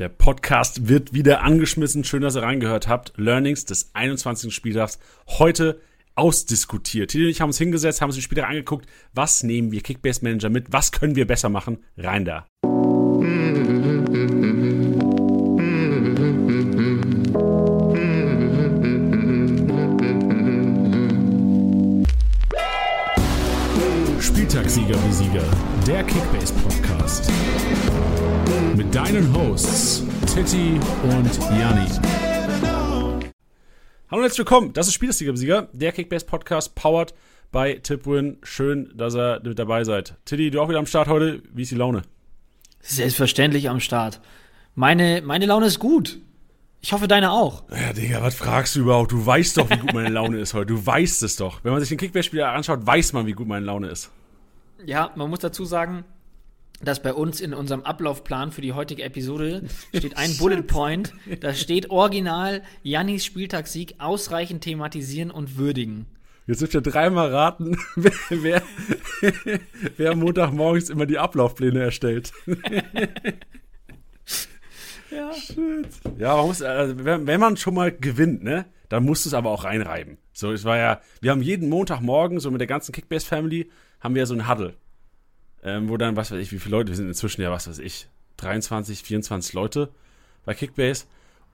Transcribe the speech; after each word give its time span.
Der 0.00 0.08
Podcast 0.08 0.88
wird 0.88 1.12
wieder 1.12 1.42
angeschmissen. 1.42 2.04
Schön, 2.04 2.22
dass 2.22 2.34
ihr 2.34 2.42
reingehört 2.42 2.88
habt. 2.88 3.12
Learnings 3.18 3.66
des 3.66 3.90
21. 3.92 4.54
Spieltags 4.54 4.98
heute 5.26 5.78
ausdiskutiert. 6.14 7.10
Tilly 7.10 7.24
und 7.24 7.30
ich 7.30 7.42
haben 7.42 7.50
uns 7.50 7.58
hingesetzt, 7.58 8.00
haben 8.00 8.08
uns 8.08 8.16
die 8.16 8.22
Spieler 8.22 8.48
angeguckt. 8.48 8.86
Was 9.12 9.42
nehmen 9.42 9.72
wir 9.72 9.82
Kickbase 9.82 10.24
Manager 10.24 10.48
mit? 10.48 10.72
Was 10.72 10.90
können 10.90 11.16
wir 11.16 11.26
besser 11.26 11.50
machen? 11.50 11.84
Rein 11.98 12.24
da. 12.24 12.46
Spieltagssieger 24.18 24.96
wie 25.06 25.12
Sieger, 25.12 25.44
der 25.86 26.02
Kickbase 26.04 26.54
Podcast. 26.54 27.30
Deinen 28.92 29.32
Hosts 29.32 30.02
Titti 30.26 30.80
und 31.04 31.38
Janni. 31.56 31.86
Hallo 32.64 33.12
und 34.10 34.22
herzlich 34.22 34.38
willkommen. 34.38 34.72
Das 34.72 34.88
ist 34.88 34.94
Spieltagssieger 34.94 35.32
wie 35.32 35.36
Sieger, 35.36 35.68
der 35.72 35.92
Kickbase 35.92 36.26
Podcast, 36.26 36.74
powered 36.74 37.14
by 37.52 37.78
Tipwin. 37.80 38.38
Schön, 38.42 38.92
dass 38.96 39.14
ihr 39.14 39.40
mit 39.44 39.60
dabei 39.60 39.84
seid. 39.84 40.16
Titti, 40.24 40.50
du 40.50 40.60
auch 40.60 40.68
wieder 40.68 40.80
am 40.80 40.86
Start 40.86 41.06
heute. 41.06 41.40
Wie 41.54 41.62
ist 41.62 41.70
die 41.70 41.76
Laune? 41.76 42.02
Selbstverständlich 42.80 43.68
am 43.68 43.78
Start. 43.78 44.20
Meine, 44.74 45.22
meine 45.24 45.46
Laune 45.46 45.66
ist 45.66 45.78
gut. 45.78 46.18
Ich 46.80 46.92
hoffe, 46.92 47.06
deine 47.06 47.30
auch. 47.30 47.62
Ja, 47.70 47.92
Digga, 47.92 48.22
was 48.22 48.34
fragst 48.34 48.74
du 48.74 48.80
überhaupt? 48.80 49.12
Du 49.12 49.24
weißt 49.24 49.56
doch, 49.56 49.70
wie 49.70 49.76
gut 49.76 49.92
meine 49.92 50.08
Laune 50.08 50.38
ist 50.38 50.52
heute. 50.52 50.66
Du 50.66 50.84
weißt 50.84 51.22
es 51.22 51.36
doch. 51.36 51.62
Wenn 51.62 51.70
man 51.70 51.80
sich 51.80 51.90
den 51.90 51.98
Kickbase-Spieler 51.98 52.48
anschaut, 52.48 52.84
weiß 52.84 53.12
man, 53.12 53.26
wie 53.26 53.34
gut 53.34 53.46
meine 53.46 53.66
Laune 53.66 53.86
ist. 53.86 54.10
Ja, 54.84 55.12
man 55.14 55.30
muss 55.30 55.38
dazu 55.38 55.64
sagen, 55.64 56.04
dass 56.82 57.02
bei 57.02 57.12
uns 57.12 57.40
in 57.40 57.54
unserem 57.54 57.82
Ablaufplan 57.82 58.52
für 58.52 58.60
die 58.60 58.72
heutige 58.72 59.02
Episode 59.02 59.62
steht 59.94 60.16
ein 60.16 60.36
Bullet 60.38 60.62
Point. 60.62 61.12
Da 61.40 61.54
steht 61.54 61.90
original 61.90 62.62
Jannis 62.82 63.24
Spieltagssieg 63.24 63.94
ausreichend 63.98 64.62
thematisieren 64.64 65.30
und 65.30 65.56
würdigen. 65.56 66.06
Jetzt 66.46 66.62
dürft 66.62 66.74
ihr 66.74 66.80
dreimal 66.80 67.32
raten, 67.32 67.76
wer, 67.96 68.12
wer, 68.30 68.62
wer 69.96 70.16
Montagmorgens 70.16 70.90
immer 70.90 71.06
die 71.06 71.18
Ablaufpläne 71.18 71.80
erstellt. 71.80 72.32
ja. 75.10 75.32
Shit. 75.34 75.88
Ja, 76.18 76.36
man 76.36 76.46
muss, 76.46 76.62
also, 76.62 77.04
wenn, 77.04 77.26
wenn 77.26 77.40
man 77.40 77.56
schon 77.56 77.74
mal 77.74 77.92
gewinnt, 77.92 78.42
ne, 78.42 78.64
dann 78.88 79.04
musst 79.04 79.24
du 79.24 79.28
es 79.28 79.34
aber 79.34 79.50
auch 79.50 79.64
reinreiben. 79.64 80.18
So, 80.32 80.50
es 80.50 80.64
war 80.64 80.76
ja, 80.76 81.00
wir 81.20 81.30
haben 81.30 81.42
jeden 81.42 81.68
Montagmorgen, 81.68 82.40
so 82.40 82.50
mit 82.50 82.60
der 82.60 82.66
ganzen 82.66 82.92
Kickbase-Family, 82.92 83.70
haben 84.00 84.14
wir 84.14 84.26
so 84.26 84.34
ein 84.34 84.48
Huddle. 84.48 84.74
Ähm, 85.62 85.88
wo 85.88 85.96
dann, 85.96 86.16
was 86.16 86.30
weiß 86.30 86.38
ich, 86.38 86.52
wie 86.52 86.58
viele 86.58 86.76
Leute, 86.76 86.88
wir 86.88 86.96
sind 86.96 87.08
inzwischen 87.08 87.42
ja, 87.42 87.50
was 87.50 87.68
weiß 87.68 87.78
ich, 87.78 88.08
23, 88.38 89.02
24 89.02 89.52
Leute 89.52 89.90
bei 90.44 90.54
Kickbase. 90.54 91.04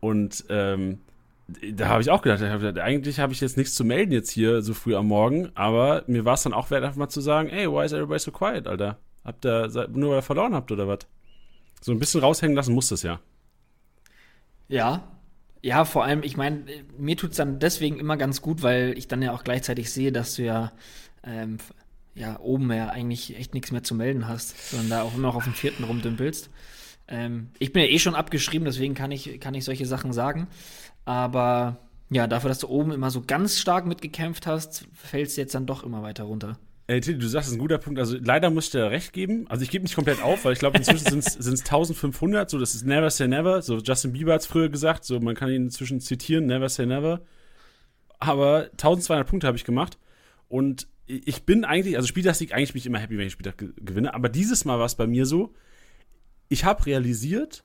Und 0.01 0.45
ähm, 0.49 1.01
da 1.49 1.89
habe 1.89 2.03
ich 2.03 2.11
auch 2.11 2.23
gedacht, 2.23 2.43
hab 2.43 2.61
gedacht 2.61 2.79
eigentlich 2.79 3.21
habe 3.21 3.33
ich 3.33 3.41
jetzt 3.41 3.57
nichts 3.57 3.75
zu 3.75 3.85
melden 3.85 4.13
jetzt 4.13 4.31
hier 4.31 4.63
so 4.63 4.75
früh 4.75 4.97
am 4.97 5.07
Morgen, 5.07 5.51
aber 5.55 6.03
mir 6.07 6.25
war 6.25 6.35
es 6.35 6.43
dann 6.43 6.53
auch 6.53 6.71
wert, 6.71 6.85
einfach 6.85 6.97
mal 6.97 7.09
zu 7.09 7.21
sagen, 7.21 7.49
ey, 7.49 7.71
why 7.71 7.85
is 7.85 7.93
everybody 7.93 8.19
so 8.19 8.33
quiet, 8.33 8.67
Alter? 8.67 8.99
Habt 9.25 9.45
ihr, 9.45 9.69
nur 9.93 10.11
weil 10.11 10.19
ihr 10.19 10.23
verloren 10.23 10.55
habt 10.55 10.71
oder 10.73 10.89
was? 10.89 11.01
So 11.81 11.93
ein 11.93 11.99
bisschen 11.99 12.21
raushängen 12.21 12.57
lassen 12.57 12.75
muss 12.75 12.89
das 12.89 13.03
ja. 13.03 13.21
Ja, 14.69 15.05
ja, 15.63 15.85
vor 15.85 16.05
allem, 16.05 16.23
ich 16.23 16.37
meine, 16.37 16.65
mir 16.99 17.17
tut 17.17 17.31
es 17.31 17.37
dann 17.37 17.59
deswegen 17.59 17.99
immer 17.99 18.17
ganz 18.17 18.43
gut, 18.43 18.63
weil 18.63 18.97
ich 18.97 19.09
dann 19.09 19.23
ja 19.23 19.33
auch 19.33 19.45
gleichzeitig 19.45 19.93
sehe, 19.93 20.13
dass 20.13 20.35
du 20.35 20.43
ja 20.43 20.73
ähm, 21.25 21.59
ja, 22.17 22.41
oben 22.41 22.73
ja 22.73 22.89
eigentlich 22.89 23.37
echt 23.37 23.55
nichts 23.55 23.71
mehr 23.71 23.83
zu 23.83 23.95
melden 23.95 24.27
hast, 24.27 24.71
sondern 24.71 24.89
da 24.89 25.03
auch 25.03 25.15
immer 25.15 25.29
noch 25.29 25.37
auf 25.37 25.45
dem 25.45 25.55
vierten 25.55 25.85
rumdümpelst. 25.85 26.51
Ähm, 27.09 27.51
ich 27.59 27.73
bin 27.73 27.83
ja 27.83 27.89
eh 27.89 27.99
schon 27.99 28.15
abgeschrieben, 28.15 28.65
deswegen 28.65 28.95
kann 28.95 29.13
ich, 29.13 29.39
kann 29.39 29.55
ich 29.55 29.65
solche 29.65 29.87
Sachen 29.87 30.13
sagen. 30.13 30.49
Aber 31.05 31.79
ja, 32.11 32.27
dafür, 32.27 32.49
dass 32.49 32.59
du 32.59 32.69
oben 32.69 32.93
immer 32.93 33.11
so 33.11 33.23
ganz 33.25 33.59
stark 33.59 33.87
mitgekämpft 33.87 34.47
hast, 34.47 34.89
fällst 34.95 35.37
du 35.37 35.43
jetzt 35.43 35.55
dann 35.55 35.67
doch 35.67 35.85
immer 35.85 36.03
weiter 36.03 36.25
runter. 36.25 36.59
Ey, 36.89 37.01
Tilly, 37.01 37.19
du 37.19 37.27
sagst, 37.27 37.49
das 37.49 37.53
ist 37.53 37.59
ein 37.59 37.61
guter 37.61 37.79
Punkt. 37.79 37.99
Also 37.99 38.17
leider 38.21 38.49
muss 38.49 38.67
ich 38.67 38.71
dir 38.71 38.91
recht 38.91 39.13
geben. 39.13 39.47
Also 39.49 39.65
ich 39.65 39.71
gebe 39.71 39.83
nicht 39.83 39.97
komplett 39.97 40.23
auf, 40.23 40.45
weil 40.45 40.53
ich 40.53 40.61
glaube, 40.61 40.79
inzwischen 40.79 41.11
sind 41.11 41.19
es 41.19 41.61
1500. 41.61 42.49
So, 42.49 42.61
das 42.61 42.77
ist 42.77 42.87
Never 42.87 43.11
Say 43.11 43.27
Never. 43.27 43.61
So, 43.61 43.79
Justin 43.79 44.13
Bieber 44.13 44.35
hat 44.35 44.43
es 44.43 44.47
früher 44.47 44.69
gesagt. 44.69 45.05
So, 45.05 45.19
man 45.19 45.35
kann 45.35 45.51
ihn 45.51 45.65
inzwischen 45.65 46.01
zitieren, 46.01 46.47
Never 46.47 46.69
Say 46.69 46.87
Never. 46.87 47.23
Aber 48.21 48.69
1200 48.73 49.27
Punkte 49.27 49.49
habe 49.49 49.57
ich 49.57 49.65
gemacht. 49.65 49.99
Und 50.49 50.87
ich 51.07 51.45
bin 51.45 51.65
eigentlich, 51.65 51.97
also 51.97 52.09
Spieltagssieg, 52.09 52.53
eigentlich 52.53 52.73
bin 52.73 52.81
ich 52.81 52.87
immer 52.87 52.99
happy, 52.99 53.17
wenn 53.17 53.27
ich 53.27 53.33
Spieltag 53.33 53.65
gewinne, 53.77 54.15
aber 54.15 54.29
dieses 54.29 54.65
Mal 54.65 54.79
war 54.79 54.87
es 54.87 54.97
bei 54.97 55.07
mir 55.07 55.27
so, 55.27 55.55
ich 56.49 56.65
habe 56.65 56.87
realisiert, 56.87 57.65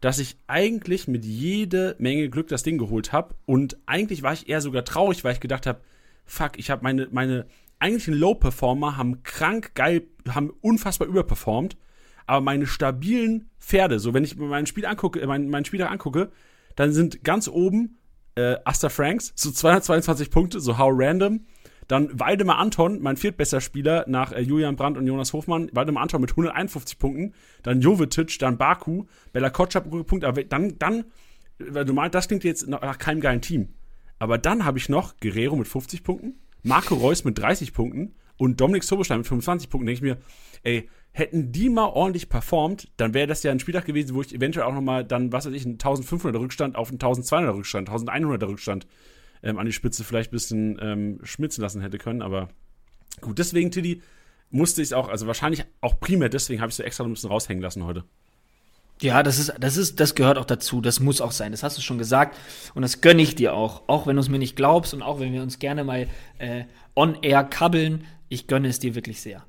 dass 0.00 0.18
ich 0.18 0.36
eigentlich 0.46 1.08
mit 1.08 1.24
jede 1.24 1.96
Menge 1.98 2.28
Glück 2.28 2.48
das 2.48 2.62
Ding 2.62 2.76
geholt 2.76 3.12
habe 3.12 3.34
und 3.46 3.78
eigentlich 3.86 4.22
war 4.22 4.34
ich 4.34 4.48
eher 4.48 4.60
sogar 4.60 4.84
traurig, 4.84 5.24
weil 5.24 5.32
ich 5.32 5.40
gedacht 5.40 5.66
habe, 5.66 5.80
fuck, 6.26 6.58
ich 6.58 6.70
habe 6.70 6.82
meine, 6.82 7.08
meine 7.10 7.46
eigentlichen 7.78 8.14
Low-Performer 8.14 8.96
haben 8.96 9.22
krank 9.22 9.74
geil, 9.74 10.02
haben 10.28 10.52
unfassbar 10.60 11.08
überperformt, 11.08 11.76
aber 12.26 12.40
meine 12.42 12.66
stabilen 12.66 13.50
Pferde, 13.58 13.98
so 13.98 14.12
wenn 14.14 14.24
ich 14.24 14.36
mein 14.36 14.66
Spiel 14.66 14.86
angucke, 14.86 15.26
mein, 15.26 15.48
meinen 15.48 15.64
Spieltag 15.64 15.90
angucke, 15.90 16.30
dann 16.76 16.92
sind 16.92 17.24
ganz 17.24 17.48
oben 17.48 17.98
äh, 18.34 18.56
Asta 18.64 18.88
Franks, 18.88 19.32
so 19.36 19.50
222 19.50 20.30
Punkte, 20.30 20.60
so 20.60 20.76
how 20.78 20.90
random, 20.92 21.46
dann 21.88 22.18
Waldemar 22.18 22.58
Anton, 22.58 23.00
mein 23.02 23.16
viertbester 23.16 23.60
Spieler 23.60 24.04
nach 24.08 24.32
äh, 24.32 24.40
Julian 24.40 24.76
Brandt 24.76 24.96
und 24.96 25.06
Jonas 25.06 25.32
Hofmann. 25.32 25.68
Waldemar 25.72 26.02
Anton 26.02 26.20
mit 26.20 26.30
151 26.30 26.98
Punkten. 26.98 27.34
Dann 27.62 27.80
Jovetic, 27.80 28.38
dann 28.38 28.56
Baku, 28.56 29.04
Bella 29.32 29.50
Kotschap, 29.50 29.90
Punkte. 30.06 30.26
Aber 30.26 30.42
dann, 30.44 30.78
dann, 30.78 31.04
weil 31.58 31.84
du 31.84 31.92
meinst, 31.92 32.14
das 32.14 32.28
klingt 32.28 32.44
jetzt 32.44 32.66
nach 32.66 32.98
keinem 32.98 33.20
geilen 33.20 33.40
Team. 33.40 33.68
Aber 34.18 34.38
dann 34.38 34.64
habe 34.64 34.78
ich 34.78 34.88
noch 34.88 35.16
Guerrero 35.20 35.56
mit 35.56 35.68
50 35.68 36.02
Punkten, 36.02 36.38
Marco 36.62 36.94
Reus 36.94 37.24
mit 37.24 37.38
30 37.38 37.72
Punkten 37.72 38.14
und 38.36 38.60
Dominik 38.60 38.84
Sobostein 38.84 39.18
mit 39.18 39.26
25 39.26 39.68
Punkten. 39.68 39.86
Denke 39.86 39.96
ich 39.96 40.02
mir, 40.02 40.18
ey, 40.62 40.88
hätten 41.12 41.52
die 41.52 41.68
mal 41.68 41.86
ordentlich 41.86 42.28
performt, 42.28 42.90
dann 42.96 43.14
wäre 43.14 43.28
das 43.28 43.42
ja 43.42 43.52
ein 43.52 43.60
Spieltag 43.60 43.84
gewesen, 43.84 44.14
wo 44.14 44.20
ich 44.20 44.34
eventuell 44.34 44.66
auch 44.66 44.74
nochmal 44.74 45.04
dann, 45.04 45.32
was 45.32 45.46
weiß 45.46 45.52
ich, 45.52 45.64
einen 45.64 45.78
1500er 45.78 46.40
Rückstand 46.40 46.74
auf 46.74 46.88
einen 46.88 46.98
1200er 46.98 47.54
Rückstand, 47.54 47.88
1100er 47.88 48.48
Rückstand 48.48 48.86
ähm, 49.44 49.58
an 49.58 49.66
die 49.66 49.72
Spitze 49.72 50.02
vielleicht 50.02 50.30
ein 50.30 50.36
bisschen 50.36 50.78
ähm, 50.80 51.20
schmitzen 51.22 51.62
lassen 51.62 51.82
hätte 51.82 51.98
können. 51.98 52.22
Aber 52.22 52.48
gut, 53.20 53.38
deswegen, 53.38 53.70
Tiddy, 53.70 54.02
musste 54.50 54.82
ich 54.82 54.88
es 54.88 54.92
auch, 54.92 55.08
also 55.08 55.26
wahrscheinlich 55.26 55.64
auch 55.80 56.00
primär 56.00 56.28
deswegen 56.28 56.60
habe 56.60 56.70
ich 56.70 56.74
es 56.74 56.78
so 56.78 56.82
extra 56.82 57.04
ein 57.04 57.10
bisschen 57.10 57.30
raushängen 57.30 57.62
lassen 57.62 57.84
heute. 57.84 58.04
Ja, 59.00 59.22
das 59.22 59.38
ist, 59.38 59.52
das 59.58 59.76
ist, 59.76 59.98
das 60.00 60.14
gehört 60.14 60.38
auch 60.38 60.44
dazu. 60.44 60.80
Das 60.80 61.00
muss 61.00 61.20
auch 61.20 61.32
sein. 61.32 61.50
Das 61.50 61.62
hast 61.62 61.76
du 61.76 61.82
schon 61.82 61.98
gesagt. 61.98 62.38
Und 62.74 62.82
das 62.82 63.00
gönne 63.00 63.22
ich 63.22 63.34
dir 63.34 63.54
auch. 63.54 63.82
Auch 63.88 64.06
wenn 64.06 64.16
du 64.16 64.22
es 64.22 64.28
mir 64.28 64.38
nicht 64.38 64.56
glaubst 64.56 64.94
und 64.94 65.02
auch 65.02 65.18
wenn 65.18 65.32
wir 65.32 65.42
uns 65.42 65.58
gerne 65.58 65.82
mal 65.82 66.06
äh, 66.38 66.64
on 66.94 67.18
air 67.22 67.42
kabbeln. 67.42 68.04
Ich 68.28 68.46
gönne 68.46 68.68
es 68.68 68.78
dir 68.78 68.94
wirklich 68.94 69.20
sehr. 69.20 69.44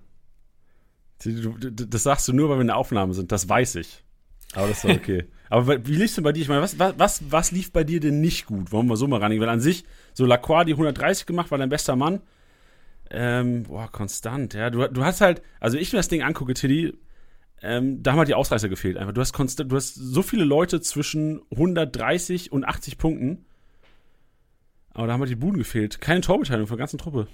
Das 1.24 2.04
sagst 2.04 2.28
du 2.28 2.34
nur, 2.34 2.50
weil 2.50 2.58
wir 2.58 2.62
in 2.62 2.68
der 2.68 2.78
Aufnahme 2.78 3.14
sind. 3.14 3.32
Das 3.32 3.48
weiß 3.48 3.76
ich. 3.76 4.04
Aber 4.54 4.68
das 4.68 4.84
ist 4.84 4.90
okay. 4.90 5.26
Aber 5.50 5.86
wie 5.86 5.96
lief 5.96 6.06
es 6.06 6.16
denn 6.16 6.24
bei 6.24 6.32
dir? 6.32 6.42
Ich 6.42 6.48
meine, 6.48 6.62
was, 6.62 6.78
was, 6.80 7.24
was 7.30 7.52
lief 7.52 7.72
bei 7.72 7.84
dir 7.84 8.00
denn 8.00 8.22
nicht 8.22 8.46
gut? 8.46 8.72
Wollen 8.72 8.88
wir 8.88 8.98
so 8.98 9.08
mal 9.08 9.20
rangehen? 9.20 9.42
Weil 9.42 9.50
an 9.50 9.62
sich, 9.62 9.86
so 10.14 10.26
Lacroix 10.26 10.66
die 10.66 10.74
130 10.74 11.26
gemacht, 11.26 11.52
war 11.52 11.58
dein 11.58 11.70
bester 11.70 11.96
Mann. 11.96 12.22
Ähm, 13.12 13.64
boah, 13.64 13.92
konstant, 13.92 14.54
ja. 14.56 14.70
Du, 14.70 14.88
du 14.88 15.04
hast 15.04 15.22
halt, 15.22 15.42
also 15.60 15.78
ich 15.78 15.94
mir 15.94 16.00
das 16.00 16.08
Ding 16.08 16.24
angucke, 16.24 16.56
Tilly, 16.56 16.98
ähm, 17.62 18.02
da 18.02 18.12
haben 18.12 18.20
halt 18.20 18.30
die 18.30 18.34
Ausreißer 18.34 18.70
gefehlt 18.70 18.98
einfach. 18.98 19.14
Du 19.14 19.22
hast 19.22 19.34
konstant, 19.34 19.72
du 19.72 19.76
hast 19.76 19.96
so 19.96 20.22
viele 20.22 20.44
Leute 20.44 20.82
zwischen 20.82 21.42
130 21.52 22.52
und 22.52 22.66
80 22.66 22.98
Punkten. 22.98 23.46
Aber 24.94 25.08
da 25.08 25.14
haben 25.14 25.20
halt 25.20 25.32
die 25.32 25.36
Buden 25.36 25.58
gefehlt. 25.58 26.02
Keine 26.02 26.22
Torbeteiligung 26.22 26.68
von 26.68 26.78
der 26.78 26.84
ganzen 26.84 26.98
Truppe. 26.98 27.28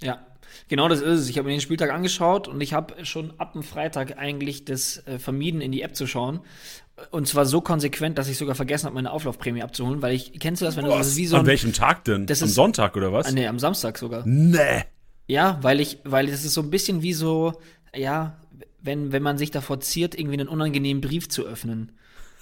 Ja, 0.00 0.26
genau 0.68 0.88
das 0.88 1.00
ist 1.00 1.20
es. 1.20 1.28
Ich 1.28 1.38
habe 1.38 1.46
mir 1.46 1.54
den 1.54 1.60
Spieltag 1.60 1.90
angeschaut 1.92 2.48
und 2.48 2.60
ich 2.60 2.72
habe 2.72 3.04
schon 3.04 3.38
ab 3.38 3.52
dem 3.52 3.62
Freitag 3.62 4.18
eigentlich 4.18 4.64
das 4.64 5.06
äh, 5.06 5.18
vermieden, 5.18 5.60
in 5.60 5.72
die 5.72 5.82
App 5.82 5.94
zu 5.94 6.06
schauen. 6.06 6.40
Und 7.10 7.26
zwar 7.26 7.46
so 7.46 7.60
konsequent, 7.60 8.18
dass 8.18 8.28
ich 8.28 8.38
sogar 8.38 8.54
vergessen 8.54 8.86
habe, 8.86 8.94
meine 8.94 9.10
Auflaufprämie 9.10 9.62
abzuholen, 9.62 10.02
weil 10.02 10.14
ich, 10.14 10.38
kennst 10.38 10.62
du 10.62 10.66
das, 10.66 10.76
wenn 10.76 10.84
was? 10.84 10.92
du 10.92 10.98
das 10.98 11.16
wie 11.16 11.26
so 11.26 11.36
ein, 11.36 11.40
An 11.40 11.46
welchem 11.46 11.72
Tag 11.72 12.04
denn? 12.04 12.26
Das 12.26 12.42
am 12.42 12.48
ist, 12.48 12.54
Sonntag 12.54 12.96
oder 12.96 13.12
was? 13.12 13.32
Nee, 13.32 13.46
am 13.46 13.58
Samstag 13.58 13.98
sogar. 13.98 14.22
Nee. 14.26 14.84
Ja, 15.26 15.58
weil 15.62 15.80
ich, 15.80 15.98
weil 16.04 16.26
das 16.26 16.44
ist 16.44 16.54
so 16.54 16.62
ein 16.62 16.70
bisschen 16.70 17.02
wie 17.02 17.12
so, 17.12 17.54
ja, 17.94 18.36
wenn, 18.80 19.12
wenn 19.12 19.22
man 19.22 19.38
sich 19.38 19.50
davor 19.50 19.80
ziert, 19.80 20.18
irgendwie 20.18 20.40
einen 20.40 20.48
unangenehmen 20.48 21.00
Brief 21.00 21.28
zu 21.28 21.44
öffnen. 21.44 21.92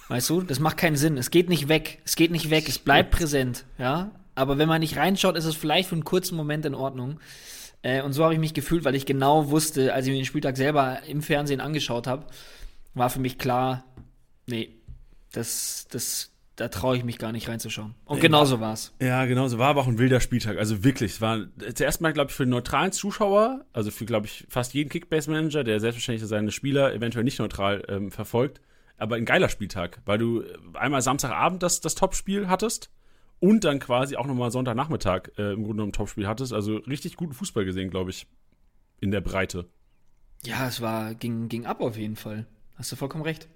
Weißt 0.09 0.29
du, 0.29 0.41
das 0.41 0.59
macht 0.59 0.77
keinen 0.77 0.97
Sinn. 0.97 1.17
Es 1.17 1.31
geht 1.31 1.47
nicht 1.47 1.69
weg. 1.69 1.99
Es 2.03 2.15
geht 2.15 2.31
nicht 2.31 2.49
weg. 2.49 2.67
Es 2.67 2.79
bleibt 2.79 3.11
präsent. 3.11 3.65
Ja, 3.77 4.11
aber 4.35 4.57
wenn 4.57 4.67
man 4.67 4.81
nicht 4.81 4.97
reinschaut, 4.97 5.37
ist 5.37 5.45
es 5.45 5.55
vielleicht 5.55 5.89
für 5.89 5.95
einen 5.95 6.03
kurzen 6.03 6.35
Moment 6.35 6.65
in 6.65 6.75
Ordnung. 6.75 7.19
Äh, 7.81 8.01
und 8.01 8.13
so 8.13 8.23
habe 8.23 8.33
ich 8.33 8.39
mich 8.39 8.53
gefühlt, 8.53 8.83
weil 8.83 8.95
ich 8.95 9.05
genau 9.05 9.49
wusste, 9.49 9.93
als 9.93 10.05
ich 10.05 10.11
mir 10.11 10.19
den 10.19 10.25
Spieltag 10.25 10.57
selber 10.57 10.99
im 11.07 11.21
Fernsehen 11.21 11.61
angeschaut 11.61 12.07
habe, 12.07 12.25
war 12.93 13.09
für 13.09 13.19
mich 13.19 13.37
klar, 13.37 13.85
nee, 14.47 14.75
das, 15.31 15.87
das, 15.89 16.31
da 16.55 16.67
traue 16.67 16.97
ich 16.97 17.03
mich 17.03 17.17
gar 17.17 17.31
nicht 17.31 17.47
reinzuschauen. 17.47 17.95
Und 18.05 18.17
nee, 18.17 18.21
genauso 18.21 18.59
war 18.59 18.73
es. 18.73 18.93
Ja, 19.01 19.25
genauso 19.25 19.57
war 19.57 19.69
aber 19.69 19.81
auch 19.81 19.87
ein 19.87 19.97
wilder 19.97 20.19
Spieltag. 20.19 20.57
Also 20.57 20.83
wirklich, 20.83 21.13
es 21.13 21.21
war 21.21 21.45
zuerst 21.73 22.01
mal, 22.01 22.13
glaube 22.13 22.29
ich, 22.29 22.35
für 22.35 22.45
den 22.45 22.51
neutralen 22.51 22.91
Zuschauer, 22.91 23.65
also 23.73 23.91
für, 23.91 24.05
glaube 24.05 24.27
ich, 24.27 24.45
fast 24.49 24.73
jeden 24.73 24.89
Kickbase-Manager, 24.89 25.63
der 25.63 25.79
selbstverständlich 25.79 26.27
seine 26.27 26.51
Spieler 26.51 26.93
eventuell 26.93 27.23
nicht 27.23 27.39
neutral 27.39 27.83
ähm, 27.87 28.11
verfolgt, 28.11 28.61
aber 28.97 29.15
ein 29.15 29.25
geiler 29.25 29.49
Spieltag, 29.49 30.01
weil 30.05 30.17
du 30.17 30.43
einmal 30.73 31.01
Samstagabend 31.01 31.63
das, 31.63 31.81
das 31.81 31.95
Topspiel 31.95 32.47
hattest 32.47 32.91
und 33.39 33.63
dann 33.63 33.79
quasi 33.79 34.15
auch 34.15 34.27
nochmal 34.27 34.51
Sonntagnachmittag 34.51 35.29
äh, 35.37 35.53
im 35.53 35.63
Grunde 35.63 35.77
genommen 35.77 35.93
Topspiel 35.93 36.27
hattest. 36.27 36.53
Also 36.53 36.77
richtig 36.77 37.15
guten 37.15 37.33
Fußball 37.33 37.65
gesehen, 37.65 37.89
glaube 37.89 38.11
ich, 38.11 38.27
in 38.99 39.09
der 39.09 39.21
Breite. 39.21 39.67
Ja, 40.43 40.67
es 40.67 40.81
war, 40.81 41.15
ging, 41.15 41.49
ging 41.49 41.65
ab 41.65 41.81
auf 41.81 41.97
jeden 41.97 42.15
Fall. 42.15 42.45
Hast 42.75 42.91
du 42.91 42.95
vollkommen 42.95 43.23
recht. 43.23 43.47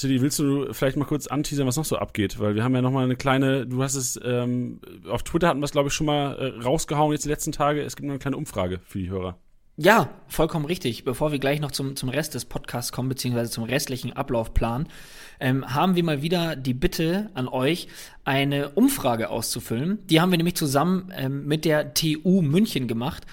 Tilly, 0.00 0.20
willst 0.22 0.38
du 0.38 0.72
vielleicht 0.72 0.96
mal 0.96 1.04
kurz 1.04 1.26
anteasern, 1.26 1.66
was 1.66 1.76
noch 1.76 1.84
so 1.84 1.96
abgeht? 1.96 2.38
Weil 2.38 2.54
wir 2.54 2.64
haben 2.64 2.74
ja 2.74 2.82
noch 2.82 2.90
mal 2.90 3.04
eine 3.04 3.16
kleine, 3.16 3.66
du 3.66 3.82
hast 3.82 3.94
es, 3.94 4.18
ähm, 4.24 4.80
auf 5.08 5.22
Twitter 5.22 5.48
hatten 5.48 5.60
wir 5.60 5.66
es, 5.66 5.72
glaube 5.72 5.88
ich, 5.88 5.94
schon 5.94 6.06
mal 6.06 6.36
äh, 6.36 6.62
rausgehauen 6.62 7.12
jetzt 7.12 7.24
die 7.24 7.28
letzten 7.28 7.52
Tage. 7.52 7.82
Es 7.82 7.96
gibt 7.96 8.06
noch 8.06 8.12
eine 8.12 8.18
kleine 8.18 8.36
Umfrage 8.36 8.80
für 8.86 8.98
die 8.98 9.10
Hörer. 9.10 9.36
Ja, 9.76 10.10
vollkommen 10.26 10.66
richtig. 10.66 11.04
Bevor 11.04 11.32
wir 11.32 11.38
gleich 11.38 11.60
noch 11.60 11.70
zum, 11.70 11.96
zum 11.96 12.08
Rest 12.08 12.34
des 12.34 12.44
Podcasts 12.44 12.92
kommen, 12.92 13.08
beziehungsweise 13.08 13.50
zum 13.50 13.64
restlichen 13.64 14.12
Ablaufplan, 14.12 14.88
ähm, 15.38 15.74
haben 15.74 15.96
wir 15.96 16.04
mal 16.04 16.22
wieder 16.22 16.56
die 16.56 16.74
Bitte 16.74 17.30
an 17.34 17.48
euch, 17.48 17.88
eine 18.24 18.70
Umfrage 18.70 19.30
auszufüllen. 19.30 19.98
Die 20.06 20.20
haben 20.20 20.30
wir 20.30 20.36
nämlich 20.36 20.56
zusammen 20.56 21.10
ähm, 21.16 21.46
mit 21.46 21.64
der 21.64 21.94
TU 21.94 22.42
München 22.42 22.88
gemacht. 22.88 23.26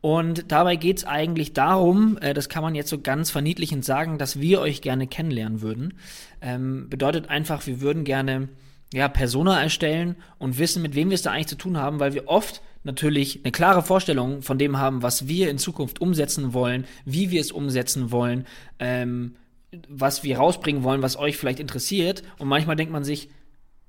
Und 0.00 0.52
dabei 0.52 0.76
geht 0.76 0.98
es 0.98 1.04
eigentlich 1.04 1.52
darum, 1.52 2.18
äh, 2.20 2.34
das 2.34 2.48
kann 2.48 2.62
man 2.62 2.74
jetzt 2.74 2.90
so 2.90 3.00
ganz 3.00 3.30
verniedlichend 3.30 3.84
sagen, 3.84 4.18
dass 4.18 4.40
wir 4.40 4.60
euch 4.60 4.80
gerne 4.80 5.06
kennenlernen 5.06 5.60
würden. 5.60 5.94
Ähm, 6.40 6.88
bedeutet 6.88 7.28
einfach, 7.28 7.66
wir 7.66 7.80
würden 7.80 8.04
gerne 8.04 8.48
ja, 8.92 9.08
Persona 9.08 9.60
erstellen 9.60 10.16
und 10.38 10.58
wissen, 10.58 10.82
mit 10.82 10.94
wem 10.94 11.10
wir 11.10 11.16
es 11.16 11.22
da 11.22 11.32
eigentlich 11.32 11.48
zu 11.48 11.58
tun 11.58 11.76
haben, 11.76 12.00
weil 12.00 12.14
wir 12.14 12.28
oft 12.28 12.62
natürlich 12.84 13.40
eine 13.44 13.52
klare 13.52 13.82
Vorstellung 13.82 14.40
von 14.42 14.56
dem 14.56 14.78
haben, 14.78 15.02
was 15.02 15.26
wir 15.26 15.50
in 15.50 15.58
Zukunft 15.58 16.00
umsetzen 16.00 16.54
wollen, 16.54 16.86
wie 17.04 17.30
wir 17.30 17.40
es 17.40 17.52
umsetzen 17.52 18.12
wollen, 18.12 18.46
ähm, 18.78 19.34
was 19.88 20.22
wir 20.22 20.38
rausbringen 20.38 20.84
wollen, 20.84 21.02
was 21.02 21.18
euch 21.18 21.36
vielleicht 21.36 21.60
interessiert. 21.60 22.22
Und 22.38 22.48
manchmal 22.48 22.76
denkt 22.76 22.92
man 22.92 23.04
sich, 23.04 23.28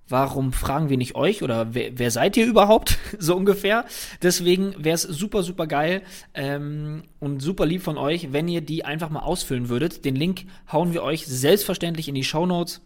warum 0.10 0.52
fragen 0.52 0.90
wir 0.90 0.98
nicht 0.98 1.16
euch 1.16 1.44
oder 1.44 1.74
wer, 1.74 1.98
wer 1.98 2.12
seid 2.12 2.36
ihr 2.36 2.46
überhaupt, 2.46 2.98
so 3.20 3.36
ungefähr. 3.36 3.86
Deswegen 4.22 4.74
wäre 4.78 4.96
es 4.96 5.04
super, 5.04 5.44
super 5.44 5.68
geil 5.68 6.02
ähm, 6.34 7.04
und 7.20 7.42
super 7.42 7.66
lieb 7.66 7.84
von 7.84 7.98
euch, 7.98 8.34
wenn 8.34 8.48
ihr 8.48 8.62
die 8.62 8.84
einfach 8.84 9.10
mal 9.10 9.22
ausfüllen 9.22 9.70
würdet. 9.70 10.04
Den 10.06 10.16
Link 10.16 10.46
hauen 10.72 10.94
wir 10.94 11.04
euch 11.04 11.26
selbstverständlich 11.26 12.08
in 12.08 12.16
die 12.16 12.24
Show 12.24 12.46
Notes. 12.46 12.82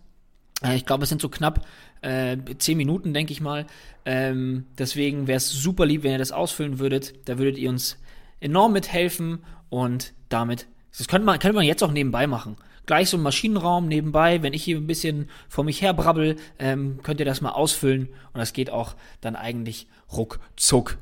Äh, 0.64 0.76
ich 0.76 0.86
glaube, 0.86 1.04
es 1.04 1.10
sind 1.10 1.22
so 1.22 1.30
knapp 1.30 1.66
äh, 2.02 2.38
zehn 2.58 2.78
Minuten, 2.78 3.14
denke 3.14 3.32
ich 3.32 3.42
mal. 3.42 3.66
Ähm, 4.06 4.66
deswegen 4.78 5.28
wäre 5.28 5.38
es 5.38 5.50
super 5.50 5.86
lieb, 5.86 6.04
wenn 6.04 6.12
ihr 6.12 6.18
das 6.18 6.34
ausfüllen 6.34 6.80
würdet. 6.80 7.14
Da 7.26 7.38
würdet 7.38 7.58
ihr 7.58 7.70
uns 7.70 7.98
enorm 8.42 8.74
mithelfen 8.74 9.40
und 9.70 10.14
damit, 10.28 10.68
das 10.98 11.08
könnte 11.08 11.26
man, 11.26 11.40
könnte 11.40 11.56
man 11.56 11.66
jetzt 11.66 11.82
auch 11.84 11.92
nebenbei 11.92 12.28
machen 12.28 12.58
gleich 12.86 13.10
so 13.10 13.18
ein 13.18 13.24
Maschinenraum 13.24 13.88
nebenbei. 13.88 14.42
Wenn 14.42 14.54
ich 14.54 14.64
hier 14.64 14.78
ein 14.78 14.88
bisschen 14.88 15.30
vor 15.48 15.64
mich 15.64 15.82
her 15.82 15.94
brabbel, 15.94 16.38
ähm, 16.60 17.00
könnt 17.04 17.20
ihr 17.20 17.26
das 17.26 17.42
mal 17.42 17.52
ausfüllen 17.52 18.10
und 18.34 18.40
das 18.40 18.54
geht 18.54 18.70
auch 18.70 18.96
dann 19.22 19.36
eigentlich 19.36 19.88
ruckzuck. 20.12 20.98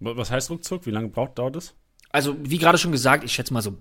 Was 0.00 0.30
heißt 0.30 0.50
ruckzuck? 0.50 0.86
Wie 0.86 0.90
lange 0.90 1.08
braucht, 1.08 1.38
dauert 1.38 1.56
das? 1.56 1.74
Also, 2.10 2.36
wie 2.42 2.58
gerade 2.58 2.78
schon 2.78 2.92
gesagt, 2.92 3.24
ich 3.24 3.32
schätze 3.32 3.54
mal 3.54 3.62
so 3.62 3.76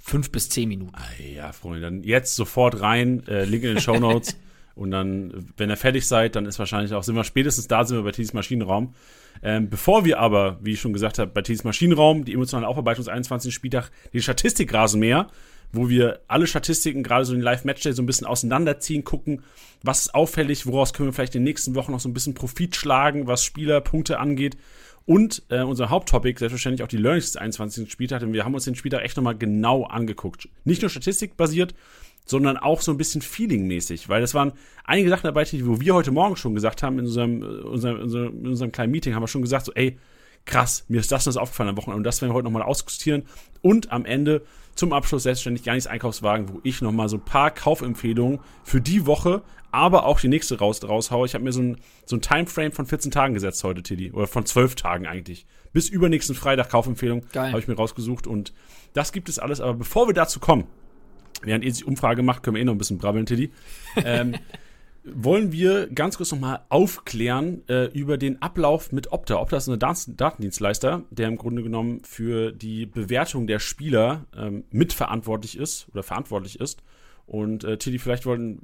fünf 0.00 0.30
bis 0.30 0.48
zehn 0.48 0.68
Minuten. 0.68 0.92
Ah, 0.94 1.22
ja, 1.22 1.52
Freunde, 1.52 1.80
dann 1.80 2.02
jetzt 2.02 2.36
sofort 2.36 2.80
rein, 2.80 3.26
äh, 3.26 3.44
Link 3.44 3.64
in 3.64 3.70
den 3.70 3.80
Show 3.80 3.98
Notes. 3.98 4.36
und 4.74 4.90
dann, 4.90 5.52
wenn 5.56 5.70
ihr 5.70 5.76
fertig 5.76 6.06
seid, 6.06 6.36
dann 6.36 6.46
ist 6.46 6.58
wahrscheinlich 6.58 6.92
auch, 6.92 7.02
sind 7.02 7.16
wir 7.16 7.24
spätestens 7.24 7.68
da, 7.68 7.84
sind 7.84 7.96
wir 7.96 8.04
bei 8.04 8.12
T's 8.12 8.32
Maschinenraum. 8.32 8.94
Ähm, 9.42 9.68
bevor 9.68 10.04
wir 10.04 10.20
aber, 10.20 10.58
wie 10.62 10.72
ich 10.72 10.80
schon 10.80 10.92
gesagt 10.92 11.18
habe, 11.18 11.30
bei 11.30 11.42
T's 11.42 11.64
Maschinenraum, 11.64 12.24
die 12.24 12.34
emotionale 12.34 12.68
Aufarbeitung 12.68 13.04
des 13.04 13.12
21. 13.12 13.52
Spieltag, 13.52 13.90
den 14.12 14.22
Statistikrasenmäher, 14.22 15.28
wo 15.74 15.88
wir 15.88 16.20
alle 16.28 16.46
Statistiken, 16.46 17.02
gerade 17.02 17.24
so 17.24 17.34
in 17.34 17.40
Live-Matchday, 17.40 17.92
so 17.92 18.02
ein 18.02 18.06
bisschen 18.06 18.26
auseinanderziehen, 18.26 19.04
gucken, 19.04 19.42
was 19.82 20.06
ist 20.06 20.14
auffällig, 20.14 20.66
woraus 20.66 20.92
können 20.92 21.08
wir 21.08 21.12
vielleicht 21.12 21.34
in 21.34 21.40
den 21.40 21.44
nächsten 21.44 21.74
Wochen 21.74 21.92
noch 21.92 22.00
so 22.00 22.08
ein 22.08 22.14
bisschen 22.14 22.34
Profit 22.34 22.76
schlagen, 22.76 23.26
was 23.26 23.44
Spielerpunkte 23.44 24.18
angeht. 24.18 24.56
Und 25.06 25.42
äh, 25.50 25.62
unser 25.62 25.90
Haupttopic, 25.90 26.38
selbstverständlich 26.38 26.82
auch 26.82 26.88
die 26.88 26.96
Learnings 26.96 27.32
des 27.32 27.36
21. 27.36 27.92
Spieltags. 27.92 28.24
Wir 28.26 28.44
haben 28.44 28.54
uns 28.54 28.64
den 28.64 28.74
Spieltag 28.74 29.02
echt 29.04 29.16
nochmal 29.16 29.36
genau 29.36 29.84
angeguckt. 29.84 30.48
Nicht 30.64 30.80
nur 30.80 30.88
statistikbasiert, 30.88 31.74
sondern 32.24 32.56
auch 32.56 32.80
so 32.80 32.90
ein 32.90 32.96
bisschen 32.96 33.20
feelingmäßig, 33.20 34.08
weil 34.08 34.22
das 34.22 34.32
waren 34.32 34.52
einige 34.84 35.10
Sachen 35.10 35.24
dabei, 35.24 35.46
wo 35.62 35.80
wir 35.80 35.94
heute 35.94 36.10
Morgen 36.10 36.36
schon 36.36 36.54
gesagt 36.54 36.82
haben, 36.82 36.98
in 36.98 37.04
unserem, 37.04 37.42
äh, 37.42 37.46
unserem, 37.46 38.00
in 38.00 38.46
unserem 38.46 38.72
kleinen 38.72 38.92
Meeting 38.92 39.14
haben 39.14 39.22
wir 39.22 39.28
schon 39.28 39.42
gesagt, 39.42 39.66
so, 39.66 39.72
ey, 39.74 39.98
krass, 40.46 40.84
mir 40.88 41.00
ist 41.00 41.10
das 41.10 41.26
und 41.26 41.34
das 41.34 41.36
aufgefallen 41.40 41.70
am 41.70 41.76
Wochenende 41.76 41.98
und 41.98 42.04
das 42.04 42.20
werden 42.20 42.30
wir 42.30 42.34
heute 42.34 42.44
nochmal 42.44 42.62
ausjustieren. 42.62 43.24
Und 43.62 43.92
am 43.92 44.04
Ende 44.04 44.42
zum 44.74 44.92
Abschluss 44.92 45.22
selbstständig 45.22 45.64
gar 45.64 45.74
nichts 45.74 45.86
Einkaufswagen, 45.86 46.48
wo 46.48 46.60
ich 46.64 46.82
nochmal 46.82 47.08
so 47.08 47.16
ein 47.16 47.24
paar 47.24 47.50
Kaufempfehlungen 47.50 48.40
für 48.64 48.80
die 48.80 49.06
Woche, 49.06 49.42
aber 49.70 50.06
auch 50.06 50.20
die 50.20 50.28
nächste 50.28 50.58
raus, 50.58 50.80
raushaue. 50.82 51.26
Ich 51.26 51.34
habe 51.34 51.44
mir 51.44 51.52
so 51.52 51.60
ein, 51.60 51.78
so 52.06 52.16
ein 52.16 52.20
Timeframe 52.20 52.72
von 52.72 52.86
14 52.86 53.10
Tagen 53.10 53.34
gesetzt 53.34 53.64
heute, 53.64 53.82
Tilly. 53.82 54.12
Oder 54.12 54.26
von 54.26 54.46
12 54.46 54.76
Tagen 54.76 55.06
eigentlich. 55.06 55.46
Bis 55.72 55.88
übernächsten 55.88 56.36
Freitag 56.36 56.70
Kaufempfehlung 56.70 57.24
habe 57.34 57.58
ich 57.58 57.66
mir 57.66 57.74
rausgesucht. 57.74 58.28
Und 58.28 58.52
das 58.92 59.10
gibt 59.10 59.28
es 59.28 59.40
alles. 59.40 59.60
Aber 59.60 59.74
bevor 59.74 60.06
wir 60.06 60.14
dazu 60.14 60.38
kommen, 60.38 60.68
während 61.42 61.64
ihr 61.64 61.72
die 61.72 61.84
Umfrage 61.84 62.22
macht, 62.22 62.44
können 62.44 62.54
wir 62.54 62.60
eh 62.60 62.64
noch 62.64 62.74
ein 62.74 62.78
bisschen 62.78 62.98
brabbeln, 62.98 63.26
Tilly. 63.26 63.50
ähm, 63.96 64.36
wollen 65.04 65.52
wir 65.52 65.88
ganz 65.88 66.16
kurz 66.16 66.32
nochmal 66.32 66.60
aufklären 66.70 67.62
äh, 67.68 67.86
über 67.86 68.16
den 68.16 68.40
Ablauf 68.40 68.90
mit 68.90 69.12
Opta. 69.12 69.36
Opta 69.36 69.58
ist 69.58 69.68
ein 69.68 69.78
Datendienstleister, 69.78 71.02
der 71.10 71.28
im 71.28 71.36
Grunde 71.36 71.62
genommen 71.62 72.00
für 72.04 72.52
die 72.52 72.86
Bewertung 72.86 73.46
der 73.46 73.58
Spieler 73.58 74.24
ähm, 74.36 74.64
mitverantwortlich 74.70 75.58
ist 75.58 75.88
oder 75.92 76.02
verantwortlich 76.02 76.58
ist. 76.58 76.82
Und 77.26 77.64
äh, 77.64 77.78
Tilly, 77.78 77.98
vielleicht 77.98 78.26
wollen, 78.26 78.60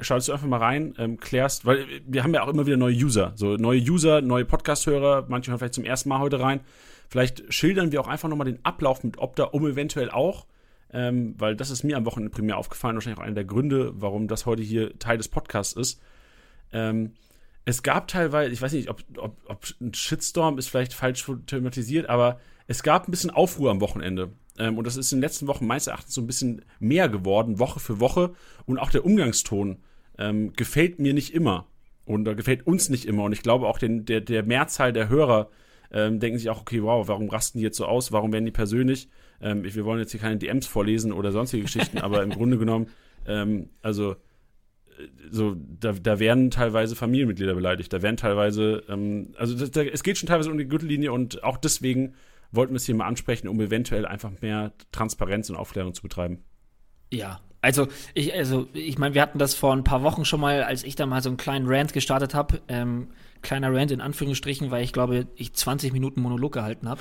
schaltest 0.00 0.28
du 0.28 0.32
einfach 0.32 0.46
mal 0.46 0.58
rein, 0.58 0.94
ähm, 0.98 1.18
klärst, 1.18 1.64
weil 1.64 1.86
wir 2.06 2.22
haben 2.22 2.34
ja 2.34 2.42
auch 2.42 2.48
immer 2.48 2.66
wieder 2.66 2.76
neue 2.76 2.94
User, 2.94 3.32
so 3.36 3.56
neue 3.56 3.80
User, 3.80 4.20
neue 4.20 4.44
Podcast-Hörer, 4.44 5.26
manche 5.28 5.50
hören 5.50 5.58
vielleicht 5.58 5.74
zum 5.74 5.84
ersten 5.84 6.08
Mal 6.10 6.18
heute 6.18 6.40
rein. 6.40 6.60
Vielleicht 7.08 7.52
schildern 7.52 7.90
wir 7.90 8.00
auch 8.00 8.08
einfach 8.08 8.28
nochmal 8.28 8.46
den 8.46 8.64
Ablauf 8.64 9.02
mit 9.02 9.18
Opta, 9.18 9.44
um 9.44 9.66
eventuell 9.66 10.10
auch 10.10 10.46
ähm, 10.92 11.34
weil 11.38 11.56
das 11.56 11.70
ist 11.70 11.84
mir 11.84 11.96
am 11.96 12.06
Wochenende 12.06 12.30
primär 12.30 12.58
aufgefallen, 12.58 12.96
wahrscheinlich 12.96 13.18
auch 13.18 13.24
einer 13.24 13.34
der 13.34 13.44
Gründe, 13.44 13.92
warum 13.94 14.28
das 14.28 14.46
heute 14.46 14.62
hier 14.62 14.98
Teil 14.98 15.18
des 15.18 15.28
Podcasts 15.28 15.74
ist. 15.74 16.00
Ähm, 16.72 17.12
es 17.64 17.82
gab 17.82 18.08
teilweise, 18.08 18.52
ich 18.52 18.60
weiß 18.60 18.72
nicht, 18.72 18.88
ob, 18.88 19.02
ob, 19.16 19.36
ob 19.46 19.64
ein 19.80 19.94
Shitstorm 19.94 20.58
ist 20.58 20.68
vielleicht 20.68 20.94
falsch 20.94 21.30
thematisiert, 21.46 22.08
aber 22.08 22.40
es 22.66 22.82
gab 22.82 23.06
ein 23.06 23.10
bisschen 23.10 23.30
Aufruhr 23.30 23.70
am 23.70 23.80
Wochenende. 23.80 24.32
Ähm, 24.58 24.78
und 24.78 24.86
das 24.86 24.96
ist 24.96 25.12
in 25.12 25.18
den 25.18 25.22
letzten 25.22 25.46
Wochen 25.46 25.66
meines 25.66 25.86
Erachtens 25.86 26.14
so 26.14 26.20
ein 26.20 26.26
bisschen 26.26 26.64
mehr 26.78 27.08
geworden, 27.08 27.58
Woche 27.58 27.80
für 27.80 28.00
Woche. 28.00 28.32
Und 28.66 28.78
auch 28.78 28.90
der 28.90 29.04
Umgangston 29.04 29.78
ähm, 30.18 30.52
gefällt 30.54 30.98
mir 30.98 31.14
nicht 31.14 31.34
immer. 31.34 31.66
Und 32.04 32.24
da 32.24 32.34
gefällt 32.34 32.66
uns 32.66 32.88
nicht 32.88 33.06
immer. 33.06 33.24
Und 33.24 33.32
ich 33.32 33.42
glaube 33.42 33.66
auch 33.66 33.78
den, 33.78 34.04
der, 34.04 34.20
der 34.20 34.42
Mehrzahl 34.42 34.92
der 34.92 35.08
Hörer 35.08 35.48
ähm, 35.92 36.20
denken 36.20 36.38
sich 36.38 36.50
auch, 36.50 36.60
okay, 36.60 36.82
wow, 36.82 37.06
warum 37.08 37.28
rasten 37.28 37.58
die 37.58 37.64
jetzt 37.64 37.76
so 37.76 37.86
aus? 37.86 38.12
Warum 38.12 38.32
werden 38.32 38.44
die 38.46 38.52
persönlich? 38.52 39.08
Ähm, 39.40 39.64
wir 39.64 39.84
wollen 39.84 40.00
jetzt 40.00 40.12
hier 40.12 40.20
keine 40.20 40.36
DMs 40.36 40.66
vorlesen 40.66 41.12
oder 41.12 41.32
sonstige 41.32 41.64
Geschichten, 41.64 41.98
aber 42.02 42.22
im 42.22 42.30
Grunde 42.30 42.58
genommen, 42.58 42.88
ähm, 43.26 43.70
also 43.82 44.12
äh, 44.12 44.16
so, 45.30 45.56
da, 45.56 45.92
da 45.92 46.18
werden 46.18 46.50
teilweise 46.50 46.96
Familienmitglieder 46.96 47.54
beleidigt, 47.54 47.92
da 47.92 48.02
werden 48.02 48.16
teilweise, 48.16 48.82
ähm, 48.88 49.34
also 49.36 49.56
das, 49.56 49.70
da, 49.70 49.82
es 49.82 50.02
geht 50.02 50.18
schon 50.18 50.28
teilweise 50.28 50.50
um 50.50 50.58
die 50.58 50.68
Gürtellinie 50.68 51.12
und 51.12 51.42
auch 51.44 51.56
deswegen 51.56 52.14
wollten 52.52 52.72
wir 52.72 52.78
es 52.78 52.86
hier 52.86 52.94
mal 52.94 53.06
ansprechen, 53.06 53.48
um 53.48 53.60
eventuell 53.60 54.06
einfach 54.06 54.32
mehr 54.40 54.72
Transparenz 54.92 55.50
und 55.50 55.56
Aufklärung 55.56 55.94
zu 55.94 56.02
betreiben. 56.02 56.42
Ja, 57.12 57.40
also 57.62 57.88
ich, 58.14 58.34
also 58.34 58.68
ich 58.72 58.98
meine, 58.98 59.14
wir 59.14 59.22
hatten 59.22 59.38
das 59.38 59.54
vor 59.54 59.72
ein 59.72 59.84
paar 59.84 60.02
Wochen 60.02 60.24
schon 60.24 60.40
mal, 60.40 60.62
als 60.62 60.82
ich 60.82 60.96
da 60.96 61.06
mal 61.06 61.22
so 61.22 61.28
einen 61.28 61.36
kleinen 61.36 61.66
Rant 61.68 61.92
gestartet 61.92 62.34
habe. 62.34 62.60
Ähm, 62.68 63.08
kleiner 63.42 63.72
Rant 63.72 63.90
in 63.90 64.00
Anführungsstrichen, 64.00 64.70
weil 64.70 64.84
ich 64.84 64.92
glaube, 64.92 65.26
ich 65.36 65.52
20 65.52 65.92
Minuten 65.92 66.20
Monolog 66.20 66.52
gehalten 66.52 66.88
habe. 66.88 67.00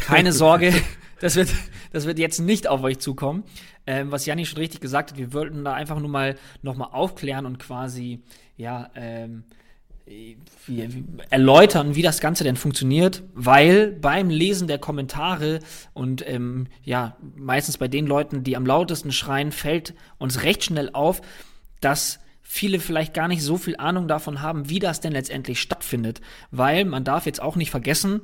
Keine 0.00 0.32
Sorge, 0.32 0.72
das 1.20 1.36
wird, 1.36 1.50
das 1.92 2.06
wird 2.06 2.18
jetzt 2.18 2.40
nicht 2.40 2.66
auf 2.68 2.82
euch 2.82 2.98
zukommen. 2.98 3.44
Ähm, 3.86 4.10
was 4.10 4.26
Janni 4.26 4.46
schon 4.46 4.58
richtig 4.58 4.80
gesagt 4.80 5.12
hat, 5.12 5.18
wir 5.18 5.32
wollten 5.32 5.64
da 5.64 5.74
einfach 5.74 5.98
nur 5.98 6.08
mal 6.08 6.36
nochmal 6.62 6.88
aufklären 6.92 7.46
und 7.46 7.58
quasi, 7.58 8.20
ja, 8.56 8.90
ähm, 8.94 9.44
wie, 10.06 11.04
erläutern, 11.30 11.94
wie 11.94 12.02
das 12.02 12.20
Ganze 12.20 12.44
denn 12.44 12.56
funktioniert, 12.56 13.22
weil 13.32 13.92
beim 13.92 14.28
Lesen 14.28 14.68
der 14.68 14.78
Kommentare 14.78 15.60
und 15.94 16.26
ähm, 16.28 16.66
ja, 16.82 17.16
meistens 17.36 17.78
bei 17.78 17.88
den 17.88 18.06
Leuten, 18.06 18.44
die 18.44 18.56
am 18.56 18.66
lautesten 18.66 19.12
schreien, 19.12 19.50
fällt 19.50 19.94
uns 20.18 20.42
recht 20.42 20.64
schnell 20.64 20.90
auf, 20.92 21.22
dass 21.80 22.20
viele 22.54 22.78
vielleicht 22.78 23.14
gar 23.14 23.26
nicht 23.26 23.42
so 23.42 23.58
viel 23.58 23.76
Ahnung 23.78 24.06
davon 24.06 24.40
haben, 24.40 24.70
wie 24.70 24.78
das 24.78 25.00
denn 25.00 25.12
letztendlich 25.12 25.60
stattfindet. 25.60 26.20
Weil 26.52 26.84
man 26.84 27.02
darf 27.02 27.26
jetzt 27.26 27.42
auch 27.42 27.56
nicht 27.56 27.72
vergessen, 27.72 28.20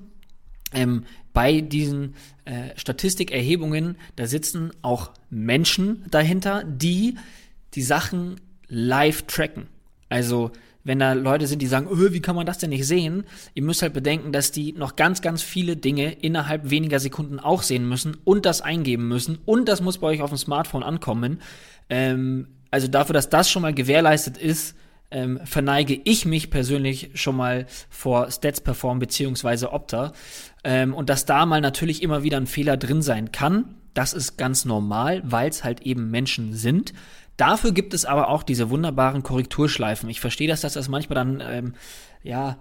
ähm, 0.72 1.04
bei 1.32 1.60
diesen 1.60 2.14
äh, 2.44 2.68
Statistikerhebungen, 2.76 3.96
da 4.14 4.28
sitzen 4.28 4.70
auch 4.82 5.10
Menschen 5.30 6.04
dahinter, 6.12 6.62
die 6.62 7.16
die 7.74 7.82
Sachen 7.82 8.40
live 8.68 9.22
tracken. 9.22 9.66
Also 10.08 10.52
wenn 10.84 11.00
da 11.00 11.14
Leute 11.14 11.48
sind, 11.48 11.60
die 11.60 11.66
sagen, 11.66 11.88
öh, 11.90 12.12
wie 12.12 12.22
kann 12.22 12.36
man 12.36 12.46
das 12.46 12.58
denn 12.58 12.70
nicht 12.70 12.86
sehen? 12.86 13.24
Ihr 13.54 13.64
müsst 13.64 13.82
halt 13.82 13.94
bedenken, 13.94 14.30
dass 14.30 14.52
die 14.52 14.72
noch 14.74 14.94
ganz, 14.94 15.22
ganz 15.22 15.42
viele 15.42 15.76
Dinge 15.76 16.12
innerhalb 16.12 16.70
weniger 16.70 17.00
Sekunden 17.00 17.40
auch 17.40 17.62
sehen 17.62 17.88
müssen 17.88 18.16
und 18.22 18.46
das 18.46 18.60
eingeben 18.60 19.08
müssen 19.08 19.40
und 19.44 19.68
das 19.68 19.80
muss 19.80 19.98
bei 19.98 20.06
euch 20.06 20.22
auf 20.22 20.30
dem 20.30 20.38
Smartphone 20.38 20.84
ankommen. 20.84 21.40
Ähm, 21.88 22.46
also 22.70 22.88
dafür, 22.88 23.14
dass 23.14 23.28
das 23.28 23.50
schon 23.50 23.62
mal 23.62 23.74
gewährleistet 23.74 24.36
ist, 24.36 24.76
ähm, 25.10 25.40
verneige 25.44 26.00
ich 26.04 26.24
mich 26.24 26.50
persönlich 26.50 27.10
schon 27.14 27.36
mal 27.36 27.66
vor 27.88 28.30
Stats 28.30 28.60
Perform 28.60 28.98
beziehungsweise 28.98 29.72
Opta. 29.72 30.12
Ähm, 30.62 30.94
und 30.94 31.08
dass 31.10 31.26
da 31.26 31.46
mal 31.46 31.60
natürlich 31.60 32.02
immer 32.02 32.22
wieder 32.22 32.36
ein 32.36 32.46
Fehler 32.46 32.76
drin 32.76 33.02
sein 33.02 33.32
kann, 33.32 33.76
das 33.94 34.12
ist 34.12 34.36
ganz 34.36 34.64
normal, 34.64 35.20
weil 35.24 35.50
es 35.50 35.64
halt 35.64 35.82
eben 35.82 36.10
Menschen 36.10 36.54
sind. 36.54 36.92
Dafür 37.36 37.72
gibt 37.72 37.94
es 37.94 38.04
aber 38.04 38.28
auch 38.28 38.42
diese 38.42 38.70
wunderbaren 38.70 39.22
Korrekturschleifen. 39.22 40.08
Ich 40.08 40.20
verstehe 40.20 40.48
das, 40.48 40.60
dass 40.60 40.74
das 40.74 40.88
manchmal 40.88 41.16
dann, 41.16 41.42
ähm, 41.44 41.74
ja, 42.22 42.58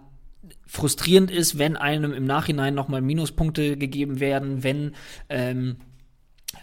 frustrierend 0.65 1.29
ist, 1.29 1.57
wenn 1.57 1.75
einem 1.75 2.13
im 2.13 2.25
Nachhinein 2.25 2.73
nochmal 2.73 3.01
Minuspunkte 3.01 3.77
gegeben 3.77 4.19
werden, 4.19 4.63
wenn 4.63 4.95
ähm, 5.27 5.77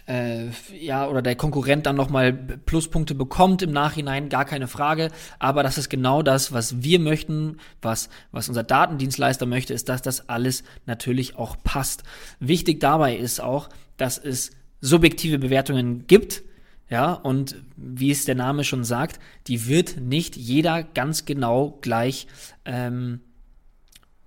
äh, 0.05 0.47
ja, 0.77 1.07
oder 1.07 1.21
der 1.21 1.35
Konkurrent 1.35 1.85
dann 1.85 1.95
nochmal 1.95 2.33
Pluspunkte 2.33 3.15
bekommt 3.15 3.61
im 3.61 3.71
Nachhinein, 3.71 4.29
gar 4.29 4.45
keine 4.45 4.67
Frage. 4.67 5.09
Aber 5.39 5.63
das 5.63 5.77
ist 5.77 5.89
genau 5.89 6.21
das, 6.23 6.51
was 6.51 6.81
wir 6.83 6.99
möchten, 6.99 7.57
was, 7.81 8.09
was 8.31 8.49
unser 8.49 8.63
Datendienstleister 8.63 9.45
möchte, 9.45 9.73
ist, 9.73 9.89
dass 9.89 10.01
das 10.01 10.29
alles 10.29 10.63
natürlich 10.85 11.37
auch 11.37 11.57
passt. 11.63 12.03
Wichtig 12.39 12.79
dabei 12.79 13.15
ist 13.15 13.41
auch, 13.41 13.69
dass 13.97 14.17
es 14.17 14.51
subjektive 14.81 15.39
Bewertungen 15.39 16.07
gibt. 16.07 16.43
Ja, 16.89 17.11
und 17.11 17.57
wie 17.75 18.11
es 18.11 18.23
der 18.23 18.35
Name 18.35 18.63
schon 18.63 18.85
sagt, 18.85 19.19
die 19.47 19.67
wird 19.67 19.97
nicht 19.99 20.37
jeder 20.37 20.83
ganz 20.83 21.25
genau 21.25 21.77
gleich 21.81 22.27
ähm, 22.63 23.19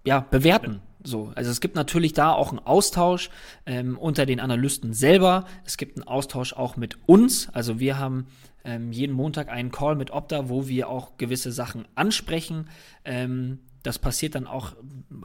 ja, 0.04 0.20
bewerten. 0.20 0.82
So, 1.02 1.32
also 1.34 1.50
es 1.50 1.60
gibt 1.60 1.76
natürlich 1.76 2.12
da 2.12 2.32
auch 2.32 2.50
einen 2.50 2.58
Austausch 2.58 3.30
ähm, 3.66 3.96
unter 3.96 4.26
den 4.26 4.40
Analysten 4.40 4.92
selber. 4.92 5.46
Es 5.64 5.76
gibt 5.76 5.96
einen 5.96 6.06
Austausch 6.06 6.52
auch 6.52 6.76
mit 6.76 6.98
uns. 7.06 7.48
Also 7.50 7.80
wir 7.80 7.98
haben 7.98 8.26
ähm, 8.64 8.92
jeden 8.92 9.14
Montag 9.14 9.48
einen 9.48 9.70
Call 9.70 9.96
mit 9.96 10.10
Opta, 10.10 10.48
wo 10.48 10.68
wir 10.68 10.88
auch 10.88 11.16
gewisse 11.16 11.52
Sachen 11.52 11.86
ansprechen. 11.94 12.68
Ähm, 13.04 13.60
das 13.82 13.98
passiert 13.98 14.34
dann 14.34 14.46
auch 14.46 14.74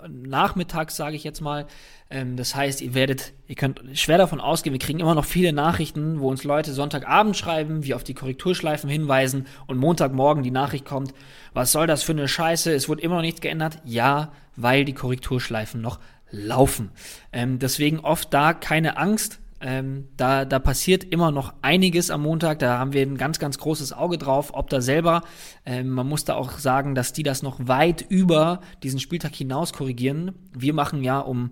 nachmittags, 0.08 0.96
sage 0.96 1.16
ich 1.16 1.24
jetzt 1.24 1.42
mal. 1.42 1.68
Ähm, 2.10 2.38
das 2.38 2.56
heißt, 2.56 2.82
ihr 2.82 2.94
werdet, 2.94 3.34
ihr 3.48 3.56
könnt 3.56 3.82
schwer 3.94 4.18
davon 4.18 4.40
ausgehen, 4.40 4.74
wir 4.74 4.80
kriegen 4.80 5.00
immer 5.00 5.16
noch 5.16 5.26
viele 5.26 5.54
Nachrichten, 5.54 6.20
wo 6.20 6.30
uns 6.30 6.44
Leute 6.44 6.74
Sonntagabend 6.74 7.36
schreiben, 7.36 7.84
wir 7.84 7.96
auf 7.96 8.04
die 8.04 8.14
Korrekturschleifen 8.14 8.90
hinweisen 8.90 9.48
und 9.68 9.78
Montagmorgen 9.78 10.44
die 10.44 10.52
Nachricht 10.52 10.86
kommt, 10.86 11.14
was 11.54 11.72
soll 11.72 11.88
das 11.88 12.04
für 12.04 12.12
eine 12.12 12.28
Scheiße? 12.28 12.74
Es 12.74 12.90
wurde 12.90 13.02
immer 13.02 13.16
noch 13.16 13.22
nichts 13.22 13.42
geändert. 13.42 13.80
Ja, 13.86 14.32
weil 14.56 14.86
die 14.86 14.94
Korrekturschleifen 14.94 15.82
noch 15.82 16.00
laufen. 16.32 16.92
Ähm, 17.32 17.60
deswegen 17.60 18.00
oft 18.00 18.34
da 18.34 18.54
keine 18.54 18.98
Angst. 18.98 19.40
Ähm, 19.62 20.10
da, 20.18 20.44
da 20.46 20.60
passiert 20.60 21.04
immer 21.04 21.32
noch 21.32 21.54
einiges 21.62 22.12
am 22.12 22.24
Montag. 22.24 22.60
Da 22.60 22.78
haben 22.78 22.94
wir 22.94 23.02
ein 23.02 23.18
ganz, 23.18 23.40
ganz 23.40 23.58
großes 23.58 23.94
Auge 23.94 24.18
drauf, 24.18 24.54
ob 24.54 24.70
da 24.70 24.82
selber. 24.82 25.24
Ähm, 25.66 25.90
man 25.90 26.08
muss 26.08 26.26
da 26.26 26.36
auch 26.36 26.60
sagen, 26.60 26.94
dass 26.94 27.14
die 27.14 27.24
das 27.24 27.42
noch 27.42 27.60
weit 27.68 28.06
über 28.08 28.60
diesen 28.84 29.00
Spieltag 29.00 29.34
hinaus 29.34 29.74
korrigieren. 29.74 30.34
Wir 30.54 30.74
machen 30.74 31.04
ja 31.04 31.20
um 31.20 31.52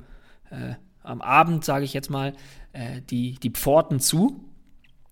äh, 0.51 0.75
am 1.01 1.21
Abend, 1.21 1.63
sage 1.63 1.85
ich 1.85 1.93
jetzt 1.93 2.09
mal, 2.09 2.33
äh, 2.73 3.01
die, 3.01 3.35
die 3.35 3.51
Pforten 3.51 3.99
zu. 3.99 4.43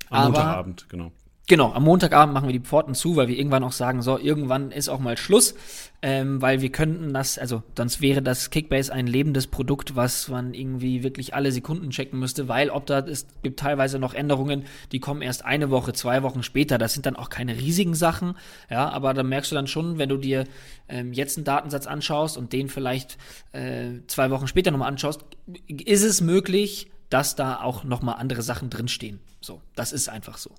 Am 0.10 0.26
Montagabend, 0.26 0.90
genau. 0.90 1.12
Genau, 1.52 1.74
am 1.74 1.84
Montagabend 1.84 2.34
machen 2.34 2.48
wir 2.48 2.54
die 2.54 2.66
Pforten 2.66 2.96
zu, 2.96 3.18
weil 3.18 3.28
wir 3.28 3.38
irgendwann 3.38 3.66
auch 3.66 3.74
sagen, 3.74 4.02
so, 4.02 4.18
irgendwann 4.18 4.72
ist 4.72 4.88
auch 4.88 5.00
mal 5.00 5.18
Schluss, 5.18 5.54
ähm, 6.02 6.42
weil 6.42 6.62
wir 6.62 6.72
könnten 6.72 7.14
das, 7.14 7.38
also 7.38 7.62
sonst 7.78 8.00
wäre 8.00 8.22
das 8.22 8.52
Kickbase 8.52 8.94
ein 8.94 9.06
lebendes 9.06 9.48
Produkt, 9.48 9.98
was 9.98 10.30
man 10.30 10.54
irgendwie 10.54 11.04
wirklich 11.04 11.36
alle 11.36 11.52
Sekunden 11.52 11.90
checken 11.90 12.18
müsste, 12.20 12.48
weil 12.48 12.70
ob 12.70 12.86
da, 12.86 13.00
es 13.00 13.28
gibt 13.44 13.60
teilweise 13.60 14.00
noch 14.00 14.14
Änderungen, 14.14 14.64
die 14.94 15.02
kommen 15.02 15.22
erst 15.22 15.44
eine 15.44 15.70
Woche, 15.72 15.92
zwei 15.92 16.24
Wochen 16.24 16.42
später, 16.42 16.78
das 16.78 16.94
sind 16.94 17.06
dann 17.06 17.18
auch 17.18 17.28
keine 17.28 17.58
riesigen 17.58 17.96
Sachen, 17.96 18.38
ja, 18.70 18.90
aber 18.90 19.14
da 19.14 19.22
merkst 19.22 19.52
du 19.52 19.56
dann 19.56 19.68
schon, 19.68 19.98
wenn 19.98 20.08
du 20.08 20.16
dir 20.16 20.46
ähm, 20.88 21.12
jetzt 21.12 21.38
einen 21.38 21.44
Datensatz 21.44 21.86
anschaust 21.86 22.38
und 22.38 22.54
den 22.54 22.70
vielleicht 22.70 23.18
äh, 23.52 24.00
zwei 24.08 24.32
Wochen 24.32 24.48
später 24.48 24.72
nochmal 24.72 24.88
anschaust, 24.88 25.26
ist 25.68 26.04
es 26.04 26.22
möglich, 26.22 26.90
dass 27.10 27.36
da 27.36 27.60
auch 27.60 27.84
nochmal 27.84 28.16
andere 28.20 28.42
Sachen 28.42 28.70
drinstehen. 28.70 29.20
So, 29.42 29.62
das 29.76 29.92
ist 29.92 30.08
einfach 30.08 30.38
so. 30.38 30.52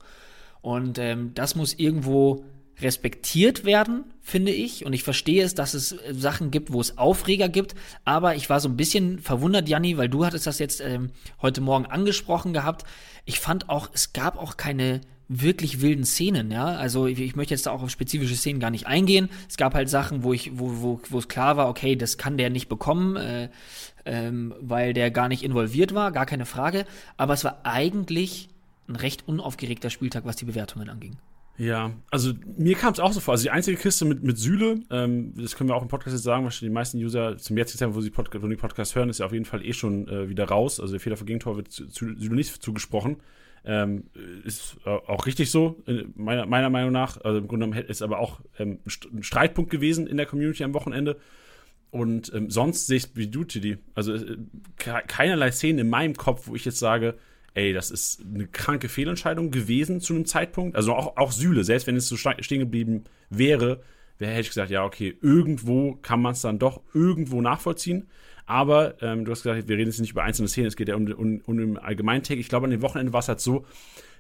Und 0.63 0.99
ähm, 0.99 1.33
das 1.35 1.55
muss 1.55 1.75
irgendwo 1.75 2.45
respektiert 2.81 3.65
werden, 3.65 4.05
finde 4.21 4.53
ich. 4.53 4.87
Und 4.87 4.93
ich 4.93 5.03
verstehe 5.03 5.45
es, 5.45 5.55
dass 5.55 5.75
es 5.75 5.93
äh, 5.93 6.15
Sachen 6.15 6.51
gibt, 6.51 6.73
wo 6.73 6.81
es 6.81 6.99
Aufreger 6.99 7.49
gibt. 7.49 7.75
Aber 8.05 8.35
ich 8.37 8.49
war 8.49 8.61
so 8.61 8.69
ein 8.69 8.77
bisschen 8.77 9.19
verwundert, 9.19 9.69
Janni, 9.69 9.99
weil 9.99 10.09
du 10.09 10.25
hattest 10.25 10.47
das 10.47 10.59
jetzt 10.59 10.81
ähm, 10.81 11.11
heute 11.41 11.61
Morgen 11.61 11.87
angesprochen 11.87 12.53
gehabt. 12.53 12.85
Ich 13.25 13.41
fand 13.41 13.69
auch, 13.69 13.91
es 13.93 14.13
gab 14.13 14.39
auch 14.39 14.57
keine 14.57 15.01
wirklich 15.29 15.81
wilden 15.81 16.05
Szenen, 16.05 16.51
ja. 16.51 16.67
Also 16.67 17.07
ich, 17.07 17.19
ich, 17.19 17.37
möchte 17.37 17.55
jetzt 17.55 17.67
da 17.67 17.71
auch 17.71 17.83
auf 17.83 17.91
spezifische 17.91 18.37
Szenen 18.37 18.61
gar 18.61 18.71
nicht 18.71 18.87
eingehen. 18.87 19.31
Es 19.49 19.57
gab 19.57 19.75
halt 19.75 19.89
Sachen, 19.89 20.25
wo 20.25 20.33
ich, 20.33 20.59
wo, 20.59 20.83
wo, 20.83 21.01
wo 21.09 21.19
es 21.19 21.29
klar 21.29 21.57
war, 21.57 21.69
okay, 21.69 21.97
das 21.97 22.19
kann 22.19 22.37
der 22.37 22.51
nicht 22.51 22.69
bekommen, 22.69 23.17
äh, 23.17 23.49
ähm, 24.05 24.55
weil 24.61 24.93
der 24.93 25.11
gar 25.11 25.29
nicht 25.29 25.43
involviert 25.43 25.95
war, 25.95 26.13
gar 26.13 26.27
keine 26.27 26.45
Frage. 26.45 26.85
Aber 27.17 27.33
es 27.33 27.45
war 27.45 27.61
eigentlich 27.65 28.51
ein 28.89 28.97
recht 28.97 29.27
unaufgeregter 29.27 29.91
Spieltag, 29.91 30.25
was 30.25 30.37
die 30.37 30.45
Bewertungen 30.45 30.89
anging. 30.89 31.17
Ja, 31.59 31.93
also 32.11 32.33
mir 32.57 32.75
kam 32.77 32.93
es 32.93 33.01
auch 33.01 33.13
so 33.13 33.21
vor. 33.21 33.33
Also 33.33 33.43
die 33.43 33.51
einzige 33.51 33.77
Kiste 33.77 34.05
mit, 34.05 34.23
mit 34.23 34.39
Süle, 34.39 34.81
ähm, 34.91 35.35
das 35.37 35.55
können 35.55 35.69
wir 35.69 35.77
auch 35.77 35.83
im 35.83 35.89
Podcast 35.89 36.15
jetzt 36.15 36.25
sagen, 36.25 36.45
wahrscheinlich 36.45 36.71
die 36.71 36.75
meisten 36.75 36.99
User 36.99 37.37
zum 37.37 37.57
jetzigen 37.59 37.79
Zeitpunkt, 37.79 37.97
wo 37.97 38.01
sie 38.01 38.11
Podcast, 38.11 38.43
wo 38.43 38.49
die 38.49 38.57
Podcast 38.57 38.95
hören, 38.95 39.11
ist 39.11 39.19
ja 39.19 39.27
auf 39.27 39.33
jeden 39.33 39.45
Fall 39.45 39.65
eh 39.65 39.73
schon 39.73 40.09
äh, 40.09 40.29
wieder 40.29 40.47
raus. 40.47 40.81
Also 40.81 40.95
der 40.95 41.01
Fehler 41.01 41.17
für 41.17 41.27
Gegentor 41.27 41.57
wird 41.57 41.71
zu, 41.71 41.87
zu 41.89 42.19
Süle 42.19 42.35
nicht 42.35 42.63
zugesprochen. 42.63 43.19
Ähm, 43.65 44.05
ist 44.45 44.79
auch 44.85 45.25
richtig 45.27 45.53
so, 45.53 45.85
meiner, 46.17 46.47
meiner 46.47 46.69
Meinung 46.69 46.91
nach. 46.91 47.21
Also 47.21 47.39
im 47.39 47.47
Grunde 47.47 47.67
genommen 47.67 47.87
ist 47.89 48.03
aber 48.03 48.19
auch 48.19 48.41
ähm, 48.59 48.81
ein 48.85 49.23
Streitpunkt 49.23 49.71
gewesen 49.71 50.09
in 50.09 50.17
der 50.17 50.27
Community 50.27 50.65
am 50.65 50.75
Wochenende. 50.75 51.17
Und 51.93 52.33
ähm, 52.35 52.51
sonst 52.51 52.87
sehe 52.87 52.97
ich 52.97 53.05
es 53.05 53.17
wie 53.17 53.29
du, 53.29 53.45
Tidi. 53.45 53.79
Also 53.95 54.15
äh, 54.15 54.37
keinerlei 54.77 55.53
Szenen 55.53 55.79
in 55.79 55.91
meinem 55.91 56.17
Kopf, 56.17 56.49
wo 56.49 56.57
ich 56.57 56.65
jetzt 56.65 56.79
sage, 56.79 57.19
ey, 57.55 57.73
das 57.73 57.91
ist 57.91 58.23
eine 58.23 58.47
kranke 58.47 58.89
Fehlentscheidung 58.89 59.51
gewesen 59.51 60.01
zu 60.01 60.15
einem 60.15 60.25
Zeitpunkt. 60.25 60.77
Also 60.77 60.95
auch, 60.95 61.17
auch 61.17 61.33
Sühle, 61.33 61.65
selbst 61.65 61.87
wenn 61.87 61.97
es 61.97 62.09
so 62.09 62.17
stehen 62.17 62.61
geblieben 62.61 63.05
wäre, 63.31 63.83
hätte 64.19 64.41
ich 64.41 64.49
gesagt, 64.49 64.71
ja, 64.71 64.85
okay, 64.85 65.17
irgendwo 65.21 65.95
kann 65.97 66.23
man 66.23 66.33
es 66.33 66.43
dann 66.43 66.59
doch 66.59 66.81
irgendwo 66.95 67.41
nachvollziehen. 67.41 68.09
Aber 68.47 69.01
ähm, 69.03 69.25
du 69.25 69.33
hast 69.33 69.43
gesagt, 69.43 69.69
wir 69.69 69.77
reden 69.77 69.91
jetzt 69.91 70.01
nicht 70.01 70.13
über 70.13 70.25
einzelne 70.25 70.49
Szenen, 70.49 70.69
es 70.69 70.77
geht 70.77 70.89
ja 70.89 70.97
um, 70.97 71.07
um, 71.13 71.41
um 71.45 71.57
den 71.57 71.79
Allgemeintag. 71.79 72.39
Ich 72.39 72.49
glaube, 72.49 72.65
an 72.65 72.71
dem 72.71 72.83
Wochenende 72.83 73.13
war 73.13 73.21
es 73.21 73.29
halt 73.29 73.41
so, 73.41 73.65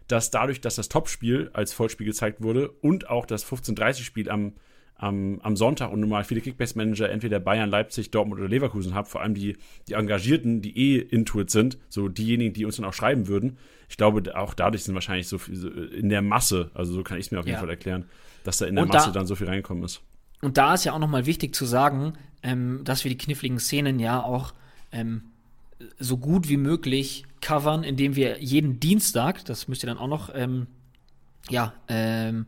dass 0.08 0.30
dadurch, 0.30 0.60
dass 0.60 0.76
das 0.76 0.88
Topspiel 0.88 1.50
als 1.52 1.72
Vollspiel 1.72 2.06
gezeigt 2.06 2.42
wurde 2.42 2.70
und 2.70 3.08
auch 3.08 3.26
das 3.26 3.44
15:30-Spiel 3.44 4.30
am 4.30 4.54
am, 5.02 5.40
am 5.42 5.56
Sonntag 5.56 5.90
und 5.90 5.98
normal 5.98 6.22
viele 6.22 6.40
Kickbase-Manager 6.40 7.10
entweder 7.10 7.40
Bayern, 7.40 7.68
Leipzig, 7.68 8.12
Dortmund 8.12 8.40
oder 8.40 8.48
Leverkusen 8.48 8.94
haben, 8.94 9.06
vor 9.06 9.20
allem 9.20 9.34
die, 9.34 9.56
die 9.88 9.94
Engagierten, 9.94 10.62
die 10.62 10.78
eh 10.78 10.98
Intuit 10.98 11.50
sind, 11.50 11.76
so 11.88 12.08
diejenigen, 12.08 12.54
die 12.54 12.64
uns 12.64 12.76
dann 12.76 12.84
auch 12.84 12.92
schreiben 12.92 13.26
würden. 13.26 13.58
Ich 13.88 13.96
glaube, 13.96 14.36
auch 14.36 14.54
dadurch 14.54 14.84
sind 14.84 14.94
wahrscheinlich 14.94 15.26
so 15.26 15.38
viel 15.38 15.56
so 15.56 15.68
in 15.68 16.08
der 16.08 16.22
Masse, 16.22 16.70
also 16.74 16.92
so 16.92 17.02
kann 17.02 17.18
ich 17.18 17.26
es 17.26 17.32
mir 17.32 17.40
auf 17.40 17.46
jeden 17.46 17.56
ja. 17.56 17.60
Fall 17.60 17.68
erklären, 17.68 18.04
dass 18.44 18.58
da 18.58 18.66
in 18.66 18.76
der 18.76 18.84
und 18.84 18.92
Masse 18.92 19.08
da, 19.08 19.18
dann 19.18 19.26
so 19.26 19.34
viel 19.34 19.48
reingekommen 19.48 19.82
ist. 19.82 20.02
Und 20.40 20.56
da 20.56 20.74
ist 20.74 20.84
ja 20.84 20.92
auch 20.92 21.00
nochmal 21.00 21.26
wichtig 21.26 21.52
zu 21.52 21.66
sagen, 21.66 22.12
ähm, 22.44 22.82
dass 22.84 23.02
wir 23.02 23.10
die 23.10 23.18
kniffligen 23.18 23.58
Szenen 23.58 23.98
ja 23.98 24.22
auch 24.22 24.54
ähm, 24.92 25.22
so 25.98 26.16
gut 26.16 26.48
wie 26.48 26.56
möglich 26.56 27.24
covern, 27.40 27.82
indem 27.82 28.14
wir 28.14 28.40
jeden 28.40 28.78
Dienstag, 28.78 29.44
das 29.46 29.66
müsst 29.66 29.82
ihr 29.82 29.88
dann 29.88 29.98
auch 29.98 30.06
noch, 30.06 30.30
ähm, 30.32 30.68
ja, 31.50 31.74
ähm, 31.88 32.46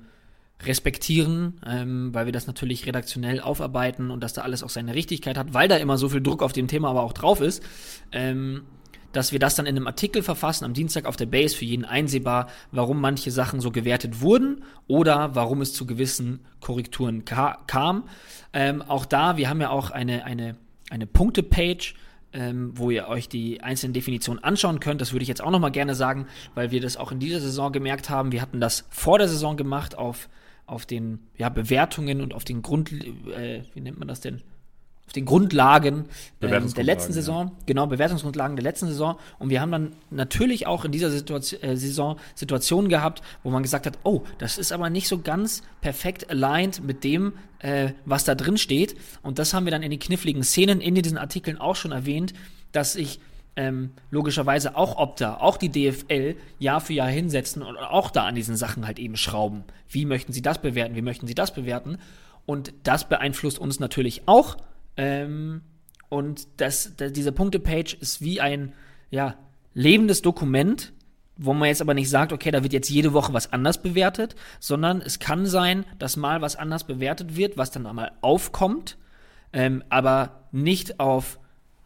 respektieren, 0.63 1.61
ähm, 1.67 2.15
weil 2.15 2.27
wir 2.27 2.33
das 2.33 2.47
natürlich 2.47 2.87
redaktionell 2.87 3.41
aufarbeiten 3.41 4.11
und 4.11 4.23
dass 4.23 4.33
da 4.33 4.43
alles 4.43 4.63
auch 4.63 4.71
seine 4.71 4.95
Richtigkeit 4.95 5.37
hat, 5.37 5.53
weil 5.53 5.69
da 5.69 5.77
immer 5.77 5.99
so 5.99 6.09
viel 6.09 6.23
Druck 6.23 6.43
auf 6.43 6.53
dem 6.53 6.69
Thema 6.69 6.91
aber 6.91 7.03
auch 7.03 7.13
drauf 7.13 7.41
ist, 7.41 7.63
ähm, 8.13 8.63
dass 9.13 9.33
wir 9.33 9.39
das 9.39 9.55
dann 9.55 9.67
in 9.67 9.77
einem 9.77 9.87
Artikel 9.87 10.23
verfassen 10.23 10.65
am 10.65 10.75
Dienstag 10.75 11.07
auf 11.07 11.17
der 11.17 11.27
Base 11.27 11.57
für 11.57 11.65
jeden 11.65 11.85
einsehbar, 11.85 12.49
warum 12.73 13.01
manche 13.01 13.31
Sachen 13.31 13.61
so 13.61 13.71
gewertet 13.71 14.21
wurden 14.21 14.65
oder 14.87 15.35
warum 15.35 15.61
es 15.61 15.73
zu 15.73 15.87
gewissen 15.87 16.41
Korrekturen 16.61 17.25
ka 17.25 17.59
kam. 17.67 18.05
Ähm, 18.53 18.83
auch 18.83 19.07
da, 19.07 19.37
wir 19.37 19.49
haben 19.49 19.61
ja 19.61 19.71
auch 19.71 19.91
eine, 19.91 20.25
eine, 20.25 20.57
eine 20.91 21.07
Punkte-Page, 21.07 21.95
ähm, 22.33 22.73
wo 22.75 22.91
ihr 22.91 23.07
euch 23.07 23.29
die 23.29 23.61
einzelnen 23.61 23.93
Definitionen 23.93 24.43
anschauen 24.43 24.81
könnt. 24.81 25.01
Das 25.01 25.13
würde 25.13 25.23
ich 25.23 25.29
jetzt 25.29 25.43
auch 25.43 25.53
nochmal 25.53 25.71
gerne 25.71 25.95
sagen, 25.95 26.27
weil 26.55 26.73
wir 26.73 26.81
das 26.81 26.97
auch 26.97 27.13
in 27.13 27.21
dieser 27.21 27.41
Saison 27.41 27.71
gemerkt 27.73 28.11
haben. 28.11 28.33
Wir 28.33 28.43
hatten 28.43 28.61
das 28.61 28.85
vor 28.91 29.19
der 29.19 29.29
Saison 29.29 29.57
gemacht 29.57 29.97
auf 29.97 30.29
auf 30.67 30.87
den 30.87 31.21
ja, 31.37 31.49
Bewertungen 31.49 32.21
und 32.21 32.35
auf 32.35 32.45
den 32.45 32.63
Grund, 32.63 32.93
äh, 32.93 33.63
wie 33.75 33.81
nennt 33.81 33.99
man 33.99 34.09
das 34.09 34.21
denn? 34.21 34.43
Auf 35.07 35.13
den 35.13 35.27
Grundlagen 35.27 36.07
ähm, 36.41 36.73
der 36.73 36.85
letzten 36.85 37.13
Saison, 37.13 37.49
ja. 37.49 37.53
genau, 37.67 37.87
Bewertungsgrundlagen 37.87 38.57
der 38.57 38.63
letzten 38.63 38.87
Saison. 38.87 39.19
Und 39.39 39.51
wir 39.51 39.61
haben 39.61 39.71
dann 39.71 39.93
natürlich 40.11 40.67
auch 40.67 40.87
in 40.87 40.93
dieser 40.93 41.11
Situation, 41.11 41.63
äh, 41.63 41.77
Saison 41.77 42.19
Situationen 42.35 42.89
gehabt, 42.89 43.21
wo 43.43 43.51
man 43.51 43.63
gesagt 43.63 43.85
hat, 43.85 43.99
oh, 44.05 44.23
das 44.39 44.57
ist 44.57 44.73
aber 44.73 44.89
nicht 44.89 45.07
so 45.07 45.19
ganz 45.19 45.63
perfekt 45.83 46.31
aligned 46.31 46.83
mit 46.83 47.05
dem, 47.05 47.35
äh, 47.59 47.91
was 48.07 48.25
da 48.25 48.35
drin 48.35 48.57
steht. 48.57 48.97
Und 49.23 49.39
das 49.39 49.53
haben 49.53 49.67
wir 49.67 49.71
dann 49.71 49.83
in 49.83 49.91
den 49.91 50.01
kniffligen 50.01 50.43
Szenen 50.43 50.81
in 50.81 50.95
diesen 50.95 51.19
Artikeln 51.19 51.59
auch 51.59 51.77
schon 51.77 51.93
erwähnt, 51.93 52.33
dass 52.73 52.97
ich 52.97 53.21
ähm, 53.57 53.93
logischerweise 54.11 54.77
auch 54.77 54.97
Opta, 54.97 55.37
auch 55.37 55.57
die 55.57 55.71
DFL 55.71 56.37
Jahr 56.59 56.81
für 56.81 56.93
Jahr 56.93 57.09
hinsetzen 57.09 57.63
und 57.63 57.77
auch 57.77 58.11
da 58.11 58.25
an 58.25 58.35
diesen 58.35 58.57
Sachen 58.57 58.87
halt 58.87 58.99
eben 58.99 59.17
schrauben. 59.17 59.65
Wie 59.89 60.05
möchten 60.05 60.33
sie 60.33 60.43
das 60.43 60.61
bewerten? 60.61 60.97
Wie 60.97 61.03
möchten 61.03 61.27
sie 61.27 61.35
das 61.35 61.55
bewerten? 61.55 61.99
Und 62.47 62.75
das 62.83 63.09
beeinflusst 63.09 63.59
uns 63.59 63.81
natürlich 63.81 64.23
auch. 64.27 64.57
Ähm, 64.97 65.63
und 66.09 66.47
das, 66.59 66.93
das, 66.97 67.13
diese 67.13 67.33
Punktepage 67.33 67.97
ist 68.01 68.21
wie 68.21 68.41
ein 68.41 68.73
ja, 69.11 69.37
lebendes 69.73 70.23
Dokument, 70.23 70.93
wo 71.37 71.53
man 71.53 71.69
jetzt 71.69 71.81
aber 71.81 71.95
nicht 71.95 72.11
sagt, 72.11 72.33
okay, 72.33 72.51
da 72.51 72.63
wird 72.63 72.73
jetzt 72.73 72.91
jede 72.91 73.13
Woche 73.13 73.33
was 73.33 73.53
anders 73.53 73.83
bewertet, 73.83 74.37
sondern 74.61 75.01
es 75.01 75.19
kann 75.19 75.47
sein, 75.47 75.85
dass 75.99 76.17
mal 76.17 76.41
was 76.41 76.57
anders 76.57 76.85
bewertet 76.85 77.37
wird, 77.37 77.57
was 77.57 77.71
dann 77.71 77.87
einmal 77.87 78.13
aufkommt, 78.21 78.97
ähm, 79.53 79.83
aber 79.89 80.45
nicht 80.53 81.01
auf, 81.01 81.39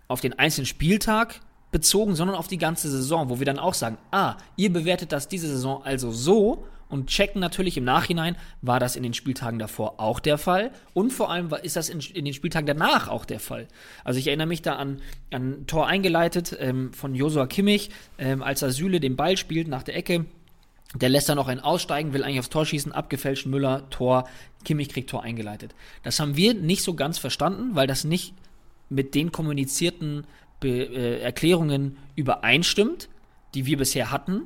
auf 0.07 0.21
den 0.21 0.39
einzelnen 0.39 0.67
Spieltag 0.67 1.41
bezogen, 1.71 2.15
sondern 2.15 2.37
auf 2.37 2.49
die 2.49 2.59
ganze 2.59 2.91
Saison, 2.91 3.29
wo 3.29 3.39
wir 3.39 3.47
dann 3.47 3.59
auch 3.59 3.75
sagen, 3.75 3.99
ah, 4.11 4.37
ihr 4.57 4.73
bewertet 4.73 5.13
das 5.13 5.29
diese 5.29 5.49
Saison 5.49 5.83
also 5.85 6.11
so 6.11 6.67
und 6.89 7.09
checken 7.09 7.41
natürlich 7.41 7.77
im 7.77 7.85
Nachhinein, 7.85 8.37
war 8.63 8.81
das 8.81 8.97
in 8.97 9.03
den 9.03 9.13
Spieltagen 9.13 9.59
davor 9.59 10.01
auch 10.01 10.21
der 10.21 10.39
Fall 10.39 10.71
und 10.95 11.13
vor 11.13 11.31
allem 11.31 11.53
ist 11.63 11.77
das 11.77 11.91
in, 11.91 12.01
in 12.01 12.25
den 12.25 12.35
Spieltagen 12.35 12.67
danach 12.67 13.09
auch 13.09 13.25
der 13.25 13.41
Fall. 13.41 13.69
Also 14.05 14.19
ich 14.19 14.29
erinnere 14.29 14.47
mich 14.47 14.63
da 14.63 14.77
an, 14.77 15.03
ein 15.31 15.67
Tor 15.67 15.87
eingeleitet 15.87 16.57
ähm, 16.59 16.93
von 16.95 17.15
Josua 17.15 17.47
Kimmich, 17.47 17.91
ähm, 18.17 18.43
als 18.43 18.61
Süle 18.61 19.01
den 19.01 19.17
Ball 19.17 19.37
spielt 19.37 19.69
nach 19.69 19.83
der 19.83 19.97
Ecke. 19.97 20.25
Der 20.95 21.11
lässt 21.11 21.29
dann 21.29 21.37
noch 21.37 21.49
einen 21.49 21.61
aussteigen, 21.61 22.15
will 22.15 22.25
eigentlich 22.25 22.39
aufs 22.39 22.49
Tor 22.49 22.65
schießen, 22.65 22.93
abgefälscht 22.93 23.45
Müller, 23.45 23.91
Tor, 23.91 24.27
Kimmich 24.65 24.89
kriegt 24.89 25.11
Tor 25.11 25.23
eingeleitet. 25.23 25.75
Das 26.03 26.19
haben 26.19 26.35
wir 26.35 26.55
nicht 26.55 26.83
so 26.83 26.95
ganz 26.95 27.19
verstanden, 27.19 27.75
weil 27.75 27.87
das 27.87 28.05
nicht 28.05 28.33
mit 28.89 29.15
den 29.15 29.31
kommunizierten 29.31 30.27
Be 30.61 30.69
äh, 30.69 31.21
Erklärungen 31.21 31.99
übereinstimmt, 32.17 33.09
die 33.55 33.67
wir 33.67 33.77
bisher 33.77 34.11
hatten. 34.11 34.43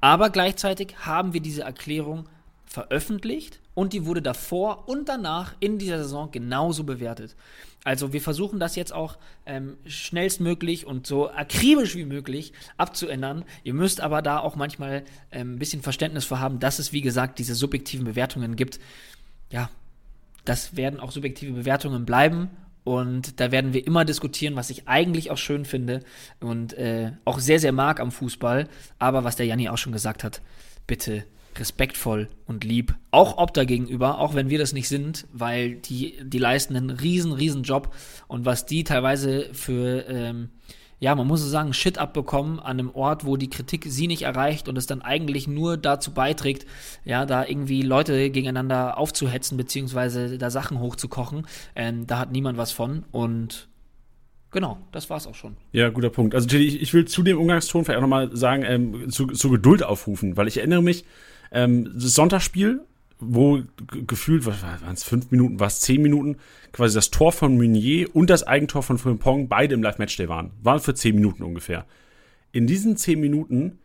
Aber 0.00 0.30
gleichzeitig 0.30 0.94
haben 1.00 1.32
wir 1.32 1.40
diese 1.40 1.62
Erklärung 1.62 2.28
veröffentlicht 2.64 3.60
und 3.74 3.92
die 3.92 4.04
wurde 4.04 4.22
davor 4.22 4.88
und 4.88 5.08
danach 5.08 5.54
in 5.60 5.78
dieser 5.78 5.98
Saison 5.98 6.30
genauso 6.30 6.84
bewertet. 6.84 7.34
Also 7.84 8.12
wir 8.12 8.20
versuchen 8.20 8.60
das 8.60 8.76
jetzt 8.76 8.92
auch 8.92 9.16
ähm, 9.46 9.78
schnellstmöglich 9.86 10.86
und 10.86 11.06
so 11.06 11.30
akribisch 11.30 11.96
wie 11.96 12.04
möglich 12.04 12.52
abzuändern. 12.76 13.44
Ihr 13.64 13.74
müsst 13.74 14.00
aber 14.00 14.20
da 14.20 14.40
auch 14.40 14.56
manchmal 14.56 15.04
ähm, 15.32 15.54
ein 15.54 15.58
bisschen 15.58 15.82
Verständnis 15.82 16.26
für 16.26 16.40
haben, 16.40 16.60
dass 16.60 16.78
es 16.78 16.92
wie 16.92 17.00
gesagt 17.00 17.38
diese 17.38 17.54
subjektiven 17.54 18.04
Bewertungen 18.04 18.56
gibt. 18.56 18.78
Ja, 19.50 19.70
das 20.44 20.76
werden 20.76 21.00
auch 21.00 21.10
subjektive 21.10 21.52
Bewertungen 21.52 22.04
bleiben 22.04 22.50
und 22.88 23.38
da 23.38 23.52
werden 23.52 23.74
wir 23.74 23.86
immer 23.86 24.06
diskutieren, 24.06 24.56
was 24.56 24.70
ich 24.70 24.88
eigentlich 24.88 25.30
auch 25.30 25.36
schön 25.36 25.66
finde 25.66 26.00
und 26.40 26.72
äh, 26.72 27.12
auch 27.26 27.38
sehr, 27.38 27.60
sehr 27.60 27.72
mag 27.72 28.00
am 28.00 28.10
Fußball. 28.10 28.66
Aber 28.98 29.24
was 29.24 29.36
der 29.36 29.44
Janni 29.44 29.68
auch 29.68 29.76
schon 29.76 29.92
gesagt 29.92 30.24
hat, 30.24 30.40
bitte 30.86 31.24
respektvoll 31.58 32.28
und 32.46 32.64
lieb, 32.64 32.94
auch 33.10 33.36
Opta 33.36 33.64
gegenüber, 33.64 34.20
auch 34.20 34.34
wenn 34.34 34.48
wir 34.48 34.58
das 34.58 34.72
nicht 34.72 34.88
sind, 34.88 35.26
weil 35.34 35.74
die, 35.74 36.16
die 36.22 36.38
leisten 36.38 36.76
einen 36.76 36.88
riesen, 36.88 37.32
riesen 37.32 37.62
Job 37.62 37.94
und 38.26 38.46
was 38.46 38.64
die 38.64 38.84
teilweise 38.84 39.50
für 39.52 40.06
ähm, 40.08 40.48
ja, 41.00 41.14
man 41.14 41.26
muss 41.26 41.40
so 41.40 41.48
sagen, 41.48 41.72
Shit 41.72 41.98
abbekommen 41.98 42.58
an 42.58 42.78
einem 42.78 42.90
Ort, 42.90 43.24
wo 43.24 43.36
die 43.36 43.50
Kritik 43.50 43.84
sie 43.88 44.06
nicht 44.06 44.22
erreicht 44.22 44.68
und 44.68 44.76
es 44.76 44.86
dann 44.86 45.02
eigentlich 45.02 45.46
nur 45.46 45.76
dazu 45.76 46.12
beiträgt, 46.12 46.66
ja, 47.04 47.26
da 47.26 47.44
irgendwie 47.44 47.82
Leute 47.82 48.30
gegeneinander 48.30 48.98
aufzuhetzen, 48.98 49.56
beziehungsweise 49.56 50.38
da 50.38 50.50
Sachen 50.50 50.80
hochzukochen. 50.80 51.46
Ähm, 51.76 52.06
da 52.06 52.18
hat 52.18 52.32
niemand 52.32 52.58
was 52.58 52.72
von 52.72 53.04
und 53.12 53.68
Genau, 54.50 54.78
das 54.92 55.10
war's 55.10 55.26
auch 55.26 55.34
schon. 55.34 55.56
Ja, 55.72 55.90
guter 55.90 56.08
Punkt. 56.08 56.34
Also 56.34 56.48
ich, 56.56 56.80
ich 56.80 56.94
will 56.94 57.04
zu 57.04 57.22
dem 57.22 57.38
Umgangston 57.38 57.84
vielleicht 57.84 57.98
auch 57.98 58.02
nochmal 58.02 58.34
sagen, 58.34 58.62
ähm, 58.66 59.10
zu, 59.10 59.26
zu 59.26 59.50
Geduld 59.50 59.82
aufrufen, 59.82 60.38
weil 60.38 60.48
ich 60.48 60.56
erinnere 60.56 60.82
mich, 60.82 61.04
ähm, 61.52 61.90
das 61.94 62.14
Sonntagsspiel 62.14 62.80
wo 63.20 63.62
gefühlt, 64.06 64.46
was 64.46 64.62
waren 64.62 64.94
es, 64.94 65.04
fünf 65.04 65.30
Minuten, 65.30 65.60
war 65.60 65.66
es 65.66 65.80
zehn 65.80 66.02
Minuten, 66.02 66.36
quasi 66.72 66.94
das 66.94 67.10
Tor 67.10 67.32
von 67.32 67.56
Meunier 67.56 68.14
und 68.14 68.30
das 68.30 68.44
Eigentor 68.44 68.82
von 68.82 68.98
Frimpong 68.98 69.48
beide 69.48 69.74
im 69.74 69.82
Live-Matchday 69.82 70.28
waren. 70.28 70.52
Waren 70.62 70.80
für 70.80 70.94
zehn 70.94 71.14
Minuten 71.14 71.42
ungefähr. 71.42 71.86
In 72.52 72.66
diesen 72.66 72.96
zehn 72.96 73.20
Minuten 73.20 73.78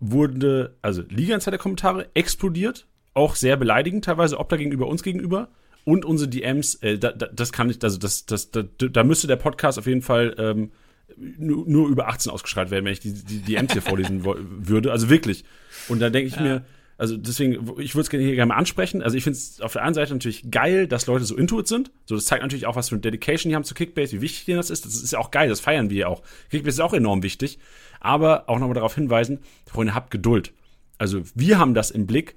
wurde, 0.00 0.76
also 0.82 1.02
Liga-Insider-Kommentare 1.08 2.10
explodiert, 2.14 2.86
auch 3.14 3.36
sehr 3.36 3.56
beleidigend 3.56 4.04
teilweise, 4.04 4.38
ob 4.38 4.48
da 4.48 4.56
gegenüber 4.56 4.88
uns 4.88 5.02
gegenüber 5.02 5.48
und 5.84 6.04
unsere 6.04 6.28
DMs, 6.28 6.74
äh, 6.76 6.98
da, 6.98 7.12
da, 7.12 7.26
das 7.26 7.52
kann 7.52 7.70
ich, 7.70 7.82
also 7.82 7.98
das, 7.98 8.26
das, 8.26 8.50
da, 8.50 8.62
da 8.62 9.04
müsste 9.04 9.26
der 9.26 9.36
Podcast 9.36 9.78
auf 9.78 9.86
jeden 9.86 10.02
Fall 10.02 10.34
ähm, 10.38 10.72
nur, 11.16 11.66
nur 11.68 11.88
über 11.88 12.08
18 12.08 12.32
ausgeschreit 12.32 12.70
werden, 12.70 12.84
wenn 12.84 12.92
ich 12.92 13.00
die, 13.00 13.12
die 13.12 13.40
DMs 13.40 13.72
hier 13.72 13.82
vorlesen 13.82 14.24
würde. 14.24 14.90
Also 14.90 15.10
wirklich. 15.10 15.44
Und 15.88 16.00
da 16.00 16.10
denke 16.10 16.28
ich 16.28 16.36
ja. 16.36 16.42
mir, 16.42 16.64
also 16.96 17.16
deswegen, 17.16 17.52
ich 17.78 17.94
würde 17.94 18.04
es 18.04 18.10
hier 18.10 18.34
gerne 18.34 18.46
mal 18.46 18.56
ansprechen. 18.56 19.02
Also 19.02 19.16
ich 19.16 19.24
finde 19.24 19.38
es 19.38 19.60
auf 19.60 19.72
der 19.72 19.82
einen 19.82 19.94
Seite 19.94 20.12
natürlich 20.12 20.50
geil, 20.50 20.86
dass 20.86 21.06
Leute 21.06 21.24
so 21.24 21.36
intuit 21.36 21.66
sind. 21.66 21.90
So, 22.06 22.14
das 22.14 22.26
zeigt 22.26 22.42
natürlich 22.42 22.66
auch, 22.66 22.76
was 22.76 22.88
für 22.88 22.94
eine 22.94 23.02
Dedication 23.02 23.50
die 23.50 23.56
haben 23.56 23.64
zu 23.64 23.74
Kickbase, 23.74 24.16
wie 24.16 24.20
wichtig 24.20 24.44
denen 24.44 24.58
das 24.58 24.70
ist. 24.70 24.84
Das 24.84 24.94
ist 24.94 25.12
ja 25.12 25.18
auch 25.18 25.30
geil, 25.30 25.48
das 25.48 25.60
feiern 25.60 25.90
wir 25.90 25.96
ja 25.96 26.06
auch. 26.08 26.22
Kickbase 26.50 26.76
ist 26.76 26.80
auch 26.80 26.94
enorm 26.94 27.22
wichtig. 27.22 27.58
Aber 28.00 28.48
auch 28.48 28.58
nochmal 28.58 28.74
darauf 28.74 28.94
hinweisen, 28.94 29.40
Freunde, 29.66 29.94
habt 29.94 30.10
Geduld. 30.10 30.52
Also 30.98 31.22
wir 31.34 31.58
haben 31.58 31.74
das 31.74 31.90
im 31.90 32.06
Blick. 32.06 32.36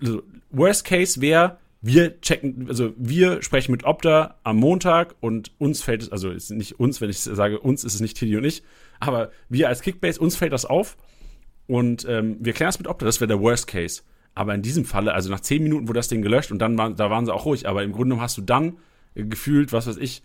Also, 0.00 0.22
worst 0.50 0.84
Case 0.84 1.20
wäre, 1.20 1.58
wir 1.82 2.20
checken, 2.20 2.66
also 2.68 2.92
wir 2.96 3.42
sprechen 3.42 3.72
mit 3.72 3.84
Opta 3.84 4.36
am 4.42 4.56
Montag 4.56 5.14
und 5.20 5.52
uns 5.58 5.82
fällt 5.82 6.02
es, 6.02 6.12
also 6.12 6.30
ist 6.30 6.50
nicht 6.50 6.78
uns, 6.78 7.00
wenn 7.00 7.08
ich 7.08 7.20
sage 7.20 7.58
uns, 7.58 7.84
ist 7.84 7.94
es 7.94 8.00
nicht 8.00 8.18
Tilly 8.18 8.36
und 8.36 8.44
ich, 8.44 8.62
aber 8.98 9.30
wir 9.48 9.68
als 9.68 9.80
Kickbase, 9.80 10.20
uns 10.20 10.36
fällt 10.36 10.52
das 10.52 10.66
auf 10.66 10.98
und 11.70 12.04
ähm, 12.08 12.36
wir 12.40 12.52
klären 12.52 12.70
es 12.70 12.80
mit 12.80 12.88
Opta, 12.88 13.06
das 13.06 13.20
wäre 13.20 13.28
der 13.28 13.40
Worst 13.40 13.68
Case. 13.68 14.02
Aber 14.34 14.52
in 14.56 14.62
diesem 14.62 14.84
Falle, 14.84 15.14
also 15.14 15.30
nach 15.30 15.38
zehn 15.38 15.62
Minuten 15.62 15.86
wurde 15.86 16.00
das 16.00 16.08
Ding 16.08 16.20
gelöscht 16.20 16.50
und 16.50 16.58
dann 16.58 16.76
waren, 16.76 16.96
da 16.96 17.10
waren 17.10 17.26
sie 17.26 17.32
auch 17.32 17.44
ruhig. 17.44 17.68
Aber 17.68 17.84
im 17.84 17.92
Grunde 17.92 18.06
genommen 18.06 18.22
hast 18.22 18.36
du 18.36 18.42
dann 18.42 18.78
äh, 19.14 19.22
gefühlt, 19.22 19.72
was 19.72 19.86
weiß 19.86 19.96
ich, 19.98 20.24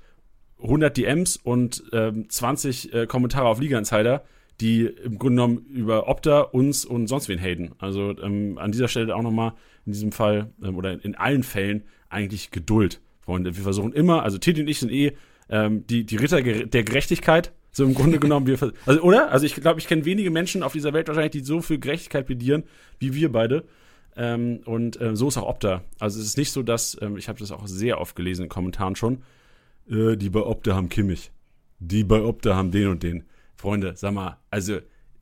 100 0.60 0.98
DMs 0.98 1.38
und 1.38 1.84
ähm, 1.94 2.28
20 2.30 2.94
äh, 2.94 3.06
Kommentare 3.06 3.48
auf 3.48 3.60
Liga 3.60 3.78
Insider, 3.78 4.24
die 4.60 4.86
im 4.86 5.20
Grunde 5.20 5.36
genommen 5.36 5.66
über 5.70 6.08
Opta, 6.08 6.42
uns 6.42 6.84
und 6.84 7.06
sonst 7.06 7.30
wen 7.30 7.40
haten. 7.40 7.74
Also 7.78 8.18
ähm, 8.20 8.58
an 8.58 8.72
dieser 8.72 8.88
Stelle 8.88 9.16
auch 9.16 9.22
nochmal 9.22 9.54
in 9.86 9.92
diesem 9.92 10.12
Fall 10.12 10.52
ähm, 10.64 10.78
oder 10.78 11.04
in 11.04 11.14
allen 11.14 11.44
Fällen 11.44 11.84
eigentlich 12.10 12.50
Geduld, 12.50 13.02
Freunde. 13.20 13.56
Wir 13.56 13.64
versuchen 13.64 13.94
immer, 13.94 14.24
also 14.24 14.40
Titi 14.40 14.62
und 14.62 14.68
ich 14.68 14.80
sind 14.80 14.92
eh 14.92 15.12
ähm, 15.50 15.86
die, 15.86 16.06
die 16.06 16.16
Ritter 16.16 16.42
der 16.42 16.84
Gerechtigkeit 16.84 17.54
so 17.76 17.84
im 17.84 17.94
Grunde 17.94 18.20
genommen, 18.20 18.48
wir, 18.48 18.58
also, 18.86 19.02
oder? 19.02 19.32
Also 19.32 19.46
ich 19.46 19.56
glaube, 19.56 19.82
ich 19.82 19.88
kenne 19.88 20.06
wenige 20.06 20.32
Menschen 20.32 20.64
auf 20.64 20.72
dieser 20.72 20.94
Welt 20.94 21.10
wahrscheinlich, 21.10 21.34
die 21.34 21.42
so 21.42 21.62
für 21.62 21.78
Gerechtigkeit 21.78 22.26
plädieren, 22.26 22.64
wie 23.00 23.14
wir 23.14 23.30
beide. 23.30 23.66
Ähm, 24.16 24.62
und 24.64 25.00
äh, 25.02 25.14
so 25.14 25.28
ist 25.28 25.38
auch 25.38 25.46
Opta. 25.46 25.84
Also 26.00 26.22
es 26.22 26.26
ist 26.26 26.38
nicht 26.38 26.52
so, 26.52 26.64
dass, 26.64 26.98
ähm, 27.02 27.18
ich 27.18 27.28
habe 27.28 27.38
das 27.38 27.52
auch 27.52 27.68
sehr 27.68 28.00
oft 28.00 28.16
gelesen 28.16 28.44
in 28.44 28.50
Kommentaren 28.50 28.96
schon, 28.96 29.24
äh, 29.90 30.16
die 30.16 30.30
bei 30.30 30.40
Opta 30.40 30.74
haben 30.74 30.88
Kimmich. 30.88 31.32
Die 31.80 32.06
bei 32.06 32.22
Opta 32.22 32.56
haben 32.56 32.72
den 32.72 32.88
und 32.88 33.04
den. 33.04 33.26
Freunde, 33.58 33.94
sag 33.98 34.14
mal, 34.14 34.38
also 34.52 34.78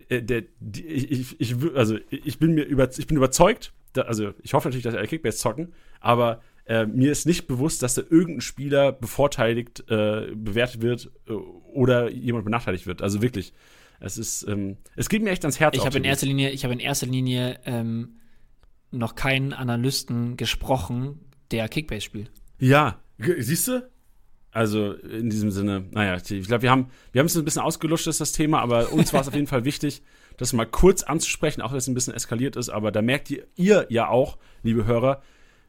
äh, 0.10 0.22
der, 0.22 0.44
die, 0.60 0.86
ich, 0.86 1.42
ich, 1.42 1.56
also 1.76 1.98
ich 2.10 2.38
bin 2.38 2.54
mir 2.54 2.66
über, 2.66 2.88
ich 2.96 3.08
bin 3.08 3.18
überzeugt, 3.18 3.74
da, 3.94 4.04
also 4.04 4.32
ich 4.44 4.54
hoffe 4.54 4.68
natürlich, 4.68 4.84
dass 4.84 4.94
alle 4.94 5.08
Kickbase 5.08 5.38
zocken, 5.40 5.74
aber 6.02 6.42
äh, 6.66 6.86
mir 6.86 7.12
ist 7.12 7.26
nicht 7.26 7.48
bewusst, 7.48 7.84
dass 7.84 7.96
da 7.96 8.02
irgendein 8.02 8.42
Spieler 8.42 8.92
bevorteiligt 8.92 9.84
äh, 9.90 10.32
bewertet 10.34 10.82
wird 10.82 11.12
äh, 11.28 11.34
oder 11.34 12.10
jemand 12.10 12.46
benachteiligt 12.46 12.88
wird. 12.88 13.02
Also 13.02 13.22
wirklich, 13.22 13.54
es 14.00 14.18
ist, 14.18 14.48
ähm, 14.48 14.78
es 14.96 15.10
geht 15.10 15.24
mir 15.24 15.32
echt 15.32 15.44
ans 15.44 15.60
Herz. 15.60 15.76
Ich 15.76 15.86
habe 15.86 15.98
in 15.98 16.04
erster 16.04 16.26
Linie, 16.26 16.52
ich 16.52 16.64
habe 16.64 16.74
in 16.74 16.80
erster 16.80 17.08
Linie 17.08 17.60
ähm, 17.66 18.18
noch 18.92 19.16
keinen 19.16 19.54
Analysten 19.54 20.38
gesprochen, 20.38 21.20
der 21.52 21.68
Kickbase 21.68 22.02
spielt. 22.02 22.32
Ja, 22.60 23.02
siehst 23.18 23.68
du? 23.68 23.90
Also 24.52 24.94
in 24.94 25.32
diesem 25.32 25.50
Sinne, 25.50 25.86
naja, 25.92 26.16
ich 26.16 26.48
glaube, 26.48 26.62
wir 26.62 26.70
haben, 26.70 26.90
wir 27.12 27.20
haben 27.20 27.26
es 27.26 27.36
ein 27.36 27.44
bisschen 27.44 27.64
ausgeluscht, 27.64 28.06
das, 28.06 28.20
das 28.20 28.34
Thema, 28.34 28.62
aber 28.62 28.94
uns 28.94 29.12
war 29.12 29.22
es 29.22 29.28
auf 29.28 29.34
jeden 29.34 29.48
Fall 29.48 29.66
wichtig, 29.66 30.04
das 30.38 30.54
mal 30.54 30.66
kurz 30.66 31.02
anzusprechen, 31.02 31.62
auch 31.62 31.72
wenn 31.72 31.80
es 31.80 31.88
ein 31.88 31.96
bisschen 31.96 32.14
eskaliert 32.14 32.56
ist. 32.56 32.70
Aber 32.70 32.92
da 32.92 33.02
merkt 33.02 33.32
ihr, 33.32 33.48
ihr 33.56 33.88
ja 33.90 34.10
auch, 34.10 34.38
liebe 34.62 34.86
Hörer, 34.86 35.24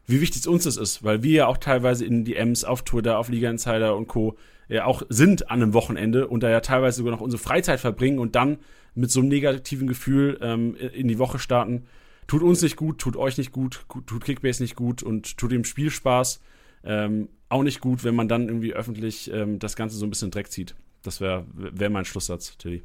wie 0.06 0.20
wichtig 0.20 0.46
uns 0.46 0.64
das 0.64 0.76
ist, 0.76 1.02
weil 1.02 1.22
wir 1.22 1.32
ja 1.32 1.46
auch 1.46 1.58
teilweise 1.58 2.04
in 2.04 2.24
DMs 2.24 2.64
auf 2.64 2.82
Twitter, 2.82 3.18
auf 3.18 3.28
Liga 3.28 3.50
Insider 3.50 3.96
und 3.96 4.06
Co. 4.06 4.36
ja 4.68 4.84
auch 4.84 5.02
sind 5.08 5.50
an 5.50 5.62
einem 5.62 5.72
Wochenende 5.72 6.28
und 6.28 6.42
da 6.42 6.50
ja 6.50 6.60
teilweise 6.60 6.98
sogar 6.98 7.12
noch 7.12 7.20
unsere 7.20 7.42
Freizeit 7.42 7.80
verbringen 7.80 8.18
und 8.18 8.34
dann 8.34 8.58
mit 8.94 9.10
so 9.10 9.20
einem 9.20 9.28
negativen 9.28 9.88
Gefühl 9.88 10.38
ähm, 10.40 10.76
in 10.76 11.08
die 11.08 11.18
Woche 11.18 11.38
starten. 11.38 11.86
Tut 12.26 12.42
uns 12.42 12.62
nicht 12.62 12.76
gut, 12.76 12.98
tut 12.98 13.16
euch 13.16 13.38
nicht 13.38 13.52
gut, 13.52 13.84
tut 14.06 14.24
Kickbase 14.24 14.62
nicht 14.62 14.76
gut 14.76 15.02
und 15.02 15.36
tut 15.36 15.52
dem 15.52 15.64
Spiel 15.64 15.90
Spaß. 15.90 16.40
Ähm, 16.84 17.28
auch 17.48 17.62
nicht 17.62 17.80
gut, 17.80 18.04
wenn 18.04 18.14
man 18.14 18.28
dann 18.28 18.48
irgendwie 18.48 18.72
öffentlich 18.72 19.30
ähm, 19.32 19.58
das 19.58 19.76
Ganze 19.76 19.96
so 19.96 20.06
ein 20.06 20.10
bisschen 20.10 20.30
Dreck 20.30 20.50
zieht. 20.50 20.74
Das 21.02 21.20
wäre 21.20 21.44
wär 21.52 21.90
mein 21.90 22.04
Schlusssatz, 22.04 22.56
Tilly. 22.56 22.82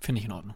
Finde 0.00 0.20
ich 0.20 0.26
in 0.26 0.32
Ordnung. 0.32 0.54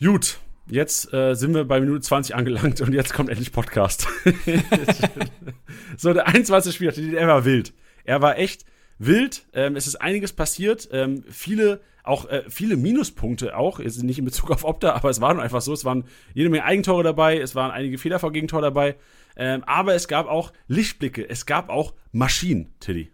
Gut, 0.00 0.38
Jetzt 0.68 1.12
äh, 1.12 1.34
sind 1.34 1.54
wir 1.54 1.64
bei 1.64 1.78
Minute 1.78 2.00
20 2.00 2.34
angelangt 2.34 2.80
und 2.80 2.92
jetzt 2.92 3.14
kommt 3.14 3.30
endlich 3.30 3.52
Podcast. 3.52 4.08
so, 5.96 6.12
der 6.12 6.26
21. 6.26 6.74
Spieltag, 6.74 6.98
er 6.98 7.28
war 7.28 7.44
wild. 7.44 7.72
Er 8.04 8.20
war 8.20 8.36
echt 8.36 8.64
wild. 8.98 9.46
Ähm, 9.52 9.76
es 9.76 9.86
ist 9.86 9.96
einiges 9.96 10.32
passiert. 10.32 10.88
Ähm, 10.90 11.22
viele 11.30 11.80
auch 12.02 12.28
äh, 12.28 12.44
viele 12.48 12.76
Minuspunkte 12.76 13.56
auch, 13.56 13.80
jetzt 13.80 14.00
nicht 14.02 14.18
in 14.18 14.24
Bezug 14.24 14.52
auf 14.52 14.64
Opta, 14.64 14.92
aber 14.92 15.10
es 15.10 15.20
war 15.20 15.34
nun 15.34 15.42
einfach 15.42 15.60
so, 15.60 15.72
es 15.72 15.84
waren 15.84 16.04
jede 16.34 16.50
Menge 16.50 16.62
Eigentore 16.62 17.02
dabei, 17.02 17.36
es 17.36 17.56
waren 17.56 17.72
einige 17.72 17.98
Fehler 17.98 18.20
vor 18.20 18.30
Gegentor 18.30 18.62
dabei, 18.62 18.94
ähm, 19.36 19.64
aber 19.64 19.94
es 19.94 20.06
gab 20.06 20.28
auch 20.28 20.52
Lichtblicke, 20.68 21.28
es 21.28 21.46
gab 21.46 21.68
auch 21.68 21.94
Maschinen, 22.12 22.74
Tilly. 22.78 23.10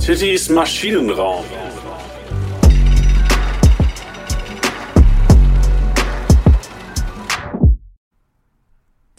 Tittys 0.00 0.48
Maschinenraum. 0.48 1.44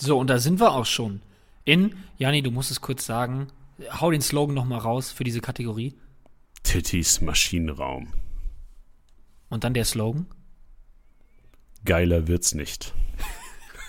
So, 0.04 0.20
und 0.20 0.30
da 0.30 0.38
sind 0.38 0.60
wir 0.60 0.74
auch 0.74 0.86
schon. 0.86 1.22
In, 1.63 1.96
Jani, 2.18 2.42
du 2.42 2.52
musst 2.52 2.72
es 2.72 2.82
kurz 2.82 3.06
sagen, 3.06 3.48
hau 4.02 4.12
den 4.12 4.20
Slogan 4.20 4.54
nochmal 4.54 4.80
raus 4.80 5.12
für 5.12 5.24
diese 5.24 5.39
Kategorie. 5.39 5.94
Tittys 6.63 7.22
Maschinenraum. 7.22 8.13
Und 9.48 9.63
dann 9.63 9.74
der 9.74 9.86
Slogan. 9.86 10.26
Geiler 11.86 12.28
wird's 12.28 12.54
nicht. 12.54 12.94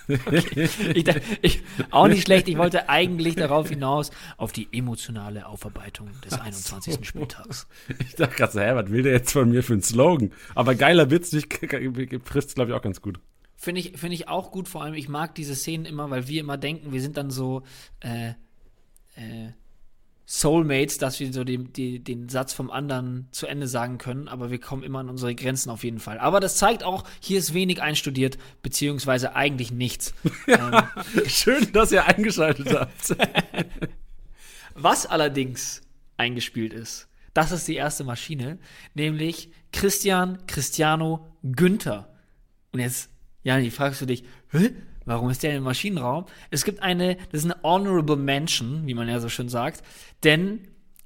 ich, 0.06 1.08
ich, 1.42 1.62
auch 1.90 2.06
nicht 2.06 2.22
schlecht. 2.22 2.46
Ich 2.46 2.58
wollte 2.58 2.88
eigentlich 2.88 3.34
darauf 3.34 3.70
hinaus, 3.70 4.12
auf 4.36 4.52
die 4.52 4.68
emotionale 4.70 5.46
Aufarbeitung 5.46 6.10
des 6.24 6.34
21. 6.34 6.94
So. 6.94 7.02
Spieltags. 7.02 7.66
Ich 7.98 8.14
dachte 8.14 8.36
gerade 8.36 8.52
so, 8.52 8.60
hä, 8.60 8.74
was 8.76 8.90
will 8.90 9.02
der 9.02 9.14
jetzt 9.14 9.32
von 9.32 9.50
mir 9.50 9.64
für 9.64 9.72
einen 9.72 9.82
Slogan? 9.82 10.30
Aber 10.54 10.76
geiler 10.76 11.10
wird's 11.10 11.32
nicht, 11.32 11.52
frisst, 12.24 12.54
glaube 12.54 12.70
ich, 12.70 12.76
auch 12.76 12.82
ganz 12.82 13.00
gut. 13.00 13.18
Finde 13.64 13.80
ich, 13.80 13.96
find 13.96 14.12
ich 14.12 14.28
auch 14.28 14.50
gut, 14.50 14.68
vor 14.68 14.82
allem, 14.82 14.92
ich 14.92 15.08
mag 15.08 15.34
diese 15.34 15.54
Szenen 15.54 15.86
immer, 15.86 16.10
weil 16.10 16.28
wir 16.28 16.38
immer 16.42 16.58
denken, 16.58 16.92
wir 16.92 17.00
sind 17.00 17.16
dann 17.16 17.30
so 17.30 17.62
äh, 18.00 18.32
äh, 19.16 19.52
Soulmates, 20.26 20.98
dass 20.98 21.18
wir 21.18 21.32
so 21.32 21.44
die, 21.44 21.56
die, 21.64 21.98
den 22.04 22.28
Satz 22.28 22.52
vom 22.52 22.70
anderen 22.70 23.26
zu 23.30 23.46
Ende 23.46 23.66
sagen 23.66 23.96
können, 23.96 24.28
aber 24.28 24.50
wir 24.50 24.60
kommen 24.60 24.82
immer 24.82 24.98
an 24.98 25.08
unsere 25.08 25.34
Grenzen 25.34 25.70
auf 25.70 25.82
jeden 25.82 25.98
Fall. 25.98 26.18
Aber 26.18 26.40
das 26.40 26.58
zeigt 26.58 26.84
auch, 26.84 27.04
hier 27.20 27.38
ist 27.38 27.54
wenig 27.54 27.80
einstudiert, 27.80 28.36
beziehungsweise 28.60 29.34
eigentlich 29.34 29.72
nichts. 29.72 30.12
Ja, 30.46 30.92
ähm, 31.14 31.26
schön, 31.26 31.72
dass 31.72 31.90
ihr 31.90 32.04
eingeschaltet 32.04 32.70
habt. 32.70 33.16
Was 34.74 35.06
allerdings 35.06 35.80
eingespielt 36.18 36.74
ist, 36.74 37.08
das 37.32 37.50
ist 37.50 37.66
die 37.66 37.76
erste 37.76 38.04
Maschine, 38.04 38.58
nämlich 38.92 39.48
Christian 39.72 40.46
Cristiano 40.46 41.26
Günther. 41.42 42.12
Und 42.72 42.80
jetzt 42.80 43.08
Jani, 43.44 43.70
fragst 43.70 44.00
du 44.00 44.06
dich, 44.06 44.24
Hä? 44.50 44.70
warum 45.04 45.30
ist 45.30 45.42
der 45.42 45.54
im 45.54 45.62
Maschinenraum? 45.62 46.24
Es 46.50 46.64
gibt 46.64 46.82
eine, 46.82 47.16
das 47.30 47.44
ist 47.44 47.50
eine 47.50 47.62
Honorable 47.62 48.16
Mention, 48.16 48.86
wie 48.86 48.94
man 48.94 49.06
ja 49.08 49.20
so 49.20 49.28
schön 49.28 49.48
sagt, 49.48 49.82
denn 50.24 50.60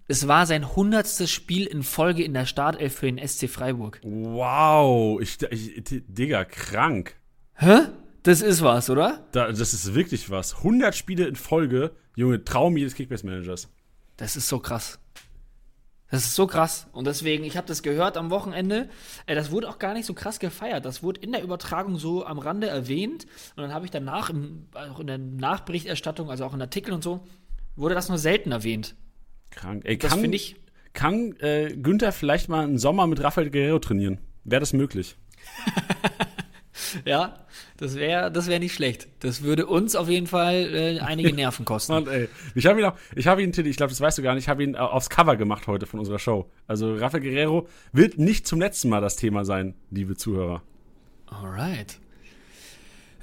es 0.06 0.26
war 0.26 0.46
sein 0.46 0.74
hundertstes 0.74 1.30
Spiel 1.30 1.66
in 1.66 1.82
Folge 1.82 2.24
in 2.24 2.32
der 2.32 2.46
Startelf 2.46 2.94
für 2.94 3.12
den 3.12 3.26
SC 3.26 3.48
Freiburg. 3.48 4.00
Wow, 4.04 5.20
ich, 5.20 5.36
ich 5.50 6.02
Digga, 6.06 6.44
krank. 6.44 7.16
Hä? 7.54 7.80
Das 8.22 8.40
ist 8.40 8.62
was, 8.62 8.88
oder? 8.88 9.26
Da, 9.32 9.48
das 9.48 9.74
ist 9.74 9.94
wirklich 9.94 10.30
was. 10.30 10.56
100 10.58 10.94
Spiele 10.94 11.26
in 11.26 11.36
Folge, 11.36 11.92
Junge, 12.16 12.44
Traum 12.44 12.76
jedes 12.76 12.94
Kickbase-Managers. 12.94 13.68
Das 14.16 14.36
ist 14.36 14.48
so 14.48 14.58
krass. 14.58 14.98
Das 16.10 16.24
ist 16.24 16.34
so 16.34 16.46
krass. 16.46 16.86
Und 16.92 17.06
deswegen, 17.06 17.44
ich 17.44 17.56
habe 17.56 17.66
das 17.66 17.82
gehört 17.82 18.16
am 18.16 18.30
Wochenende. 18.30 18.88
Äh, 19.26 19.34
das 19.34 19.50
wurde 19.50 19.68
auch 19.68 19.78
gar 19.78 19.92
nicht 19.92 20.06
so 20.06 20.14
krass 20.14 20.38
gefeiert. 20.38 20.84
Das 20.84 21.02
wurde 21.02 21.20
in 21.20 21.32
der 21.32 21.42
Übertragung 21.42 21.98
so 21.98 22.24
am 22.24 22.38
Rande 22.38 22.66
erwähnt. 22.66 23.26
Und 23.56 23.62
dann 23.62 23.74
habe 23.74 23.84
ich 23.84 23.90
danach, 23.90 24.30
im, 24.30 24.66
auch 24.72 25.00
in 25.00 25.06
der 25.06 25.18
Nachberichterstattung, 25.18 26.30
also 26.30 26.44
auch 26.44 26.54
in 26.54 26.62
Artikeln 26.62 26.94
und 26.94 27.04
so, 27.04 27.20
wurde 27.76 27.94
das 27.94 28.08
nur 28.08 28.18
selten 28.18 28.52
erwähnt. 28.52 28.94
Krank. 29.50 29.82
Ey, 29.84 29.98
das 29.98 30.14
finde 30.14 30.36
ich. 30.36 30.56
Kann 30.94 31.36
äh, 31.40 31.76
Günther 31.76 32.12
vielleicht 32.12 32.48
mal 32.48 32.64
einen 32.64 32.78
Sommer 32.78 33.06
mit 33.06 33.22
Rafael 33.22 33.50
Guerrero 33.50 33.78
trainieren? 33.78 34.18
Wäre 34.44 34.60
das 34.60 34.72
möglich? 34.72 35.16
ja, 37.04 37.38
das 37.76 37.96
wäre 37.96 38.30
das 38.30 38.46
wär 38.46 38.58
nicht 38.58 38.74
schlecht. 38.74 39.08
Das 39.20 39.42
würde 39.42 39.66
uns 39.66 39.96
auf 39.96 40.08
jeden 40.08 40.26
Fall 40.26 40.74
äh, 40.74 41.00
einige 41.00 41.32
Nerven 41.32 41.64
kosten. 41.64 41.92
Mann, 41.92 42.06
ey. 42.06 42.28
Ich 42.54 42.66
habe 42.66 42.80
ihn 42.80 42.86
auch, 42.86 42.94
ich 43.14 43.26
habe 43.26 43.42
ihn, 43.42 43.50
ich 43.50 43.76
glaube, 43.76 43.90
das 43.90 44.00
weißt 44.00 44.18
du 44.18 44.22
gar 44.22 44.34
nicht, 44.34 44.44
ich 44.44 44.48
habe 44.48 44.62
ihn 44.62 44.74
äh, 44.74 44.78
aufs 44.78 45.10
Cover 45.10 45.36
gemacht 45.36 45.66
heute 45.66 45.86
von 45.86 46.00
unserer 46.00 46.18
Show. 46.18 46.50
Also 46.66 46.94
Rafael 46.94 47.22
Guerrero 47.22 47.68
wird 47.92 48.18
nicht 48.18 48.46
zum 48.46 48.60
letzten 48.60 48.88
Mal 48.88 49.00
das 49.00 49.16
Thema 49.16 49.44
sein, 49.44 49.74
liebe 49.90 50.16
Zuhörer. 50.16 50.62
Alright. 51.26 51.98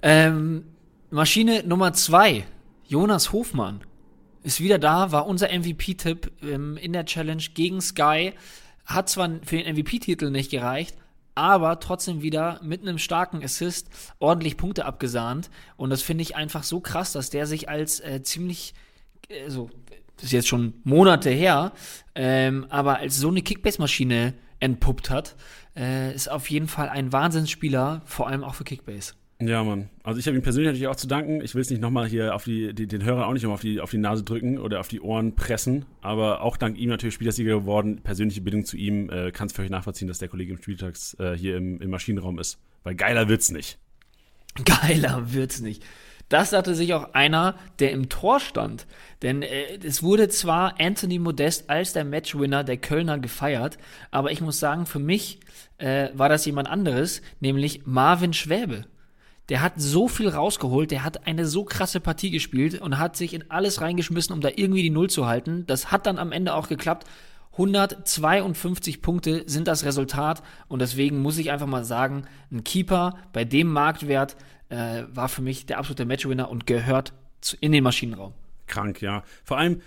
Ähm, 0.02 0.66
Maschine 1.10 1.64
Nummer 1.66 1.94
zwei, 1.94 2.46
Jonas 2.88 3.32
Hofmann 3.32 3.82
ist 4.44 4.62
wieder 4.62 4.78
da, 4.78 5.12
war 5.12 5.26
unser 5.26 5.48
MVP-Tipp 5.48 6.32
ähm, 6.44 6.78
in 6.78 6.94
der 6.94 7.06
Challenge 7.06 7.44
gegen 7.54 7.82
Sky. 7.82 8.34
Hat 8.86 9.10
zwar 9.10 9.30
für 9.44 9.58
den 9.58 9.76
MVP-Titel 9.76 10.30
nicht 10.30 10.52
gereicht, 10.52 10.96
aber 11.36 11.80
trotzdem 11.80 12.22
wieder 12.22 12.60
mit 12.64 12.82
einem 12.82 12.98
starken 12.98 13.44
Assist 13.44 13.90
ordentlich 14.20 14.58
Punkte 14.58 14.86
abgesahnt. 14.86 15.50
Und 15.78 15.90
das 15.90 16.02
finde 16.02 16.22
ich 16.22 16.36
einfach 16.36 16.64
so 16.64 16.80
krass, 16.80 17.12
dass 17.12 17.30
der 17.30 17.46
sich 17.46 17.70
als 17.70 18.00
äh, 18.00 18.24
ziemlich, 18.24 18.74
äh, 19.28 19.50
so, 19.50 19.70
das 20.16 20.26
ist 20.26 20.32
jetzt 20.32 20.48
schon 20.48 20.76
Monate 20.84 21.30
her, 21.30 21.74
ähm, 22.16 22.66
aber 22.70 22.98
als 22.98 23.18
so 23.18 23.28
eine 23.28 23.42
Kickbase-Maschine 23.42 24.34
entpuppt 24.62 25.10
hat, 25.10 25.36
äh, 25.76 26.16
ist 26.16 26.32
auf 26.32 26.50
jeden 26.50 26.68
Fall 26.68 26.88
ein 26.88 27.12
Wahnsinnsspieler, 27.12 28.02
vor 28.06 28.28
allem 28.28 28.44
auch 28.44 28.56
für 28.56 28.64
Kickbase. 28.64 29.14
Ja, 29.42 29.64
Mann. 29.66 29.90
Also 30.04 30.20
ich 30.20 30.28
habe 30.28 30.38
ihm 30.38 30.44
persönlich 30.44 30.68
natürlich 30.68 30.88
auch 30.88 30.96
zu 30.96 31.08
danken. 31.08 31.42
Ich 31.42 31.56
will 31.56 31.62
es 31.62 31.70
nicht 31.70 31.82
nochmal 31.82 32.08
hier 32.08 32.34
auf 32.34 32.46
die, 32.46 32.74
die, 32.74 32.88
den 32.88 33.04
Hörer 33.04 33.28
auch 33.28 33.34
nicht 33.34 33.44
nochmal 33.44 33.56
auf 33.56 33.62
die, 33.62 33.82
auf 33.82 33.92
die 33.92 33.98
Nase 33.98 34.24
drücken 34.24 34.58
oder 34.58 34.80
auf 34.80 34.88
die 34.88 35.02
Ohren 35.02 35.36
pressen. 35.36 35.86
Aber 36.02 36.42
auch 36.42 36.56
dank 36.56 36.78
ihm 36.78 36.90
natürlich 36.90 37.16
Spielersieger 37.16 37.60
geworden. 37.60 38.00
Persönliche 38.02 38.40
Bindung 38.40 38.64
zu 38.64 38.78
ihm 38.78 39.10
äh, 39.10 39.32
kann 39.32 39.48
es 39.48 39.60
euch 39.60 39.70
nachvollziehen, 39.70 40.08
dass 40.08 40.20
der 40.20 40.30
Kollege 40.30 40.54
im 40.54 40.62
Spieltags 40.62 41.18
äh, 41.20 41.38
hier 41.38 41.58
im, 41.58 41.82
im 41.82 41.90
Maschinenraum 41.90 42.40
ist. 42.40 42.60
Weil 42.84 42.96
geiler 42.96 43.28
wird's 43.28 43.52
nicht. 43.52 43.78
Geiler 44.64 45.34
wird's 45.34 45.60
nicht. 45.60 45.84
Das 46.30 46.52
sagte 46.52 46.74
sich 46.74 46.94
auch 46.94 47.14
einer, 47.14 47.56
der 47.80 47.92
im 47.92 48.10
Tor 48.10 48.40
stand. 48.40 48.88
Denn 49.22 49.42
äh, 49.42 49.80
es 49.84 50.02
wurde 50.02 50.30
zwar 50.30 50.80
Anthony 50.80 51.20
Modest 51.20 51.70
als 51.70 51.92
der 51.92 52.06
Matchwinner 52.06 52.64
der 52.64 52.78
Kölner 52.78 53.20
gefeiert, 53.20 53.78
aber 54.12 54.32
ich 54.32 54.42
muss 54.42 54.60
sagen, 54.60 54.86
für 54.86 55.00
mich 55.00 55.40
äh, 55.78 56.10
war 56.14 56.30
das 56.30 56.46
jemand 56.46 56.70
anderes, 56.70 57.22
nämlich 57.42 57.86
Marvin 57.86 58.34
Schwäbe. 58.34 58.86
Der 59.50 59.62
hat 59.62 59.74
so 59.78 60.08
viel 60.08 60.30
rausgeholt, 60.30 60.90
der 60.90 61.04
hat 61.04 61.28
eine 61.28 61.46
so 61.46 61.64
krasse 61.64 62.00
Partie 62.00 62.32
gespielt 62.32 62.82
und 62.82 62.98
hat 62.98 63.16
sich 63.16 63.34
in 63.34 63.50
alles 63.52 63.80
reingeschmissen, 63.82 64.34
um 64.34 64.42
da 64.42 64.50
irgendwie 64.56 64.82
die 64.82 64.90
Null 64.90 65.10
zu 65.10 65.28
halten. 65.28 65.66
Das 65.68 65.92
hat 65.92 66.08
dann 66.08 66.18
am 66.18 66.32
Ende 66.32 66.54
auch 66.54 66.68
geklappt. 66.68 67.06
152 67.54 69.02
Punkte 69.02 69.44
sind 69.46 69.68
das 69.68 69.86
Resultat 69.86 70.44
und 70.68 70.80
deswegen 70.82 71.22
muss 71.22 71.38
ich 71.38 71.52
einfach 71.52 71.68
mal 71.68 71.86
sagen, 71.86 72.26
ein 72.52 72.64
Keeper 72.64 73.18
bei 73.34 73.46
dem 73.46 73.72
Marktwert 73.72 74.36
äh, 74.70 75.04
war 75.10 75.30
für 75.30 75.42
mich 75.42 75.66
der 75.66 75.78
absolute 75.78 76.06
Matchwinner 76.06 76.50
und 76.50 76.66
gehört 76.66 77.14
in 77.62 77.72
den 77.72 77.84
Maschinenraum. 77.84 78.34
Krank, 78.68 79.02
ja. 79.02 79.24
Vor 79.44 79.58
allem, 79.58 79.82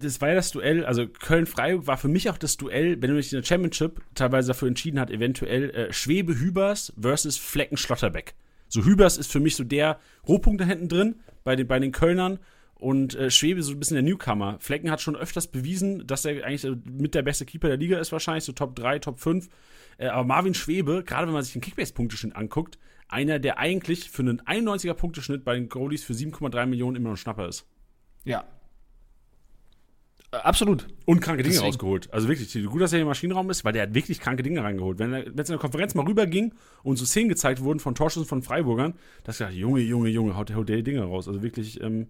das 0.00 0.20
war 0.20 0.30
ja 0.30 0.34
das 0.34 0.50
Duell, 0.50 0.84
also 0.84 1.06
Köln-Freiburg 1.06 1.86
war 1.86 1.98
für 1.98 2.08
mich 2.08 2.30
auch 2.30 2.38
das 2.38 2.56
Duell, 2.56 3.00
wenn 3.02 3.10
du 3.10 3.16
dich 3.16 3.32
in 3.32 3.40
der 3.40 3.46
Championship 3.46 4.00
teilweise 4.14 4.48
dafür 4.48 4.68
entschieden 4.68 4.98
hat, 4.98 5.10
eventuell 5.10 5.70
äh, 5.70 5.92
Schwebe-Hübers 5.92 6.94
versus 6.98 7.36
Flecken-Schlotterbeck. 7.36 8.34
So 8.74 8.84
Hübers 8.84 9.18
ist 9.18 9.30
für 9.30 9.38
mich 9.38 9.54
so 9.54 9.62
der 9.62 10.00
Rohpunkt 10.26 10.60
da 10.60 10.64
hinten 10.64 10.88
drin 10.88 11.14
bei 11.44 11.54
den, 11.54 11.68
bei 11.68 11.78
den 11.78 11.92
Kölnern 11.92 12.40
und 12.74 13.14
äh, 13.14 13.30
Schwebe 13.30 13.62
so 13.62 13.70
ein 13.70 13.78
bisschen 13.78 13.94
der 13.94 14.02
Newcomer. 14.02 14.58
Flecken 14.58 14.90
hat 14.90 15.00
schon 15.00 15.14
öfters 15.14 15.46
bewiesen, 15.46 16.04
dass 16.08 16.24
er 16.24 16.44
eigentlich 16.44 16.66
mit 16.84 17.14
der 17.14 17.22
beste 17.22 17.46
Keeper 17.46 17.68
der 17.68 17.76
Liga 17.76 18.00
ist 18.00 18.10
wahrscheinlich, 18.10 18.42
so 18.42 18.50
Top 18.50 18.74
3, 18.74 18.98
Top 18.98 19.20
5. 19.20 19.48
Äh, 19.96 20.08
aber 20.08 20.24
Marvin 20.24 20.54
Schwebe, 20.54 21.04
gerade 21.04 21.28
wenn 21.28 21.34
man 21.34 21.44
sich 21.44 21.52
den 21.52 21.62
Kickbase-Punkteschnitt 21.62 22.34
anguckt, 22.34 22.80
einer, 23.06 23.38
der 23.38 23.58
eigentlich 23.58 24.10
für 24.10 24.22
einen 24.22 24.40
91er 24.40 24.94
Punkteschnitt 24.94 25.44
bei 25.44 25.54
den 25.54 25.68
Goalies 25.68 26.02
für 26.02 26.14
7,3 26.14 26.66
Millionen 26.66 26.96
immer 26.96 27.10
noch 27.10 27.14
ein 27.14 27.18
Schnapper 27.18 27.46
ist. 27.46 27.68
Ja, 28.24 28.44
absolut. 30.42 30.86
Und 31.04 31.20
kranke 31.20 31.42
Dinge 31.42 31.54
Deswegen. 31.54 31.66
rausgeholt. 31.66 32.12
Also 32.12 32.28
wirklich, 32.28 32.52
gut, 32.66 32.80
dass 32.80 32.92
er 32.92 33.00
im 33.00 33.06
Maschinenraum 33.06 33.50
ist, 33.50 33.64
weil 33.64 33.72
der 33.72 33.82
hat 33.82 33.94
wirklich 33.94 34.20
kranke 34.20 34.42
Dinge 34.42 34.62
reingeholt. 34.62 34.98
Wenn 34.98 35.12
es 35.12 35.26
in 35.26 35.34
der 35.34 35.58
Konferenz 35.58 35.94
mal 35.94 36.06
rüberging 36.06 36.54
und 36.82 36.96
so 36.96 37.04
Szenen 37.04 37.28
gezeigt 37.28 37.62
wurden 37.62 37.80
von 37.80 37.94
Torschüssen 37.94 38.26
von 38.26 38.42
Freiburgern, 38.42 38.94
das 39.24 39.38
gesagt, 39.38 39.54
Junge, 39.54 39.80
Junge, 39.80 40.08
Junge, 40.08 40.36
haut, 40.36 40.54
haut 40.54 40.68
der 40.68 40.76
die 40.76 40.82
Dinge 40.84 41.02
raus. 41.02 41.28
Also 41.28 41.42
wirklich 41.42 41.80
ähm, 41.82 42.08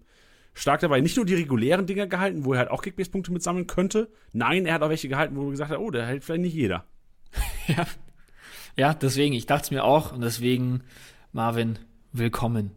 stark 0.53 0.79
dabei. 0.81 1.01
Nicht 1.01 1.17
nur 1.17 1.25
die 1.25 1.35
regulären 1.35 1.85
Dinger 1.85 2.07
gehalten, 2.07 2.45
wo 2.45 2.53
er 2.53 2.59
halt 2.59 2.71
auch 2.71 2.81
Kickbase-Punkte 2.81 3.31
mitsammeln 3.31 3.67
könnte. 3.67 4.09
Nein, 4.33 4.65
er 4.65 4.73
hat 4.73 4.81
auch 4.81 4.89
welche 4.89 5.09
gehalten, 5.09 5.35
wo 5.35 5.45
er 5.45 5.51
gesagt 5.51 5.71
hat, 5.71 5.79
oh, 5.79 5.91
der 5.91 6.05
hält 6.05 6.23
vielleicht 6.23 6.41
nicht 6.41 6.55
jeder. 6.55 6.85
ja. 7.67 7.85
ja, 8.77 8.93
deswegen, 8.93 9.35
ich 9.35 9.45
dachte 9.45 9.65
es 9.65 9.71
mir 9.71 9.83
auch 9.83 10.13
und 10.13 10.21
deswegen, 10.21 10.81
Marvin, 11.33 11.77
willkommen. 12.13 12.71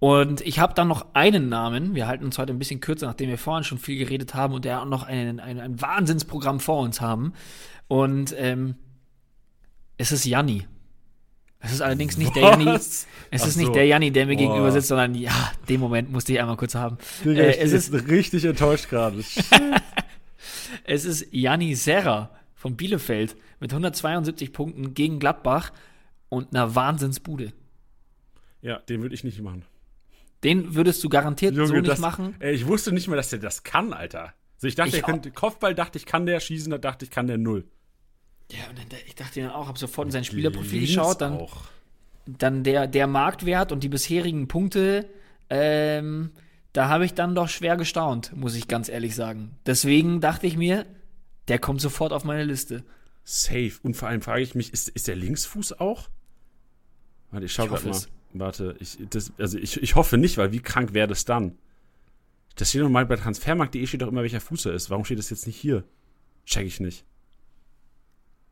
Und 0.00 0.40
ich 0.40 0.58
habe 0.58 0.72
dann 0.72 0.88
noch 0.88 1.14
einen 1.14 1.50
Namen. 1.50 1.94
Wir 1.94 2.08
halten 2.08 2.24
uns 2.24 2.38
heute 2.38 2.54
ein 2.54 2.58
bisschen 2.58 2.80
kürzer, 2.80 3.06
nachdem 3.06 3.28
wir 3.28 3.36
vorhin 3.36 3.64
schon 3.64 3.78
viel 3.78 3.98
geredet 3.98 4.34
haben 4.34 4.54
und 4.54 4.64
der 4.64 4.80
auch 4.80 4.86
noch 4.86 5.02
ein, 5.02 5.38
ein, 5.40 5.60
ein 5.60 5.80
Wahnsinnsprogramm 5.80 6.58
vor 6.58 6.80
uns 6.80 7.02
haben. 7.02 7.34
Und 7.86 8.34
ähm, 8.38 8.76
es 9.98 10.10
ist 10.10 10.24
Janni. 10.24 10.66
Es 11.58 11.72
ist 11.72 11.82
allerdings 11.82 12.16
nicht 12.16 12.28
Was? 12.28 12.34
der 12.34 12.42
Janni. 12.42 12.68
Es 12.70 13.06
Ach 13.30 13.46
ist 13.46 13.54
so. 13.54 13.60
nicht 13.60 13.74
der 13.74 13.86
Janni, 13.86 14.10
der 14.10 14.24
mir 14.24 14.36
Boah. 14.36 14.38
gegenüber 14.38 14.72
sitzt, 14.72 14.88
sondern 14.88 15.14
ja, 15.14 15.52
den 15.68 15.78
Moment 15.78 16.10
musste 16.10 16.32
ich 16.32 16.40
einmal 16.40 16.56
kurz 16.56 16.74
haben. 16.74 16.96
Digga, 17.22 17.42
äh, 17.42 17.58
es 17.58 17.72
ist 17.72 17.92
richtig 17.92 18.46
enttäuscht 18.46 18.88
gerade. 18.88 19.18
es 20.84 21.04
ist 21.04 21.26
Janni 21.30 21.74
Serra 21.74 22.30
von 22.54 22.74
Bielefeld 22.74 23.36
mit 23.60 23.70
172 23.70 24.54
Punkten 24.54 24.94
gegen 24.94 25.18
Gladbach 25.18 25.72
und 26.30 26.54
einer 26.54 26.74
Wahnsinnsbude. 26.74 27.52
Ja, 28.62 28.78
den 28.78 29.02
würde 29.02 29.14
ich 29.14 29.24
nicht 29.24 29.42
machen. 29.42 29.64
Den 30.44 30.74
würdest 30.74 31.04
du 31.04 31.08
garantiert 31.08 31.54
Junge, 31.54 31.68
so 31.68 31.74
nicht 31.74 31.88
das, 31.88 31.98
machen. 31.98 32.34
Ey, 32.38 32.54
ich 32.54 32.66
wusste 32.66 32.92
nicht 32.92 33.08
mehr, 33.08 33.16
dass 33.16 33.30
der 33.30 33.38
das 33.38 33.62
kann, 33.62 33.92
Alter. 33.92 34.32
Also 34.56 34.68
ich 34.68 34.74
dachte, 34.74 34.90
Ich 34.90 34.96
er 34.96 35.02
könnte, 35.02 35.30
Kopfball 35.30 35.74
dachte 35.74 35.98
ich, 35.98 36.06
kann 36.06 36.26
der 36.26 36.40
schießen, 36.40 36.70
da 36.70 36.78
dachte 36.78 37.04
ich, 37.04 37.10
kann 37.10 37.26
der 37.26 37.38
null. 37.38 37.66
Ja, 38.50 38.68
und 38.68 38.78
dann, 38.78 38.86
ich 39.06 39.14
dachte 39.14 39.40
dann 39.40 39.50
auch, 39.50 39.68
habe 39.68 39.78
sofort 39.78 40.08
in 40.08 40.12
sein 40.12 40.24
Spielerprofil 40.24 40.80
geschaut, 40.80 41.20
dann, 41.20 41.34
auch. 41.34 41.64
dann 42.26 42.64
der, 42.64 42.86
der 42.86 43.06
Marktwert 43.06 43.70
und 43.70 43.84
die 43.84 43.88
bisherigen 43.88 44.48
Punkte, 44.48 45.08
ähm, 45.50 46.30
da 46.72 46.88
habe 46.88 47.04
ich 47.04 47.14
dann 47.14 47.34
doch 47.34 47.48
schwer 47.48 47.76
gestaunt, 47.76 48.36
muss 48.36 48.54
ich 48.54 48.68
ganz 48.68 48.88
ehrlich 48.88 49.14
sagen. 49.14 49.56
Deswegen 49.66 50.20
dachte 50.20 50.46
ich 50.46 50.56
mir, 50.56 50.86
der 51.48 51.58
kommt 51.58 51.80
sofort 51.80 52.12
auf 52.12 52.24
meine 52.24 52.44
Liste. 52.44 52.84
Safe. 53.24 53.72
Und 53.82 53.96
vor 53.96 54.08
allem 54.08 54.22
frage 54.22 54.42
ich 54.42 54.54
mich, 54.54 54.72
ist, 54.72 54.88
ist 54.88 55.08
der 55.08 55.16
Linksfuß 55.16 55.80
auch? 55.80 56.08
Warte, 57.30 57.46
ich 57.46 57.52
schau 57.52 57.68
hoffe 57.68 57.88
mal. 57.88 57.94
es. 57.94 58.08
Warte, 58.32 58.76
ich, 58.78 58.98
das, 59.10 59.32
also 59.38 59.58
ich, 59.58 59.82
ich 59.82 59.94
hoffe 59.94 60.16
nicht, 60.16 60.38
weil 60.38 60.52
wie 60.52 60.60
krank 60.60 60.94
wäre 60.94 61.08
das 61.08 61.24
dann? 61.24 61.58
Das 62.56 62.70
steht 62.70 62.82
nochmal 62.82 63.06
bei 63.06 63.16
transfermarkt.de 63.16 63.86
steht 63.86 64.02
doch 64.02 64.08
immer, 64.08 64.22
welcher 64.22 64.40
Fuß 64.40 64.66
er 64.66 64.74
ist. 64.74 64.90
Warum 64.90 65.04
steht 65.04 65.18
das 65.18 65.30
jetzt 65.30 65.46
nicht 65.46 65.56
hier? 65.56 65.84
Check 66.44 66.66
ich 66.66 66.80
nicht. 66.80 67.04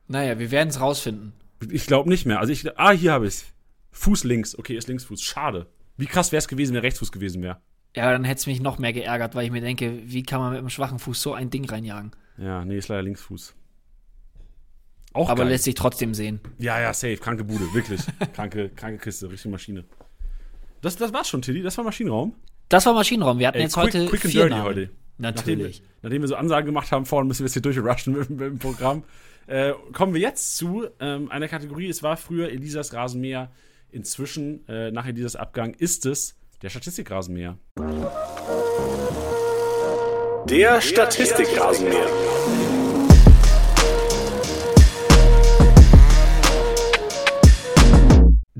Naja, 0.06 0.38
wir 0.38 0.50
werden 0.50 0.70
es 0.70 0.80
rausfinden. 0.80 1.32
Ich 1.70 1.86
glaube 1.86 2.08
nicht 2.08 2.24
mehr. 2.24 2.40
Also 2.40 2.52
ich, 2.52 2.78
ah, 2.78 2.92
hier 2.92 3.12
habe 3.12 3.26
ich 3.26 3.44
Fuß 3.90 4.24
links. 4.24 4.56
Okay, 4.56 4.76
ist 4.76 4.88
Linksfuß. 4.88 5.22
Schade. 5.22 5.66
Wie 5.96 6.06
krass 6.06 6.32
wäre 6.32 6.38
es 6.38 6.48
gewesen, 6.48 6.74
wenn 6.74 6.80
Rechtsfuß 6.82 7.12
gewesen 7.12 7.42
wäre? 7.42 7.60
Ja, 7.96 8.12
dann 8.12 8.24
hätte 8.24 8.38
es 8.38 8.46
mich 8.46 8.60
noch 8.60 8.78
mehr 8.78 8.92
geärgert, 8.92 9.34
weil 9.34 9.44
ich 9.44 9.50
mir 9.50 9.60
denke, 9.60 10.00
wie 10.04 10.22
kann 10.22 10.40
man 10.40 10.50
mit 10.50 10.58
einem 10.60 10.70
schwachen 10.70 10.98
Fuß 10.98 11.20
so 11.20 11.34
ein 11.34 11.50
Ding 11.50 11.68
reinjagen? 11.68 12.12
Ja, 12.36 12.64
nee, 12.64 12.78
ist 12.78 12.88
leider 12.88 13.02
Linksfuß. 13.02 13.54
Auch 15.14 15.28
Aber 15.30 15.42
geil. 15.44 15.52
lässt 15.52 15.64
sich 15.64 15.74
trotzdem 15.74 16.14
sehen. 16.14 16.40
Ja, 16.58 16.80
ja, 16.80 16.92
safe. 16.92 17.16
Kranke 17.16 17.44
Bude, 17.44 17.72
wirklich. 17.72 18.00
kranke, 18.34 18.68
kranke 18.70 18.98
Kiste, 18.98 19.30
richtige 19.30 19.50
Maschine. 19.50 19.84
Das, 20.82 20.96
das 20.96 21.12
war's 21.12 21.28
schon, 21.28 21.42
Tilly. 21.42 21.62
Das 21.62 21.76
war 21.78 21.84
Maschinenraum. 21.84 22.34
Das 22.68 22.86
war 22.86 22.94
Maschinenraum. 22.94 23.38
Wir 23.38 23.48
hatten 23.48 23.56
Ey, 23.58 23.64
jetzt 23.64 23.74
quick, 23.74 23.94
heute 23.94 24.06
quick 24.06 24.24
and 24.24 24.32
vier 24.32 24.40
dirty 24.42 24.54
Namen. 24.54 24.64
heute. 24.64 24.90
Nachdem, 25.20 25.58
Natürlich. 25.58 25.82
nachdem 26.02 26.22
wir 26.22 26.28
so 26.28 26.36
Ansagen 26.36 26.66
gemacht 26.66 26.92
haben 26.92 27.04
vorhin, 27.04 27.26
müssen 27.26 27.40
wir 27.40 27.46
jetzt 27.46 27.54
hier 27.54 27.62
durchrushen 27.62 28.12
mit, 28.16 28.30
mit 28.30 28.40
dem 28.40 28.58
Programm. 28.58 29.02
Äh, 29.48 29.72
kommen 29.92 30.14
wir 30.14 30.20
jetzt 30.20 30.56
zu 30.56 30.86
ähm, 31.00 31.30
einer 31.30 31.48
Kategorie. 31.48 31.88
Es 31.88 32.02
war 32.02 32.16
früher 32.16 32.50
Elisas 32.50 32.92
Rasenmäher. 32.92 33.50
Inzwischen, 33.90 34.68
äh, 34.68 34.90
nach 34.92 35.06
Elisas 35.06 35.34
Abgang, 35.34 35.74
ist 35.74 36.04
es 36.06 36.36
der 36.62 36.68
Statistikrasenmäher. 36.68 37.56
Der 40.48 40.80
Statistikrasenmäher. 40.80 42.77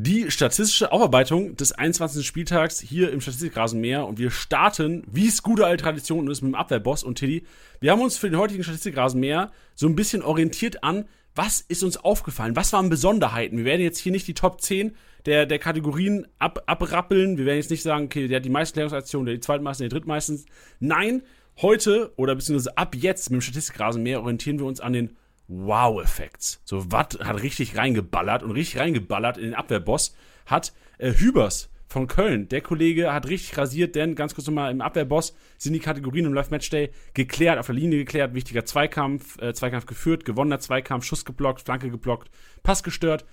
Die 0.08 0.30
statistische 0.30 0.90
Aufarbeitung 0.90 1.54
des 1.56 1.72
21. 1.72 2.26
Spieltags 2.26 2.80
hier 2.80 3.12
im 3.12 3.20
Statistikrasenmäher 3.20 4.06
und 4.06 4.18
wir 4.18 4.30
starten, 4.30 5.02
wie 5.06 5.28
es 5.28 5.42
gute 5.42 5.66
alte 5.66 5.82
Tradition 5.82 6.30
ist, 6.30 6.40
mit 6.40 6.52
dem 6.52 6.54
Abwehrboss 6.54 7.04
und 7.04 7.18
Tiddy. 7.18 7.44
Wir 7.80 7.92
haben 7.92 8.00
uns 8.00 8.16
für 8.16 8.30
den 8.30 8.38
heutigen 8.38 8.62
Statistikrasenmäher 8.62 9.52
so 9.74 9.86
ein 9.86 9.96
bisschen 9.96 10.22
orientiert 10.22 10.82
an, 10.82 11.04
was 11.34 11.60
ist 11.60 11.82
uns 11.82 11.98
aufgefallen, 11.98 12.56
was 12.56 12.72
waren 12.72 12.88
Besonderheiten. 12.88 13.58
Wir 13.58 13.66
werden 13.66 13.82
jetzt 13.82 13.98
hier 13.98 14.10
nicht 14.10 14.26
die 14.26 14.32
Top 14.32 14.62
10 14.62 14.96
der, 15.26 15.44
der 15.44 15.58
Kategorien 15.58 16.26
ab, 16.38 16.62
abrappeln. 16.64 17.36
Wir 17.36 17.44
werden 17.44 17.58
jetzt 17.58 17.70
nicht 17.70 17.82
sagen, 17.82 18.06
okay, 18.06 18.28
der 18.28 18.36
hat 18.36 18.46
die 18.46 18.48
meisten 18.48 18.76
Klärungsaktionen, 18.76 19.26
der 19.26 19.34
die 19.34 19.40
zweitmeisten, 19.40 19.90
der 19.90 19.90
drittmeisten. 19.90 20.42
Nein, 20.80 21.22
heute 21.60 22.14
oder 22.16 22.34
beziehungsweise 22.34 22.78
ab 22.78 22.94
jetzt 22.94 23.28
mit 23.28 23.42
dem 23.42 23.42
Statistikrasenmäher 23.42 24.22
orientieren 24.22 24.58
wir 24.58 24.64
uns 24.64 24.80
an 24.80 24.94
den 24.94 25.18
Wow-Effekts. 25.48 26.60
So, 26.64 26.92
Watt 26.92 27.18
hat 27.22 27.42
richtig 27.42 27.76
reingeballert 27.76 28.42
und 28.42 28.52
richtig 28.52 28.80
reingeballert 28.80 29.38
in 29.38 29.44
den 29.44 29.54
Abwehrboss 29.54 30.14
hat 30.46 30.72
äh, 30.98 31.12
Hübers 31.12 31.70
von 31.88 32.06
Köln. 32.06 32.48
Der 32.48 32.60
Kollege 32.60 33.12
hat 33.12 33.28
richtig 33.28 33.56
rasiert, 33.56 33.94
denn 33.94 34.14
ganz 34.14 34.34
kurz 34.34 34.46
nochmal 34.46 34.70
im 34.70 34.82
Abwehrboss 34.82 35.34
sind 35.56 35.72
die 35.72 35.78
Kategorien 35.78 36.26
im 36.26 36.34
Live 36.34 36.50
Matchday 36.50 36.90
geklärt, 37.14 37.58
auf 37.58 37.66
der 37.66 37.74
Linie 37.74 37.98
geklärt, 37.98 38.34
wichtiger 38.34 38.64
Zweikampf, 38.64 39.40
äh, 39.40 39.54
Zweikampf 39.54 39.86
geführt, 39.86 40.24
gewonnener 40.24 40.60
Zweikampf, 40.60 41.04
Schuss 41.04 41.24
geblockt, 41.24 41.62
Flanke 41.62 41.90
geblockt, 41.90 42.30
Pass 42.62 42.82
gestört 42.82 43.24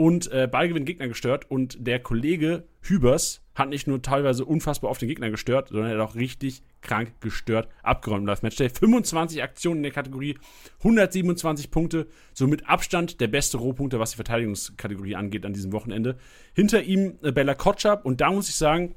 und 0.00 0.32
äh, 0.32 0.48
Ballgewinn 0.50 0.86
Gegner 0.86 1.08
gestört. 1.08 1.50
Und 1.50 1.76
der 1.86 2.00
Kollege 2.00 2.64
Hübers 2.80 3.42
hat 3.54 3.68
nicht 3.68 3.86
nur 3.86 4.00
teilweise 4.00 4.46
unfassbar 4.46 4.90
oft 4.90 5.02
den 5.02 5.10
Gegner 5.10 5.28
gestört, 5.28 5.68
sondern 5.68 5.90
er 5.90 5.98
hat 5.98 6.08
auch 6.08 6.14
richtig 6.14 6.62
krank 6.80 7.20
gestört 7.20 7.68
abgeräumt. 7.82 8.26
Live 8.26 8.40
Matchday. 8.40 8.70
25 8.70 9.42
Aktionen 9.42 9.80
in 9.80 9.82
der 9.82 9.92
Kategorie, 9.92 10.38
127 10.78 11.70
Punkte, 11.70 12.06
somit 12.32 12.66
Abstand 12.66 13.20
der 13.20 13.28
beste 13.28 13.58
Rohpunkte, 13.58 14.00
was 14.00 14.12
die 14.12 14.16
Verteidigungskategorie 14.16 15.16
angeht 15.16 15.44
an 15.44 15.52
diesem 15.52 15.70
Wochenende. 15.72 16.16
Hinter 16.54 16.82
ihm 16.82 17.18
äh, 17.22 17.30
Bella 17.30 17.54
Kotschap. 17.54 18.06
Und 18.06 18.22
da 18.22 18.30
muss 18.30 18.48
ich 18.48 18.54
sagen, 18.54 18.94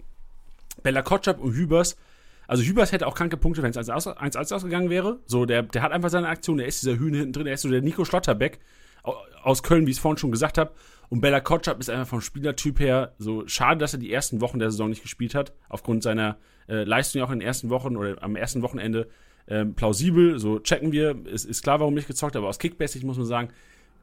Bella 0.83 1.01
Kotschap 1.01 1.41
und 1.41 1.53
Hübers 1.53 1.97
also 2.45 2.61
Hübers 2.63 2.91
hätte 2.91 3.07
auch 3.07 3.15
kranke 3.15 3.37
Punkte, 3.37 3.63
wenn 3.63 3.71
es 3.71 3.77
1-1 3.77 4.53
ausgegangen 4.53 4.89
wäre. 4.89 5.19
So, 5.25 5.45
der, 5.45 5.63
der 5.63 5.81
hat 5.81 5.93
einfach 5.93 6.09
seine 6.09 6.27
Aktion, 6.27 6.57
der 6.57 6.67
ist 6.67 6.81
dieser 6.81 6.97
Hühne 6.97 7.17
hinten 7.17 7.33
drin, 7.33 7.45
der 7.45 7.53
ist 7.53 7.61
so 7.61 7.69
der 7.69 7.81
Nico 7.81 8.03
Schlotterbeck 8.03 8.59
aus 9.03 9.63
Köln, 9.63 9.85
wie 9.85 9.91
ich 9.91 9.97
es 9.97 10.01
vorhin 10.01 10.17
schon 10.17 10.31
gesagt 10.31 10.57
habe. 10.57 10.71
Und 11.09 11.21
Bella 11.21 11.41
Kotschap 11.41 11.79
ist 11.79 11.89
einfach 11.89 12.07
vom 12.07 12.21
Spielertyp 12.21 12.79
her 12.79 13.13
so 13.17 13.47
schade, 13.47 13.79
dass 13.79 13.93
er 13.93 13.99
die 13.99 14.11
ersten 14.11 14.41
Wochen 14.41 14.59
der 14.59 14.71
Saison 14.71 14.89
nicht 14.89 15.03
gespielt 15.03 15.35
hat, 15.35 15.53
aufgrund 15.69 16.01
seiner 16.01 16.37
äh, 16.67 16.83
Leistung 16.83 17.21
auch 17.21 17.29
in 17.29 17.39
den 17.39 17.47
ersten 17.47 17.69
Wochen 17.69 17.95
oder 17.97 18.21
am 18.23 18.35
ersten 18.35 18.61
Wochenende 18.61 19.07
ähm, 19.47 19.75
plausibel. 19.75 20.39
So 20.39 20.59
checken 20.59 20.91
wir, 20.91 21.25
ist, 21.25 21.45
ist 21.45 21.61
klar, 21.61 21.79
warum 21.79 21.93
nicht 21.93 22.07
gezockt, 22.07 22.35
aber 22.35 22.47
aus 22.47 22.59
Kickbasic 22.59 23.03
muss 23.03 23.17
man 23.17 23.25
sagen, 23.25 23.49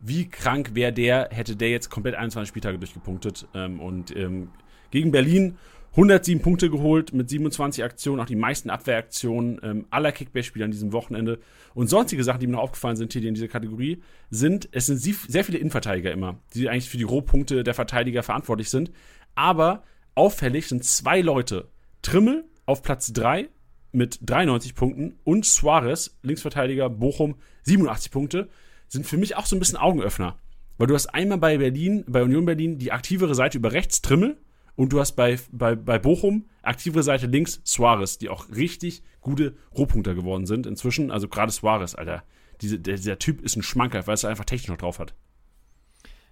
wie 0.00 0.28
krank 0.28 0.74
wäre 0.74 0.92
der, 0.92 1.28
hätte 1.30 1.56
der 1.56 1.70
jetzt 1.70 1.90
komplett 1.90 2.14
21 2.14 2.48
Spieltage 2.48 2.78
durchgepunktet. 2.78 3.46
Ähm, 3.54 3.80
und 3.80 4.14
ähm, 4.16 4.50
gegen 4.90 5.10
Berlin 5.10 5.56
107 5.92 6.40
Punkte 6.40 6.70
geholt 6.70 7.12
mit 7.12 7.28
27 7.28 7.82
Aktionen, 7.82 8.20
auch 8.20 8.26
die 8.26 8.36
meisten 8.36 8.70
Abwehraktionen 8.70 9.60
ähm, 9.62 9.86
aller 9.90 10.12
Kickbase-Spieler 10.12 10.66
an 10.66 10.70
diesem 10.70 10.92
Wochenende. 10.92 11.40
Und 11.74 11.88
sonstige 11.88 12.22
Sachen, 12.22 12.38
die 12.38 12.46
mir 12.46 12.52
noch 12.52 12.62
aufgefallen 12.62 12.96
sind, 12.96 13.10
Teddy, 13.10 13.26
in 13.26 13.34
dieser 13.34 13.48
Kategorie, 13.48 14.00
sind, 14.30 14.68
es 14.70 14.86
sind 14.86 15.00
sehr 15.00 15.44
viele 15.44 15.58
Innenverteidiger 15.58 16.12
immer, 16.12 16.38
die 16.54 16.68
eigentlich 16.68 16.88
für 16.88 16.96
die 16.96 17.02
Rohpunkte 17.02 17.64
der 17.64 17.74
Verteidiger 17.74 18.22
verantwortlich 18.22 18.70
sind. 18.70 18.92
Aber 19.34 19.82
auffällig 20.14 20.68
sind 20.68 20.84
zwei 20.84 21.20
Leute. 21.20 21.68
Trimmel 22.02 22.44
auf 22.66 22.82
Platz 22.82 23.12
3 23.12 23.48
mit 23.90 24.20
93 24.22 24.76
Punkten 24.76 25.18
und 25.24 25.44
Suarez, 25.44 26.16
Linksverteidiger 26.22 26.88
Bochum, 26.88 27.34
87 27.62 28.12
Punkte, 28.12 28.48
sind 28.86 29.06
für 29.06 29.16
mich 29.16 29.36
auch 29.36 29.46
so 29.46 29.56
ein 29.56 29.58
bisschen 29.58 29.78
Augenöffner. 29.78 30.38
Weil 30.78 30.86
du 30.86 30.94
hast 30.94 31.08
einmal 31.08 31.38
bei 31.38 31.58
Berlin, 31.58 32.04
bei 32.06 32.22
Union 32.22 32.44
Berlin, 32.44 32.78
die 32.78 32.92
aktivere 32.92 33.34
Seite 33.34 33.58
über 33.58 33.72
rechts, 33.72 34.02
Trimmel, 34.02 34.36
und 34.80 34.94
du 34.94 34.98
hast 34.98 35.12
bei, 35.12 35.38
bei, 35.52 35.74
bei 35.74 35.98
Bochum 35.98 36.48
aktivere 36.62 37.02
Seite 37.02 37.26
links 37.26 37.60
Suarez, 37.64 38.16
die 38.16 38.30
auch 38.30 38.48
richtig 38.48 39.02
gute 39.20 39.54
Rohpunkter 39.76 40.14
geworden 40.14 40.46
sind 40.46 40.66
inzwischen. 40.66 41.10
Also 41.10 41.28
gerade 41.28 41.52
Suarez, 41.52 41.94
Alter. 41.94 42.22
Diese, 42.62 42.78
der, 42.78 42.96
dieser 42.96 43.18
Typ 43.18 43.42
ist 43.42 43.56
ein 43.56 43.62
Schmanker, 43.62 44.06
weil 44.06 44.14
es 44.14 44.24
einfach 44.24 44.46
technisch 44.46 44.70
noch 44.70 44.78
drauf 44.78 44.98
hat. 44.98 45.12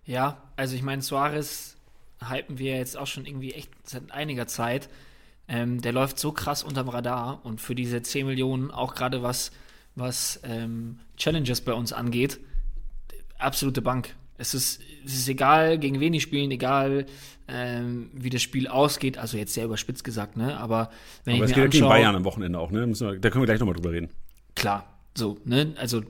Ja, 0.02 0.50
also 0.56 0.76
ich 0.76 0.82
meine, 0.82 1.02
Suarez 1.02 1.76
hypen 2.26 2.56
wir 2.56 2.74
jetzt 2.78 2.96
auch 2.96 3.06
schon 3.06 3.26
irgendwie 3.26 3.52
echt 3.52 3.70
seit 3.86 4.10
einiger 4.12 4.46
Zeit. 4.46 4.88
Ähm, 5.46 5.82
der 5.82 5.92
läuft 5.92 6.18
so 6.18 6.32
krass 6.32 6.62
unterm 6.62 6.88
Radar 6.88 7.44
und 7.44 7.60
für 7.60 7.74
diese 7.74 8.00
10 8.00 8.26
Millionen, 8.26 8.70
auch 8.70 8.94
gerade 8.94 9.22
was, 9.22 9.52
was 9.94 10.40
ähm, 10.44 11.00
Challenges 11.18 11.60
bei 11.60 11.74
uns 11.74 11.92
angeht, 11.92 12.40
absolute 13.36 13.82
Bank. 13.82 14.16
Es 14.38 14.54
ist, 14.54 14.80
es 15.04 15.14
ist 15.14 15.28
egal, 15.28 15.78
gegen 15.78 16.00
wen 16.00 16.12
die 16.12 16.20
spielen, 16.20 16.50
egal 16.50 17.06
ähm, 17.48 18.10
wie 18.12 18.30
das 18.30 18.42
Spiel 18.42 18.68
ausgeht, 18.68 19.18
also 19.18 19.36
jetzt 19.36 19.54
sehr 19.54 19.64
überspitzt 19.64 20.04
gesagt, 20.04 20.36
ne? 20.36 20.58
Aber 20.58 20.90
wenn 21.24 21.36
Aber 21.36 21.44
es 21.44 21.50
ich 21.50 21.56
geht 21.56 21.64
mir 21.64 21.70
gegen 21.70 21.84
anschaue, 21.84 21.98
Bayern 21.98 22.14
am 22.14 22.24
Wochenende 22.24 22.58
auch, 22.58 22.70
ne? 22.70 22.86
Wir, 22.86 23.18
da 23.18 23.30
können 23.30 23.42
wir 23.42 23.46
gleich 23.46 23.58
nochmal 23.58 23.74
drüber 23.74 23.92
reden. 23.92 24.10
Klar, 24.54 24.86
so, 25.16 25.38
ne? 25.44 25.74
Also 25.76 26.02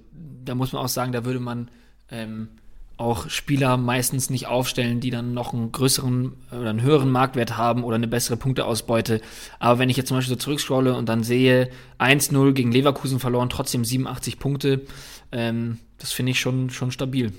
da 0.44 0.54
muss 0.54 0.72
man 0.72 0.82
auch 0.82 0.88
sagen, 0.88 1.12
da 1.12 1.24
würde 1.24 1.40
man 1.40 1.70
ähm, 2.10 2.48
auch 2.96 3.30
Spieler 3.30 3.76
meistens 3.76 4.28
nicht 4.28 4.48
aufstellen, 4.48 4.98
die 4.98 5.10
dann 5.10 5.32
noch 5.32 5.54
einen 5.54 5.70
größeren 5.70 6.32
oder 6.50 6.70
einen 6.70 6.82
höheren 6.82 7.10
Marktwert 7.10 7.56
haben 7.56 7.84
oder 7.84 7.94
eine 7.94 8.08
bessere 8.08 8.36
Punkteausbeute. 8.36 9.20
Aber 9.60 9.78
wenn 9.78 9.88
ich 9.88 9.96
jetzt 9.96 10.08
zum 10.08 10.16
Beispiel 10.16 10.34
so 10.34 10.38
zurückscrolle 10.38 10.96
und 10.96 11.08
dann 11.08 11.22
sehe, 11.22 11.70
1-0 12.00 12.52
gegen 12.52 12.72
Leverkusen 12.72 13.20
verloren, 13.20 13.48
trotzdem 13.48 13.84
87 13.84 14.40
Punkte, 14.40 14.82
ähm, 15.30 15.78
das 15.98 16.10
finde 16.10 16.32
ich 16.32 16.40
schon, 16.40 16.70
schon 16.70 16.90
stabil. 16.90 17.32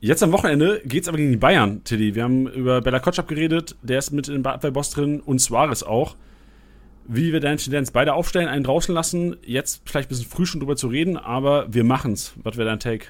Jetzt 0.00 0.22
am 0.22 0.30
Wochenende 0.30 0.80
geht's 0.84 1.08
aber 1.08 1.16
gegen 1.16 1.32
die 1.32 1.36
Bayern, 1.36 1.82
Tilly. 1.82 2.14
Wir 2.14 2.22
haben 2.22 2.46
über 2.46 2.80
Bella 2.80 3.00
Kotschap 3.00 3.26
geredet, 3.26 3.74
der 3.82 3.98
ist 3.98 4.12
mit 4.12 4.28
im 4.28 4.46
Abwehrboss 4.46 4.90
drin 4.90 5.20
und 5.20 5.40
Suarez 5.40 5.82
auch. 5.82 6.14
Wie 7.08 7.32
wir 7.32 7.40
deine 7.40 7.56
Tendenz 7.56 7.90
beide 7.90 8.14
aufstellen, 8.14 8.48
einen 8.48 8.62
draußen 8.62 8.94
lassen, 8.94 9.36
jetzt 9.44 9.82
vielleicht 9.86 10.08
ein 10.08 10.10
bisschen 10.10 10.30
früh 10.30 10.46
schon 10.46 10.60
drüber 10.60 10.76
zu 10.76 10.86
reden, 10.86 11.16
aber 11.16 11.66
wir 11.72 11.82
machen's. 11.82 12.34
Was 12.44 12.56
wäre 12.56 12.68
dein 12.68 12.78
Take? 12.78 13.06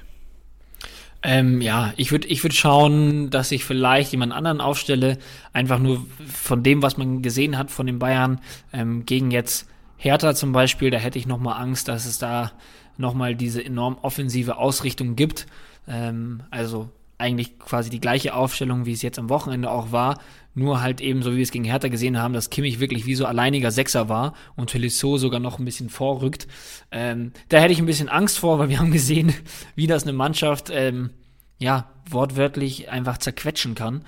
Ähm, 1.21 1.61
ja, 1.61 1.93
ich 1.95 2.11
würde 2.11 2.27
ich 2.27 2.43
würd 2.43 2.55
schauen, 2.55 3.29
dass 3.29 3.51
ich 3.51 3.65
vielleicht 3.65 4.11
jemand 4.11 4.33
anderen 4.33 4.59
aufstelle, 4.59 5.19
einfach 5.53 5.77
nur 5.77 6.03
von 6.25 6.63
dem, 6.63 6.81
was 6.81 6.97
man 6.97 7.21
gesehen 7.21 7.57
hat 7.57 7.69
von 7.69 7.85
den 7.85 7.99
Bayern, 7.99 8.39
ähm, 8.73 9.05
gegen 9.05 9.29
jetzt 9.29 9.67
Hertha 9.97 10.33
zum 10.33 10.53
Beispiel, 10.53 10.89
da 10.89 10.97
hätte 10.97 11.19
ich 11.19 11.27
noch 11.27 11.39
mal 11.39 11.57
Angst, 11.57 11.87
dass 11.89 12.05
es 12.05 12.17
da 12.17 12.53
nochmal 12.97 13.35
diese 13.35 13.63
enorm 13.63 13.97
offensive 14.01 14.57
Ausrichtung 14.57 15.15
gibt. 15.15 15.45
Ähm, 15.89 16.43
also 16.51 16.89
eigentlich 17.17 17.59
quasi 17.59 17.89
die 17.89 17.99
gleiche 17.99 18.33
Aufstellung, 18.33 18.85
wie 18.85 18.93
es 18.93 19.01
jetzt 19.01 19.19
am 19.19 19.29
Wochenende 19.29 19.69
auch 19.69 19.91
war, 19.91 20.19
nur 20.55 20.81
halt 20.81 21.01
eben 21.01 21.21
so, 21.21 21.33
wie 21.33 21.37
wir 21.37 21.43
es 21.43 21.51
gegen 21.51 21.65
Hertha 21.65 21.89
gesehen 21.89 22.17
haben, 22.17 22.33
dass 22.33 22.49
Kimmich 22.49 22.79
wirklich 22.79 23.05
wie 23.05 23.15
so 23.15 23.25
alleiniger 23.25 23.71
Sechser 23.71 24.09
war 24.09 24.33
und 24.55 24.69
Tolisso 24.69 25.17
sogar 25.17 25.39
noch 25.39 25.59
ein 25.59 25.65
bisschen 25.65 25.89
vorrückt. 25.89 26.47
Ähm, 26.91 27.33
da 27.49 27.59
hätte 27.59 27.73
ich 27.73 27.79
ein 27.79 27.85
bisschen 27.85 28.09
Angst 28.09 28.39
vor, 28.39 28.57
weil 28.57 28.69
wir 28.69 28.79
haben 28.79 28.91
gesehen, 28.91 29.33
wie 29.75 29.87
das 29.87 30.03
eine 30.03 30.13
Mannschaft, 30.13 30.69
ähm, 30.71 31.11
ja, 31.59 31.89
wortwörtlich 32.09 32.89
einfach 32.89 33.17
zerquetschen 33.17 33.75
kann. 33.75 34.05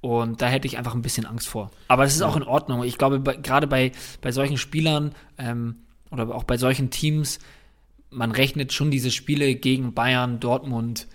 Und 0.00 0.42
da 0.42 0.48
hätte 0.48 0.66
ich 0.66 0.76
einfach 0.76 0.94
ein 0.94 1.02
bisschen 1.02 1.26
Angst 1.26 1.48
vor. 1.48 1.70
Aber 1.88 2.04
es 2.04 2.14
ist 2.14 2.22
auch 2.22 2.36
in 2.36 2.42
Ordnung. 2.42 2.82
Ich 2.84 2.98
glaube, 2.98 3.20
bei, 3.20 3.36
gerade 3.36 3.66
bei, 3.66 3.92
bei 4.20 4.32
solchen 4.32 4.58
Spielern 4.58 5.14
ähm, 5.38 5.76
oder 6.10 6.34
auch 6.34 6.44
bei 6.44 6.56
solchen 6.56 6.90
Teams, 6.90 7.38
man 8.10 8.30
rechnet 8.30 8.72
schon 8.72 8.90
diese 8.90 9.10
Spiele 9.10 9.54
gegen 9.54 9.94
Bayern, 9.94 10.40
Dortmund, 10.40 11.08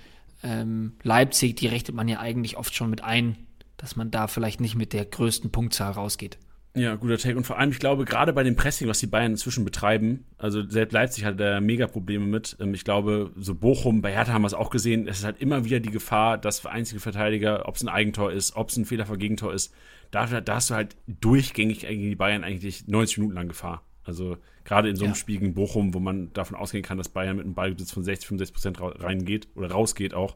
ähm, 0.44 0.94
Leipzig, 1.04 1.56
die 1.58 1.68
rechnet 1.68 1.96
man 1.96 2.08
ja 2.08 2.20
eigentlich 2.20 2.58
oft 2.58 2.76
schon 2.76 2.90
mit 2.90 3.04
ein, 3.04 3.38
dass 3.78 3.96
man 3.96 4.12
da 4.12 4.28
vielleicht 4.28 4.62
nicht 4.62 4.76
mit 4.76 4.94
der 4.94 5.06
größten 5.06 5.52
Punktzahl 5.52 5.92
rausgeht. 5.92 6.38
Ja, 6.76 6.96
guter 6.96 7.18
Take. 7.18 7.36
Und 7.36 7.46
vor 7.46 7.58
allem, 7.58 7.72
ich 7.72 7.80
glaube, 7.80 8.06
gerade 8.06 8.32
bei 8.32 8.44
dem 8.44 8.56
Pressing, 8.56 8.88
was 8.88 9.00
die 9.00 9.08
Bayern 9.08 9.32
inzwischen 9.32 9.66
betreiben, 9.66 10.26
also 10.38 10.68
selbst 10.70 10.94
Leipzig 10.94 11.26
hatte 11.26 11.38
da 11.38 11.60
mega 11.60 11.88
Probleme 11.88 12.26
mit. 12.26 12.58
Ähm, 12.60 12.74
ich 12.74 12.84
glaube, 12.84 13.32
so 13.36 13.56
Bochum, 13.56 14.02
bei 14.02 14.14
Hertha 14.14 14.34
haben 14.34 14.44
wir 14.44 14.48
es 14.48 14.54
auch 14.54 14.70
gesehen, 14.70 15.08
es 15.08 15.20
ist 15.20 15.26
halt 15.26 15.42
immer 15.42 15.66
wieder 15.66 15.80
die 15.80 15.90
Gefahr, 15.90 16.38
dass 16.38 16.60
für 16.60 16.70
einzige 16.70 17.00
Verteidiger, 17.00 17.68
ob 17.68 17.76
es 17.76 17.82
ein 17.82 17.90
Eigentor 17.90 18.32
ist, 18.32 18.56
ob 18.56 18.70
es 18.70 18.78
ein 18.78 18.86
Fehler 18.86 19.08
vor 19.08 19.18
Gegentor 19.18 19.54
ist, 19.54 19.74
da, 20.12 20.26
da 20.42 20.56
hast 20.56 20.70
du 20.70 20.76
halt 20.76 20.96
durchgängig 21.08 21.82
gegen 21.82 22.02
die 22.04 22.16
Bayern 22.16 22.44
eigentlich 22.44 22.88
90 22.88 23.18
Minuten 23.18 23.36
lang 23.36 23.48
Gefahr. 23.48 23.84
Also 24.10 24.38
gerade 24.66 24.90
in 24.90 24.96
so 24.96 25.06
einem 25.06 25.14
ja. 25.14 25.20
Spiel 25.20 25.40
gegen 25.40 25.54
Bochum, 25.54 25.94
wo 25.94 26.00
man 26.00 26.34
davon 26.34 26.58
ausgehen 26.58 26.84
kann, 26.84 26.98
dass 26.98 27.10
Bayern 27.10 27.38
mit 27.38 27.46
einem 27.46 27.54
Ballbesitz 27.54 27.92
von 27.92 28.04
60, 28.04 28.28
65 28.28 28.54
Prozent 28.54 29.04
reingeht 29.04 29.48
oder 29.56 29.72
rausgeht 29.72 30.14
auch. 30.14 30.36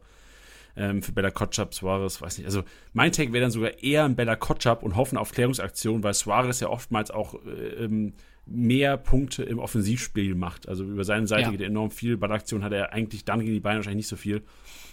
Ähm, 0.76 1.02
für 1.02 1.12
Bella 1.12 1.30
Kotschap, 1.30 1.72
Suarez, 1.72 2.20
weiß 2.20 2.38
nicht. 2.38 2.46
Also 2.46 2.64
mein 2.92 3.12
Take 3.12 3.32
wäre 3.32 3.42
dann 3.42 3.50
sogar 3.50 3.82
eher 3.82 4.04
ein 4.04 4.16
Bella 4.16 4.34
Kotschap 4.34 4.82
und 4.82 4.96
hoffen 4.96 5.18
auf 5.18 5.30
Klärungsaktionen, 5.30 6.02
weil 6.02 6.14
Suarez 6.14 6.60
ja 6.60 6.68
oftmals 6.68 7.10
auch 7.10 7.34
äh, 7.44 7.84
ähm, 7.84 8.14
mehr 8.46 8.96
Punkte 8.96 9.42
im 9.42 9.58
Offensivspiel 9.58 10.34
macht. 10.34 10.68
Also 10.68 10.84
über 10.84 11.04
seine 11.04 11.26
Seite 11.26 11.42
ja. 11.42 11.50
geht 11.50 11.60
er 11.60 11.68
enorm 11.68 11.90
viel. 11.90 12.16
Ballaktion 12.16 12.62
hat 12.62 12.72
er 12.72 12.92
eigentlich 12.92 13.24
dann 13.24 13.40
gegen 13.40 13.52
die 13.52 13.60
Bayern 13.60 13.78
wahrscheinlich 13.78 14.04
nicht 14.04 14.08
so 14.08 14.16
viel. 14.16 14.42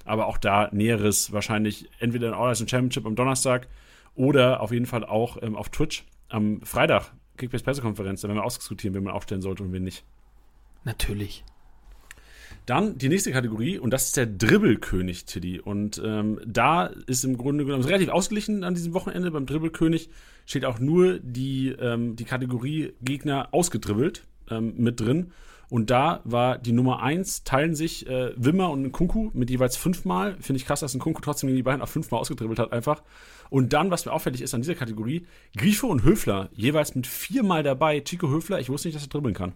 Aber 0.06 0.28
auch 0.28 0.38
da 0.38 0.70
Näheres 0.72 1.32
wahrscheinlich 1.32 1.89
entweder 2.00 2.30
in 2.30 2.34
All 2.34 2.56
Championship 2.56 3.06
am 3.06 3.15
Donnerstag 3.15 3.67
oder 4.15 4.62
auf 4.62 4.72
jeden 4.72 4.86
Fall 4.86 5.04
auch 5.04 5.41
ähm, 5.41 5.56
auf 5.56 5.70
Twitch 5.70 6.06
am 6.30 6.62
Freitag 6.62 7.12
Kickbase 7.41 7.63
Pressekonferenz, 7.63 8.21
da 8.21 8.27
werden 8.27 8.38
wir 8.38 8.43
ausdiskutieren, 8.43 8.95
wen 8.95 9.04
man 9.04 9.13
aufstellen 9.13 9.41
sollte 9.41 9.63
und 9.63 9.73
wen 9.73 9.84
nicht. 9.84 10.04
Natürlich. 10.84 11.43
Dann 12.65 12.97
die 12.97 13.10
nächste 13.10 13.32
Kategorie 13.32 13.80
und 13.80 13.91
das 13.91 14.06
ist 14.06 14.17
der 14.17 14.27
Dribbelkönig, 14.27 15.25
Tiddy. 15.25 15.60
Und 15.60 16.01
ähm, 16.06 16.39
da 16.45 16.86
ist 16.86 17.23
im 17.23 17.38
Grunde 17.38 17.65
genommen 17.65 17.84
relativ 17.84 18.10
ausgeglichen 18.10 18.63
an 18.63 18.75
diesem 18.75 18.93
Wochenende. 18.93 19.32
Beim 19.32 19.47
Dribbelkönig 19.47 20.10
steht 20.45 20.65
auch 20.65 20.80
nur 20.80 21.19
die, 21.19 21.69
ähm, 21.69 22.15
die 22.15 22.25
Kategorie 22.25 22.93
Gegner 23.01 23.49
ausgedribbelt 23.51 24.23
ähm, 24.49 24.75
mit 24.77 24.99
drin. 24.99 25.32
Und 25.71 25.89
da 25.89 26.19
war 26.25 26.57
die 26.57 26.73
Nummer 26.73 27.01
1, 27.01 27.45
teilen 27.45 27.75
sich 27.75 28.05
äh, 28.05 28.34
Wimmer 28.36 28.71
und 28.71 28.91
Kunku 28.91 29.31
mit 29.34 29.49
jeweils 29.49 29.77
fünfmal. 29.77 30.36
Finde 30.41 30.57
ich 30.57 30.65
krass, 30.65 30.81
dass 30.81 30.93
ein 30.93 30.99
Kunku 30.99 31.21
trotzdem 31.21 31.47
gegen 31.47 31.55
die 31.55 31.63
beiden 31.63 31.81
auch 31.81 31.88
fünfmal 31.88 32.19
ausgedribbelt 32.19 32.60
hat, 32.60 32.73
einfach. 32.73 33.03
Und 33.49 33.71
dann, 33.71 33.89
was 33.89 34.05
mir 34.05 34.12
auffällig 34.12 34.41
ist 34.41 34.53
an 34.53 34.63
dieser 34.63 34.75
Kategorie, 34.75 35.25
Grifo 35.55 35.88
und 35.88 36.03
Höfler 36.03 36.49
jeweils 36.51 36.93
mit 36.93 37.07
viermal 37.07 37.63
dabei. 37.63 38.01
Chico 38.01 38.27
Höfler, 38.27 38.60
ich 38.60 38.67
wusste 38.67 38.89
nicht, 38.89 38.97
dass 38.97 39.05
er 39.05 39.07
dribbeln 39.07 39.34
kann. 39.34 39.53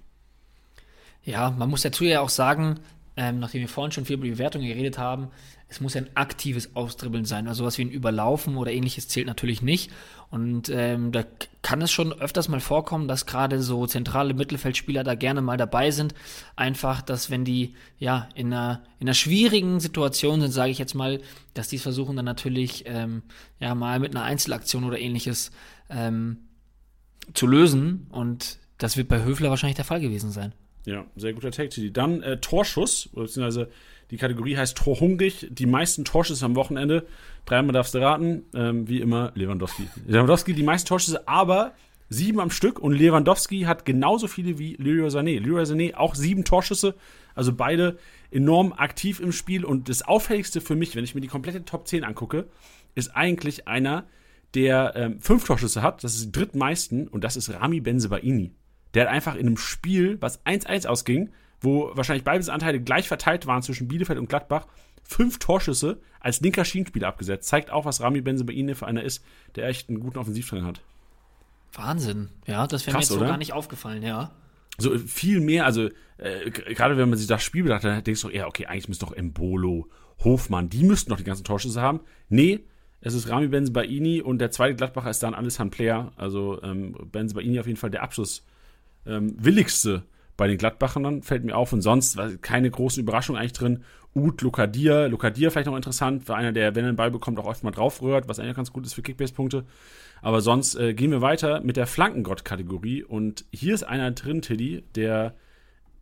Ja, 1.25 1.49
man 1.49 1.69
muss 1.69 1.81
dazu 1.81 2.05
ja 2.05 2.21
auch 2.21 2.29
sagen, 2.29 2.79
ähm, 3.17 3.39
nachdem 3.39 3.61
wir 3.61 3.69
vorhin 3.69 3.91
schon 3.91 4.05
viel 4.05 4.15
über 4.15 4.25
die 4.25 4.31
Bewertung 4.31 4.61
geredet 4.61 4.97
haben, 4.97 5.29
es 5.67 5.81
muss 5.81 5.95
ein 5.95 6.09
aktives 6.15 6.75
Ausdribbeln 6.75 7.25
sein. 7.25 7.47
Also 7.47 7.63
sowas 7.63 7.77
wie 7.77 7.85
ein 7.85 7.89
Überlaufen 7.89 8.57
oder 8.57 8.71
ähnliches 8.71 9.07
zählt 9.07 9.25
natürlich 9.25 9.61
nicht. 9.61 9.91
Und 10.29 10.69
ähm, 10.69 11.11
da 11.11 11.23
kann 11.61 11.81
es 11.81 11.91
schon 11.91 12.13
öfters 12.13 12.49
mal 12.49 12.59
vorkommen, 12.59 13.07
dass 13.07 13.25
gerade 13.25 13.61
so 13.61 13.87
zentrale 13.87 14.33
Mittelfeldspieler 14.33 15.03
da 15.03 15.15
gerne 15.15 15.41
mal 15.41 15.57
dabei 15.57 15.91
sind. 15.91 16.13
Einfach, 16.55 17.01
dass 17.01 17.29
wenn 17.29 17.45
die 17.45 17.73
ja 17.97 18.29
in 18.35 18.53
einer, 18.53 18.83
in 18.99 19.07
einer 19.07 19.15
schwierigen 19.15 19.79
Situation 19.79 20.41
sind, 20.41 20.51
sage 20.51 20.71
ich 20.71 20.77
jetzt 20.77 20.93
mal, 20.93 21.21
dass 21.53 21.69
die 21.69 21.77
es 21.77 21.83
versuchen 21.83 22.15
dann 22.15 22.25
natürlich 22.25 22.83
ähm, 22.85 23.23
ja 23.59 23.73
mal 23.75 23.99
mit 23.99 24.15
einer 24.15 24.25
Einzelaktion 24.25 24.83
oder 24.83 24.99
ähnliches 24.99 25.51
ähm, 25.89 26.37
zu 27.33 27.47
lösen. 27.47 28.07
Und 28.11 28.59
das 28.77 28.97
wird 28.97 29.07
bei 29.07 29.23
Höfler 29.23 29.49
wahrscheinlich 29.49 29.77
der 29.77 29.85
Fall 29.85 30.01
gewesen 30.01 30.31
sein. 30.31 30.53
Ja, 30.85 31.05
sehr 31.15 31.33
guter 31.33 31.51
Take, 31.51 31.91
Dann 31.91 32.21
äh, 32.21 32.37
Torschuss, 32.37 33.09
beziehungsweise 33.13 33.69
die 34.11 34.17
Kategorie 34.17 34.55
heißt 34.55 34.77
Torhungrig. 34.77 35.47
Die 35.49 35.65
meisten 35.65 36.05
Torschüsse 36.05 36.45
am 36.45 36.55
Wochenende. 36.55 37.05
Dreimal 37.45 37.73
darfst 37.73 37.95
du 37.95 37.99
raten. 37.99 38.43
Ähm, 38.53 38.87
wie 38.87 39.01
immer 39.01 39.31
Lewandowski. 39.35 39.87
Lewandowski 40.07 40.53
die 40.53 40.63
meisten 40.63 40.87
Torschüsse, 40.87 41.27
aber 41.27 41.73
sieben 42.09 42.39
am 42.39 42.51
Stück. 42.51 42.79
Und 42.79 42.93
Lewandowski 42.93 43.61
hat 43.61 43.85
genauso 43.85 44.27
viele 44.27 44.59
wie 44.59 44.75
Leroy 44.75 45.09
Sané. 45.09 45.39
Leroy 45.39 45.63
Sané 45.63 45.95
auch 45.95 46.13
sieben 46.13 46.45
Torschüsse. 46.45 46.95
Also 47.33 47.53
beide 47.53 47.97
enorm 48.31 48.73
aktiv 48.73 49.19
im 49.19 49.31
Spiel. 49.31 49.65
Und 49.65 49.89
das 49.89 50.03
Auffälligste 50.03 50.61
für 50.61 50.75
mich, 50.75 50.95
wenn 50.95 51.03
ich 51.03 51.15
mir 51.15 51.21
die 51.21 51.27
komplette 51.27 51.65
Top 51.65 51.87
10 51.87 52.03
angucke, 52.03 52.45
ist 52.93 53.15
eigentlich 53.15 53.67
einer, 53.67 54.05
der 54.53 54.93
ähm, 54.95 55.19
fünf 55.19 55.45
Torschüsse 55.45 55.81
hat. 55.81 56.03
Das 56.03 56.13
ist 56.13 56.25
die 56.27 56.31
drittmeisten. 56.31 57.07
Und 57.07 57.23
das 57.23 57.37
ist 57.37 57.51
Rami 57.51 57.81
Benzebaini. 57.81 58.51
Der 58.95 59.03
hat 59.03 59.11
einfach 59.11 59.35
in 59.35 59.47
einem 59.47 59.57
Spiel, 59.57 60.17
was 60.21 60.43
1-1 60.45 60.87
ausging, 60.87 61.29
wo 61.61 61.91
wahrscheinlich 61.93 62.23
beide 62.23 62.51
Anteile 62.51 62.79
gleich 62.79 63.07
verteilt 63.07 63.45
waren 63.45 63.61
zwischen 63.61 63.87
Bielefeld 63.87 64.17
und 64.17 64.29
Gladbach, 64.29 64.67
fünf 65.03 65.37
Torschüsse 65.39 65.99
als 66.19 66.41
linker 66.41 66.65
Schienenspieler 66.65 67.07
abgesetzt. 67.07 67.47
Zeigt 67.47 67.69
auch, 67.69 67.85
was 67.85 68.01
Rami 68.01 68.21
Benze 68.21 68.45
bei 68.45 68.53
Ihnen 68.53 68.73
für 68.73 68.87
einer 68.87 69.03
ist, 69.03 69.23
der 69.55 69.67
echt 69.67 69.89
einen 69.89 69.99
guten 69.99 70.17
Offensivtrainer 70.17 70.65
hat. 70.65 70.81
Wahnsinn. 71.73 72.29
Ja, 72.47 72.65
das 72.67 72.87
wäre 72.87 72.95
mir 72.97 73.01
jetzt 73.01 73.09
so 73.09 73.19
gar 73.19 73.37
nicht 73.37 73.53
aufgefallen, 73.53 74.01
ja. 74.01 74.31
So 74.77 74.97
viel 74.97 75.39
mehr, 75.39 75.65
also 75.65 75.89
äh, 76.17 76.49
gerade 76.51 76.97
wenn 76.97 77.09
man 77.09 77.17
sich 77.17 77.27
das 77.27 77.43
Spiel 77.43 77.63
bedacht, 77.63 77.83
dann 77.83 78.03
denkst 78.03 78.21
du, 78.21 78.29
ja, 78.29 78.47
okay, 78.47 78.65
eigentlich 78.65 78.89
müsste 78.89 79.05
doch 79.05 79.13
Embolo, 79.13 79.89
Hofmann, 80.23 80.69
die 80.69 80.83
müssten 80.83 81.11
doch 81.11 81.17
die 81.17 81.23
ganzen 81.23 81.43
Torschüsse 81.43 81.81
haben. 81.81 82.01
Nee, 82.29 82.61
es 83.01 83.13
ist 83.13 83.29
Rami 83.29 83.47
Benzebaini 83.47 84.21
und 84.21 84.39
der 84.39 84.51
zweite 84.51 84.75
Gladbacher 84.75 85.09
ist 85.09 85.21
dann 85.21 85.33
Alessandro 85.33 85.75
Player. 85.75 86.11
Also 86.15 86.61
ähm, 86.63 86.95
Benzebaini 87.11 87.59
auf 87.59 87.67
jeden 87.67 87.77
Fall 87.77 87.91
der 87.91 88.03
Abschluss 88.03 88.45
ähm, 89.05 89.35
willigste 89.37 90.03
bei 90.37 90.47
den 90.47 90.57
Gladbachern 90.57 91.21
fällt 91.21 91.45
mir 91.45 91.55
auf. 91.55 91.73
Und 91.73 91.81
sonst 91.81 92.17
keine 92.41 92.69
großen 92.69 93.01
Überraschungen 93.01 93.39
eigentlich 93.39 93.53
drin. 93.53 93.83
Uth, 94.13 94.41
Lukadir, 94.41 95.09
Lukadir 95.09 95.51
vielleicht 95.51 95.67
noch 95.67 95.75
interessant, 95.75 96.23
für 96.23 96.35
einer, 96.35 96.53
der, 96.53 96.75
wenn 96.75 96.85
er 96.85 96.91
den 96.91 96.95
Ball 96.95 97.11
bekommt, 97.11 97.37
auch 97.39 97.45
oft 97.45 97.63
mal 97.63 97.71
draufrührt, 97.71 98.29
was 98.29 98.39
eigentlich 98.39 98.55
ganz 98.55 98.71
gut 98.71 98.85
ist 98.85 98.93
für 98.93 99.01
Kickbase-Punkte. 99.01 99.65
Aber 100.21 100.41
sonst 100.41 100.75
äh, 100.75 100.93
gehen 100.93 101.11
wir 101.11 101.21
weiter 101.21 101.61
mit 101.61 101.75
der 101.75 101.87
Flankengott-Kategorie. 101.87 103.03
Und 103.03 103.45
hier 103.51 103.73
ist 103.73 103.83
einer 103.83 104.11
drin, 104.11 104.41
Tilly, 104.41 104.83
der 104.95 105.35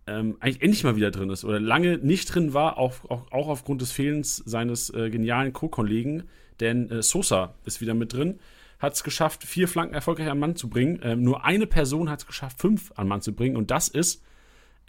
ähm, 0.06 0.38
eigentlich 0.40 0.62
endlich 0.62 0.84
mal 0.84 0.96
wieder 0.96 1.12
drin 1.12 1.30
ist 1.30 1.44
oder 1.46 1.60
lange 1.60 1.98
nicht 1.98 2.34
drin 2.34 2.54
war, 2.54 2.78
auch, 2.78 2.94
auch, 3.10 3.32
auch 3.32 3.48
aufgrund 3.48 3.82
des 3.82 3.92
Fehlens 3.92 4.38
seines 4.38 4.92
äh, 4.94 5.10
genialen 5.10 5.54
Co-Kollegen. 5.54 6.24
Denn 6.60 6.90
äh, 6.92 7.02
Sosa 7.02 7.56
ist 7.66 7.82
wieder 7.82 7.94
mit 7.94 8.14
drin 8.14 8.40
hat 8.84 8.94
es 8.94 9.04
geschafft, 9.04 9.46
vier 9.46 9.70
Flanken 9.70 9.96
erfolgreich 9.96 10.30
an 10.30 10.38
Mann 10.38 10.58
zu 10.58 10.70
bringen. 10.70 11.00
Ähm, 11.04 11.24
nur 11.24 11.46
eine 11.46 11.66
Person 11.68 12.10
hat 12.10 12.20
es 12.20 12.28
geschafft, 12.28 12.60
fünf 12.60 12.92
an 12.96 13.08
Mann 13.08 13.22
zu 13.22 13.34
bringen. 13.34 13.56
Und 13.56 13.72
das 13.72 13.88
ist 13.88 14.22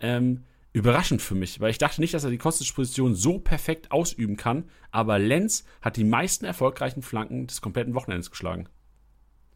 ähm, 0.00 0.42
überraschend 0.72 1.22
für 1.22 1.36
mich, 1.36 1.60
weil 1.60 1.70
ich 1.70 1.78
dachte 1.78 2.00
nicht, 2.00 2.12
dass 2.12 2.24
er 2.24 2.30
die 2.30 2.38
kostische 2.38 2.74
Position 2.74 3.14
so 3.14 3.38
perfekt 3.38 3.92
ausüben 3.92 4.36
kann. 4.36 4.64
Aber 4.90 5.20
Lenz 5.20 5.64
hat 5.80 5.96
die 5.96 6.02
meisten 6.02 6.44
erfolgreichen 6.44 7.02
Flanken 7.02 7.46
des 7.46 7.60
kompletten 7.60 7.94
Wochenendes 7.94 8.32
geschlagen. 8.32 8.68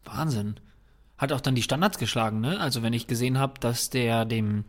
Wahnsinn. 0.05 0.55
Hat 1.17 1.33
auch 1.33 1.41
dann 1.41 1.55
die 1.55 1.61
Standards 1.61 1.97
geschlagen, 1.97 2.39
ne? 2.39 2.61
Also 2.61 2.81
wenn 2.81 2.93
ich 2.93 3.07
gesehen 3.07 3.39
habe, 3.39 3.59
dass 3.59 3.89
der 3.89 4.23
dem, 4.23 4.63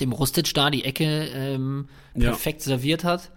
dem 0.00 0.12
Rustic 0.12 0.54
da 0.54 0.70
die 0.70 0.84
Ecke 0.84 1.04
ähm, 1.04 1.88
perfekt 2.14 2.62
ja. 2.62 2.68
serviert 2.68 3.04
hat. 3.04 3.30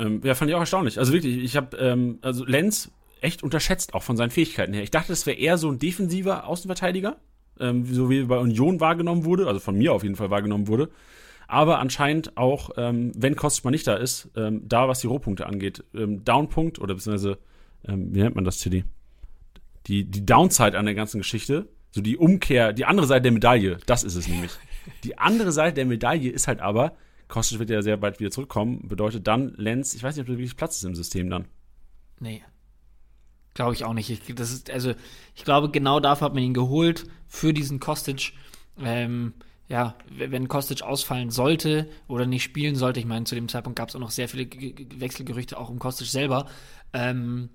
Ähm, 0.00 0.20
ja, 0.24 0.34
fand 0.34 0.50
ich 0.50 0.56
auch 0.56 0.60
erstaunlich. 0.60 0.98
Also 0.98 1.12
wirklich, 1.12 1.36
ich 1.36 1.56
habe, 1.56 1.76
ähm, 1.76 2.18
also 2.22 2.44
Lenz 2.44 2.90
echt 3.22 3.42
unterschätzt, 3.42 3.94
auch 3.94 4.02
von 4.02 4.16
seinen 4.16 4.30
Fähigkeiten 4.30 4.72
her. 4.72 4.82
Ich 4.82 4.90
dachte, 4.90 5.08
das 5.08 5.26
wäre 5.26 5.38
eher 5.38 5.58
so 5.58 5.70
ein 5.70 5.78
defensiver 5.78 6.46
Außenverteidiger, 6.46 7.16
ähm, 7.60 7.84
so 7.86 8.10
wie 8.10 8.20
er 8.20 8.26
bei 8.26 8.38
Union 8.38 8.80
wahrgenommen 8.80 9.24
wurde, 9.24 9.46
also 9.46 9.60
von 9.60 9.76
mir 9.76 9.92
auf 9.92 10.02
jeden 10.02 10.16
Fall 10.16 10.30
wahrgenommen 10.30 10.68
wurde. 10.68 10.90
Aber 11.46 11.78
anscheinend 11.78 12.36
auch, 12.36 12.70
ähm, 12.76 13.12
wenn 13.16 13.34
Kostic 13.34 13.64
mal 13.64 13.70
nicht 13.70 13.86
da 13.86 13.94
ist, 13.94 14.30
ähm, 14.36 14.68
da 14.68 14.86
was 14.86 15.00
die 15.00 15.06
Rohpunkte 15.06 15.46
angeht, 15.46 15.82
ähm, 15.94 16.24
Downpunkt 16.24 16.78
oder 16.78 16.94
beziehungsweise, 16.94 17.38
ähm, 17.86 18.14
wie 18.14 18.20
nennt 18.20 18.34
man 18.34 18.44
das, 18.44 18.58
Tilly? 18.58 18.84
Die, 19.86 20.04
die 20.04 20.26
Downside 20.26 20.78
an 20.78 20.84
der 20.84 20.94
ganzen 20.94 21.18
Geschichte, 21.18 21.68
so 21.90 22.02
die 22.02 22.18
Umkehr, 22.18 22.74
die 22.74 22.84
andere 22.84 23.06
Seite 23.06 23.22
der 23.22 23.32
Medaille, 23.32 23.78
das 23.86 24.04
ist 24.04 24.14
es 24.14 24.28
nämlich. 24.28 24.52
Die 25.04 25.16
andere 25.16 25.52
Seite 25.52 25.74
der 25.74 25.86
Medaille 25.86 26.30
ist 26.30 26.48
halt 26.48 26.60
aber, 26.60 26.92
Kostic 27.28 27.58
wird 27.58 27.70
ja 27.70 27.80
sehr 27.80 27.96
bald 27.96 28.20
wieder 28.20 28.30
zurückkommen, 28.30 28.86
bedeutet 28.86 29.26
dann 29.26 29.54
Lenz, 29.56 29.94
ich 29.94 30.02
weiß 30.02 30.16
nicht, 30.16 30.22
ob 30.22 30.26
da 30.26 30.32
wirklich 30.32 30.56
Platz 30.56 30.76
ist 30.76 30.84
im 30.84 30.94
System 30.94 31.30
dann. 31.30 31.46
Nee, 32.20 32.42
Glaube 33.54 33.74
ich 33.74 33.84
auch 33.84 33.94
nicht. 33.94 34.10
Ich, 34.10 34.34
das 34.34 34.52
ist, 34.52 34.70
also, 34.70 34.94
ich 35.34 35.44
glaube, 35.44 35.70
genau 35.70 36.00
dafür 36.00 36.26
hat 36.26 36.34
man 36.34 36.42
ihn 36.42 36.54
geholt, 36.54 37.06
für 37.26 37.52
diesen 37.52 37.80
Kostic. 37.80 38.32
Ähm, 38.80 39.34
ja, 39.68 39.96
wenn 40.08 40.48
Kostic 40.48 40.82
ausfallen 40.82 41.30
sollte 41.30 41.88
oder 42.06 42.24
nicht 42.24 42.42
spielen 42.42 42.74
sollte, 42.74 43.00
ich 43.00 43.06
meine, 43.06 43.26
zu 43.26 43.34
dem 43.34 43.48
Zeitpunkt 43.48 43.78
gab 43.78 43.90
es 43.90 43.96
auch 43.96 44.00
noch 44.00 44.10
sehr 44.10 44.28
viele 44.28 44.46
Wechselgerüchte, 44.46 45.58
auch 45.58 45.68
um 45.68 45.78
Kostic 45.78 46.06
selber, 46.06 46.46
ähm, 46.94 47.50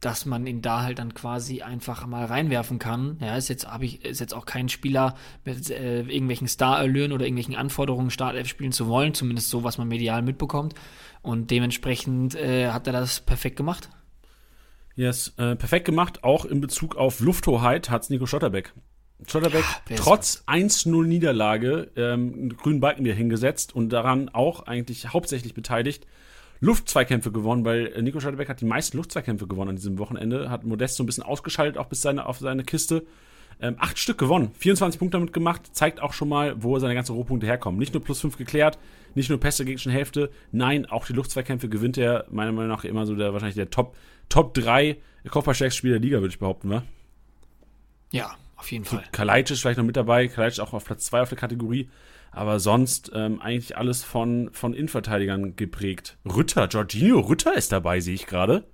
dass 0.00 0.24
man 0.24 0.46
ihn 0.46 0.62
da 0.62 0.82
halt 0.82 0.98
dann 0.98 1.12
quasi 1.12 1.60
einfach 1.60 2.06
mal 2.06 2.24
reinwerfen 2.24 2.78
kann. 2.78 3.18
Ja, 3.20 3.36
ist 3.36 3.48
jetzt 3.48 3.66
habe 3.66 3.84
ich 3.84 4.04
ist 4.04 4.20
jetzt 4.20 4.32
auch 4.32 4.46
kein 4.46 4.68
Spieler 4.68 5.16
mit 5.44 5.68
äh, 5.70 6.00
irgendwelchen 6.02 6.48
Starallüren 6.48 7.12
oder 7.12 7.26
irgendwelchen 7.26 7.56
Anforderungen 7.56 8.10
Startelf 8.10 8.48
spielen 8.48 8.72
zu 8.72 8.86
wollen, 8.86 9.12
zumindest 9.12 9.50
so 9.50 9.62
was 9.64 9.76
man 9.76 9.88
medial 9.88 10.22
mitbekommt 10.22 10.74
und 11.20 11.50
dementsprechend 11.50 12.34
äh, 12.34 12.70
hat 12.70 12.86
er 12.86 12.94
das 12.94 13.20
perfekt 13.20 13.56
gemacht. 13.56 13.90
Yes, 14.96 15.34
äh, 15.36 15.56
perfekt 15.56 15.86
gemacht, 15.86 16.24
auch 16.24 16.44
in 16.44 16.60
Bezug 16.60 16.96
auf 16.96 17.20
Lufthoheit 17.20 17.90
hat 17.90 18.02
es 18.02 18.10
Nico 18.10 18.26
Schotterbeck. 18.26 18.72
Schotterbeck 19.26 19.64
ja, 19.88 19.96
trotz 19.96 20.44
1-0 20.46 21.04
Niederlage 21.04 21.90
ähm, 21.96 22.32
einen 22.34 22.56
grünen 22.56 22.80
Balken 22.80 23.04
wieder 23.04 23.14
hingesetzt 23.14 23.74
und 23.74 23.90
daran 23.90 24.28
auch 24.30 24.66
eigentlich 24.66 25.12
hauptsächlich 25.12 25.54
beteiligt. 25.54 26.06
Luftzweikämpfe 26.60 27.32
gewonnen, 27.32 27.64
weil 27.64 27.94
Nico 28.02 28.20
Schotterbeck 28.20 28.48
hat 28.48 28.60
die 28.60 28.66
meisten 28.66 28.98
Luftzweikämpfe 28.98 29.46
gewonnen 29.46 29.70
an 29.70 29.76
diesem 29.76 29.98
Wochenende, 29.98 30.50
hat 30.50 30.64
Modest 30.64 30.96
so 30.96 31.02
ein 31.02 31.06
bisschen 31.06 31.24
ausgeschaltet, 31.24 31.78
auch 31.78 31.86
bis 31.86 32.02
seine, 32.02 32.26
auf 32.26 32.38
seine 32.38 32.64
Kiste. 32.64 33.06
Ähm, 33.62 33.76
acht 33.78 33.98
Stück 33.98 34.16
gewonnen, 34.16 34.52
24 34.58 34.98
Punkte 34.98 35.18
damit 35.18 35.34
gemacht, 35.34 35.62
zeigt 35.72 36.00
auch 36.00 36.14
schon 36.14 36.30
mal, 36.30 36.62
wo 36.62 36.78
seine 36.78 36.94
ganzen 36.94 37.14
Rohpunkte 37.14 37.46
herkommen. 37.46 37.78
Nicht 37.78 37.92
nur 37.92 38.02
plus 38.02 38.20
5 38.20 38.38
geklärt, 38.38 38.78
nicht 39.14 39.28
nur 39.28 39.38
Pässe 39.38 39.66
gegen 39.66 39.78
schon 39.78 39.92
Hälfte, 39.92 40.30
nein, 40.50 40.86
auch 40.86 41.04
die 41.04 41.12
Luftzweikämpfe 41.12 41.68
gewinnt 41.68 41.98
er 41.98 42.24
meiner 42.30 42.52
Meinung 42.52 42.70
nach 42.70 42.84
immer 42.84 43.04
so 43.04 43.14
der 43.14 43.34
wahrscheinlich 43.34 43.56
der 43.56 43.68
Top, 43.68 43.96
Top 44.30 44.54
3 44.54 44.96
Kopfballstärkste 45.28 45.78
Spieler 45.78 45.94
der 45.94 46.02
Liga, 46.02 46.20
würde 46.20 46.32
ich 46.32 46.38
behaupten, 46.38 46.70
wa? 46.70 46.82
Ja, 48.10 48.36
auf 48.56 48.70
jeden 48.72 48.84
Fall. 48.84 49.04
Kalajdzic 49.12 49.54
ist 49.54 49.60
vielleicht 49.60 49.78
noch 49.78 49.84
mit 49.84 49.96
dabei, 49.96 50.28
Kalajdzic 50.28 50.64
auch 50.64 50.72
auf 50.72 50.84
Platz 50.84 51.04
2 51.06 51.22
auf 51.22 51.28
der 51.28 51.38
Kategorie. 51.38 51.90
Aber 52.32 52.60
sonst 52.60 53.10
ähm, 53.12 53.40
eigentlich 53.40 53.76
alles 53.76 54.04
von, 54.04 54.50
von 54.52 54.72
Innenverteidigern 54.72 55.56
geprägt. 55.56 56.16
Rütter, 56.24 56.68
Jorginho 56.68 57.20
Rütter 57.20 57.54
ist 57.54 57.72
dabei, 57.72 58.00
sehe 58.00 58.14
ich 58.14 58.26
gerade. 58.26 58.68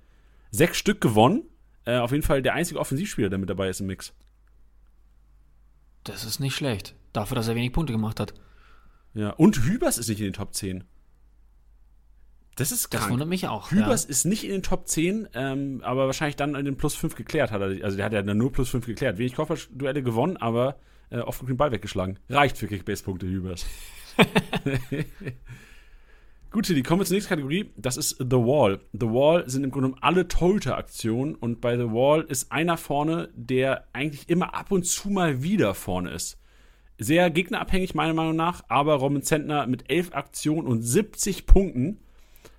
Sechs 0.51 0.77
Stück 0.77 1.01
gewonnen. 1.01 1.43
Äh, 1.85 1.97
auf 1.97 2.11
jeden 2.11 2.23
Fall 2.23 2.41
der 2.41 2.53
einzige 2.53 2.79
Offensivspieler, 2.79 3.29
der 3.29 3.39
mit 3.39 3.49
dabei 3.49 3.69
ist 3.69 3.81
im 3.81 3.87
Mix. 3.87 4.13
Das 6.03 6.23
ist 6.23 6.39
nicht 6.39 6.55
schlecht. 6.55 6.95
Dafür, 7.13 7.35
dass 7.35 7.47
er 7.47 7.55
wenig 7.55 7.73
Punkte 7.73 7.93
gemacht 7.93 8.19
hat. 8.19 8.33
Ja, 9.13 9.31
und 9.31 9.57
Hübers 9.63 9.97
ist 9.97 10.07
nicht 10.07 10.19
in 10.19 10.27
den 10.27 10.33
Top 10.33 10.53
10. 10.53 10.83
Das 12.57 12.71
ist 12.71 12.89
krank. 12.89 13.03
Das 13.03 13.11
wundert 13.11 13.29
mich 13.29 13.47
auch. 13.47 13.71
Hübers 13.71 14.05
ja. 14.05 14.09
ist 14.09 14.25
nicht 14.25 14.43
in 14.43 14.51
den 14.51 14.63
Top 14.63 14.87
10, 14.87 15.29
ähm, 15.35 15.81
aber 15.83 16.07
wahrscheinlich 16.07 16.35
dann 16.35 16.55
in 16.55 16.65
den 16.65 16.75
Plus 16.75 16.95
5 16.95 17.15
geklärt 17.15 17.51
hat 17.51 17.61
er. 17.61 17.83
Also 17.83 17.97
der 17.97 18.05
hat 18.05 18.13
ja 18.13 18.21
nur 18.21 18.51
Plus 18.51 18.69
5 18.69 18.85
geklärt. 18.85 19.19
Wenig 19.19 19.35
Kopfballduelle 19.35 20.01
gewonnen, 20.01 20.37
aber 20.37 20.77
äh, 21.11 21.19
oft 21.19 21.47
den 21.47 21.55
Ball 21.55 21.71
weggeschlagen. 21.71 22.17
Reicht 22.29 22.57
für 22.57 22.67
Kickbase-Punkte, 22.67 23.27
Hübers. 23.27 23.65
Gut, 26.49 26.69
die 26.69 26.81
kommen 26.81 27.01
wir 27.01 27.05
zur 27.05 27.13
nächsten 27.15 27.29
Kategorie. 27.29 27.71
Das 27.77 27.97
ist 27.97 28.17
The 28.17 28.37
Wall. 28.37 28.79
The 28.93 29.05
Wall 29.05 29.47
sind 29.47 29.63
im 29.63 29.69
Grunde 29.69 29.89
genommen 29.89 30.01
alle 30.01 30.27
Torhüter-Aktionen 30.27 31.35
und 31.35 31.61
bei 31.61 31.77
The 31.77 31.91
Wall 31.91 32.21
ist 32.21 32.51
einer 32.51 32.77
vorne, 32.77 33.29
der 33.35 33.85
eigentlich 33.93 34.27
immer 34.29 34.55
ab 34.55 34.71
und 34.71 34.85
zu 34.85 35.09
mal 35.09 35.43
wieder 35.43 35.75
vorne 35.75 36.09
ist. 36.09 36.39
Sehr 36.97 37.29
gegnerabhängig, 37.29 37.93
meiner 37.93 38.15
Meinung 38.15 38.35
nach, 38.35 38.63
aber 38.69 38.95
Robin 38.95 39.21
Zentner 39.21 39.67
mit 39.67 39.91
11 39.91 40.15
Aktionen 40.15 40.65
und 40.65 40.81
70 40.81 41.45
Punkten 41.45 41.99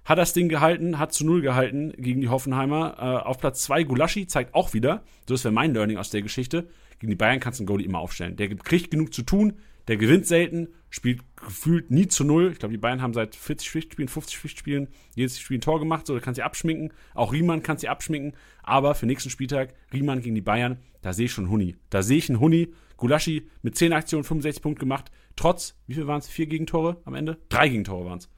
hat 0.09 0.17
das 0.17 0.33
Ding 0.33 0.49
gehalten, 0.49 0.99
hat 0.99 1.13
zu 1.13 1.27
Null 1.27 1.43
gehalten 1.43 1.93
gegen 1.99 2.23
die 2.23 2.31
Hoffenheimer. 2.31 2.97
Äh, 2.99 3.29
auf 3.29 3.39
Platz 3.39 3.63
2 3.65 3.85
Gulaschi 3.85 4.27
zeigt 4.27 4.55
auch 4.55 4.73
wieder, 4.73 5.05
so 5.29 5.35
ist 5.35 5.45
wäre 5.45 5.53
mein 5.53 5.75
Learning 5.75 5.99
aus 5.99 6.09
der 6.09 6.23
Geschichte, 6.23 6.67
gegen 6.99 7.11
die 7.11 7.17
Bayern 7.17 7.41
kannst 7.41 7.61
du 7.61 7.63
einen 7.63 7.67
Goalie 7.67 7.85
immer 7.85 7.99
aufstellen. 7.99 8.35
Der 8.37 8.49
kriegt 8.57 8.91
genug 8.91 9.13
zu 9.13 9.23
tun, 9.23 9.59
der 9.87 9.99
gewinnt 9.99 10.27
selten, 10.27 10.69
spielt 10.89 11.21
gefühlt 11.37 11.91
nie 11.91 12.09
zu 12.09 12.25
Null. 12.25 12.53
Ich 12.53 12.59
glaube, 12.59 12.73
die 12.73 12.79
Bayern 12.79 13.03
haben 13.03 13.13
seit 13.13 13.37
40 13.37 13.69
Pflichtspielen, 13.69 14.09
50 14.09 14.39
Pflichtspielen 14.39 14.89
jedes 15.15 15.39
Spiel 15.39 15.59
ein 15.59 15.61
Tor 15.61 15.79
gemacht, 15.79 16.07
so, 16.07 16.15
da 16.15 16.21
kannst 16.21 16.39
du 16.39 16.45
abschminken. 16.45 16.91
Auch 17.15 17.35
Riemann 17.35 17.63
kannst 17.63 17.85
du 17.85 17.91
abschminken, 17.91 18.33
aber 18.63 18.95
für 18.95 19.05
nächsten 19.05 19.29
Spieltag 19.29 19.75
Riemann 19.93 20.23
gegen 20.23 20.35
die 20.35 20.41
Bayern, 20.41 20.79
da 21.03 21.13
sehe 21.13 21.27
ich 21.27 21.33
schon 21.33 21.51
Huni. 21.51 21.77
Da 21.91 22.03
sehe 22.03 22.17
ich 22.17 22.31
einen 22.31 22.41
Huni. 22.41 22.73
Gulaschi 22.97 23.47
mit 23.61 23.77
10 23.77 23.93
Aktionen 23.93 24.25
65 24.25 24.63
Punkte 24.63 24.81
gemacht, 24.81 25.11
trotz, 25.37 25.77
wie 25.87 25.95
viel 25.95 26.07
waren 26.07 26.19
es? 26.19 26.29
Vier 26.29 26.47
Gegentore 26.47 27.03
am 27.05 27.15
Ende? 27.15 27.39
Drei 27.51 27.69
Gegentore 27.69 28.07
waren 28.07 28.19
es. 28.19 28.31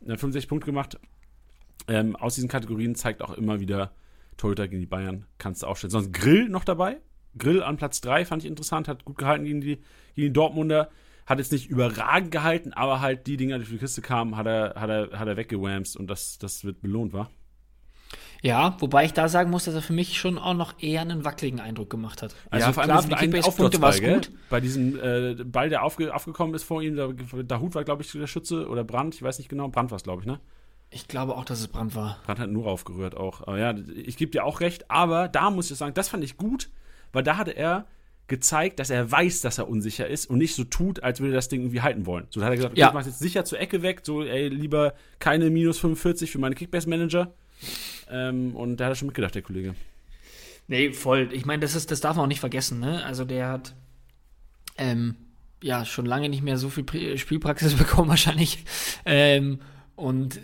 65 0.00 0.48
Punkte 0.48 0.66
gemacht. 0.66 0.98
Ähm, 1.88 2.16
aus 2.16 2.34
diesen 2.34 2.48
Kategorien 2.48 2.94
zeigt 2.94 3.22
auch 3.22 3.32
immer 3.34 3.60
wieder 3.60 3.92
Torhüter 4.36 4.68
gegen 4.68 4.80
die 4.80 4.86
Bayern, 4.86 5.26
kannst 5.38 5.62
du 5.62 5.66
aufstellen. 5.66 5.90
Sonst 5.90 6.12
Grill 6.12 6.48
noch 6.48 6.64
dabei. 6.64 7.00
Grill 7.36 7.62
an 7.62 7.76
Platz 7.76 8.00
3 8.00 8.24
fand 8.24 8.42
ich 8.42 8.48
interessant, 8.48 8.88
hat 8.88 9.04
gut 9.04 9.18
gehalten 9.18 9.44
gegen 9.44 9.60
die, 9.60 9.76
gegen 10.14 10.28
die 10.28 10.32
Dortmunder. 10.32 10.90
Hat 11.26 11.38
jetzt 11.38 11.52
nicht 11.52 11.70
überragend 11.70 12.30
gehalten, 12.30 12.72
aber 12.74 13.00
halt 13.00 13.26
die 13.26 13.36
Dinger, 13.36 13.58
die 13.58 13.64
für 13.64 13.72
die 13.72 13.78
Kiste 13.78 14.02
kamen, 14.02 14.36
hat 14.36 14.46
er, 14.46 14.74
hat 14.76 14.90
er, 14.90 15.18
hat 15.18 15.26
er 15.26 15.36
weggewamst 15.36 15.96
und 15.96 16.08
das, 16.08 16.38
das 16.38 16.64
wird 16.64 16.82
belohnt, 16.82 17.12
war. 17.12 17.30
Ja, 18.44 18.76
wobei 18.78 19.06
ich 19.06 19.14
da 19.14 19.26
sagen 19.26 19.50
muss, 19.50 19.64
dass 19.64 19.74
er 19.74 19.80
für 19.80 19.94
mich 19.94 20.18
schon 20.18 20.36
auch 20.36 20.52
noch 20.52 20.74
eher 20.78 21.00
einen 21.00 21.24
wackeligen 21.24 21.60
Eindruck 21.60 21.88
gemacht 21.88 22.20
hat. 22.20 22.36
Also 22.50 22.66
ja, 22.66 22.72
vor 22.74 22.82
allem 22.82 22.90
klar, 22.90 23.02
die 23.02 23.14
Kickbase-Punkte 23.14 23.80
war 23.80 23.88
es 23.88 24.02
gut. 24.02 24.30
Bei 24.50 24.60
diesem 24.60 25.00
äh, 25.00 25.34
Ball, 25.44 25.70
der 25.70 25.82
aufge 25.82 26.14
aufgekommen 26.14 26.54
ist 26.54 26.62
vor 26.62 26.82
ihm, 26.82 26.94
der, 26.94 27.08
der 27.14 27.60
Hut 27.60 27.74
war, 27.74 27.84
glaube 27.84 28.02
ich, 28.02 28.12
der 28.12 28.26
Schütze 28.26 28.68
oder 28.68 28.84
Brand, 28.84 29.14
ich 29.14 29.22
weiß 29.22 29.38
nicht 29.38 29.48
genau, 29.48 29.68
Brand 29.68 29.90
war 29.90 29.96
es, 29.96 30.02
glaube 30.02 30.20
ich, 30.20 30.26
ne? 30.26 30.40
Ich 30.90 31.08
glaube 31.08 31.36
auch, 31.36 31.46
dass 31.46 31.60
es 31.60 31.68
Brand 31.68 31.94
war. 31.94 32.18
Brand 32.26 32.38
hat 32.38 32.50
nur 32.50 32.66
aufgerührt 32.66 33.16
auch. 33.16 33.40
Aber 33.40 33.58
ja, 33.58 33.74
ich 33.94 34.18
gebe 34.18 34.30
dir 34.30 34.44
auch 34.44 34.60
recht, 34.60 34.90
aber 34.90 35.28
da 35.28 35.50
muss 35.50 35.70
ich 35.70 35.78
sagen, 35.78 35.94
das 35.94 36.10
fand 36.10 36.22
ich 36.22 36.36
gut, 36.36 36.68
weil 37.14 37.22
da 37.22 37.38
hatte 37.38 37.52
er 37.52 37.86
gezeigt, 38.28 38.78
dass 38.78 38.90
er 38.90 39.10
weiß, 39.10 39.40
dass 39.40 39.56
er 39.56 39.70
unsicher 39.70 40.06
ist 40.06 40.28
und 40.28 40.36
nicht 40.36 40.54
so 40.54 40.64
tut, 40.64 41.02
als 41.02 41.20
würde 41.20 41.32
er 41.32 41.36
das 41.36 41.48
Ding 41.48 41.62
irgendwie 41.62 41.80
halten 41.80 42.04
wollen. 42.04 42.26
So 42.28 42.40
da 42.40 42.46
hat 42.46 42.52
er 42.52 42.56
gesagt, 42.56 42.72
okay, 42.72 42.80
ja. 42.80 42.88
ich 42.88 42.94
mach 42.94 43.06
jetzt 43.06 43.20
sicher 43.20 43.46
zur 43.46 43.58
Ecke 43.58 43.80
weg, 43.80 44.02
so 44.02 44.22
ey, 44.22 44.48
lieber 44.48 44.92
keine 45.18 45.48
minus 45.48 45.78
45 45.78 46.30
für 46.30 46.38
meine 46.38 46.54
Kickbase-Manager. 46.54 47.32
Ähm, 48.10 48.54
und 48.54 48.78
da 48.78 48.86
hat 48.86 48.92
er 48.92 48.96
schon 48.96 49.06
mitgedacht, 49.06 49.34
der 49.34 49.42
Kollege. 49.42 49.74
Nee, 50.66 50.92
voll. 50.92 51.28
Ich 51.32 51.44
meine, 51.44 51.60
das 51.60 51.86
das 51.86 52.00
darf 52.00 52.16
man 52.16 52.24
auch 52.24 52.28
nicht 52.28 52.40
vergessen, 52.40 52.80
ne? 52.80 53.04
Also 53.04 53.24
der 53.24 53.48
hat 53.48 53.74
ähm, 54.78 55.16
ja 55.62 55.84
schon 55.84 56.06
lange 56.06 56.28
nicht 56.28 56.42
mehr 56.42 56.56
so 56.56 56.70
viel 56.70 57.18
Spielpraxis 57.18 57.74
bekommen, 57.78 58.08
wahrscheinlich. 58.08 58.64
Ähm, 59.04 59.60
und 59.96 60.40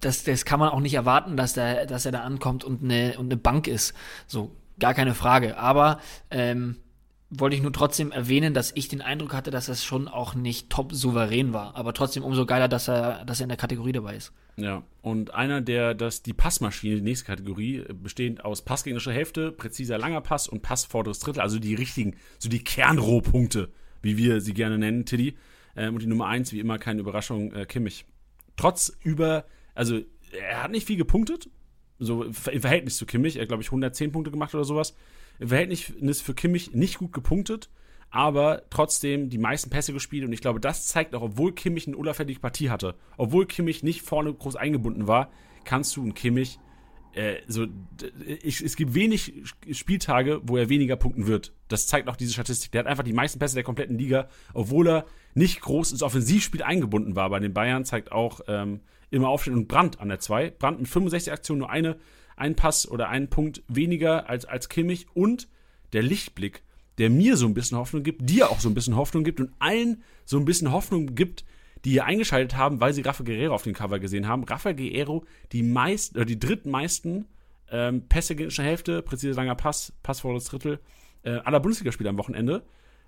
das, 0.00 0.24
das 0.24 0.44
kann 0.44 0.60
man 0.60 0.70
auch 0.70 0.80
nicht 0.80 0.94
erwarten, 0.94 1.36
dass, 1.36 1.52
der, 1.52 1.86
dass 1.86 2.06
er 2.06 2.12
da 2.12 2.20
ankommt 2.20 2.64
und 2.64 2.82
eine, 2.82 3.18
und 3.18 3.26
eine 3.26 3.36
Bank 3.36 3.66
ist. 3.66 3.94
So, 4.26 4.54
gar 4.78 4.94
keine 4.94 5.14
Frage. 5.14 5.58
Aber 5.58 6.00
ähm, 6.30 6.76
wollte 7.30 7.54
ich 7.54 7.62
nur 7.62 7.72
trotzdem 7.72 8.10
erwähnen, 8.10 8.54
dass 8.54 8.72
ich 8.74 8.88
den 8.88 9.00
Eindruck 9.00 9.32
hatte, 9.32 9.52
dass 9.52 9.68
es 9.68 9.84
schon 9.84 10.08
auch 10.08 10.34
nicht 10.34 10.68
top 10.68 10.92
souverän 10.92 11.52
war. 11.52 11.76
Aber 11.76 11.94
trotzdem 11.94 12.24
umso 12.24 12.44
geiler, 12.44 12.66
dass 12.66 12.88
er, 12.88 13.24
dass 13.24 13.40
er 13.40 13.44
in 13.44 13.48
der 13.48 13.56
Kategorie 13.56 13.92
dabei 13.92 14.16
ist. 14.16 14.32
Ja, 14.56 14.82
und 15.00 15.32
einer, 15.32 15.60
der 15.60 15.94
das 15.94 16.22
die 16.22 16.32
Passmaschine, 16.32 16.96
die 16.96 17.02
nächste 17.02 17.26
Kategorie, 17.26 17.84
bestehend 17.94 18.44
aus 18.44 18.62
passgegnerischer 18.62 19.12
Hälfte, 19.12 19.52
präziser 19.52 19.96
langer 19.96 20.20
Pass 20.20 20.48
und 20.48 20.62
Pass 20.62 20.84
vorderes 20.84 21.20
Drittel, 21.20 21.40
also 21.40 21.60
die 21.60 21.74
richtigen, 21.74 22.16
so 22.38 22.48
die 22.48 22.64
Kernrohpunkte, 22.64 23.70
wie 24.02 24.16
wir 24.16 24.40
sie 24.40 24.52
gerne 24.52 24.76
nennen, 24.76 25.06
Tiddy. 25.06 25.36
Ähm, 25.76 25.94
und 25.94 26.02
die 26.02 26.08
Nummer 26.08 26.26
eins, 26.26 26.52
wie 26.52 26.58
immer, 26.58 26.78
keine 26.78 27.00
Überraschung, 27.00 27.52
äh, 27.52 27.64
Kimmich. 27.64 28.06
Trotz 28.56 28.92
über, 29.02 29.44
also 29.74 30.00
er 30.32 30.64
hat 30.64 30.72
nicht 30.72 30.86
viel 30.86 30.96
gepunktet, 30.96 31.48
so 32.00 32.24
im 32.24 32.34
Verhältnis 32.34 32.96
zu 32.96 33.06
Kimmich, 33.06 33.36
er 33.36 33.42
hat, 33.42 33.48
glaube 33.48 33.62
ich, 33.62 33.68
110 33.68 34.10
Punkte 34.10 34.32
gemacht 34.32 34.54
oder 34.54 34.64
sowas. 34.64 34.96
Im 35.40 35.48
Verhältnis 35.48 36.20
für 36.20 36.34
Kimmich 36.34 36.72
nicht 36.72 36.98
gut 36.98 37.12
gepunktet, 37.12 37.70
aber 38.10 38.62
trotzdem 38.70 39.28
die 39.28 39.38
meisten 39.38 39.70
Pässe 39.70 39.92
gespielt 39.92 40.24
und 40.24 40.32
ich 40.32 40.40
glaube, 40.40 40.60
das 40.60 40.86
zeigt 40.86 41.14
auch, 41.14 41.22
obwohl 41.22 41.54
Kimmich 41.54 41.86
eine 41.86 41.96
unauffällige 41.96 42.40
Partie 42.40 42.70
hatte, 42.70 42.94
obwohl 43.16 43.46
Kimmich 43.46 43.82
nicht 43.82 44.02
vorne 44.02 44.32
groß 44.32 44.56
eingebunden 44.56 45.08
war, 45.08 45.30
kannst 45.64 45.96
du 45.96 46.02
einen 46.02 46.14
Kimmich 46.14 46.58
so, 47.48 47.66
ich, 48.42 48.60
es 48.60 48.76
gibt 48.76 48.94
wenig 48.94 49.42
Spieltage, 49.72 50.40
wo 50.44 50.56
er 50.56 50.68
weniger 50.68 50.96
punkten 50.96 51.26
wird. 51.26 51.52
Das 51.68 51.88
zeigt 51.88 52.08
auch 52.08 52.14
diese 52.14 52.32
Statistik. 52.32 52.70
Der 52.70 52.80
hat 52.80 52.86
einfach 52.86 53.02
die 53.02 53.12
meisten 53.12 53.38
Pässe 53.40 53.56
der 53.56 53.64
kompletten 53.64 53.98
Liga, 53.98 54.28
obwohl 54.54 54.88
er 54.88 55.06
nicht 55.34 55.60
groß 55.60 55.90
ins 55.90 56.02
Offensivspiel 56.02 56.62
eingebunden 56.62 57.16
war 57.16 57.28
bei 57.30 57.40
den 57.40 57.52
Bayern, 57.52 57.84
zeigt 57.84 58.12
auch 58.12 58.40
ähm, 58.46 58.80
immer 59.10 59.28
Aufstehen 59.28 59.56
und 59.56 59.66
Brand 59.66 60.00
an 60.00 60.08
der 60.08 60.20
2. 60.20 60.50
Brand 60.50 60.78
mit 60.78 60.88
65 60.88 61.32
Aktionen 61.32 61.60
nur 61.60 61.70
eine, 61.70 61.96
ein 62.40 62.56
Pass 62.56 62.88
oder 62.88 63.08
einen 63.08 63.28
Punkt 63.28 63.62
weniger 63.68 64.28
als, 64.28 64.44
als 64.44 64.68
Kimmich 64.68 65.06
und 65.14 65.48
der 65.92 66.02
Lichtblick, 66.02 66.62
der 66.98 67.10
mir 67.10 67.36
so 67.36 67.46
ein 67.46 67.54
bisschen 67.54 67.78
Hoffnung 67.78 68.02
gibt, 68.02 68.28
dir 68.28 68.50
auch 68.50 68.60
so 68.60 68.68
ein 68.68 68.74
bisschen 68.74 68.96
Hoffnung 68.96 69.24
gibt 69.24 69.40
und 69.40 69.52
allen 69.58 70.02
so 70.24 70.38
ein 70.38 70.44
bisschen 70.44 70.72
Hoffnung 70.72 71.14
gibt, 71.14 71.44
die 71.84 71.90
hier 71.90 72.04
eingeschaltet 72.04 72.56
haben, 72.56 72.80
weil 72.80 72.92
sie 72.92 73.02
Rafa 73.02 73.24
Guerrero 73.24 73.54
auf 73.54 73.62
dem 73.62 73.72
Cover 73.72 73.98
gesehen 73.98 74.28
haben. 74.28 74.44
Rafa 74.44 74.72
Guerrero, 74.72 75.24
die 75.52 75.62
meisten, 75.62 76.16
oder 76.16 76.26
die 76.26 76.38
drittmeisten 76.38 77.26
ähm, 77.70 78.06
Pässe 78.08 78.34
gegnerischer 78.34 78.64
Hälfte, 78.64 79.02
präziser 79.02 79.34
langer 79.34 79.54
Pass, 79.54 79.92
Pass 80.02 80.20
vor 80.20 80.34
das 80.34 80.44
Drittel 80.44 80.80
äh, 81.22 81.30
aller 81.30 81.60
Bundesligaspieler 81.60 82.10
am 82.10 82.18
Wochenende, 82.18 82.62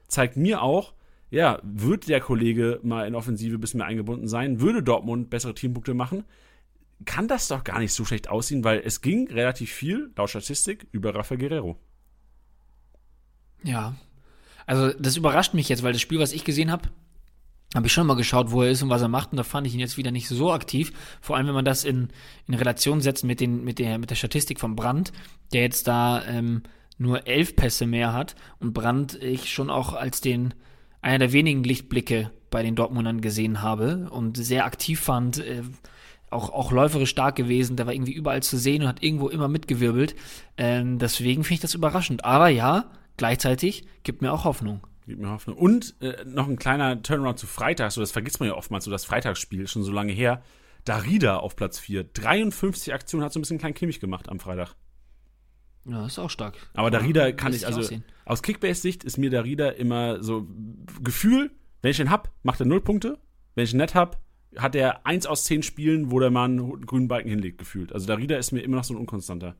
zeigt 0.09 0.37
mir 0.37 0.63
auch, 0.63 0.95
ja, 1.31 1.59
wird 1.63 2.09
der 2.09 2.21
Kollege 2.21 2.79
mal 2.83 3.07
in 3.07 3.15
Offensive 3.15 3.57
ein 3.57 3.61
bisschen 3.61 3.79
mehr 3.79 3.87
eingebunden 3.87 4.29
sein, 4.29 4.61
würde 4.61 4.83
Dortmund 4.83 5.31
bessere 5.31 5.55
Teampunkte 5.55 5.95
machen, 5.95 6.25
kann 7.05 7.29
das 7.29 7.49
doch 7.49 7.65
gar 7.65 7.79
nicht 7.79 7.93
so 7.93 8.05
schlecht 8.05 8.29
aussehen, 8.29 8.65
weil 8.65 8.81
es 8.85 9.01
ging 9.01 9.29
relativ 9.29 9.71
viel, 9.71 10.11
laut 10.17 10.31
Statistik, 10.31 10.87
über 10.93 11.15
Rafa 11.15 11.37
Guerrero. 11.37 11.77
Ja. 13.63 13.95
Also 14.67 14.93
das 14.99 15.17
überrascht 15.17 15.55
mich 15.55 15.69
jetzt, 15.69 15.83
weil 15.83 15.93
das 15.93 16.03
Spiel, 16.03 16.19
was 16.19 16.33
ich 16.33 16.45
gesehen 16.45 16.71
habe, 16.71 16.89
habe 17.75 17.87
ich 17.87 17.93
schon 17.93 18.07
mal 18.07 18.15
geschaut, 18.15 18.51
wo 18.51 18.63
er 18.63 18.71
ist 18.71 18.83
und 18.83 18.91
was 18.91 19.03
er 19.03 19.09
macht, 19.09 19.33
und 19.33 19.39
da 19.39 19.45
fand 19.45 19.67
ich 19.67 19.75
ihn 19.75 19.81
jetzt 19.81 19.97
wieder 19.97 20.11
nicht 20.11 20.29
so 20.29 20.53
aktiv. 20.53 20.93
Vor 21.21 21.37
allem, 21.37 21.47
wenn 21.47 21.55
man 21.55 21.65
das 21.65 21.85
in, 21.85 22.09
in 22.47 22.55
Relation 22.55 23.01
setzt 23.01 23.25
mit, 23.25 23.41
den, 23.41 23.65
mit, 23.65 23.79
der, 23.79 23.99
mit 23.99 24.11
der 24.11 24.17
Statistik 24.17 24.61
von 24.61 24.77
Brandt, 24.77 25.13
der 25.53 25.63
jetzt 25.63 25.89
da 25.89 26.23
ähm, 26.27 26.63
nur 26.99 27.27
elf 27.27 27.57
Pässe 27.57 27.87
mehr 27.87 28.13
hat 28.13 28.37
und 28.59 28.75
Brandt 28.75 29.15
ich 29.15 29.53
schon 29.53 29.71
auch 29.71 29.95
als 29.95 30.21
den 30.21 30.55
einer 31.01 31.19
der 31.19 31.33
wenigen 31.33 31.65
Lichtblicke 31.65 32.31
bei 32.51 32.63
den 32.63 32.77
Dortmundern 32.77 33.21
gesehen 33.21 33.63
habe 33.63 34.09
und 34.11 34.37
sehr 34.37 34.67
aktiv 34.67 35.01
fand, 35.01 35.39
äh, 35.39 35.63
auch, 36.33 36.51
auch 36.51 36.73
läuferisch 36.73 37.11
stark 37.11 37.37
gewesen, 37.37 37.77
der 37.77 37.87
war 37.87 37.93
irgendwie 37.93 38.13
überall 38.13 38.43
zu 38.43 38.57
sehen 38.57 38.83
und 38.83 38.89
hat 38.89 39.03
irgendwo 39.03 39.29
immer 39.29 39.49
mitgewirbelt. 39.49 40.15
Ähm, 40.57 40.99
deswegen 40.99 41.45
finde 41.45 41.55
ich 41.55 41.61
das 41.61 41.75
überraschend. 41.75 42.25
Aber 42.25 42.49
ja, 42.49 42.91
gleichzeitig 43.17 43.85
gibt 44.03 44.23
mir 44.23 44.33
auch 44.33 44.45
Hoffnung. 44.45 44.87
Gibt 45.07 45.21
mir 45.21 45.31
Hoffnung. 45.31 45.57
Und 45.57 45.95
äh, 46.01 46.25
noch 46.25 46.49
ein 46.49 46.57
kleiner 46.57 47.03
Turnaround 47.03 47.39
zu 47.39 47.47
Freitag, 47.47 47.93
so 47.93 48.01
das 48.01 48.13
vergisst 48.13 48.41
man 48.41 48.49
ja 48.49 48.55
oftmals, 48.55 48.85
so 48.85 48.91
das 48.91 49.05
Freitagsspiel, 49.05 49.67
schon 49.67 49.83
so 49.83 49.93
lange 49.93 50.13
her. 50.13 50.43
Darida 50.85 51.37
auf 51.37 51.57
Platz 51.57 51.79
4. 51.79 52.05
53 52.05 52.93
Aktionen 52.93 53.25
hat 53.25 53.33
so 53.33 53.39
ein 53.39 53.43
bisschen 53.43 53.59
klein 53.59 53.75
Kimmich 53.75 54.01
gemacht 54.01 54.29
am 54.29 54.41
Freitag. 54.41 54.75
Ja, 55.85 56.07
ist 56.07 56.19
auch 56.19 56.31
stark. 56.31 56.57
Aber 56.75 56.91
Darida 56.91 57.33
kann 57.33 57.53
ich, 57.53 57.67
also 57.67 57.81
aussehen. 57.81 58.05
aus 58.25 58.43
Kickbase-Sicht 58.43 59.03
ist 59.05 59.19
mir 59.19 59.31
Darida 59.31 59.71
immer 59.71 60.23
so 60.23 60.47
Gefühl, 61.03 61.51
wenn 61.83 61.91
ich 61.91 62.01
ihn 62.01 62.11
hab, 62.11 62.31
macht 62.43 62.61
er 62.61 62.67
0 62.67 62.81
Punkte. 62.81 63.19
Wenn 63.55 63.65
ich 63.65 63.73
ihn 63.73 63.79
nicht 63.79 63.95
hab, 63.95 64.21
hat 64.57 64.75
er 64.75 65.07
1 65.07 65.27
aus 65.27 65.45
10 65.45 65.63
Spielen, 65.63 66.11
wo 66.11 66.21
der 66.21 66.31
Mann 66.31 66.59
einen 66.59 66.87
grünen 66.87 67.09
Balken 67.09 67.29
hinlegt, 67.29 67.59
gefühlt. 67.59 67.93
Also 67.93 68.07
Darida 68.07 68.37
ist 68.37 68.53
mir 68.53 68.61
immer 68.61 68.77
noch 68.77 68.85
so 68.85 68.95
ein 68.95 68.99
unkonstanter. 68.99 69.55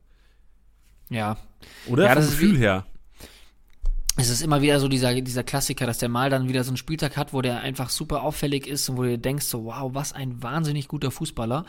Ja. 1.09 1.37
Oder 1.87 2.05
ja, 2.05 2.13
vom 2.13 2.23
Gefühl 2.23 2.57
her 2.57 2.85
es 4.15 4.29
ist 4.29 4.41
immer 4.41 4.61
wieder 4.61 4.79
so 4.79 4.87
dieser, 4.87 5.19
dieser 5.21 5.43
Klassiker, 5.43 5.85
dass 5.85 5.97
der 5.97 6.09
Mal 6.09 6.29
dann 6.29 6.47
wieder 6.47 6.63
so 6.63 6.69
einen 6.69 6.77
Spieltag 6.77 7.17
hat, 7.17 7.33
wo 7.33 7.41
der 7.41 7.61
einfach 7.61 7.89
super 7.89 8.21
auffällig 8.23 8.67
ist 8.67 8.87
und 8.89 8.97
wo 8.97 9.03
du 9.03 9.17
denkst 9.17 9.45
so, 9.45 9.65
wow, 9.65 9.93
was 9.93 10.13
ein 10.13 10.43
wahnsinnig 10.43 10.87
guter 10.87 11.09
Fußballer. 11.09 11.65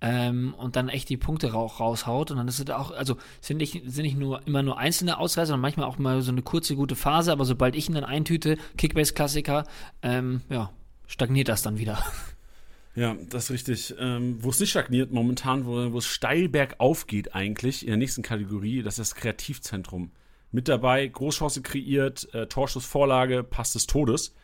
Ähm, 0.00 0.54
und 0.56 0.76
dann 0.76 0.90
echt 0.90 1.08
die 1.08 1.16
Punkte 1.16 1.52
raushaut. 1.52 2.30
Und 2.30 2.36
dann 2.36 2.46
ist 2.46 2.60
es 2.60 2.70
auch, 2.70 2.90
also 2.90 3.16
sind 3.40 3.56
nicht, 3.56 3.82
sind 3.86 4.02
nicht 4.02 4.18
nur 4.18 4.46
immer 4.46 4.62
nur 4.62 4.78
einzelne 4.78 5.18
Ausreißer, 5.18 5.46
sondern 5.46 5.62
manchmal 5.62 5.86
auch 5.86 5.98
mal 5.98 6.20
so 6.20 6.30
eine 6.30 6.42
kurze, 6.42 6.76
gute 6.76 6.94
Phase, 6.94 7.32
aber 7.32 7.44
sobald 7.44 7.74
ich 7.74 7.88
ihn 7.88 7.94
dann 7.94 8.04
eintüte, 8.04 8.58
Kickbase-Klassiker, 8.76 9.64
ähm, 10.02 10.42
ja, 10.50 10.70
stagniert 11.06 11.48
das 11.48 11.62
dann 11.62 11.78
wieder. 11.78 11.98
Ja, 12.98 13.16
das 13.28 13.44
ist 13.44 13.50
richtig. 13.52 13.94
Ähm, 14.00 14.38
wo 14.42 14.50
es 14.50 14.58
nicht 14.58 14.70
stagniert 14.70 15.12
momentan, 15.12 15.66
wo, 15.66 15.92
wo 15.92 15.98
es 15.98 16.06
steil 16.06 16.48
bergauf 16.48 17.06
geht 17.06 17.32
eigentlich, 17.32 17.82
in 17.82 17.90
der 17.90 17.96
nächsten 17.96 18.22
Kategorie, 18.22 18.82
das 18.82 18.98
ist 18.98 19.12
das 19.12 19.14
Kreativzentrum. 19.14 20.10
Mit 20.50 20.66
dabei, 20.66 21.06
Großchance 21.06 21.62
kreiert, 21.62 22.28
äh, 22.34 22.48
Torschussvorlage, 22.48 23.44
Pass 23.44 23.74
des 23.74 23.86
Todes. 23.86 24.34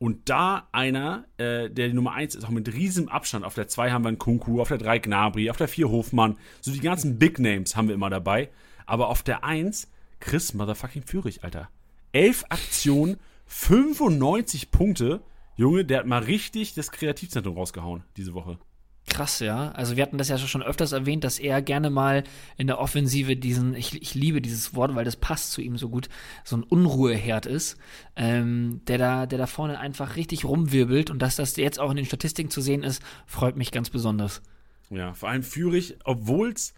Und 0.00 0.28
da 0.28 0.66
einer, 0.72 1.26
äh, 1.36 1.70
der 1.70 1.86
die 1.86 1.94
Nummer 1.94 2.14
1 2.14 2.34
ist, 2.34 2.44
auch 2.44 2.50
mit 2.50 2.72
riesigem 2.72 3.08
Abstand. 3.08 3.44
Auf 3.44 3.54
der 3.54 3.68
2 3.68 3.92
haben 3.92 4.02
wir 4.02 4.08
einen 4.08 4.18
Kunku, 4.18 4.60
auf 4.60 4.66
der 4.66 4.78
3 4.78 4.98
Gnabry, 4.98 5.48
auf 5.48 5.58
der 5.58 5.68
4 5.68 5.88
Hofmann. 5.88 6.38
So 6.60 6.72
die 6.72 6.80
ganzen 6.80 7.20
Big 7.20 7.38
Names 7.38 7.76
haben 7.76 7.86
wir 7.86 7.94
immer 7.94 8.10
dabei. 8.10 8.50
Aber 8.84 9.10
auf 9.10 9.22
der 9.22 9.44
1 9.44 9.88
Chris 10.18 10.54
Motherfucking 10.54 11.04
Führig, 11.04 11.44
Alter. 11.44 11.68
11 12.10 12.46
Aktionen, 12.48 13.20
95 13.46 14.72
Punkte. 14.72 15.20
Junge, 15.56 15.84
der 15.84 16.00
hat 16.00 16.06
mal 16.06 16.22
richtig 16.22 16.74
das 16.74 16.90
Kreativzentrum 16.90 17.56
rausgehauen 17.56 18.04
diese 18.16 18.34
Woche. 18.34 18.58
Krass, 19.08 19.40
ja. 19.40 19.72
Also 19.72 19.96
wir 19.96 20.02
hatten 20.02 20.16
das 20.16 20.28
ja 20.28 20.38
schon 20.38 20.62
öfters 20.62 20.92
erwähnt, 20.92 21.24
dass 21.24 21.38
er 21.38 21.60
gerne 21.60 21.90
mal 21.90 22.24
in 22.56 22.68
der 22.68 22.78
Offensive 22.78 23.36
diesen, 23.36 23.74
ich, 23.74 24.00
ich 24.00 24.14
liebe 24.14 24.40
dieses 24.40 24.74
Wort, 24.74 24.94
weil 24.94 25.04
das 25.04 25.16
passt 25.16 25.52
zu 25.52 25.60
ihm 25.60 25.76
so 25.76 25.88
gut, 25.88 26.08
so 26.44 26.56
ein 26.56 26.62
Unruheherd 26.62 27.46
ist, 27.46 27.76
ähm, 28.16 28.80
der 28.86 28.98
da, 28.98 29.26
der 29.26 29.38
da 29.38 29.46
vorne 29.46 29.78
einfach 29.80 30.16
richtig 30.16 30.44
rumwirbelt 30.44 31.10
und 31.10 31.20
dass 31.20 31.36
das 31.36 31.56
jetzt 31.56 31.80
auch 31.80 31.90
in 31.90 31.96
den 31.96 32.06
Statistiken 32.06 32.50
zu 32.50 32.60
sehen 32.60 32.84
ist, 32.84 33.02
freut 33.26 33.56
mich 33.56 33.72
ganz 33.72 33.90
besonders. 33.90 34.40
Ja, 34.88 35.14
vor 35.14 35.28
allem 35.28 35.42
Führig, 35.42 35.96
obwohl 36.04 36.52
es 36.52 36.72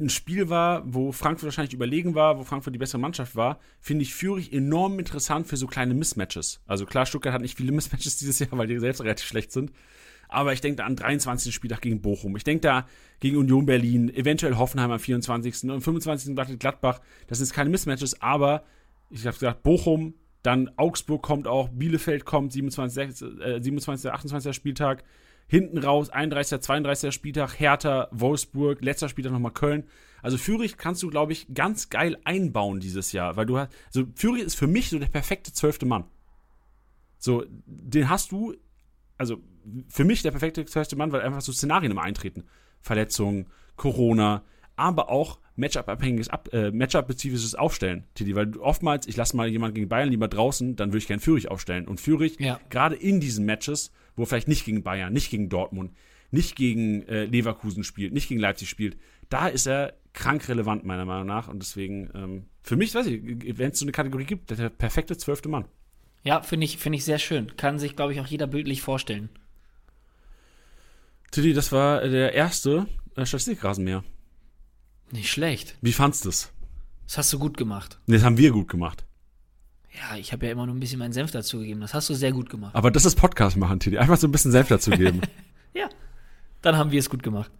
ein 0.00 0.08
Spiel 0.08 0.48
war, 0.48 0.82
wo 0.86 1.12
Frankfurt 1.12 1.46
wahrscheinlich 1.46 1.74
überlegen 1.74 2.14
war, 2.14 2.38
wo 2.38 2.44
Frankfurt 2.44 2.74
die 2.74 2.78
bessere 2.78 3.00
Mannschaft 3.00 3.36
war, 3.36 3.60
finde 3.80 4.02
ich 4.02 4.14
Führig 4.14 4.52
enorm 4.52 4.98
interessant 4.98 5.46
für 5.46 5.56
so 5.56 5.66
kleine 5.66 5.94
Mismatches. 5.94 6.60
Also 6.66 6.84
klar, 6.84 7.06
Stuttgart 7.06 7.32
hat 7.32 7.42
nicht 7.42 7.56
viele 7.56 7.72
Mismatches 7.78 8.16
dieses 8.16 8.38
Jahr, 8.40 8.50
weil 8.52 8.66
die 8.66 8.78
selbst 8.78 9.00
relativ 9.00 9.26
schlecht 9.26 9.52
sind. 9.52 9.72
Aber 10.28 10.52
ich 10.52 10.60
denke 10.60 10.76
da 10.76 10.84
an 10.84 10.96
23. 10.96 11.54
Spieltag 11.54 11.80
gegen 11.80 12.02
Bochum. 12.02 12.36
Ich 12.36 12.44
denke 12.44 12.60
da 12.60 12.86
gegen 13.20 13.36
Union 13.36 13.64
Berlin, 13.66 14.14
eventuell 14.14 14.56
Hoffenheim 14.56 14.90
am 14.90 14.98
24. 14.98 15.70
und 15.70 15.80
25. 15.80 16.58
Gladbach. 16.58 17.00
Das 17.28 17.38
sind 17.38 17.52
keine 17.52 17.70
Mismatches, 17.70 18.20
aber 18.20 18.64
ich 19.10 19.26
habe 19.26 19.38
gesagt, 19.38 19.62
Bochum, 19.62 20.14
dann 20.42 20.70
Augsburg 20.76 21.22
kommt 21.22 21.46
auch, 21.46 21.68
Bielefeld 21.70 22.24
kommt, 22.24 22.52
27. 22.52 23.22
Äh, 23.40 23.60
27. 23.62 24.10
28. 24.10 24.54
Spieltag. 24.54 25.04
Hinten 25.48 25.78
raus, 25.78 26.10
31. 26.10 26.60
32. 26.60 27.12
Spieltag, 27.12 27.58
Hertha, 27.58 28.08
Wolfsburg, 28.12 28.82
letzter 28.82 29.08
Spieltag 29.08 29.32
nochmal 29.32 29.52
Köln. 29.52 29.84
Also 30.22 30.36
Fürich 30.36 30.76
kannst 30.76 31.02
du, 31.02 31.08
glaube 31.08 31.32
ich, 31.32 31.52
ganz 31.54 31.90
geil 31.90 32.18
einbauen 32.24 32.80
dieses 32.80 33.12
Jahr, 33.12 33.36
weil 33.36 33.46
du 33.46 33.58
hast, 33.58 33.72
also 33.86 34.06
Fürich 34.14 34.42
ist 34.42 34.56
für 34.56 34.66
mich 34.66 34.90
so 34.90 34.98
der 34.98 35.06
perfekte 35.06 35.52
zwölfte 35.52 35.86
Mann. 35.86 36.04
So, 37.18 37.44
den 37.66 38.08
hast 38.08 38.30
du, 38.30 38.54
also 39.16 39.38
für 39.88 40.04
mich 40.04 40.22
der 40.22 40.30
perfekte 40.30 40.64
zwölfte 40.66 40.96
Mann, 40.96 41.12
weil 41.12 41.22
einfach 41.22 41.40
so 41.40 41.52
Szenarien 41.52 41.92
immer 41.92 42.02
eintreten. 42.02 42.44
Verletzungen, 42.80 43.46
Corona, 43.76 44.44
aber 44.76 45.10
auch 45.10 45.38
Matchup-abhängiges, 45.58 46.28
äh, 46.52 46.70
Matchup-spezifisches 46.70 47.54
Aufstellen, 47.54 48.04
Titi, 48.14 48.34
weil 48.34 48.56
oftmals, 48.58 49.06
ich 49.06 49.16
lasse 49.16 49.36
mal 49.36 49.48
jemanden 49.48 49.74
gegen 49.74 49.88
Bayern 49.88 50.08
lieber 50.08 50.28
draußen, 50.28 50.76
dann 50.76 50.90
würde 50.90 50.98
ich 50.98 51.08
gern 51.08 51.20
Fürich 51.20 51.50
aufstellen. 51.50 51.86
Und 51.86 52.00
Fürich, 52.00 52.38
ja. 52.38 52.60
gerade 52.70 52.94
in 52.94 53.20
diesen 53.20 53.44
Matches, 53.44 53.92
wo 54.16 54.22
er 54.22 54.26
vielleicht 54.26 54.48
nicht 54.48 54.64
gegen 54.64 54.82
Bayern, 54.82 55.12
nicht 55.12 55.30
gegen 55.30 55.48
Dortmund, 55.48 55.92
nicht 56.30 56.56
gegen 56.56 57.02
äh, 57.08 57.24
Leverkusen 57.24 57.82
spielt, 57.82 58.12
nicht 58.12 58.28
gegen 58.28 58.40
Leipzig 58.40 58.68
spielt, 58.68 58.96
da 59.28 59.48
ist 59.48 59.66
er 59.66 59.94
krank 60.12 60.48
relevant, 60.48 60.84
meiner 60.84 61.04
Meinung 61.04 61.26
nach. 61.26 61.48
Und 61.48 61.60
deswegen, 61.60 62.10
ähm, 62.14 62.44
für 62.62 62.76
mich, 62.76 62.94
weiß 62.94 63.06
ich, 63.06 63.58
wenn 63.58 63.72
es 63.72 63.78
so 63.80 63.84
eine 63.84 63.92
Kategorie 63.92 64.24
gibt, 64.24 64.50
der 64.50 64.68
perfekte 64.70 65.16
zwölfte 65.16 65.48
Mann. 65.48 65.64
Ja, 66.22 66.42
finde 66.42 66.66
ich, 66.66 66.78
find 66.78 66.94
ich 66.94 67.04
sehr 67.04 67.18
schön. 67.18 67.56
Kann 67.56 67.78
sich, 67.78 67.96
glaube 67.96 68.12
ich, 68.12 68.20
auch 68.20 68.26
jeder 68.26 68.46
bildlich 68.46 68.82
vorstellen. 68.82 69.28
Tilly, 71.30 71.52
das 71.52 71.72
war 71.72 72.06
der 72.06 72.32
erste 72.32 72.86
äh, 73.16 73.26
Statistikrasenmäher. 73.26 74.04
Nicht 75.10 75.30
schlecht. 75.30 75.76
Wie 75.80 75.92
fandst 75.92 76.24
du 76.24 76.28
es? 76.28 76.52
Das 77.06 77.18
hast 77.18 77.32
du 77.32 77.38
gut 77.38 77.56
gemacht. 77.56 77.98
Das 78.06 78.22
haben 78.22 78.36
wir 78.36 78.50
gut 78.50 78.68
gemacht. 78.68 79.06
Ja, 79.90 80.16
ich 80.16 80.32
habe 80.32 80.46
ja 80.46 80.52
immer 80.52 80.66
nur 80.66 80.74
ein 80.74 80.80
bisschen 80.80 80.98
meinen 80.98 81.12
Senf 81.12 81.30
dazu 81.30 81.58
gegeben. 81.58 81.80
Das 81.80 81.94
hast 81.94 82.08
du 82.10 82.14
sehr 82.14 82.32
gut 82.32 82.50
gemacht. 82.50 82.74
Aber 82.74 82.90
das 82.90 83.04
ist 83.04 83.16
Podcast 83.16 83.56
machen, 83.56 83.80
Tilly. 83.80 83.98
Einfach 83.98 84.18
so 84.18 84.28
ein 84.28 84.32
bisschen 84.32 84.52
Senf 84.52 84.68
dazu 84.68 84.90
geben. 84.90 85.22
ja, 85.74 85.88
dann 86.62 86.76
haben 86.76 86.90
wir 86.90 86.98
es 86.98 87.10
gut 87.10 87.22
gemacht. 87.22 87.50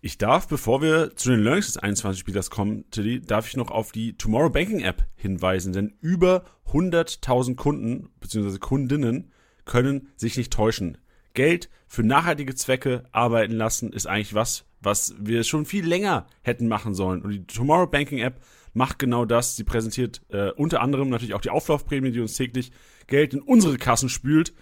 Ich 0.00 0.18
darf, 0.18 0.48
bevor 0.48 0.82
wir 0.82 1.16
zu 1.16 1.30
den 1.30 1.40
Learnings 1.40 1.66
des 1.66 1.78
21 1.78 2.20
Spielers 2.20 2.50
kommen, 2.50 2.84
Tilly, 2.90 3.20
darf 3.20 3.48
ich 3.48 3.56
noch 3.56 3.70
auf 3.70 3.90
die 3.90 4.16
Tomorrow 4.16 4.50
Banking 4.50 4.80
App 4.80 5.04
hinweisen, 5.16 5.72
denn 5.72 5.94
über 6.00 6.44
100.000 6.68 7.56
Kunden 7.56 8.10
bzw. 8.20 8.58
Kundinnen 8.58 9.32
können 9.64 10.08
sich 10.16 10.36
nicht 10.36 10.52
täuschen. 10.52 10.98
Geld 11.32 11.70
für 11.86 12.02
nachhaltige 12.02 12.54
Zwecke 12.54 13.04
arbeiten 13.12 13.54
lassen, 13.54 13.92
ist 13.92 14.06
eigentlich 14.06 14.34
was, 14.34 14.66
was 14.84 15.14
wir 15.18 15.44
schon 15.44 15.66
viel 15.66 15.86
länger 15.86 16.26
hätten 16.42 16.68
machen 16.68 16.94
sollen. 16.94 17.22
Und 17.22 17.30
die 17.30 17.46
Tomorrow 17.46 17.86
Banking 17.86 18.18
App 18.18 18.40
macht 18.72 18.98
genau 18.98 19.24
das. 19.24 19.56
Sie 19.56 19.64
präsentiert 19.64 20.22
äh, 20.28 20.50
unter 20.50 20.80
anderem 20.80 21.08
natürlich 21.08 21.34
auch 21.34 21.40
die 21.40 21.50
Auflaufprämie, 21.50 22.10
die 22.10 22.20
uns 22.20 22.36
täglich 22.36 22.72
Geld 23.06 23.34
in 23.34 23.40
unsere 23.40 23.76
Kassen 23.76 24.08
spült. 24.08 24.52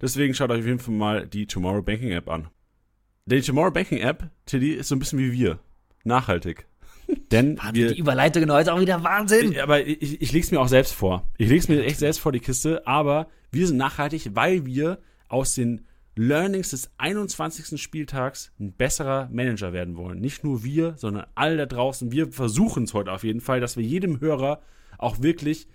Deswegen 0.00 0.34
schaut 0.34 0.50
euch 0.50 0.60
auf 0.60 0.66
jeden 0.66 0.78
Fall 0.78 0.94
mal 0.94 1.26
die 1.26 1.46
Tomorrow 1.46 1.82
Banking 1.82 2.10
App 2.12 2.28
an. 2.28 2.48
Denn 3.26 3.40
die 3.40 3.46
Tomorrow 3.46 3.70
Banking 3.70 3.98
App, 3.98 4.30
Tilly, 4.46 4.72
ist 4.72 4.88
so 4.88 4.96
ein 4.96 4.98
bisschen 4.98 5.18
wie 5.18 5.32
wir. 5.32 5.60
Nachhaltig. 6.04 6.66
Denn 7.30 7.58
Wahnsinn, 7.58 7.74
wir, 7.74 7.92
die 7.92 8.00
Überleitung 8.00 8.50
heute 8.50 8.72
auch 8.72 8.80
wieder 8.80 9.02
Wahnsinn. 9.04 9.58
Aber 9.60 9.86
ich, 9.86 10.20
ich 10.20 10.32
lege 10.32 10.44
es 10.44 10.50
mir 10.50 10.60
auch 10.60 10.68
selbst 10.68 10.94
vor. 10.94 11.28
Ich 11.38 11.48
lege 11.48 11.60
es 11.60 11.68
mir 11.68 11.84
echt 11.84 11.98
selbst 11.98 12.18
vor 12.18 12.32
die 12.32 12.40
Kiste. 12.40 12.86
Aber 12.86 13.28
wir 13.50 13.66
sind 13.66 13.76
nachhaltig, 13.76 14.30
weil 14.34 14.64
wir 14.64 14.98
aus 15.28 15.54
den 15.54 15.86
Learnings 16.16 16.70
des 16.70 16.90
21. 16.98 17.80
Spieltags 17.80 18.52
ein 18.58 18.72
besserer 18.72 19.28
Manager 19.32 19.72
werden 19.72 19.96
wollen. 19.96 20.20
Nicht 20.20 20.44
nur 20.44 20.64
wir, 20.64 20.94
sondern 20.96 21.26
alle 21.34 21.56
da 21.56 21.66
draußen. 21.66 22.10
Wir 22.12 22.32
versuchen 22.32 22.84
es 22.84 22.94
heute 22.94 23.12
auf 23.12 23.24
jeden 23.24 23.40
Fall, 23.40 23.60
dass 23.60 23.76
wir 23.76 23.84
jedem 23.84 24.20
Hörer 24.20 24.60
auch 24.98 25.22
wirklich 25.22 25.68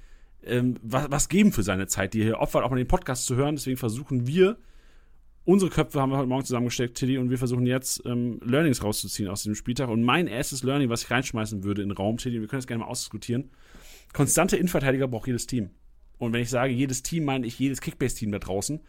ähm, 0.43 0.75
was, 0.81 1.09
was, 1.09 1.29
geben 1.29 1.51
für 1.51 1.63
seine 1.63 1.87
Zeit, 1.87 2.13
die 2.13 2.21
hier 2.21 2.39
opfert, 2.39 2.63
auch 2.63 2.69
mal 2.69 2.77
den 2.77 2.87
Podcast 2.87 3.25
zu 3.25 3.35
hören. 3.35 3.55
Deswegen 3.55 3.77
versuchen 3.77 4.27
wir, 4.27 4.57
unsere 5.45 5.71
Köpfe 5.71 6.01
haben 6.01 6.11
wir 6.11 6.17
heute 6.17 6.27
Morgen 6.27 6.45
zusammengesteckt, 6.45 6.97
Tilly, 6.97 7.17
und 7.17 7.29
wir 7.29 7.37
versuchen 7.37 7.65
jetzt 7.65 8.03
ähm, 8.05 8.39
Learnings 8.43 8.83
rauszuziehen 8.83 9.29
aus 9.29 9.43
dem 9.43 9.55
Spieltag. 9.55 9.89
Und 9.89 10.03
mein 10.03 10.27
erstes 10.27 10.63
Learning, 10.63 10.89
was 10.89 11.03
ich 11.03 11.11
reinschmeißen 11.11 11.63
würde 11.63 11.81
in 11.81 11.89
den 11.89 11.97
Raum, 11.97 12.17
Tilly, 12.17 12.41
wir 12.41 12.47
können 12.47 12.59
das 12.59 12.67
gerne 12.67 12.83
mal 12.83 12.89
ausdiskutieren. 12.89 13.49
Konstante 14.13 14.57
Innenverteidiger 14.57 15.07
braucht 15.07 15.27
jedes 15.27 15.47
Team. 15.47 15.69
Und 16.17 16.33
wenn 16.33 16.41
ich 16.41 16.49
sage 16.49 16.73
jedes 16.73 17.03
Team, 17.03 17.25
meine 17.25 17.47
ich 17.47 17.57
jedes 17.57 17.81
Kickbase-Team 17.81 18.31
da 18.31 18.39
draußen 18.39 18.81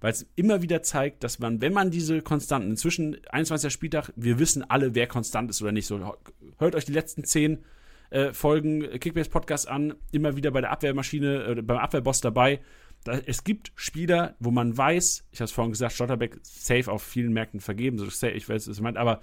weil 0.00 0.12
es 0.12 0.26
immer 0.34 0.62
wieder 0.62 0.82
zeigt, 0.82 1.22
dass 1.24 1.38
man, 1.38 1.60
wenn 1.60 1.72
man 1.72 1.90
diese 1.90 2.22
Konstanten, 2.22 2.70
inzwischen 2.70 3.18
21. 3.30 3.72
Spieltag, 3.72 4.12
wir 4.16 4.38
wissen 4.38 4.68
alle, 4.68 4.94
wer 4.94 5.06
konstant 5.06 5.50
ist 5.50 5.60
oder 5.62 5.72
nicht. 5.72 5.86
So, 5.86 6.16
hört 6.58 6.74
euch 6.74 6.86
die 6.86 6.92
letzten 6.92 7.24
zehn 7.24 7.64
äh, 8.10 8.32
Folgen 8.32 8.98
Kickbase 8.98 9.30
Podcast 9.30 9.68
an, 9.68 9.94
immer 10.10 10.36
wieder 10.36 10.50
bei 10.50 10.60
der 10.60 10.70
Abwehrmaschine, 10.70 11.44
äh, 11.44 11.62
beim 11.62 11.78
Abwehrboss 11.78 12.20
dabei. 12.20 12.60
Da, 13.04 13.18
es 13.24 13.44
gibt 13.44 13.72
Spieler, 13.76 14.36
wo 14.40 14.50
man 14.50 14.76
weiß, 14.76 15.26
ich 15.30 15.40
habe 15.40 15.44
es 15.44 15.52
vorhin 15.52 15.72
gesagt, 15.72 15.92
Stotterbeck 15.92 16.38
safe 16.42 16.90
auf 16.90 17.02
vielen 17.02 17.32
Märkten 17.32 17.60
vergeben, 17.60 17.98
so 17.98 18.06
safe, 18.06 18.32
ich 18.32 18.48
weiß, 18.48 18.68
was 18.68 18.76
du 18.76 18.82
meinst, 18.82 18.98
aber 18.98 19.20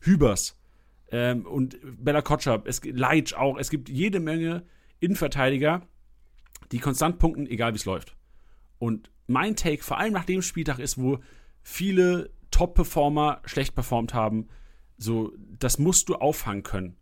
Hübers 0.00 0.56
ähm, 1.10 1.46
und 1.46 1.78
Bella 1.82 2.22
Kotschap, 2.22 2.66
es 2.66 2.80
Leitsch 2.84 3.34
auch, 3.34 3.58
es 3.58 3.70
gibt 3.70 3.88
jede 3.88 4.20
Menge 4.20 4.64
Innenverteidiger, 5.00 5.82
die 6.72 6.78
konstant 6.78 7.18
punkten, 7.18 7.46
egal 7.46 7.72
wie 7.72 7.76
es 7.76 7.84
läuft. 7.84 8.16
Und 8.78 9.10
mein 9.30 9.56
Take, 9.56 9.82
vor 9.82 9.98
allem 9.98 10.12
nach 10.12 10.24
dem 10.24 10.42
Spieltag, 10.42 10.78
ist, 10.78 11.00
wo 11.00 11.18
viele 11.62 12.30
Top-Performer 12.50 13.40
schlecht 13.44 13.74
performt 13.74 14.12
haben, 14.12 14.48
so, 14.98 15.32
das 15.58 15.78
musst 15.78 16.08
du 16.08 16.16
auffangen 16.16 16.62
können. 16.62 16.96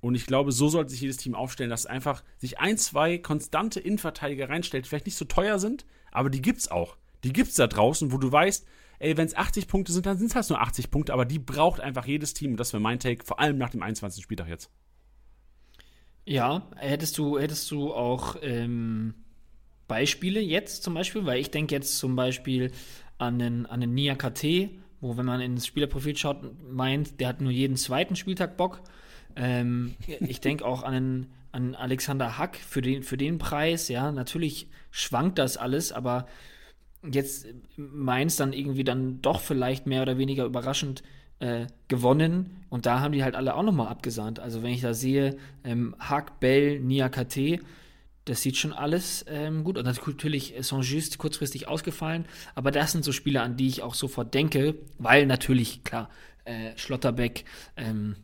Und 0.00 0.14
ich 0.14 0.26
glaube, 0.26 0.52
so 0.52 0.68
sollte 0.68 0.90
sich 0.90 1.00
jedes 1.00 1.16
Team 1.18 1.34
aufstellen, 1.34 1.70
dass 1.70 1.86
einfach 1.86 2.24
sich 2.38 2.58
ein, 2.58 2.78
zwei 2.78 3.18
konstante 3.18 3.78
Innenverteidiger 3.78 4.48
reinstellt, 4.48 4.86
vielleicht 4.86 5.06
nicht 5.06 5.16
so 5.16 5.24
teuer 5.24 5.58
sind, 5.58 5.84
aber 6.10 6.30
die 6.30 6.42
gibt's 6.42 6.68
auch. 6.68 6.96
Die 7.24 7.32
gibt's 7.32 7.54
da 7.54 7.66
draußen, 7.66 8.10
wo 8.10 8.18
du 8.18 8.30
weißt, 8.32 8.66
ey, 8.98 9.16
wenn 9.16 9.26
es 9.26 9.36
80 9.36 9.68
Punkte 9.68 9.92
sind, 9.92 10.06
dann 10.06 10.18
sind 10.18 10.28
es 10.28 10.34
halt 10.34 10.48
nur 10.48 10.60
80 10.60 10.90
Punkte, 10.90 11.12
aber 11.12 11.24
die 11.24 11.38
braucht 11.38 11.80
einfach 11.80 12.06
jedes 12.06 12.34
Team. 12.34 12.52
Und 12.52 12.56
das 12.56 12.72
wäre 12.72 12.80
mein 12.80 12.98
Take, 12.98 13.24
vor 13.24 13.38
allem 13.38 13.58
nach 13.58 13.70
dem 13.70 13.82
21. 13.82 14.22
Spieltag 14.22 14.48
jetzt. 14.48 14.70
Ja, 16.24 16.68
hättest 16.76 17.18
du, 17.18 17.38
hättest 17.38 17.70
du 17.70 17.92
auch 17.92 18.36
ähm, 18.42 19.14
Beispiele 19.92 20.40
jetzt 20.40 20.82
zum 20.82 20.94
Beispiel, 20.94 21.26
weil 21.26 21.38
ich 21.38 21.50
denke 21.50 21.74
jetzt 21.74 21.98
zum 21.98 22.16
Beispiel 22.16 22.70
an 23.18 23.38
den, 23.38 23.66
an 23.66 23.82
den 23.82 23.92
Nia 23.92 24.14
KT, 24.14 24.70
wo, 25.02 25.18
wenn 25.18 25.26
man 25.26 25.42
ins 25.42 25.66
Spielerprofil 25.66 26.16
schaut, 26.16 26.38
meint, 26.66 27.20
der 27.20 27.28
hat 27.28 27.42
nur 27.42 27.52
jeden 27.52 27.76
zweiten 27.76 28.16
Spieltag 28.16 28.56
Bock. 28.56 28.80
Ähm, 29.36 29.94
ich 30.20 30.40
denke 30.40 30.64
auch 30.64 30.82
an, 30.82 30.94
den, 30.94 31.26
an 31.52 31.74
Alexander 31.74 32.38
Hack 32.38 32.56
für 32.56 32.80
den, 32.80 33.02
für 33.02 33.18
den 33.18 33.36
Preis. 33.36 33.88
Ja, 33.88 34.12
natürlich 34.12 34.66
schwankt 34.90 35.38
das 35.38 35.58
alles, 35.58 35.92
aber 35.92 36.26
jetzt 37.02 37.48
Mainz 37.76 38.36
dann 38.36 38.54
irgendwie 38.54 38.84
dann 38.84 39.20
doch 39.20 39.40
vielleicht 39.40 39.86
mehr 39.86 40.00
oder 40.00 40.16
weniger 40.16 40.46
überraschend 40.46 41.02
äh, 41.38 41.66
gewonnen 41.88 42.64
und 42.70 42.86
da 42.86 43.00
haben 43.00 43.12
die 43.12 43.24
halt 43.24 43.34
alle 43.34 43.56
auch 43.56 43.62
nochmal 43.62 43.88
abgesahnt. 43.88 44.40
Also 44.40 44.62
wenn 44.62 44.72
ich 44.72 44.80
da 44.80 44.94
sehe, 44.94 45.36
ähm, 45.64 45.94
Hack, 45.98 46.40
Bell, 46.40 46.80
Nia 46.80 47.10
KT, 47.10 47.60
das 48.24 48.42
sieht 48.42 48.56
schon 48.56 48.72
alles 48.72 49.24
ähm, 49.28 49.64
gut. 49.64 49.78
Und 49.78 49.84
natürlich 49.84 50.54
Saint-Just 50.60 51.18
kurzfristig 51.18 51.68
ausgefallen, 51.68 52.26
aber 52.54 52.70
das 52.70 52.92
sind 52.92 53.04
so 53.04 53.12
Spiele, 53.12 53.42
an 53.42 53.56
die 53.56 53.68
ich 53.68 53.82
auch 53.82 53.94
sofort 53.94 54.34
denke, 54.34 54.76
weil 54.98 55.26
natürlich, 55.26 55.84
klar, 55.84 56.08
äh, 56.44 56.76
Schlotterbeck, 56.76 57.44
ähm, 57.76 58.16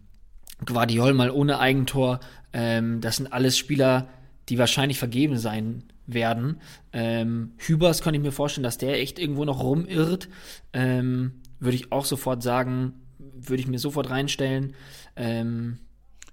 Guardiol 0.64 1.14
mal 1.14 1.30
ohne 1.30 1.61
Eigentor, 1.61 2.20
ähm, 2.53 3.01
das 3.01 3.16
sind 3.16 3.32
alles 3.32 3.57
Spieler, 3.57 4.09
die 4.49 4.59
wahrscheinlich 4.59 4.99
vergeben 4.99 5.36
sein 5.36 5.84
werden. 6.07 6.61
Ähm, 6.92 7.53
Hübers 7.59 8.03
kann 8.03 8.14
ich 8.14 8.20
mir 8.20 8.32
vorstellen, 8.32 8.64
dass 8.64 8.78
der 8.78 8.99
echt 8.99 9.18
irgendwo 9.18 9.44
noch 9.44 9.62
rumirrt. 9.62 10.28
Ähm, 10.72 11.42
würde 11.61 11.76
ich 11.76 11.92
auch 11.92 12.05
sofort 12.05 12.42
sagen, 12.42 12.94
würde 13.18 13.61
ich 13.61 13.68
mir 13.68 13.78
sofort 13.78 14.11
reinstellen. 14.11 14.74
Ähm, 15.16 15.78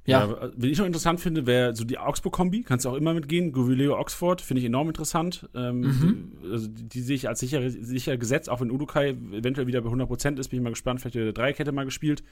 ja. 0.06 0.28
ja. 0.28 0.52
Wenn 0.56 0.70
ich 0.70 0.78
noch 0.78 0.86
interessant 0.86 1.20
finde, 1.20 1.46
wäre 1.46 1.76
so 1.76 1.84
die 1.84 1.98
Augsburg-Kombi, 1.98 2.64
kannst 2.64 2.86
du 2.86 2.90
auch 2.90 2.96
immer 2.96 3.14
mitgehen. 3.14 3.52
Govileo 3.52 3.98
Oxford 3.98 4.42
finde 4.42 4.60
ich 4.60 4.66
enorm 4.66 4.88
interessant. 4.88 5.50
Ähm, 5.56 5.80
mhm. 5.80 6.32
die, 6.44 6.52
also 6.52 6.68
die, 6.68 6.84
die, 6.88 7.02
sehe 7.02 7.16
ich 7.16 7.28
als 7.28 7.40
sicher, 7.40 7.70
sicher 7.70 8.18
gesetzt, 8.18 8.50
auch 8.50 8.62
wenn 8.62 8.72
Udukai 8.72 9.10
eventuell 9.32 9.68
wieder 9.68 9.82
bei 9.82 9.90
100% 9.90 10.40
ist, 10.40 10.50
bin 10.50 10.60
ich 10.60 10.64
mal 10.64 10.70
gespannt. 10.70 11.02
Vielleicht 11.02 11.16
wird 11.16 11.26
der 11.26 11.34
Dreierkette 11.34 11.72
mal 11.72 11.86
gespielt. 11.86 12.24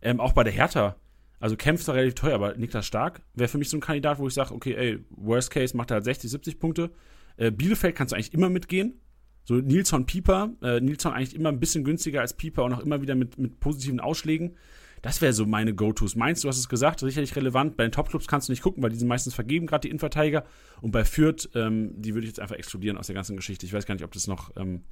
Ähm, 0.00 0.20
auch 0.20 0.32
bei 0.32 0.44
der 0.44 0.52
Hertha. 0.52 0.96
Also 1.40 1.56
kämpft 1.56 1.86
da 1.86 1.92
relativ 1.92 2.14
teuer, 2.14 2.34
aber 2.34 2.56
Niklas 2.56 2.86
Stark 2.86 3.22
wäre 3.34 3.48
für 3.48 3.58
mich 3.58 3.70
so 3.70 3.76
ein 3.76 3.80
Kandidat, 3.80 4.18
wo 4.18 4.26
ich 4.26 4.34
sage, 4.34 4.52
okay, 4.52 4.74
ey, 4.74 4.98
Worst 5.10 5.50
Case 5.50 5.76
macht 5.76 5.90
er 5.90 5.96
halt 5.96 6.04
60, 6.04 6.30
70 6.30 6.58
Punkte. 6.58 6.90
Äh, 7.36 7.52
Bielefeld 7.52 7.94
kannst 7.94 8.12
du 8.12 8.16
eigentlich 8.16 8.34
immer 8.34 8.48
mitgehen. 8.48 9.00
So 9.44 9.54
Nilsson 9.54 10.04
Pieper, 10.04 10.52
äh, 10.62 10.80
Nilsson 10.80 11.12
eigentlich 11.12 11.34
immer 11.34 11.50
ein 11.50 11.60
bisschen 11.60 11.84
günstiger 11.84 12.20
als 12.20 12.34
Pieper 12.34 12.64
und 12.64 12.72
auch 12.74 12.80
immer 12.80 13.00
wieder 13.00 13.14
mit, 13.14 13.38
mit 13.38 13.60
positiven 13.60 14.00
Ausschlägen. 14.00 14.56
Das 15.02 15.20
wäre 15.20 15.32
so 15.32 15.46
meine 15.46 15.74
Go-Tos. 15.74 16.16
Meinst 16.16 16.42
du, 16.42 16.48
hast 16.48 16.58
es 16.58 16.68
gesagt, 16.68 17.00
sicherlich 17.00 17.36
relevant. 17.36 17.76
Bei 17.76 17.84
den 17.84 17.92
Topclubs 17.92 18.26
kannst 18.26 18.48
du 18.48 18.52
nicht 18.52 18.62
gucken, 18.62 18.82
weil 18.82 18.90
die 18.90 18.96
sind 18.96 19.08
meistens 19.08 19.34
vergeben, 19.34 19.66
gerade 19.66 19.82
die 19.82 19.88
Innenverteidiger. 19.88 20.44
Und 20.80 20.90
bei 20.90 21.04
Fürth, 21.04 21.48
ähm, 21.54 21.90
die 21.94 22.14
würde 22.14 22.24
ich 22.26 22.30
jetzt 22.30 22.40
einfach 22.40 22.56
exkludieren 22.56 22.98
aus 22.98 23.06
der 23.06 23.14
ganzen 23.14 23.36
Geschichte. 23.36 23.66
Ich 23.66 23.72
weiß 23.72 23.86
gar 23.86 23.94
nicht, 23.94 24.04
ob 24.04 24.12
das 24.12 24.26
noch, 24.26 24.50
ähm, 24.56 24.82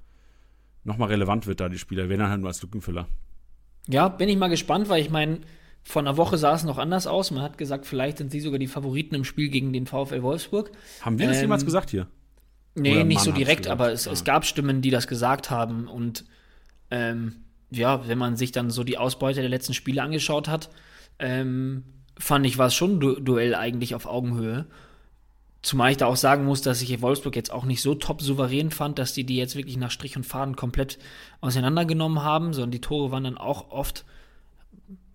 noch 0.85 0.97
mal 0.99 1.07
relevant 1.07 1.47
wird, 1.47 1.61
da 1.61 1.69
die 1.69 1.79
Spieler. 1.79 2.09
Werden 2.09 2.21
dann 2.21 2.31
halt 2.31 2.41
nur 2.41 2.49
als 2.49 2.63
Lückenfüller. 2.63 3.09
Ja, 3.89 4.09
bin 4.09 4.29
ich 4.29 4.37
mal 4.37 4.49
gespannt, 4.49 4.89
weil 4.89 5.01
ich 5.01 5.11
meine, 5.11 5.41
vor 5.83 6.03
einer 6.03 6.17
Woche 6.17 6.37
sah 6.37 6.55
es 6.55 6.65
noch 6.65 6.79
anders 6.79 7.07
aus. 7.07 7.31
Man 7.31 7.43
hat 7.43 7.59
gesagt, 7.59 7.87
vielleicht 7.87 8.19
sind 8.19 8.33
sie 8.33 8.41
sogar 8.41 8.59
die 8.59 8.67
Favoriten 8.67 9.15
im 9.15 9.25
Spiel 9.25 9.49
gegen 9.49 9.73
den 9.73 9.87
VfL 9.87 10.23
Wolfsburg. 10.23 10.73
Haben 11.01 11.19
wir 11.19 11.29
das 11.29 11.37
ähm, 11.37 11.45
jemals 11.45 11.65
gesagt 11.65 11.91
hier? 11.91 12.09
Nee, 12.75 12.93
Oder 12.93 13.05
nicht 13.05 13.17
Mann 13.17 13.25
so 13.25 13.33
direkt, 13.33 13.69
aber 13.69 13.93
es, 13.93 14.05
ja. 14.05 14.13
es, 14.13 14.25
gab 14.25 14.45
Stimmen, 14.45 14.83
die 14.83 14.91
das 14.91 15.07
gesagt 15.07 15.51
haben. 15.51 15.89
Und 15.89 16.25
ähm, 16.91 17.46
ja, 17.71 18.07
wenn 18.09 18.19
man 18.19 18.37
sich 18.37 18.53
dann 18.53 18.71
so 18.71 18.85
die 18.85 18.99
Ausbeute 18.99 19.41
der 19.41 19.51
letzten 19.51 19.75
Spiele 19.75 20.03
angeschaut 20.03 20.49
hat, 20.49 20.71
ähm, 21.19 21.85
fand 22.19 22.47
ich, 22.47 22.59
war 22.59 22.69
es 22.69 22.75
schon 22.75 23.01
du 23.01 23.21
Duell 23.21 23.55
eigentlich 23.55 23.95
auf 23.95 24.07
Augenhöhe. 24.07 24.67
Zumal 25.63 25.91
ich 25.91 25.97
da 25.97 26.07
auch 26.07 26.17
sagen 26.17 26.45
muss, 26.45 26.63
dass 26.63 26.81
ich 26.81 27.03
Wolfsburg 27.03 27.35
jetzt 27.35 27.53
auch 27.53 27.65
nicht 27.65 27.83
so 27.83 27.95
top 27.97 28.23
souverän 28.23 28.71
fand, 28.71 28.99
dass 28.99 29.15
die 29.15 29.25
die 29.25 29.37
jetzt 29.37 29.57
wirklich 29.57 29.77
nach 29.77 29.91
Strich 29.91 30.17
und 30.17 30.25
Faden 30.25 30.55
komplett 30.55 30.99
auseinandergenommen 31.41 32.23
haben, 32.23 32.53
sondern 32.53 32.71
die 32.71 32.81
Tore 32.81 33.11
waren 33.11 33.25
dann 33.25 33.39
auch 33.39 33.71
oft 33.71 34.05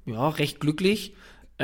ja, 0.05 0.27
recht 0.27 0.59
glücklich. 0.59 1.13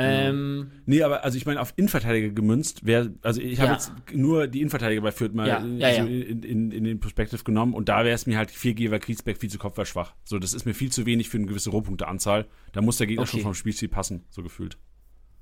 Ähm, 0.00 0.70
nee, 0.86 1.02
aber 1.02 1.24
also 1.24 1.36
ich 1.36 1.44
meine, 1.44 1.60
auf 1.60 1.72
Innenverteidiger 1.76 2.30
gemünzt, 2.30 2.80
wer, 2.84 3.10
also 3.22 3.40
ich 3.40 3.58
habe 3.58 3.68
ja. 3.68 3.74
jetzt 3.74 3.92
nur 4.12 4.46
die 4.46 4.60
Innenverteidiger 4.60 5.02
bei 5.02 5.10
Fürth 5.10 5.34
mal 5.34 5.48
ja, 5.48 5.64
ja, 5.64 6.02
so 6.02 6.08
in, 6.08 6.42
in, 6.42 6.70
in, 6.70 6.84
den 6.84 7.00
Perspektiv 7.00 7.42
genommen 7.42 7.74
und 7.74 7.88
da 7.88 8.04
wäre 8.04 8.14
es 8.14 8.26
mir 8.26 8.38
halt 8.38 8.50
4G, 8.50 8.90
weil 8.90 9.00
Kriesbeck 9.00 9.38
viel 9.38 9.50
zu 9.50 9.58
kopfballschwach. 9.58 10.14
So, 10.24 10.38
das 10.38 10.54
ist 10.54 10.66
mir 10.66 10.74
viel 10.74 10.92
zu 10.92 11.04
wenig 11.04 11.28
für 11.28 11.38
eine 11.38 11.46
gewisse 11.46 11.70
Rohpunkteanzahl. 11.70 12.46
Da 12.72 12.80
muss 12.80 12.98
der 12.98 13.08
Gegner 13.08 13.22
okay. 13.22 13.32
schon 13.32 13.40
vom 13.40 13.54
Spielstil 13.54 13.88
passen, 13.88 14.24
so 14.30 14.42
gefühlt. 14.42 14.78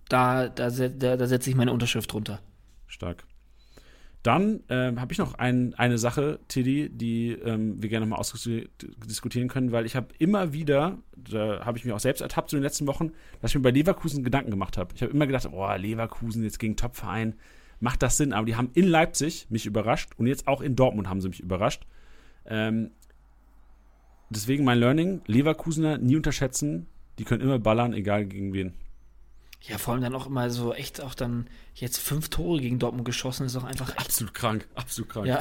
Da, 0.09 0.49
da, 0.49 0.71
da, 0.71 1.17
da 1.17 1.27
setze 1.27 1.51
ich 1.51 1.57
meine 1.57 1.73
Unterschrift 1.73 2.13
drunter. 2.13 2.41
Stark. 2.87 3.25
Dann 4.27 4.65
ähm, 4.71 5.01
habe 5.01 5.13
ich 5.13 5.19
noch 5.19 5.35
ein, 5.35 5.75
eine 5.75 5.99
Sache, 5.99 6.41
Tilly, 6.49 6.89
die 6.89 7.31
ähm, 7.31 7.81
wir 7.81 7.89
gerne 7.89 8.07
mal 8.07 8.17
ausdiskutieren 8.17 9.49
können, 9.49 9.71
weil 9.71 9.87
ich 9.87 9.95
habe 9.95 10.09
immer 10.19 10.53
wieder, 10.53 10.99
da 11.17 11.65
habe 11.65 11.79
ich 11.79 11.85
mich 11.85 11.95
auch 11.95 12.01
selbst 12.01 12.23
ertappt 12.23 12.51
so 12.51 12.57
in 12.57 12.61
den 12.61 12.65
letzten 12.65 12.89
Wochen, 12.89 13.13
dass 13.41 13.53
ich 13.53 13.55
mir 13.55 13.63
bei 13.63 13.71
Leverkusen 13.71 14.25
Gedanken 14.25 14.51
gemacht 14.51 14.79
habe. 14.79 14.93
Ich 14.97 15.03
habe 15.03 15.13
immer 15.13 15.29
gedacht, 15.29 15.49
oh, 15.53 15.73
Leverkusen 15.77 16.43
jetzt 16.43 16.59
gegen 16.59 16.75
Topverein, 16.75 17.37
macht 17.79 18.03
das 18.03 18.17
Sinn? 18.17 18.33
Aber 18.33 18.47
die 18.47 18.57
haben 18.57 18.71
in 18.75 18.89
Leipzig 18.89 19.47
mich 19.49 19.65
überrascht 19.65 20.11
und 20.17 20.27
jetzt 20.27 20.49
auch 20.49 20.61
in 20.61 20.75
Dortmund 20.75 21.09
haben 21.09 21.21
sie 21.21 21.29
mich 21.29 21.39
überrascht. 21.39 21.87
Ähm, 22.47 22.91
deswegen 24.29 24.65
mein 24.65 24.81
Learning, 24.81 25.21
Leverkusener 25.27 25.99
nie 25.99 26.17
unterschätzen, 26.17 26.89
die 27.21 27.25
können 27.25 27.43
immer 27.43 27.61
ballern, 27.61 27.93
egal 27.93 28.27
gegen 28.27 28.53
wen. 28.53 28.75
Ja, 29.63 29.79
vor 29.79 29.95
allem 29.95 30.03
dann 30.03 30.15
auch 30.15 30.27
immer 30.27 30.49
so 30.51 30.73
echt 30.73 31.01
auch 31.01 31.15
dann 31.15 31.49
jetzt 31.75 31.99
fünf 31.99 32.29
Tore 32.29 32.61
gegen 32.61 32.79
Dortmund 32.79 33.05
geschossen, 33.05 33.47
ist 33.47 33.57
doch 33.57 33.65
einfach 33.65 33.91
echt. 33.91 34.01
Absolut 34.01 34.35
krank, 34.35 34.69
absolut 34.75 35.11
krank. 35.11 35.27
Ja. 35.27 35.39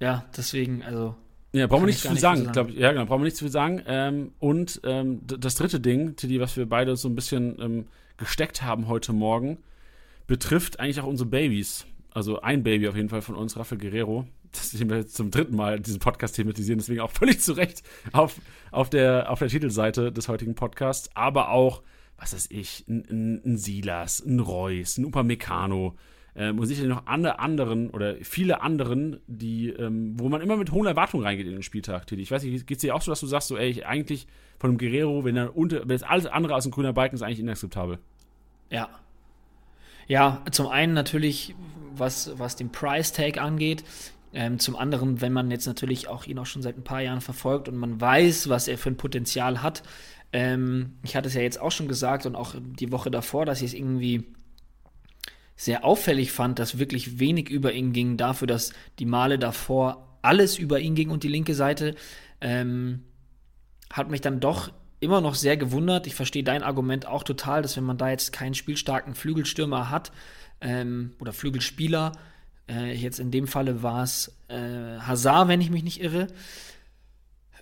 Ja, 0.00 0.24
deswegen, 0.36 0.82
also. 0.82 1.14
Ja, 1.52 1.66
brauchen 1.66 1.82
wir 1.82 1.86
nicht 1.86 2.00
zu 2.00 2.08
viel 2.08 2.18
sagen. 2.18 2.40
sagen. 2.40 2.52
Glaub, 2.52 2.70
ja, 2.70 2.92
genau, 2.92 3.06
brauchen 3.06 3.22
wir 3.22 3.26
nicht 3.26 3.36
zu 3.36 3.44
viel 3.44 3.52
sagen. 3.52 3.82
Ähm, 3.86 4.32
und 4.38 4.80
ähm, 4.84 5.20
das 5.26 5.54
dritte 5.54 5.80
Ding, 5.80 6.16
Titi, 6.16 6.38
was 6.38 6.56
wir 6.56 6.68
beide 6.68 6.96
so 6.96 7.08
ein 7.08 7.14
bisschen 7.14 7.56
ähm, 7.60 7.86
gesteckt 8.18 8.62
haben 8.62 8.88
heute 8.88 9.12
Morgen, 9.12 9.58
betrifft 10.26 10.80
eigentlich 10.80 11.00
auch 11.00 11.06
unsere 11.06 11.28
Babys. 11.28 11.86
Also 12.10 12.40
ein 12.40 12.62
Baby 12.62 12.88
auf 12.88 12.96
jeden 12.96 13.08
Fall 13.08 13.22
von 13.22 13.34
uns, 13.34 13.56
Rafael 13.56 13.80
Guerrero. 13.80 14.26
Das 14.52 14.78
wir 14.78 14.96
jetzt 14.96 15.14
zum 15.14 15.30
dritten 15.30 15.56
Mal 15.56 15.80
diesen 15.80 15.98
Podcast 15.98 16.36
thematisieren, 16.36 16.78
deswegen 16.78 17.00
auch 17.00 17.10
völlig 17.10 17.40
zu 17.40 17.52
Recht 17.52 17.82
auf, 18.12 18.36
auf, 18.70 18.88
der, 18.88 19.30
auf 19.30 19.38
der 19.38 19.48
Titelseite 19.48 20.12
des 20.12 20.28
heutigen 20.28 20.54
Podcasts, 20.54 21.10
aber 21.14 21.50
auch 21.50 21.82
was 22.18 22.34
weiß 22.34 22.48
ich, 22.50 22.84
ein, 22.88 23.40
ein, 23.44 23.56
Silas, 23.56 24.20
ein 24.20 24.40
Reus, 24.40 24.98
ein 24.98 25.04
Upamecano 25.04 25.94
ähm, 26.34 26.58
und 26.58 26.66
sicherlich 26.66 26.90
noch 26.90 27.06
alle 27.06 27.38
anderen 27.38 27.90
oder 27.90 28.16
viele 28.22 28.60
anderen, 28.60 29.20
die, 29.26 29.70
ähm, 29.70 30.18
wo 30.18 30.28
man 30.28 30.40
immer 30.40 30.56
mit 30.56 30.72
hohen 30.72 30.86
Erwartungen 30.86 31.24
reingeht 31.24 31.46
in 31.46 31.52
den 31.52 31.62
Spieltag, 31.62 32.06
Titi. 32.06 32.22
Ich 32.22 32.30
weiß 32.30 32.42
nicht, 32.42 32.66
geht 32.66 32.78
es 32.78 32.82
dir 32.82 32.94
auch 32.94 33.02
so, 33.02 33.10
dass 33.10 33.20
du 33.20 33.26
sagst, 33.26 33.48
so, 33.48 33.56
ey, 33.56 33.68
ich, 33.68 33.86
eigentlich 33.86 34.26
von 34.58 34.70
einem 34.70 34.78
Guerrero, 34.78 35.24
wenn 35.24 35.36
er 35.36 35.56
unter, 35.56 35.88
wenn 35.88 35.96
es 35.96 36.02
alles 36.02 36.26
andere 36.26 36.54
als 36.54 36.66
ein 36.66 36.70
grüner 36.70 36.92
Balken 36.92 37.16
ist, 37.16 37.22
eigentlich 37.22 37.40
inakzeptabel. 37.40 37.98
Ja. 38.70 38.88
Ja, 40.08 40.42
zum 40.52 40.68
einen 40.68 40.94
natürlich, 40.94 41.54
was, 41.94 42.38
was 42.38 42.56
den 42.56 42.70
Price-Tag 42.70 43.38
angeht, 43.38 43.84
ähm, 44.32 44.58
zum 44.58 44.76
anderen, 44.76 45.20
wenn 45.20 45.32
man 45.32 45.50
jetzt 45.50 45.66
natürlich 45.66 46.08
auch 46.08 46.26
ihn 46.26 46.38
auch 46.38 46.46
schon 46.46 46.60
seit 46.60 46.76
ein 46.76 46.84
paar 46.84 47.00
Jahren 47.00 47.22
verfolgt 47.22 47.68
und 47.68 47.76
man 47.76 48.00
weiß, 48.00 48.48
was 48.48 48.68
er 48.68 48.76
für 48.76 48.90
ein 48.90 48.96
Potenzial 48.96 49.62
hat, 49.62 49.82
ähm, 50.36 50.98
ich 51.02 51.16
hatte 51.16 51.28
es 51.28 51.34
ja 51.34 51.40
jetzt 51.40 51.58
auch 51.58 51.72
schon 51.72 51.88
gesagt 51.88 52.26
und 52.26 52.36
auch 52.36 52.54
die 52.58 52.92
Woche 52.92 53.10
davor, 53.10 53.46
dass 53.46 53.62
ich 53.62 53.68
es 53.68 53.74
irgendwie 53.74 54.34
sehr 55.56 55.82
auffällig 55.82 56.30
fand, 56.30 56.58
dass 56.58 56.78
wirklich 56.78 57.18
wenig 57.18 57.48
über 57.48 57.72
ihn 57.72 57.94
ging, 57.94 58.18
dafür, 58.18 58.46
dass 58.46 58.74
die 58.98 59.06
Male 59.06 59.38
davor 59.38 60.18
alles 60.20 60.58
über 60.58 60.78
ihn 60.78 60.94
ging 60.94 61.08
und 61.08 61.22
die 61.22 61.28
linke 61.28 61.54
Seite, 61.54 61.94
ähm, 62.42 63.04
hat 63.90 64.10
mich 64.10 64.20
dann 64.20 64.38
doch 64.38 64.70
immer 65.00 65.22
noch 65.22 65.34
sehr 65.34 65.56
gewundert. 65.56 66.06
Ich 66.06 66.14
verstehe 66.14 66.44
dein 66.44 66.62
Argument 66.62 67.06
auch 67.06 67.22
total, 67.22 67.62
dass 67.62 67.78
wenn 67.78 67.84
man 67.84 67.96
da 67.96 68.10
jetzt 68.10 68.34
keinen 68.34 68.52
spielstarken 68.52 69.14
Flügelstürmer 69.14 69.88
hat 69.88 70.12
ähm, 70.60 71.14
oder 71.18 71.32
Flügelspieler, 71.32 72.12
äh, 72.68 72.92
jetzt 72.92 73.20
in 73.20 73.30
dem 73.30 73.46
Falle 73.46 73.82
war 73.82 74.02
es 74.02 74.36
äh, 74.48 74.98
Hazard, 74.98 75.48
wenn 75.48 75.62
ich 75.62 75.70
mich 75.70 75.82
nicht 75.82 76.02
irre, 76.02 76.26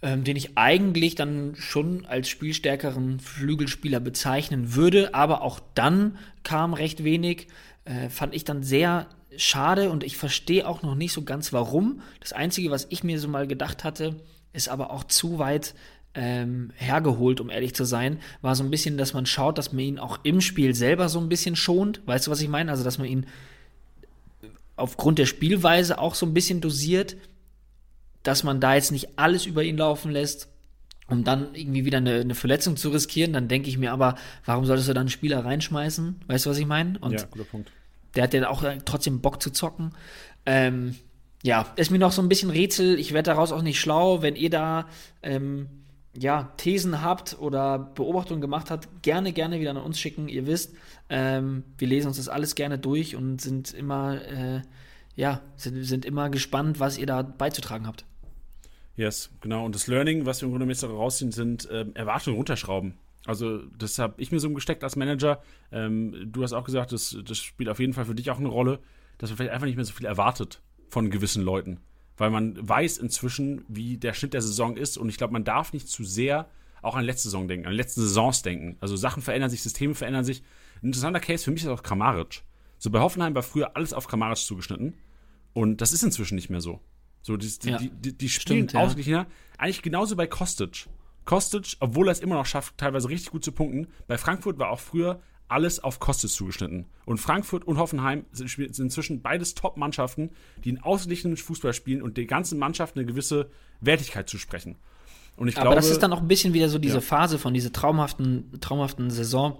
ähm, 0.05 0.23
den 0.23 0.37
ich 0.37 0.59
eigentlich 0.59 1.15
dann 1.15 1.55
schon 1.57 2.05
als 2.05 2.29
spielstärkeren 2.29 3.21
Flügelspieler 3.21 4.01
bezeichnen 4.01 4.75
würde, 4.75 5.15
aber 5.15 5.41
auch 5.41 5.61
dann 5.75 6.19
kam 6.43 6.75
recht 6.75 7.05
wenig. 7.05 7.49
Äh, 7.87 8.11
fand 8.11 8.35
ich 8.35 8.45
dann 8.45 8.63
sehr 8.63 9.07
schade 9.39 9.89
und 9.89 10.05
ich 10.05 10.19
verstehe 10.19 10.69
auch 10.69 10.83
noch 10.83 10.95
nicht 10.95 11.15
so 11.15 11.23
ganz 11.23 11.55
warum. 11.55 12.03
Das 12.21 12.35
Einzige, 12.35 12.71
was 12.71 12.87
ich 12.91 13.03
mir 13.03 13.19
so 13.19 13.29
mal 13.29 13.47
gedacht 13.47 13.83
hatte, 13.83 14.17
ist 14.53 14.69
aber 14.69 14.91
auch 14.91 15.05
zu 15.05 15.39
weit 15.39 15.75
ähm, 16.15 16.71
hergeholt, 16.77 17.41
um 17.41 17.49
ehrlich 17.49 17.75
zu 17.75 17.85
sein, 17.85 18.19
war 18.43 18.55
so 18.55 18.63
ein 18.63 18.71
bisschen, 18.71 18.99
dass 18.99 19.15
man 19.15 19.25
schaut, 19.25 19.57
dass 19.57 19.73
man 19.73 19.81
ihn 19.81 19.99
auch 19.99 20.19
im 20.23 20.43
Spiel 20.43 20.75
selber 20.75 21.09
so 21.09 21.19
ein 21.19 21.31
bisschen 21.31 21.57
schont. 21.57 22.03
Weißt 22.05 22.27
du, 22.27 22.31
was 22.31 22.43
ich 22.43 22.49
meine? 22.49 22.71
Also, 22.71 22.85
dass 22.85 22.99
man 22.99 23.09
ihn 23.09 23.27
aufgrund 24.77 25.19
der 25.19 25.27
Spielweise 25.27 25.99
auch 25.99 26.15
so 26.15 26.27
ein 26.27 26.35
bisschen 26.35 26.61
dosiert, 26.61 27.17
dass 28.25 28.43
man 28.43 28.61
da 28.61 28.75
jetzt 28.75 28.91
nicht 28.91 29.18
alles 29.18 29.47
über 29.47 29.62
ihn 29.62 29.77
laufen 29.77 30.11
lässt, 30.11 30.49
um 31.07 31.22
dann 31.22 31.55
irgendwie 31.55 31.85
wieder 31.85 31.99
eine, 31.99 32.20
eine 32.20 32.35
Verletzung 32.35 32.77
zu 32.77 32.89
riskieren. 32.89 33.33
Dann 33.33 33.47
denke 33.47 33.68
ich 33.68 33.79
mir 33.79 33.93
aber, 33.93 34.16
warum 34.45 34.64
solltest 34.64 34.89
du 34.89 34.95
dann 34.95 35.03
einen 35.03 35.11
Spieler 35.11 35.45
reinschmeißen? 35.45 36.22
Weißt 36.27 36.47
du, 36.47 36.51
was 36.51 36.59
ich 36.59 36.66
meine? 36.66 36.99
Und 36.99 37.12
ja, 37.12 37.27
guter 37.31 37.45
Punkt. 37.45 37.70
Der 38.16 38.25
hat 38.25 38.35
ja 38.35 38.49
auch 38.49 38.64
trotzdem 38.85 39.20
Bock 39.20 39.43
zu 39.43 39.51
zocken. 39.51 39.93
Ähm, 40.47 40.97
ja, 41.43 41.72
ist 41.77 41.91
mir 41.91 41.99
noch 41.99 42.12
so 42.12 42.22
ein 42.22 42.29
bisschen 42.29 42.51
Rätsel. 42.51 42.99
Ich 42.99 43.12
werde 43.12 43.31
daraus 43.31 43.53
auch 43.53 43.62
nicht 43.62 43.79
schlau, 43.79 44.22
wenn 44.22 44.35
ihr 44.35 44.51
da 44.51 44.89
ähm, 45.22 45.68
ja, 46.16 46.53
Thesen 46.57 47.03
habt 47.03 47.37
oder 47.39 47.79
Beobachtungen 47.79 48.41
gemacht 48.41 48.70
habt, 48.70 48.89
gerne, 49.03 49.33
gerne 49.33 49.61
wieder 49.61 49.70
an 49.70 49.77
uns 49.77 49.99
schicken. 49.99 50.29
Ihr 50.29 50.47
wisst, 50.47 50.75
ähm, 51.11 51.64
wir 51.77 51.89
lesen 51.89 52.09
uns 52.09 52.16
das 52.16 52.29
alles 52.29 52.55
gerne 52.55 52.79
durch 52.79 53.16
und 53.16 53.41
sind 53.41 53.75
immer, 53.75 54.22
äh, 54.22 54.62
ja, 55.16 55.41
sind, 55.57 55.85
sind 55.85 56.05
immer 56.05 56.31
gespannt, 56.31 56.81
was 56.81 56.99
ihr 56.99 57.07
da 57.07 57.22
beizutragen 57.22 57.87
habt. 57.87 58.05
Yes, 58.97 59.31
genau. 59.41 59.65
Und 59.65 59.75
das 59.75 59.87
Learning, 59.87 60.25
was 60.27 60.41
wir 60.41 60.47
im 60.47 60.53
Grunde 60.53 60.67
jetzt 60.73 60.85
rausziehen, 60.85 61.33
sind 61.33 61.69
äh, 61.69 61.87
Erwartungen 61.95 62.37
runterschrauben. 62.37 62.95
Also, 63.27 63.59
das 63.79 63.99
habe 63.99 64.15
ich 64.19 64.31
mir 64.31 64.39
so 64.39 64.51
gesteckt 64.51 64.85
als 64.85 64.97
Manager. 64.97 65.43
Ähm, 65.73 66.31
du 66.31 66.43
hast 66.43 66.53
auch 66.53 66.65
gesagt, 66.65 66.93
das, 66.93 67.17
das 67.25 67.39
spielt 67.39 67.71
auf 67.71 67.81
jeden 67.81 67.95
Fall 67.95 68.05
für 68.05 68.15
dich 68.15 68.31
auch 68.31 68.39
eine 68.39 68.49
Rolle, 68.49 68.81
dass 69.19 69.31
man 69.31 69.39
vielleicht 69.39 69.53
einfach 69.53 69.67
nicht 69.67 69.77
mehr 69.77 69.85
so 69.85 69.95
viel 69.95 70.07
erwartet 70.07 70.61
von 70.89 71.11
gewissen 71.11 71.43
Leuten. 71.43 71.81
Weil 72.17 72.31
man 72.31 72.57
weiß 72.57 72.99
inzwischen, 72.99 73.65
wie 73.67 73.97
der 73.97 74.13
Schnitt 74.13 74.35
der 74.35 74.43
Saison 74.43 74.77
ist. 74.77 74.97
Und 74.99 75.09
ich 75.09 75.17
glaube, 75.17 75.33
man 75.33 75.45
darf 75.45 75.73
nicht 75.73 75.89
zu 75.89 76.05
sehr 76.05 76.49
auch 76.83 76.95
an 76.97 77.05
letzte 77.05 77.29
Saison 77.29 77.49
denken, 77.49 77.67
an 77.67 77.73
letzte 77.73 78.03
Saisons 78.03 78.43
denken. 78.43 78.77
Also 78.81 78.95
Sachen 78.95 79.23
verändern 79.23 79.51
sich, 79.51 79.63
Systeme 79.63 79.95
verändern 79.95 80.25
sich. 80.25 80.43
Ein 80.83 80.89
interessanter 80.89 81.21
Case 81.21 81.45
für 81.45 81.51
mich 81.51 81.63
ist 81.63 81.69
auch 81.69 81.83
Kramaric. 81.83 82.43
So 82.79 82.91
bei 82.91 83.01
Hoffenheim 83.01 83.35
war 83.35 83.43
früher 83.43 83.75
alles 83.75 83.95
auf 83.95 84.07
Kramaric 84.07 84.37
zugeschnitten. 84.37 84.95
Und 85.55 85.81
das 85.81 85.93
ist 85.93 86.03
inzwischen 86.03 86.35
nicht 86.35 86.51
mehr 86.51 86.61
so. 86.61 86.81
So, 87.25 87.39
die, 87.39 87.59
die, 87.59 87.70
ja, 87.70 87.79
die, 87.79 87.89
die, 87.89 88.12
die 88.12 88.29
spielen 88.29 88.68
stimmt, 88.68 88.83
ausgeglichener. 88.83 89.22
Ja. 89.22 89.27
Eigentlich 89.57 89.81
genauso 89.81 90.14
bei 90.14 90.27
Kostic. 90.27 90.87
Kostic, 91.25 91.79
obwohl 91.81 92.09
er 92.09 92.12
es 92.12 92.20
immer 92.20 92.35
noch 92.35 92.45
schafft, 92.45 92.77
teilweise 92.77 93.09
richtig 93.09 93.31
gut 93.31 93.43
zu 93.43 93.51
punkten. 93.51 93.89
Bei 94.07 94.18
Frankfurt 94.18 94.59
war 94.59 94.68
auch 94.68 94.79
früher 94.79 95.22
alles 95.49 95.83
auf 95.83 96.01
Kostic 96.01 96.29
zugeschnitten. 96.31 96.85
Und 97.07 97.16
Frankfurt 97.16 97.64
und 97.64 97.79
Hoffenheim 97.79 98.27
sind, 98.31 98.51
sind 98.51 98.79
inzwischen 98.79 99.22
beides 99.22 99.55
Top-Mannschaften, 99.55 100.33
die 100.64 100.68
einen 100.68 100.83
ausgeglichenen 100.83 101.39
Fußball 101.39 101.72
spielen 101.72 102.03
und 102.03 102.18
der 102.18 102.27
ganzen 102.27 102.59
Mannschaft 102.59 102.95
eine 102.95 103.07
gewisse 103.07 103.49
Wertigkeit 103.81 104.29
zusprechen. 104.29 104.77
Und 105.37 105.49
ich 105.49 105.57
Aber 105.57 105.70
glaube, 105.70 105.77
das 105.77 105.89
ist 105.89 106.03
dann 106.03 106.12
auch 106.12 106.20
ein 106.20 106.29
bisschen 106.29 106.53
wieder 106.53 106.68
so 106.68 106.79
diese 106.79 106.97
ja. 106.97 107.01
Phase 107.01 107.39
von 107.39 107.55
dieser 107.55 107.72
traumhaften, 107.72 108.61
traumhaften 108.61 109.11
Saison. 109.11 109.59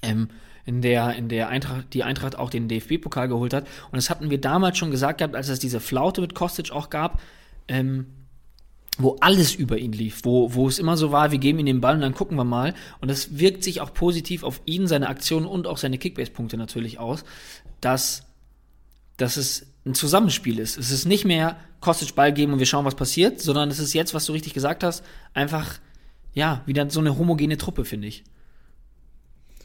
Ähm, 0.00 0.28
in 0.64 0.82
der, 0.82 1.14
in 1.14 1.28
der 1.28 1.48
Eintracht, 1.48 1.92
die 1.92 2.04
Eintracht 2.04 2.38
auch 2.38 2.50
den 2.50 2.68
DFB-Pokal 2.68 3.28
geholt 3.28 3.52
hat. 3.52 3.64
Und 3.90 3.96
das 3.96 4.10
hatten 4.10 4.30
wir 4.30 4.40
damals 4.40 4.78
schon 4.78 4.90
gesagt 4.90 5.18
gehabt, 5.18 5.34
als 5.34 5.48
es 5.48 5.58
diese 5.58 5.80
Flaute 5.80 6.20
mit 6.20 6.34
Kostic 6.34 6.70
auch 6.70 6.88
gab, 6.90 7.20
ähm, 7.68 8.06
wo 8.98 9.16
alles 9.20 9.54
über 9.54 9.78
ihn 9.78 9.92
lief, 9.92 10.20
wo, 10.22 10.54
wo 10.54 10.68
es 10.68 10.78
immer 10.78 10.96
so 10.96 11.12
war, 11.12 11.32
wir 11.32 11.38
geben 11.38 11.58
ihm 11.60 11.66
den 11.66 11.80
Ball 11.80 11.94
und 11.94 12.02
dann 12.02 12.14
gucken 12.14 12.36
wir 12.36 12.44
mal. 12.44 12.74
Und 13.00 13.10
das 13.10 13.38
wirkt 13.38 13.64
sich 13.64 13.80
auch 13.80 13.94
positiv 13.94 14.44
auf 14.44 14.60
ihn, 14.66 14.86
seine 14.86 15.08
Aktionen 15.08 15.46
und 15.46 15.66
auch 15.66 15.78
seine 15.78 15.98
Kickbase-Punkte 15.98 16.56
natürlich 16.56 16.98
aus, 16.98 17.24
dass, 17.80 18.24
dass 19.16 19.36
es 19.36 19.66
ein 19.84 19.94
Zusammenspiel 19.94 20.58
ist. 20.58 20.76
Es 20.76 20.90
ist 20.90 21.06
nicht 21.06 21.24
mehr 21.24 21.56
Kostic 21.80 22.14
Ball 22.14 22.32
geben 22.32 22.52
und 22.52 22.58
wir 22.58 22.66
schauen, 22.66 22.84
was 22.84 22.94
passiert, 22.94 23.40
sondern 23.40 23.70
es 23.70 23.78
ist 23.78 23.94
jetzt, 23.94 24.14
was 24.14 24.26
du 24.26 24.32
richtig 24.32 24.54
gesagt 24.54 24.84
hast, 24.84 25.02
einfach, 25.34 25.78
ja, 26.34 26.62
wieder 26.66 26.88
so 26.90 27.00
eine 27.00 27.18
homogene 27.18 27.56
Truppe, 27.56 27.84
finde 27.84 28.08
ich. 28.08 28.22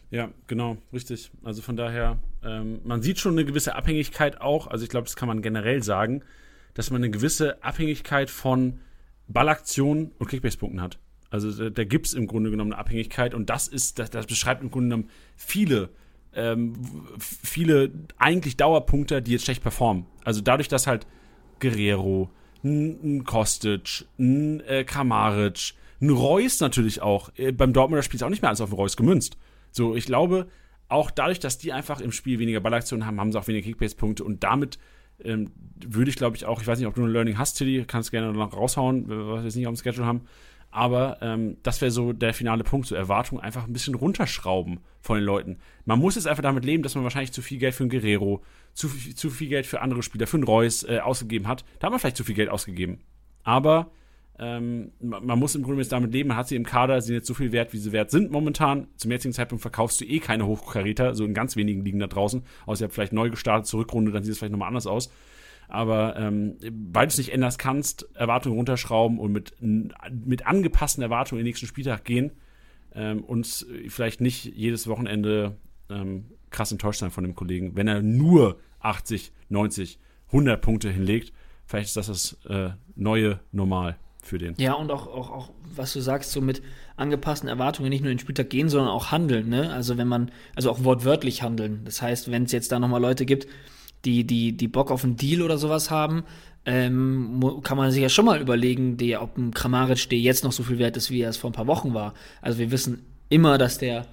Ja, 0.10 0.30
genau, 0.48 0.78
richtig. 0.94 1.32
Also 1.44 1.62
von 1.62 1.76
daher, 1.76 2.18
ähm, 2.44 2.80
man 2.86 3.02
sieht 3.02 3.20
schon 3.20 3.34
eine 3.34 3.46
gewisse 3.46 3.76
Abhängigkeit 3.76 4.40
auch, 4.40 4.68
also 4.68 4.84
ich 4.84 4.90
glaube, 4.90 5.06
das 5.06 5.16
kann 5.16 5.28
man 5.28 5.42
generell 5.42 5.84
sagen, 5.84 6.24
dass 6.74 6.92
man 6.92 7.02
eine 7.04 7.12
gewisse 7.12 7.62
Abhängigkeit 7.64 8.30
von 8.30 8.80
Ballaktionen 9.28 10.12
und 10.18 10.28
Kickbase-Punkten 10.28 10.82
hat. 10.82 11.00
Also 11.30 11.52
da, 11.52 11.70
da 11.70 11.84
gibt 11.84 12.08
es 12.08 12.14
im 12.14 12.28
Grunde 12.28 12.52
genommen 12.52 12.72
eine 12.72 12.80
Abhängigkeit 12.80 13.34
und 13.34 13.50
das 13.50 13.68
ist, 13.68 14.00
das, 14.00 14.10
das 14.10 14.28
beschreibt 14.28 14.64
im 14.64 14.72
Grunde 14.72 14.96
genommen 14.96 15.10
viele, 15.36 15.90
ähm, 16.34 16.74
viele 17.20 17.92
eigentlich 18.18 18.56
Dauerpunkte, 18.56 19.22
die 19.22 19.34
jetzt 19.34 19.44
schlecht 19.44 19.62
performen. 19.62 20.06
Also 20.24 20.40
dadurch, 20.40 20.70
dass 20.70 20.88
halt 20.88 21.06
Guerrero, 21.60 22.30
ein 22.64 23.24
Kostic, 23.26 24.06
ein 24.18 24.62
äh, 24.62 24.86
Kramaric, 24.86 25.74
ein 26.00 26.10
Reus 26.10 26.60
natürlich 26.62 27.02
auch, 27.02 27.30
äh, 27.36 27.52
beim 27.52 27.74
Dortmunder 27.74 28.04
Spiel 28.04 28.18
ist 28.18 28.24
auch 28.24 28.30
nicht 28.30 28.42
mehr 28.42 28.50
alles 28.50 28.62
auf 28.62 28.70
den 28.70 28.76
Reus 28.76 28.96
gemünzt. 28.96 29.38
So, 29.72 29.96
ich 29.96 30.06
glaube, 30.06 30.48
auch 30.90 31.12
dadurch, 31.12 31.40
dass 31.40 31.58
die 31.58 31.74
einfach 31.74 32.00
im 32.00 32.12
Spiel 32.12 32.40
weniger 32.40 32.60
Ballaktionen 32.60 33.06
haben, 33.06 33.20
haben 33.20 33.32
sie 33.32 33.40
auch 33.40 33.48
weniger 33.48 33.66
Kickbase-Punkte 33.66 34.24
und 34.24 34.44
damit 34.44 34.80
ähm, 35.24 35.52
würde 35.86 36.10
ich, 36.10 36.16
glaube 36.16 36.36
ich, 36.38 36.46
auch, 36.46 36.62
ich 36.62 36.68
weiß 36.68 36.78
nicht, 36.80 36.88
ob 36.88 36.96
du 36.96 37.04
ein 37.04 37.12
Learning 37.12 37.38
hast, 37.38 37.56
Tilly, 37.56 37.86
kannst 37.86 38.12
gerne 38.12 38.32
noch 38.32 38.54
raushauen, 38.54 39.06
was 39.08 39.40
wir 39.40 39.44
jetzt 39.44 39.56
nicht 39.56 39.68
auf 39.68 39.74
dem 39.74 39.84
Schedule 39.84 40.06
haben. 40.06 40.22
Aber 40.70 41.18
ähm, 41.22 41.58
das 41.64 41.82
wäre 41.82 41.92
so 41.92 42.14
der 42.14 42.34
finale 42.34 42.64
Punkt, 42.64 42.88
so 42.88 42.96
Erwartungen 42.96 43.42
einfach 43.42 43.66
ein 43.66 43.74
bisschen 43.74 43.96
runterschrauben 43.96 44.80
von 45.02 45.18
den 45.18 45.24
Leuten. 45.24 45.58
Man 45.86 45.98
muss 45.98 46.16
jetzt 46.16 46.28
einfach 46.28 46.44
damit 46.44 46.66
leben, 46.66 46.84
dass 46.84 46.94
man 46.94 47.04
wahrscheinlich 47.04 47.32
zu 47.32 47.42
viel 47.42 47.58
Geld 47.58 47.74
für 47.74 47.84
einen 47.84 47.90
Guerrero, 47.90 48.44
zu, 48.74 48.90
zu 48.90 49.30
viel 49.30 49.48
Geld 49.48 49.66
für 49.66 49.82
andere 49.82 50.04
Spieler, 50.04 50.28
für 50.28 50.38
einen 50.38 50.44
Reus 50.44 50.84
äh, 50.84 51.00
ausgegeben 51.00 51.48
hat. 51.48 51.64
Da 51.80 51.88
hat 51.88 51.92
man 51.92 52.00
vielleicht 52.00 52.18
zu 52.18 52.26
viel 52.26 52.36
Geld 52.36 52.50
ausgegeben. 52.50 53.00
Aber 53.44 53.92
ähm, 54.40 54.92
man 55.00 55.40
muss 55.40 55.56
im 55.56 55.64
Grunde 55.64 55.82
jetzt 55.82 55.92
damit 55.92 56.14
leben, 56.14 56.30
man 56.30 56.38
hat 56.38 56.48
sie 56.48 56.56
im 56.56 56.66
Kader, 56.66 57.02
sind 57.02 57.16
jetzt 57.16 57.28
so 57.28 57.34
viel 57.34 57.52
wert, 57.52 57.74
wie 57.74 57.78
sie 57.78 57.92
wert 57.92 58.12
sind 58.12 58.32
momentan. 58.32 58.88
Zum 58.96 59.10
jetzigen 59.10 59.34
Zeitpunkt 59.34 59.64
verkaufst 59.64 60.00
du 60.00 60.06
eh 60.06 60.20
keine 60.20 60.46
Hochkaräter, 60.46 61.16
so 61.16 61.26
in 61.26 61.34
ganz 61.34 61.56
wenigen 61.56 61.84
liegen 61.84 62.00
da 62.00 62.08
draußen. 62.08 62.44
Außer 62.68 62.84
ihr 62.84 62.86
habt 62.86 62.94
vielleicht 62.94 63.14
neu 63.14 63.32
gestartet, 63.32 63.66
zurückrunde, 63.66 64.12
dann 64.12 64.24
sieht 64.24 64.34
es 64.34 64.38
vielleicht 64.38 64.52
nochmal 64.52 64.68
anders 64.68 64.86
aus. 64.86 65.12
Aber 65.70 66.16
ähm, 66.18 66.58
weil 66.62 67.08
du 67.08 67.12
es 67.12 67.18
nicht 67.18 67.34
ändern 67.34 67.54
kannst, 67.58 68.08
Erwartungen 68.16 68.56
runterschrauben 68.56 69.20
und 69.20 69.32
mit, 69.32 69.54
mit 69.60 70.46
angepassten 70.46 71.02
Erwartungen 71.02 71.40
in 71.40 71.46
den 71.46 71.50
nächsten 71.50 71.68
Spieltag 71.68 72.06
gehen 72.06 72.32
ähm, 72.94 73.24
und 73.24 73.66
vielleicht 73.90 74.22
nicht 74.22 74.46
jedes 74.46 74.88
Wochenende 74.88 75.58
ähm, 75.90 76.26
krass 76.52 76.72
enttäuscht 76.72 77.00
sein 77.00 77.12
von 77.12 77.24
dem 77.24 77.36
Kollegen, 77.36 77.76
wenn 77.76 77.88
er 77.88 78.02
nur 78.02 78.60
80, 78.80 79.34
90, 79.50 80.00
100 80.28 80.62
Punkte 80.62 80.90
hinlegt. 80.90 81.34
Vielleicht 81.66 81.88
ist 81.88 81.98
das 81.98 82.08
das 82.08 82.38
äh, 82.46 82.70
neue 82.96 83.42
Normal 83.52 83.98
für 84.28 84.38
den. 84.38 84.56
Ja, 84.58 84.74
und 84.74 84.92
auch, 84.92 85.08
auch, 85.08 85.32
auch, 85.32 85.50
was 85.76 85.94
du 85.94 86.02
sagst, 86.02 86.32
so 86.32 86.42
mit 86.42 86.62
angepassten 86.96 87.50
Erwartungen 87.50 87.90
nicht 87.90 88.02
nur 88.02 88.12
in 88.12 88.18
den 88.18 88.22
Spieltag 88.22 88.50
gehen, 88.50 88.70
sondern 88.70 88.90
auch 88.90 89.12
handeln, 89.12 89.50
ne? 89.50 89.72
Also 89.72 89.98
wenn 89.98 90.08
man, 90.08 90.32
also 90.56 90.70
auch 90.72 90.84
wortwörtlich 90.84 91.42
handeln. 91.42 91.82
Das 91.86 92.02
heißt, 92.02 92.32
wenn 92.32 92.44
es 92.44 92.52
jetzt 92.52 92.72
da 92.72 92.80
nochmal 92.80 93.02
Leute 93.02 93.26
gibt, 93.26 93.48
die, 94.06 94.26
die, 94.26 94.56
die 94.56 94.68
Bock 94.68 94.92
auf 94.92 95.04
einen 95.04 95.16
Deal 95.16 95.42
oder 95.42 95.58
sowas 95.58 95.90
haben, 95.90 96.24
ähm, 96.66 97.62
kann 97.64 97.78
man 97.78 97.92
sich 97.92 98.02
ja 98.02 98.10
schon 98.10 98.26
mal 98.26 98.42
überlegen, 98.42 98.98
der, 98.98 99.22
ob 99.22 99.38
ein 99.38 99.54
Kramaric, 99.54 100.10
der 100.10 100.20
jetzt 100.20 100.44
noch 100.44 100.52
so 100.52 100.64
viel 100.64 100.80
wert 100.80 100.98
ist, 100.98 101.10
wie 101.10 101.22
er 101.22 101.30
es 101.30 101.38
vor 101.38 101.50
ein 101.50 101.54
paar 101.54 101.68
Wochen 101.68 101.94
war. 101.94 102.14
Also 102.42 102.60
wir 102.60 102.72
wissen 102.72 103.06
immer, 103.30 103.58
dass 103.58 103.78
der, 103.78 104.06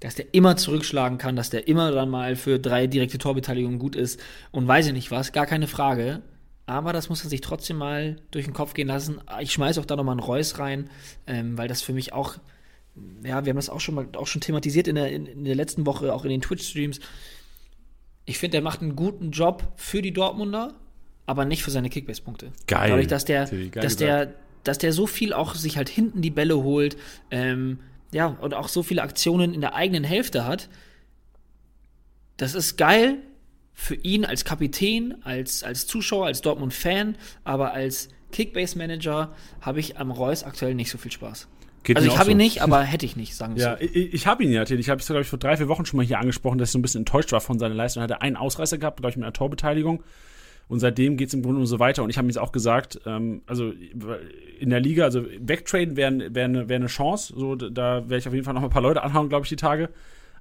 dass 0.00 0.16
der 0.16 0.34
immer 0.34 0.56
zurückschlagen 0.56 1.16
kann, 1.16 1.36
dass 1.36 1.50
der 1.50 1.68
immer 1.68 1.92
dann 1.92 2.10
mal 2.10 2.34
für 2.34 2.58
drei 2.58 2.88
direkte 2.88 3.18
Torbeteiligungen 3.18 3.78
gut 3.78 3.94
ist 3.94 4.20
und 4.50 4.66
weiß 4.66 4.88
ich 4.88 4.92
nicht 4.92 5.10
was, 5.12 5.32
gar 5.32 5.46
keine 5.46 5.68
Frage. 5.68 6.22
Aber 6.66 6.92
das 6.92 7.08
muss 7.08 7.22
man 7.22 7.30
sich 7.30 7.42
trotzdem 7.42 7.76
mal 7.76 8.16
durch 8.30 8.46
den 8.46 8.54
Kopf 8.54 8.74
gehen 8.74 8.88
lassen. 8.88 9.20
Ich 9.40 9.52
schmeiße 9.52 9.80
auch 9.80 9.84
da 9.84 9.96
nochmal 9.96 10.14
einen 10.14 10.20
Reus 10.20 10.58
rein, 10.58 10.88
ähm, 11.26 11.58
weil 11.58 11.68
das 11.68 11.82
für 11.82 11.92
mich 11.92 12.12
auch, 12.12 12.36
ja, 13.22 13.44
wir 13.44 13.50
haben 13.50 13.56
das 13.56 13.68
auch 13.68 13.80
schon 13.80 13.94
mal 13.94 14.08
auch 14.16 14.26
schon 14.26 14.40
thematisiert 14.40 14.88
in 14.88 14.94
der, 14.94 15.10
in, 15.10 15.26
in 15.26 15.44
der 15.44 15.54
letzten 15.54 15.84
Woche, 15.84 16.12
auch 16.12 16.24
in 16.24 16.30
den 16.30 16.40
Twitch-Streams. 16.40 17.00
Ich 18.24 18.38
finde, 18.38 18.52
der 18.52 18.62
macht 18.62 18.80
einen 18.80 18.96
guten 18.96 19.30
Job 19.30 19.72
für 19.76 20.00
die 20.00 20.12
Dortmunder, 20.12 20.74
aber 21.26 21.44
nicht 21.44 21.62
für 21.62 21.70
seine 21.70 21.90
Kickbase-Punkte. 21.90 22.52
Geil. 22.66 22.88
Dadurch, 22.88 23.08
dass 23.08 23.26
der, 23.26 23.46
dass 23.72 23.96
der, 23.96 24.32
dass 24.62 24.78
der 24.78 24.94
so 24.94 25.06
viel 25.06 25.34
auch 25.34 25.54
sich 25.54 25.76
halt 25.76 25.90
hinten 25.90 26.22
die 26.22 26.30
Bälle 26.30 26.62
holt, 26.62 26.96
ähm, 27.30 27.80
ja, 28.10 28.26
und 28.26 28.54
auch 28.54 28.68
so 28.68 28.82
viele 28.82 29.02
Aktionen 29.02 29.52
in 29.52 29.60
der 29.60 29.74
eigenen 29.74 30.04
Hälfte 30.04 30.46
hat. 30.46 30.70
Das 32.36 32.54
ist 32.54 32.76
geil, 32.76 33.18
für 33.74 33.96
ihn 33.96 34.24
als 34.24 34.44
Kapitän, 34.44 35.16
als, 35.24 35.62
als 35.62 35.86
Zuschauer, 35.86 36.26
als 36.26 36.40
Dortmund-Fan, 36.40 37.16
aber 37.42 37.72
als 37.72 38.08
Kickbase-Manager 38.32 39.34
habe 39.60 39.80
ich 39.80 39.98
am 39.98 40.10
Reus 40.10 40.44
aktuell 40.44 40.74
nicht 40.74 40.90
so 40.90 40.98
viel 40.98 41.12
Spaß. 41.12 41.48
Geht 41.82 41.96
Also 41.96 42.08
ich 42.08 42.18
habe 42.18 42.30
ihn 42.30 42.38
so. 42.38 42.44
nicht, 42.44 42.62
aber 42.62 42.82
hätte 42.82 43.04
ich 43.04 43.14
nicht, 43.14 43.36
sagen 43.36 43.56
wir 43.56 43.62
Ja, 43.62 43.76
so. 43.76 43.84
ich, 43.84 44.14
ich 44.14 44.26
habe 44.26 44.42
ihn 44.42 44.50
ja. 44.50 44.62
Ich 44.62 44.88
habe 44.88 45.00
es, 45.00 45.06
glaube 45.06 45.20
ich, 45.20 45.28
vor 45.28 45.38
drei, 45.38 45.56
vier 45.56 45.68
Wochen 45.68 45.84
schon 45.84 45.98
mal 45.98 46.06
hier 46.06 46.18
angesprochen, 46.18 46.56
dass 46.56 46.70
ich 46.70 46.72
so 46.72 46.78
ein 46.78 46.82
bisschen 46.82 47.02
enttäuscht 47.02 47.30
war 47.32 47.42
von 47.42 47.58
seiner 47.58 47.74
Leistung. 47.74 48.00
Er 48.00 48.04
hatte 48.04 48.22
einen 48.22 48.36
Ausreißer 48.36 48.78
gehabt, 48.78 48.98
glaube 48.98 49.10
ich, 49.10 49.16
mit 49.16 49.24
einer 49.24 49.34
Torbeteiligung. 49.34 50.02
Und 50.66 50.80
seitdem 50.80 51.18
geht 51.18 51.28
es 51.28 51.34
im 51.34 51.42
Grunde 51.42 51.58
nur 51.58 51.66
so 51.66 51.78
weiter. 51.78 52.02
Und 52.02 52.08
ich 52.08 52.16
habe 52.16 52.24
mir 52.24 52.30
jetzt 52.30 52.38
auch 52.38 52.52
gesagt, 52.52 53.00
ähm, 53.04 53.42
also 53.46 53.70
in 54.58 54.70
der 54.70 54.80
Liga, 54.80 55.04
also 55.04 55.26
wegtraden 55.38 55.96
wäre 55.96 56.34
wär 56.34 56.44
eine 56.46 56.68
wär 56.70 56.78
ne 56.78 56.86
Chance. 56.86 57.34
So, 57.36 57.54
da 57.54 58.08
werde 58.08 58.16
ich 58.16 58.26
auf 58.26 58.32
jeden 58.32 58.46
Fall 58.46 58.54
noch 58.54 58.62
mal 58.62 58.68
ein 58.68 58.72
paar 58.72 58.80
Leute 58.80 59.02
anhauen, 59.02 59.28
glaube 59.28 59.44
ich, 59.44 59.50
die 59.50 59.56
Tage. 59.56 59.90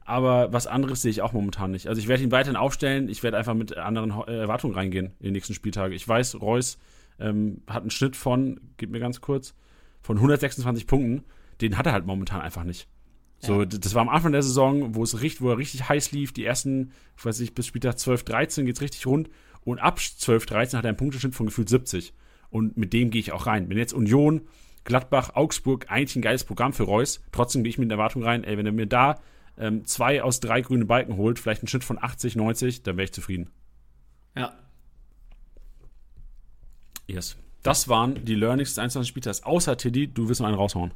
Aber 0.05 0.51
was 0.51 0.67
anderes 0.67 1.01
sehe 1.01 1.11
ich 1.11 1.21
auch 1.21 1.33
momentan 1.33 1.71
nicht. 1.71 1.87
Also 1.87 1.99
ich 1.99 2.07
werde 2.07 2.23
ihn 2.23 2.31
weiterhin 2.31 2.57
aufstellen. 2.57 3.07
Ich 3.09 3.23
werde 3.23 3.37
einfach 3.37 3.53
mit 3.53 3.77
anderen 3.77 4.11
äh, 4.27 4.37
Erwartungen 4.39 4.73
reingehen 4.75 5.07
in 5.19 5.27
die 5.27 5.31
nächsten 5.31 5.53
Spieltage. 5.53 5.95
Ich 5.95 6.07
weiß, 6.07 6.41
Reus 6.41 6.77
ähm, 7.19 7.61
hat 7.67 7.81
einen 7.83 7.91
Schnitt 7.91 8.15
von, 8.15 8.59
gib 8.77 8.89
mir 8.91 8.99
ganz 8.99 9.21
kurz, 9.21 9.53
von 10.01 10.17
126 10.17 10.87
Punkten. 10.87 11.23
Den 11.61 11.77
hat 11.77 11.85
er 11.85 11.93
halt 11.93 12.05
momentan 12.05 12.41
einfach 12.41 12.63
nicht. 12.63 12.87
So, 13.39 13.61
Ja. 13.61 13.65
das 13.65 13.93
war 13.93 14.01
am 14.01 14.09
Anfang 14.09 14.31
der 14.33 14.41
Saison, 14.43 14.95
wo 14.95 15.03
es 15.03 15.21
richtig, 15.21 15.41
wo 15.41 15.49
er 15.51 15.57
richtig 15.57 15.87
heiß 15.87 16.11
lief. 16.11 16.33
Die 16.33 16.43
ersten, 16.45 16.91
ich 17.17 17.25
weiß 17.25 17.39
nicht, 17.39 17.55
bis 17.55 17.67
Spieltag 17.67 17.97
12, 17.99 18.23
13 18.23 18.65
geht's 18.65 18.81
richtig 18.81 19.05
rund. 19.05 19.29
Und 19.63 19.79
ab 19.79 19.99
12, 19.99 20.45
13 20.45 20.77
hat 20.77 20.85
er 20.85 20.89
einen 20.89 20.97
Punkteschnitt 20.97 21.35
von 21.35 21.45
gefühlt 21.45 21.69
70. 21.69 22.13
Und 22.49 22.75
mit 22.77 22.91
dem 22.91 23.09
gehe 23.09 23.19
ich 23.21 23.31
auch 23.31 23.45
rein. 23.47 23.69
Wenn 23.69 23.77
jetzt 23.77 23.93
Union, 23.93 24.41
Gladbach, 24.83 25.31
Augsburg, 25.35 25.85
eigentlich 25.89 26.15
ein 26.17 26.21
geiles 26.21 26.43
Programm 26.43 26.73
für 26.73 26.83
Reus, 26.83 27.21
trotzdem 27.31 27.63
gehe 27.63 27.69
ich 27.69 27.77
mit 27.77 27.89
der 27.89 27.97
Erwartung 27.97 28.23
rein, 28.23 28.43
ey, 28.43 28.57
wenn 28.57 28.65
er 28.65 28.73
mir 28.73 28.85
da 28.85 29.19
ähm, 29.57 29.85
zwei 29.85 30.21
aus 30.23 30.39
drei 30.39 30.61
grüne 30.61 30.85
Balken 30.85 31.17
holt, 31.17 31.39
vielleicht 31.39 31.61
einen 31.61 31.67
Schnitt 31.67 31.83
von 31.83 32.01
80, 32.01 32.35
90, 32.35 32.83
dann 32.83 32.97
wäre 32.97 33.05
ich 33.05 33.13
zufrieden. 33.13 33.49
Ja. 34.35 34.53
Yes. 37.07 37.37
Das 37.61 37.87
waren 37.87 38.25
die 38.25 38.35
Learnings 38.35 38.69
des 38.69 38.79
21. 38.79 39.07
Spieltags. 39.09 39.43
Außer 39.43 39.77
Tiddy, 39.77 40.07
du 40.07 40.27
willst 40.27 40.41
noch 40.41 40.47
einen 40.47 40.57
raushauen. 40.57 40.91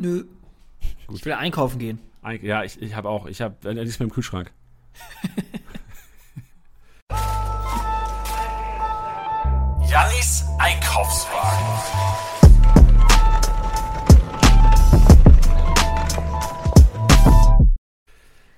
Nö. 0.00 0.24
Ich 1.12 1.24
will 1.24 1.32
einkaufen 1.32 1.78
gehen. 1.78 1.98
Eig- 2.22 2.42
Ja, 2.44 2.64
ich, 2.64 2.80
ich 2.82 2.94
habe 2.94 3.08
auch. 3.08 3.26
Ich 3.26 3.40
habe, 3.40 3.54
er 3.64 3.74
liegt 3.74 3.98
mir 4.00 4.04
im 4.04 4.10
Kühlschrank. 4.12 4.52
Jannis 9.88 10.44
Einkaufswagen. 10.58 11.66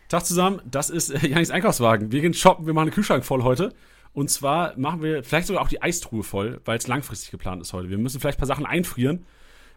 Tag 0.09 0.24
zusammen, 0.24 0.61
das 0.70 0.90
ist 0.90 1.11
äh, 1.11 1.26
Janis 1.26 1.50
Einkaufswagen. 1.50 2.11
Wir 2.12 2.20
gehen 2.20 2.34
shoppen, 2.34 2.66
wir 2.66 2.74
machen 2.74 2.86
den 2.86 2.94
Kühlschrank 2.94 3.24
voll 3.24 3.42
heute. 3.42 3.74
Und 4.12 4.30
zwar 4.30 4.76
machen 4.78 5.02
wir 5.02 5.22
vielleicht 5.22 5.46
sogar 5.46 5.62
auch 5.62 5.68
die 5.68 5.82
Eistruhe 5.82 6.22
voll, 6.22 6.61
weil 6.64 6.78
es 6.78 6.86
langfristig 6.86 7.30
geplant 7.30 7.61
ist 7.62 7.72
heute. 7.72 7.90
Wir 7.90 7.98
müssen 7.98 8.20
vielleicht 8.20 8.38
ein 8.38 8.40
paar 8.40 8.46
Sachen 8.46 8.66
einfrieren. 8.66 9.26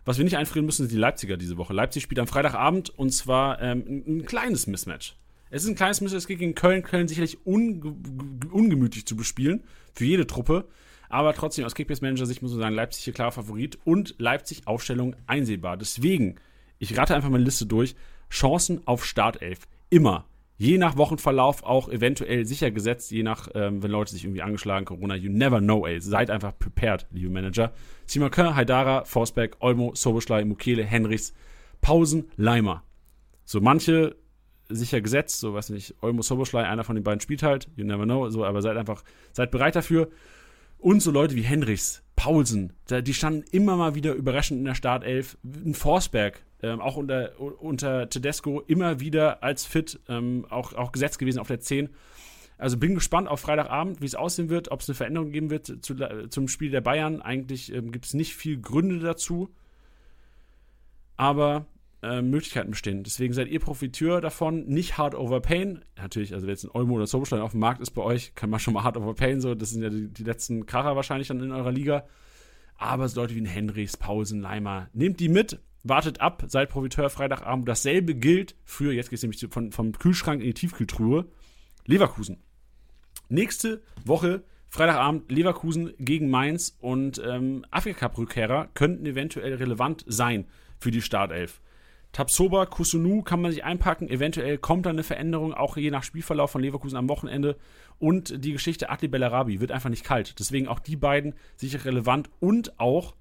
Was 0.05 0.17
wir 0.17 0.23
nicht 0.23 0.38
einfrieren 0.38 0.65
müssen, 0.65 0.84
sind 0.84 0.91
die 0.91 0.99
Leipziger 0.99 1.38
diese 1.38 1.57
Woche. 1.57 1.73
Leipzig 1.73 2.01
spielt 2.01 2.19
am 2.19 2.27
Freitagabend 2.27 2.89
und 2.89 3.11
zwar 3.11 3.61
ähm, 3.61 3.84
ein, 3.88 4.03
ein 4.07 4.25
kleines 4.25 4.65
Mismatch. 4.65 5.15
Es 5.51 5.63
ist 5.63 5.69
ein 5.69 5.75
kleines 5.75 6.01
Mismatch, 6.01 6.17
es 6.17 6.27
geht 6.27 6.39
gegen 6.39 6.55
Köln. 6.55 6.82
Köln 6.82 7.07
sicherlich 7.07 7.45
unge 7.45 7.93
ungemütlich 8.51 9.05
zu 9.05 9.15
bespielen 9.15 9.63
für 9.93 10.05
jede 10.05 10.25
Truppe. 10.25 10.65
Aber 11.09 11.34
trotzdem, 11.34 11.65
aus 11.65 11.75
Kickbase-Manager-Sicht 11.75 12.41
muss 12.41 12.51
man 12.51 12.61
sagen, 12.61 12.75
Leipzig 12.75 13.03
hier 13.03 13.13
klarer 13.13 13.34
Favorit 13.34 13.77
und 13.84 14.15
Leipzig 14.17 14.65
Aufstellung 14.65 15.15
einsehbar. 15.27 15.75
Deswegen, 15.75 16.38
ich 16.79 16.97
rate 16.97 17.13
einfach 17.13 17.29
meine 17.29 17.43
Liste 17.43 17.65
durch. 17.65 17.95
Chancen 18.29 18.88
auf 18.88 19.05
Startelf. 19.05 19.67
Immer. 19.91 20.25
Je 20.57 20.77
nach 20.77 20.95
Wochenverlauf 20.95 21.63
auch 21.63 21.89
eventuell 21.89 22.45
sicher 22.45 22.71
gesetzt, 22.71 23.11
je 23.11 23.23
nach, 23.23 23.49
ähm, 23.55 23.83
wenn 23.83 23.91
Leute 23.91 24.11
sich 24.11 24.23
irgendwie 24.23 24.41
angeschlagen, 24.41 24.85
Corona, 24.85 25.15
you 25.15 25.29
never 25.29 25.59
know, 25.59 25.85
ey. 25.85 25.99
Seid 25.99 26.29
einfach 26.29 26.57
prepared, 26.57 27.07
liebe 27.11 27.29
Manager. 27.29 27.73
Simakin, 28.05 28.55
Haidara, 28.55 29.03
Forsberg, 29.03 29.57
Olmo, 29.59 29.91
Soboschlei, 29.93 30.45
Mukele, 30.45 30.85
Henrichs, 30.85 31.33
Pausen, 31.81 32.29
Leimer. 32.37 32.83
So 33.43 33.59
manche 33.59 34.15
sicher 34.69 35.01
gesetzt, 35.01 35.41
so 35.41 35.53
weiß 35.53 35.71
nicht, 35.71 35.95
Olmo, 36.01 36.21
Soboschlei, 36.21 36.63
einer 36.63 36.85
von 36.85 36.95
den 36.95 37.03
beiden 37.03 37.19
spielt 37.19 37.43
halt, 37.43 37.67
you 37.75 37.83
never 37.83 38.05
know, 38.05 38.29
so, 38.29 38.45
aber 38.45 38.61
seid 38.61 38.77
einfach, 38.77 39.03
seid 39.33 39.51
bereit 39.51 39.75
dafür. 39.75 40.07
Und 40.77 41.01
so 41.01 41.11
Leute 41.11 41.35
wie 41.35 41.41
Henrichs, 41.41 42.01
Paulsen, 42.22 42.74
die 42.88 43.15
standen 43.15 43.43
immer 43.49 43.76
mal 43.78 43.95
wieder 43.95 44.13
überraschend 44.13 44.59
in 44.59 44.65
der 44.65 44.76
Startelf. 44.76 45.39
Ein 45.43 45.74
Forsberg, 45.74 46.43
ähm, 46.61 46.80
auch 46.80 46.95
unter, 46.95 47.32
unter 47.39 48.09
Tedesco, 48.09 48.61
immer 48.67 48.99
wieder 48.99 49.41
als 49.41 49.65
fit, 49.65 49.99
ähm, 50.07 50.45
auch, 50.51 50.74
auch 50.74 50.91
gesetzt 50.91 51.17
gewesen 51.17 51.39
auf 51.39 51.47
der 51.47 51.61
10. 51.61 51.89
Also 52.59 52.78
bin 52.78 52.93
gespannt 52.93 53.28
auf 53.28 53.39
Freitagabend, 53.39 54.01
wie 54.01 54.05
es 54.05 54.13
aussehen 54.13 54.49
wird, 54.49 54.69
ob 54.69 54.82
es 54.82 54.89
eine 54.89 54.95
Veränderung 54.95 55.32
geben 55.32 55.49
wird 55.49 55.84
zu, 55.84 55.95
zum 56.30 56.47
Spiel 56.47 56.69
der 56.69 56.82
Bayern. 56.82 57.24
Eigentlich 57.24 57.74
ähm, 57.74 57.91
gibt 57.91 58.05
es 58.05 58.13
nicht 58.13 58.36
viel 58.36 58.61
Gründe 58.61 58.99
dazu, 58.99 59.49
aber 61.17 61.65
äh, 62.03 62.21
Möglichkeiten 62.21 62.71
bestehen. 62.71 63.03
Deswegen 63.03 63.33
seid 63.33 63.47
ihr 63.47 63.59
Profiteur 63.59 64.21
davon, 64.21 64.65
nicht 64.65 64.97
hard 64.97 65.15
overpayen. 65.15 65.85
Natürlich, 65.97 66.33
also 66.33 66.47
wenn 66.47 66.53
jetzt 66.53 66.63
ein 66.63 66.71
Olmo 66.71 66.95
oder 66.95 67.07
Soboschlein 67.07 67.41
auf 67.41 67.51
dem 67.51 67.59
Markt 67.59 67.81
ist 67.81 67.91
bei 67.91 68.01
euch, 68.01 68.33
kann 68.35 68.49
man 68.49 68.59
schon 68.59 68.73
mal 68.73 68.83
hard 68.83 68.97
overpayen, 68.97 69.41
so, 69.41 69.55
das 69.55 69.69
sind 69.69 69.83
ja 69.83 69.89
die, 69.89 70.07
die 70.07 70.23
letzten 70.23 70.65
Kracher 70.65 70.95
wahrscheinlich 70.95 71.27
dann 71.27 71.41
in 71.41 71.51
eurer 71.51 71.71
Liga. 71.71 72.05
Aber 72.77 73.07
so 73.07 73.21
Leute 73.21 73.35
wie 73.35 73.41
ein 73.41 73.45
Henrichs, 73.45 73.97
Pausen, 73.97 74.41
Leimer, 74.41 74.89
nehmt 74.93 75.19
die 75.19 75.29
mit, 75.29 75.59
wartet 75.83 76.19
ab, 76.19 76.43
seid 76.47 76.69
Profiteur 76.69 77.11
Freitagabend. 77.11 77.67
Dasselbe 77.67 78.15
gilt 78.15 78.55
für, 78.63 78.91
jetzt 78.93 79.09
geht 79.11 79.17
es 79.17 79.23
nämlich 79.23 79.45
von, 79.51 79.71
vom 79.71 79.91
Kühlschrank 79.91 80.41
in 80.41 80.47
die 80.47 80.53
Tiefkühltruhe, 80.55 81.27
Leverkusen. 81.85 82.37
Nächste 83.29 83.83
Woche, 84.03 84.43
Freitagabend, 84.69 85.31
Leverkusen 85.31 85.93
gegen 85.99 86.29
Mainz 86.29 86.75
und 86.79 87.21
ähm, 87.23 87.65
Afrika-Cup-Rückkehrer 87.69 88.69
könnten 88.73 89.05
eventuell 89.05 89.53
relevant 89.53 90.03
sein 90.07 90.47
für 90.79 90.91
die 90.91 91.01
Startelf. 91.01 91.61
Tabsoba, 92.12 92.66
Kusunu 92.66 93.22
kann 93.22 93.41
man 93.41 93.51
sich 93.51 93.64
einpacken. 93.64 94.09
Eventuell 94.09 94.57
kommt 94.57 94.86
da 94.86 94.89
eine 94.89 95.03
Veränderung, 95.03 95.53
auch 95.53 95.78
je 95.78 95.91
nach 95.91 96.03
Spielverlauf 96.03 96.51
von 96.51 96.62
Leverkusen 96.62 96.97
am 96.97 97.07
Wochenende. 97.07 97.57
Und 97.99 98.43
die 98.43 98.51
Geschichte 98.51 98.89
Atli 98.89 99.07
Bellarabi 99.07 99.62
wird 99.62 99.72
einfach 99.72 99.89
nicht 99.89 100.03
kalt. 100.03 100.38
Deswegen 100.39 100.68
auch 100.68 100.80
die 100.80 100.97
beiden 100.97 101.36
sicher 101.55 101.86
relevant 101.86 102.30
und 102.39 102.80
auch, 102.80 103.16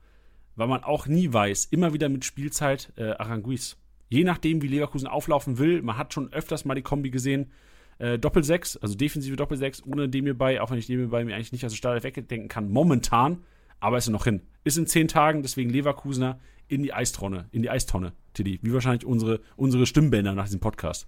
weil 0.57 0.67
man 0.67 0.83
auch 0.83 1.07
nie 1.07 1.33
weiß, 1.33 1.67
immer 1.67 1.93
wieder 1.93 2.09
mit 2.09 2.25
Spielzeit 2.25 2.93
äh, 2.97 3.11
Aranguiz. 3.13 3.77
Je 4.09 4.25
nachdem, 4.25 4.61
wie 4.61 4.67
Leverkusen 4.67 5.07
auflaufen 5.07 5.59
will, 5.59 5.83
man 5.83 5.97
hat 5.97 6.13
schon 6.13 6.33
öfters 6.33 6.65
mal 6.65 6.75
die 6.75 6.83
Kombi 6.83 7.11
gesehen, 7.11 7.53
äh, 7.99 8.19
Doppel-6, 8.19 8.81
also 8.81 8.97
defensive 8.97 9.37
Doppel-6, 9.37 9.85
ohne 9.87 10.09
Demir 10.09 10.37
bei, 10.37 10.61
auch 10.61 10.73
wenn 10.73 10.79
ich 10.79 10.87
Demir 10.87 11.09
bei 11.09 11.25
mir 11.25 11.37
eigentlich 11.37 11.53
nicht 11.53 11.65
aus 11.65 11.73
der 11.73 11.77
Startelf 11.77 12.03
wegdenken 12.03 12.49
kann, 12.49 12.71
momentan, 12.71 13.45
aber 13.79 13.99
ist 13.99 14.09
er 14.09 14.13
noch 14.13 14.25
hin. 14.25 14.43
Ist 14.65 14.79
in 14.79 14.87
zehn 14.87 15.07
Tagen, 15.07 15.43
deswegen 15.43 15.71
Leverkusener 15.71 16.41
in 16.71 16.83
die 16.83 16.93
Eistonne, 16.93 17.49
in 17.53 17.63
die 17.63 17.71
Eistonne, 17.71 18.13
Tiddy. 18.35 18.61
Wie 18.63 18.73
wahrscheinlich 18.73 19.05
unsere, 19.05 19.41
unsere 19.57 19.87
Stimmbänder 19.87 20.35
nach 20.35 20.45
diesem 20.45 20.61
Podcast. 20.61 21.07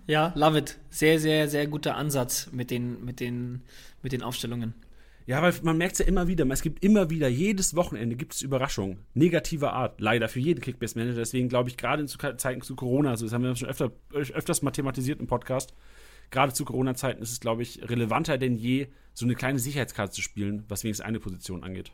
Ja, 0.07 0.33
love 0.37 0.59
it. 0.59 0.79
Sehr, 0.91 1.19
sehr, 1.19 1.49
sehr 1.49 1.67
guter 1.67 1.97
Ansatz 1.97 2.51
mit 2.53 2.71
den, 2.71 3.05
mit 3.05 3.21
den, 3.21 3.63
mit 4.03 4.13
den 4.13 4.23
Aufstellungen. 4.23 4.75
Ja, 5.27 5.43
weil 5.43 5.55
man 5.63 5.77
merkt 5.77 5.95
es 5.95 5.99
ja 6.01 6.05
immer 6.05 6.29
wieder, 6.29 6.49
es 6.51 6.63
gibt 6.63 6.85
immer 6.85 7.11
wieder, 7.11 7.27
jedes 7.27 7.75
Wochenende 7.75 8.15
gibt 8.15 8.35
es 8.35 8.43
Überraschungen, 8.43 8.99
negativer 9.15 9.73
Art, 9.73 10.01
leider 10.01 10.29
für 10.29 10.39
jeden 10.39 10.61
Kickbase-Manager. 10.61 11.17
Deswegen 11.17 11.49
glaube 11.49 11.69
ich, 11.69 11.77
gerade 11.77 12.03
in 12.03 12.09
Zeiten 12.09 12.61
zu 12.61 12.77
Corona, 12.77 13.11
also 13.11 13.25
das 13.27 13.33
haben 13.33 13.43
wir 13.43 13.57
schon 13.57 13.69
öfter, 13.69 13.91
öfters 14.13 14.63
mal 14.63 14.71
thematisiert 14.71 15.19
im 15.19 15.27
Podcast, 15.27 15.75
gerade 16.31 16.53
zu 16.53 16.65
Corona-Zeiten 16.65 17.23
ist 17.23 17.33
es, 17.33 17.41
glaube 17.41 17.63
ich, 17.63 17.81
relevanter 17.89 18.39
denn 18.39 18.55
je, 18.55 18.87
so 19.15 19.25
eine 19.25 19.35
kleine 19.35 19.59
Sicherheitskarte 19.59 20.13
zu 20.13 20.23
spielen, 20.23 20.65
was 20.69 20.85
wenigstens 20.85 21.07
eine 21.07 21.19
Position 21.19 21.65
angeht. 21.65 21.91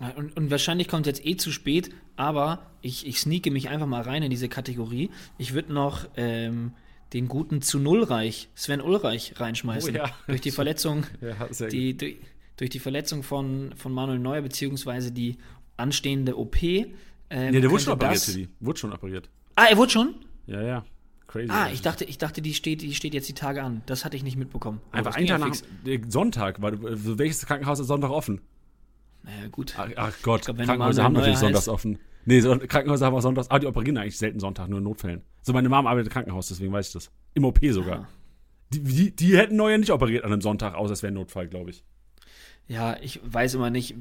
Ja, 0.00 0.10
Und, 0.16 0.36
und 0.36 0.50
wahrscheinlich 0.50 0.88
kommt 0.88 1.06
jetzt 1.06 1.24
eh 1.24 1.36
zu 1.36 1.50
spät, 1.52 1.90
aber 2.16 2.66
ich, 2.82 3.06
ich 3.06 3.20
sneake 3.20 3.50
mich 3.50 3.68
einfach 3.68 3.86
mal 3.86 4.02
rein 4.02 4.22
in 4.22 4.30
diese 4.30 4.48
Kategorie. 4.48 5.10
Ich 5.38 5.54
würde 5.54 5.72
noch 5.72 6.06
ähm, 6.16 6.72
den 7.12 7.28
guten 7.28 7.62
zu 7.62 7.78
Nullreich, 7.78 8.48
Sven 8.54 8.80
Ulreich, 8.80 9.34
reinschmeißen. 9.36 9.94
Oh 9.94 9.98
ja. 9.98 10.10
Durch 10.26 10.40
die 10.40 10.50
Verletzung, 10.50 11.04
Ja, 11.20 11.68
die, 11.68 11.96
durch, 11.96 12.16
durch 12.56 12.70
die 12.70 12.78
Verletzung 12.78 13.22
von, 13.22 13.72
von 13.76 13.92
Manuel 13.92 14.18
Neuer, 14.18 14.42
beziehungsweise 14.42 15.12
die 15.12 15.38
anstehende 15.76 16.36
OP. 16.38 16.62
Ähm, 16.62 16.86
Ja, 17.30 17.60
der 17.60 17.70
wurde 17.70 17.82
schon 17.82 17.92
operiert, 17.94 18.16
das-. 18.28 18.38
Wurde 18.60 18.78
schon 18.78 18.92
operiert. 18.92 19.30
Ah, 19.54 19.66
er 19.70 19.76
wurde 19.76 19.90
schon? 19.92 20.14
Ja, 20.46 20.62
ja. 20.62 20.84
Crazy. 21.26 21.50
Ah, 21.50 21.70
ich 21.72 21.82
dachte, 21.82 22.04
ich 22.04 22.18
dachte, 22.18 22.40
die 22.40 22.54
steht, 22.54 22.82
die 22.82 22.94
steht 22.94 23.12
jetzt 23.12 23.28
die 23.28 23.34
Tage 23.34 23.62
an. 23.62 23.82
Das 23.86 24.04
hatte 24.04 24.16
ich 24.16 24.22
nicht 24.22 24.36
mitbekommen. 24.36 24.80
Einfach 24.92 25.10
das 25.12 25.16
ging 25.18 25.26
Tag 25.26 25.40
nach 25.40 25.56
äh, 25.84 26.00
Sonntag, 26.08 26.62
war, 26.62 26.72
äh, 26.72 26.78
welches 27.18 27.44
Krankenhaus 27.46 27.80
ist 27.80 27.88
Sonntag 27.88 28.10
offen? 28.10 28.40
Naja, 29.26 29.48
gut. 29.50 29.74
Ach, 29.76 29.88
ach 29.96 30.12
Gott, 30.22 30.44
glaub, 30.44 30.56
Krankenhäuser 30.56 31.02
haben 31.04 31.12
natürlich 31.12 31.38
sonntags 31.38 31.68
offen. 31.68 31.98
Nee, 32.24 32.40
so, 32.40 32.56
Krankenhäuser 32.58 33.06
haben 33.06 33.14
auch 33.14 33.20
sonntags, 33.20 33.50
aber 33.50 33.60
die 33.60 33.66
operieren 33.66 33.98
eigentlich 33.98 34.16
selten 34.18 34.40
Sonntag, 34.40 34.68
nur 34.68 34.78
in 34.78 34.84
Notfällen. 34.84 35.22
So, 35.42 35.52
meine 35.52 35.68
Mom 35.68 35.86
arbeitet 35.86 36.08
im 36.08 36.12
Krankenhaus, 36.12 36.48
deswegen 36.48 36.72
weiß 36.72 36.88
ich 36.88 36.92
das. 36.94 37.10
Im 37.34 37.44
OP 37.44 37.58
sogar. 37.70 38.00
Ah. 38.00 38.08
Die, 38.72 38.82
die, 38.82 39.14
die 39.14 39.36
hätten 39.36 39.56
Neuer 39.56 39.78
nicht 39.78 39.90
operiert 39.92 40.24
an 40.24 40.32
einem 40.32 40.40
Sonntag, 40.40 40.74
außer 40.74 40.92
es 40.92 41.02
wäre 41.02 41.12
ein 41.12 41.14
Notfall, 41.14 41.46
glaube 41.48 41.70
ich. 41.70 41.84
Ja, 42.66 42.96
ich 43.00 43.20
weiß 43.24 43.54
immer 43.54 43.70
nicht, 43.70 43.94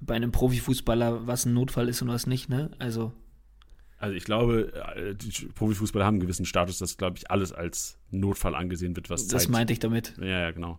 bei 0.00 0.14
einem 0.14 0.32
Profifußballer, 0.32 1.26
was 1.26 1.44
ein 1.44 1.52
Notfall 1.52 1.88
ist 1.90 2.00
und 2.00 2.08
was 2.08 2.26
nicht, 2.26 2.48
ne? 2.48 2.70
Also, 2.78 3.12
Also 3.98 4.14
ich 4.14 4.24
glaube, 4.24 4.72
äh, 4.96 5.14
die 5.14 5.30
Profifußballer 5.54 6.06
haben 6.06 6.14
einen 6.14 6.22
gewissen 6.22 6.46
Status, 6.46 6.78
dass, 6.78 6.96
glaube 6.96 7.18
ich, 7.18 7.30
alles 7.30 7.52
als 7.52 7.98
Notfall 8.10 8.54
angesehen 8.54 8.96
wird, 8.96 9.10
was 9.10 9.26
das 9.26 9.42
Zeit- 9.42 9.50
meinte 9.50 9.74
ich 9.74 9.80
damit. 9.80 10.14
Ja, 10.18 10.24
ja, 10.26 10.50
genau. 10.52 10.78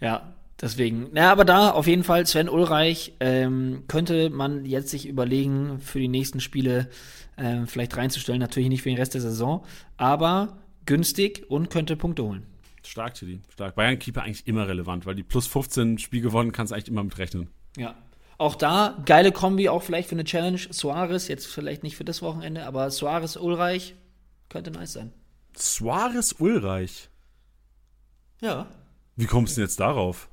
Ja, 0.00 0.34
deswegen. 0.60 1.08
Na, 1.12 1.30
aber 1.30 1.44
da 1.44 1.70
auf 1.70 1.86
jeden 1.86 2.04
Fall 2.04 2.26
Sven 2.26 2.48
Ulreich 2.48 3.14
ähm, 3.20 3.84
könnte 3.88 4.30
man 4.30 4.64
jetzt 4.64 4.90
sich 4.90 5.08
überlegen, 5.08 5.80
für 5.80 5.98
die 5.98 6.08
nächsten 6.08 6.40
Spiele 6.40 6.88
ähm, 7.36 7.66
vielleicht 7.66 7.96
reinzustellen. 7.96 8.40
Natürlich 8.40 8.68
nicht 8.68 8.82
für 8.82 8.90
den 8.90 8.98
Rest 8.98 9.14
der 9.14 9.20
Saison, 9.20 9.64
aber 9.96 10.58
günstig 10.86 11.44
und 11.48 11.70
könnte 11.70 11.96
Punkte 11.96 12.24
holen. 12.24 12.46
Stark, 12.84 13.14
Tilly. 13.14 13.40
Stark. 13.52 13.74
Bayern-Keeper 13.76 14.22
eigentlich 14.22 14.46
immer 14.46 14.66
relevant, 14.66 15.06
weil 15.06 15.14
die 15.14 15.22
plus 15.22 15.46
15 15.46 15.98
Spiel 15.98 16.20
gewonnen 16.20 16.52
kannst 16.52 16.72
du 16.72 16.74
eigentlich 16.74 16.88
immer 16.88 17.04
mitrechnen. 17.04 17.48
Ja. 17.76 17.94
Auch 18.38 18.56
da 18.56 19.00
geile 19.06 19.30
Kombi, 19.30 19.68
auch 19.68 19.82
vielleicht 19.82 20.08
für 20.08 20.16
eine 20.16 20.24
Challenge. 20.24 20.58
Suarez, 20.58 21.28
jetzt 21.28 21.46
vielleicht 21.46 21.84
nicht 21.84 21.96
für 21.96 22.04
das 22.04 22.22
Wochenende, 22.22 22.66
aber 22.66 22.90
Suarez 22.90 23.36
Ulreich 23.36 23.94
könnte 24.48 24.72
nice 24.72 24.94
sein. 24.94 25.12
Suarez 25.56 26.34
Ulreich. 26.38 27.08
Ja. 28.40 28.66
Wie 29.14 29.26
kommst 29.26 29.56
du 29.56 29.60
denn 29.60 29.68
jetzt 29.68 29.78
darauf? 29.78 30.28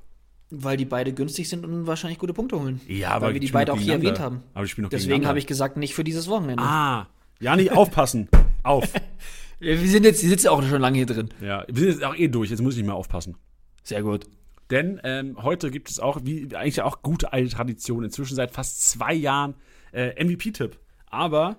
Weil 0.52 0.78
die 0.78 0.86
beide 0.86 1.14
günstig 1.14 1.48
sind 1.48 1.64
und 1.64 1.86
wahrscheinlich 1.86 2.18
gute 2.18 2.34
Punkte 2.34 2.60
holen. 2.60 2.82
Ja, 2.88 3.12
aber 3.12 3.28
Weil 3.28 3.34
wir 3.36 3.40
die 3.40 3.52
beide 3.52 3.72
auch 3.72 3.80
hier 3.80 3.94
erwähnt 3.94 4.20
haben. 4.20 4.42
Aber 4.54 4.66
spielen 4.66 4.84
doch 4.86 4.90
Deswegen 4.90 5.28
habe 5.28 5.38
ich 5.38 5.46
gesagt, 5.46 5.78
nicht 5.78 5.94
für 5.94 6.04
dieses 6.04 6.28
Wochenende. 6.28 6.64
Ah. 6.64 7.08
Ja, 7.40 7.56
nicht 7.56 7.72
aufpassen. 7.72 8.28
Auf. 8.64 8.92
Wir 9.60 9.78
sind 9.78 10.06
jetzt, 10.06 10.22
die 10.22 10.28
sitzen 10.28 10.48
auch 10.48 10.64
schon 10.64 10.80
lange 10.80 10.96
hier 10.96 11.06
drin. 11.06 11.30
Ja, 11.42 11.66
wir 11.68 11.76
sind 11.76 11.90
jetzt 11.90 12.04
auch 12.06 12.16
eh 12.16 12.30
durch. 12.30 12.50
Jetzt 12.50 12.62
muss 12.62 12.76
ich 12.76 12.78
nicht 12.78 12.86
mehr 12.86 12.96
aufpassen. 12.96 13.36
Sehr 13.84 14.02
gut. 14.04 14.26
Denn 14.70 15.02
ähm, 15.04 15.42
heute 15.44 15.70
gibt 15.70 15.90
es 15.90 16.00
auch, 16.00 16.22
wie 16.24 16.56
eigentlich 16.56 16.82
auch 16.82 17.02
gute 17.02 17.34
alte 17.34 17.50
Tradition, 17.50 18.06
inzwischen 18.06 18.36
seit 18.36 18.52
fast 18.52 18.88
zwei 18.88 19.14
Jahren 19.14 19.56
äh, 19.92 20.24
MVP-Tipp. 20.24 20.80
Aber, 21.10 21.58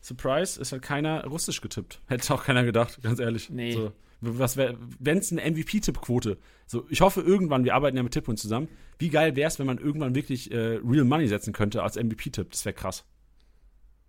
Surprise, 0.00 0.60
es 0.60 0.72
hat 0.72 0.82
keiner 0.82 1.24
russisch 1.26 1.60
getippt. 1.60 2.00
Hätte 2.08 2.34
auch 2.34 2.42
keiner 2.42 2.64
gedacht, 2.64 3.00
ganz 3.02 3.20
ehrlich. 3.20 3.50
Nee. 3.50 3.72
So, 3.72 3.92
was 4.20 4.56
wenn 4.56 5.18
es 5.18 5.30
eine 5.32 5.48
MVP-Tipp-Quote, 5.50 6.38
so 6.66 6.86
ich 6.88 7.00
hoffe 7.00 7.20
irgendwann, 7.20 7.64
wir 7.64 7.74
arbeiten 7.74 7.96
ja 7.96 8.02
mit 8.02 8.12
Tipphuhn 8.12 8.36
zusammen, 8.36 8.68
wie 8.98 9.10
geil 9.10 9.36
wäre 9.36 9.48
es, 9.48 9.58
wenn 9.58 9.66
man 9.66 9.78
irgendwann 9.78 10.14
wirklich 10.14 10.50
äh, 10.50 10.80
Real 10.84 11.04
Money 11.04 11.28
setzen 11.28 11.52
könnte 11.52 11.82
als 11.82 11.96
MVP-Tipp. 11.96 12.50
Das 12.50 12.64
wäre 12.64 12.74
krass. 12.74 13.04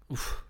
Uff. 0.07 0.43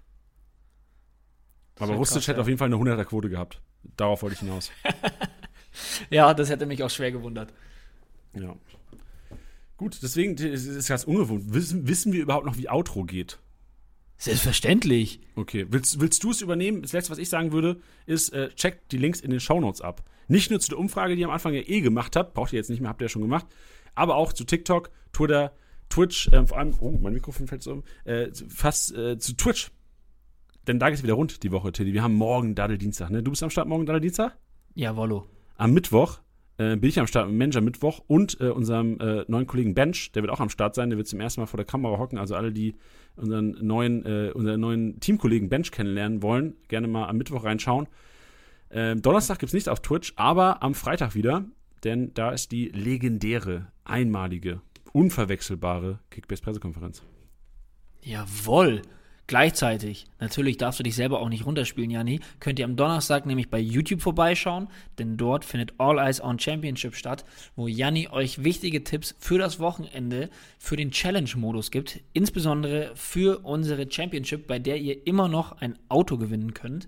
Aber 1.80 1.90
wär 1.90 1.96
russisch 1.98 2.14
krass, 2.16 2.28
hätte 2.28 2.38
ja. 2.38 2.42
auf 2.42 2.48
jeden 2.48 2.58
Fall 2.58 2.72
eine 2.72 2.76
100er-Quote 2.76 3.30
gehabt. 3.30 3.62
Darauf 3.96 4.22
wollte 4.22 4.36
ich 4.36 4.40
hinaus. 4.40 4.72
Ja, 6.10 6.34
das 6.34 6.50
hätte 6.50 6.66
mich 6.66 6.84
auch 6.84 6.90
schwer 6.90 7.12
gewundert. 7.12 7.54
Ja. 8.34 8.56
Gut, 9.78 10.00
deswegen 10.02 10.34
es 10.34 10.66
ist 10.66 10.88
ganz 10.88 11.04
ungewohnt. 11.04 11.54
Wissen, 11.54 11.88
wissen 11.88 12.12
wir 12.14 12.22
überhaupt 12.22 12.46
noch, 12.46 12.58
wie 12.58 12.70
Outro 12.70 13.04
geht? 13.04 13.40
Selbstverständlich. 14.18 15.20
Okay, 15.36 15.68
willst, 15.70 16.00
willst 16.00 16.24
du 16.24 16.32
es 16.32 16.42
übernehmen? 16.42 16.82
Das 16.82 16.94
letzte, 16.94 17.12
was 17.12 17.20
ich 17.20 17.30
sagen 17.30 17.52
würde, 17.52 17.80
ist, 18.06 18.30
äh, 18.34 18.50
checkt 18.50 18.92
die 18.92 18.98
Links 18.98 19.22
in 19.22 19.30
den 19.30 19.40
Shownotes 19.40 19.82
ab. 19.82 20.04
Nicht 20.28 20.50
nur 20.50 20.60
zu 20.60 20.70
der 20.70 20.80
Umfrage, 20.80 21.16
die 21.16 21.22
ihr 21.22 21.28
am 21.28 21.34
Anfang 21.34 21.54
ja 21.54 21.62
eh 21.62 21.82
gemacht 21.82 22.16
habt, 22.16 22.34
braucht 22.34 22.52
ihr 22.52 22.58
jetzt 22.58 22.70
nicht 22.70 22.82
mehr, 22.82 22.90
habt 22.90 23.02
ihr 23.02 23.06
ja 23.06 23.10
schon 23.10 23.22
gemacht, 23.22 23.46
aber 23.96 24.16
auch 24.16 24.34
zu 24.34 24.44
TikTok, 24.44 24.92
Twitter, 25.14 25.54
Twitch, 25.90 26.30
ähm, 26.34 26.48
vor 26.48 26.58
allem, 26.58 26.74
oh, 26.80 26.98
mein 27.00 27.14
Mikrofon 27.14 27.48
fällt 27.48 27.64
so 27.64 27.72
um, 27.72 27.84
äh, 28.06 28.30
fast 28.50 28.94
äh, 28.96 29.18
zu 29.18 29.36
Twitch. 29.38 29.72
Denn 30.68 30.80
da 30.80 30.90
geht's 30.90 31.04
wieder 31.04 31.14
rund 31.14 31.44
die 31.44 31.52
Woche, 31.52 31.72
Tilly. 31.72 31.94
Wir 31.94 32.04
haben 32.04 32.16
morgen 32.16 32.56
Daddeldienstag, 32.56 33.10
ne? 33.10 33.24
Du 33.24 33.32
bist 33.32 33.42
am 33.42 33.50
Start 33.50 33.70
morgen 33.70 33.86
Daddeldienstag? 33.86 34.38
Jawollo. 34.74 35.30
Am 35.56 35.74
Mittwoch 35.74 36.20
äh, 36.58 36.76
bin 36.76 36.90
ich 36.90 37.00
am 37.00 37.08
Start 37.08 37.28
mit 37.28 37.38
Manager 37.38 37.62
Mittwoch 37.62 38.02
und 38.08 38.40
äh, 38.42 38.50
unserem 38.50 39.00
äh, 39.00 39.26
neuen 39.28 39.48
Kollegen 39.48 39.74
Bench, 39.74 40.12
der 40.12 40.24
wird 40.24 40.32
auch 40.32 40.40
am 40.40 40.50
Start 40.50 40.76
sein, 40.76 40.90
der 40.90 40.98
wird 40.98 41.08
zum 41.08 41.20
ersten 41.20 41.42
Mal 41.42 41.48
vor 41.48 41.58
der 41.58 41.66
Kamera 41.66 41.98
hocken. 41.98 42.18
Also 42.18 42.36
alle, 42.36 42.52
die 42.52 42.76
unseren 43.16 43.58
neuen, 43.62 44.06
äh, 44.06 44.32
unseren 44.34 44.60
neuen 44.60 45.00
Teamkollegen 45.00 45.50
Bench 45.50 45.72
kennenlernen 45.72 46.22
wollen, 46.22 46.56
gerne 46.68 46.88
mal 46.88 47.08
am 47.08 47.18
Mittwoch 47.18 47.44
reinschauen. 47.44 47.88
Ähm, 48.70 49.02
Donnerstag 49.02 49.40
gibt's 49.40 49.54
nichts 49.54 49.70
auf 49.70 49.82
Twitch, 49.82 50.14
aber 50.18 50.62
am 50.62 50.74
Freitag 50.74 51.16
wieder, 51.16 51.46
denn 51.84 52.14
da 52.14 52.32
ist 52.32 52.52
die 52.52 52.70
legendäre, 52.70 53.68
einmalige, 53.86 54.62
unverwechselbare 54.94 56.00
Kickbase-Pressekonferenz. 56.12 57.04
Jawoll. 58.02 58.82
Gleichzeitig, 59.28 60.08
natürlich 60.22 60.56
darfst 60.56 60.80
du 60.80 60.84
dich 60.84 60.96
selber 60.96 61.20
auch 61.20 61.28
nicht 61.28 61.46
runterspielen, 61.46 61.92
Janni, 61.92 62.22
könnt 62.40 62.60
ihr 62.60 62.66
am 62.66 62.78
Donnerstag 62.78 63.26
nämlich 63.26 63.50
bei 63.50 63.60
YouTube 63.60 64.02
vorbeischauen, 64.02 64.70
denn 65.00 65.18
dort 65.18 65.44
findet 65.44 65.74
All 65.80 66.00
Eyes 66.00 66.24
on 66.24 66.40
Championship 66.40 66.96
statt, 66.96 67.26
wo 67.58 67.68
Janni 67.68 68.08
euch 68.08 68.46
wichtige 68.46 68.86
Tipps 68.86 69.16
für 69.20 69.38
das 69.38 69.60
Wochenende, 69.60 70.30
für 70.60 70.78
den 70.78 70.92
Challenge-Modus 70.92 71.72
gibt, 71.72 72.00
insbesondere 72.14 72.92
für 72.96 73.40
unsere 73.44 73.92
Championship, 73.92 74.48
bei 74.48 74.60
der 74.60 74.78
ihr 74.78 75.06
immer 75.06 75.28
noch 75.28 75.60
ein 75.60 75.78
Auto 75.90 76.18
gewinnen 76.18 76.54
könnt. 76.54 76.88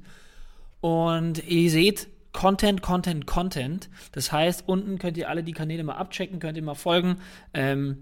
Und 0.80 1.46
ihr 1.46 1.70
seht, 1.70 2.08
Content, 2.32 2.82
Content, 2.82 3.26
Content. 3.28 3.90
Das 4.14 4.32
heißt, 4.32 4.64
unten 4.66 4.98
könnt 4.98 5.18
ihr 5.18 5.28
alle 5.28 5.44
die 5.44 5.52
Kanäle 5.52 5.84
mal 5.84 5.96
abchecken, 5.96 6.40
könnt 6.40 6.56
ihr 6.56 6.64
mal 6.64 6.76
folgen. 6.76 7.18
Ähm, 7.54 7.98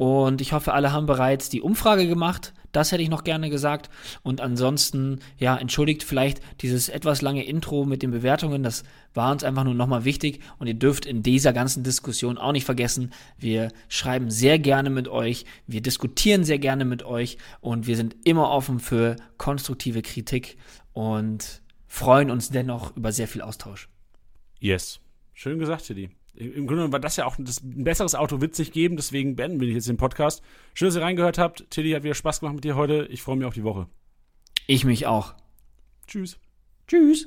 und 0.00 0.40
ich 0.40 0.54
hoffe, 0.54 0.72
alle 0.72 0.92
haben 0.92 1.04
bereits 1.04 1.50
die 1.50 1.60
Umfrage 1.60 2.08
gemacht. 2.08 2.54
Das 2.72 2.90
hätte 2.90 3.02
ich 3.02 3.10
noch 3.10 3.22
gerne 3.22 3.50
gesagt. 3.50 3.90
Und 4.22 4.40
ansonsten, 4.40 5.18
ja, 5.36 5.54
entschuldigt 5.54 6.04
vielleicht 6.04 6.40
dieses 6.62 6.88
etwas 6.88 7.20
lange 7.20 7.44
Intro 7.44 7.84
mit 7.84 8.00
den 8.00 8.10
Bewertungen. 8.10 8.62
Das 8.62 8.82
war 9.12 9.30
uns 9.30 9.44
einfach 9.44 9.62
nur 9.62 9.74
nochmal 9.74 10.06
wichtig. 10.06 10.40
Und 10.58 10.68
ihr 10.68 10.74
dürft 10.74 11.04
in 11.04 11.22
dieser 11.22 11.52
ganzen 11.52 11.82
Diskussion 11.82 12.38
auch 12.38 12.52
nicht 12.52 12.64
vergessen, 12.64 13.12
wir 13.36 13.72
schreiben 13.90 14.30
sehr 14.30 14.58
gerne 14.58 14.88
mit 14.88 15.06
euch. 15.06 15.44
Wir 15.66 15.82
diskutieren 15.82 16.44
sehr 16.44 16.58
gerne 16.58 16.86
mit 16.86 17.02
euch. 17.02 17.36
Und 17.60 17.86
wir 17.86 17.96
sind 17.96 18.16
immer 18.24 18.48
offen 18.48 18.80
für 18.80 19.16
konstruktive 19.36 20.00
Kritik 20.00 20.56
und 20.94 21.60
freuen 21.88 22.30
uns 22.30 22.48
dennoch 22.48 22.96
über 22.96 23.12
sehr 23.12 23.28
viel 23.28 23.42
Austausch. 23.42 23.90
Yes. 24.60 24.98
Schön 25.34 25.58
gesagt, 25.58 25.84
Tilly. 25.84 26.08
Im 26.40 26.66
Grunde 26.66 26.76
genommen 26.76 26.92
war 26.92 27.00
das 27.00 27.16
ja 27.16 27.26
auch 27.26 27.36
das, 27.38 27.62
ein 27.62 27.84
besseres 27.84 28.14
Auto 28.14 28.40
wird 28.40 28.54
sich 28.54 28.72
geben, 28.72 28.96
deswegen 28.96 29.36
beenden 29.36 29.60
wir 29.60 29.68
jetzt 29.68 29.88
den 29.88 29.98
Podcast. 29.98 30.42
Schön, 30.72 30.88
dass 30.88 30.96
ihr 30.96 31.02
reingehört 31.02 31.36
habt. 31.36 31.70
Tilly 31.70 31.90
hat 31.92 32.02
wieder 32.02 32.14
Spaß 32.14 32.40
gemacht 32.40 32.54
mit 32.54 32.64
dir 32.64 32.76
heute. 32.76 33.06
Ich 33.10 33.22
freue 33.22 33.36
mich 33.36 33.46
auf 33.46 33.54
die 33.54 33.64
Woche. 33.64 33.88
Ich 34.66 34.84
mich 34.84 35.06
auch. 35.06 35.34
Tschüss. 36.06 36.38
Tschüss. 36.86 37.26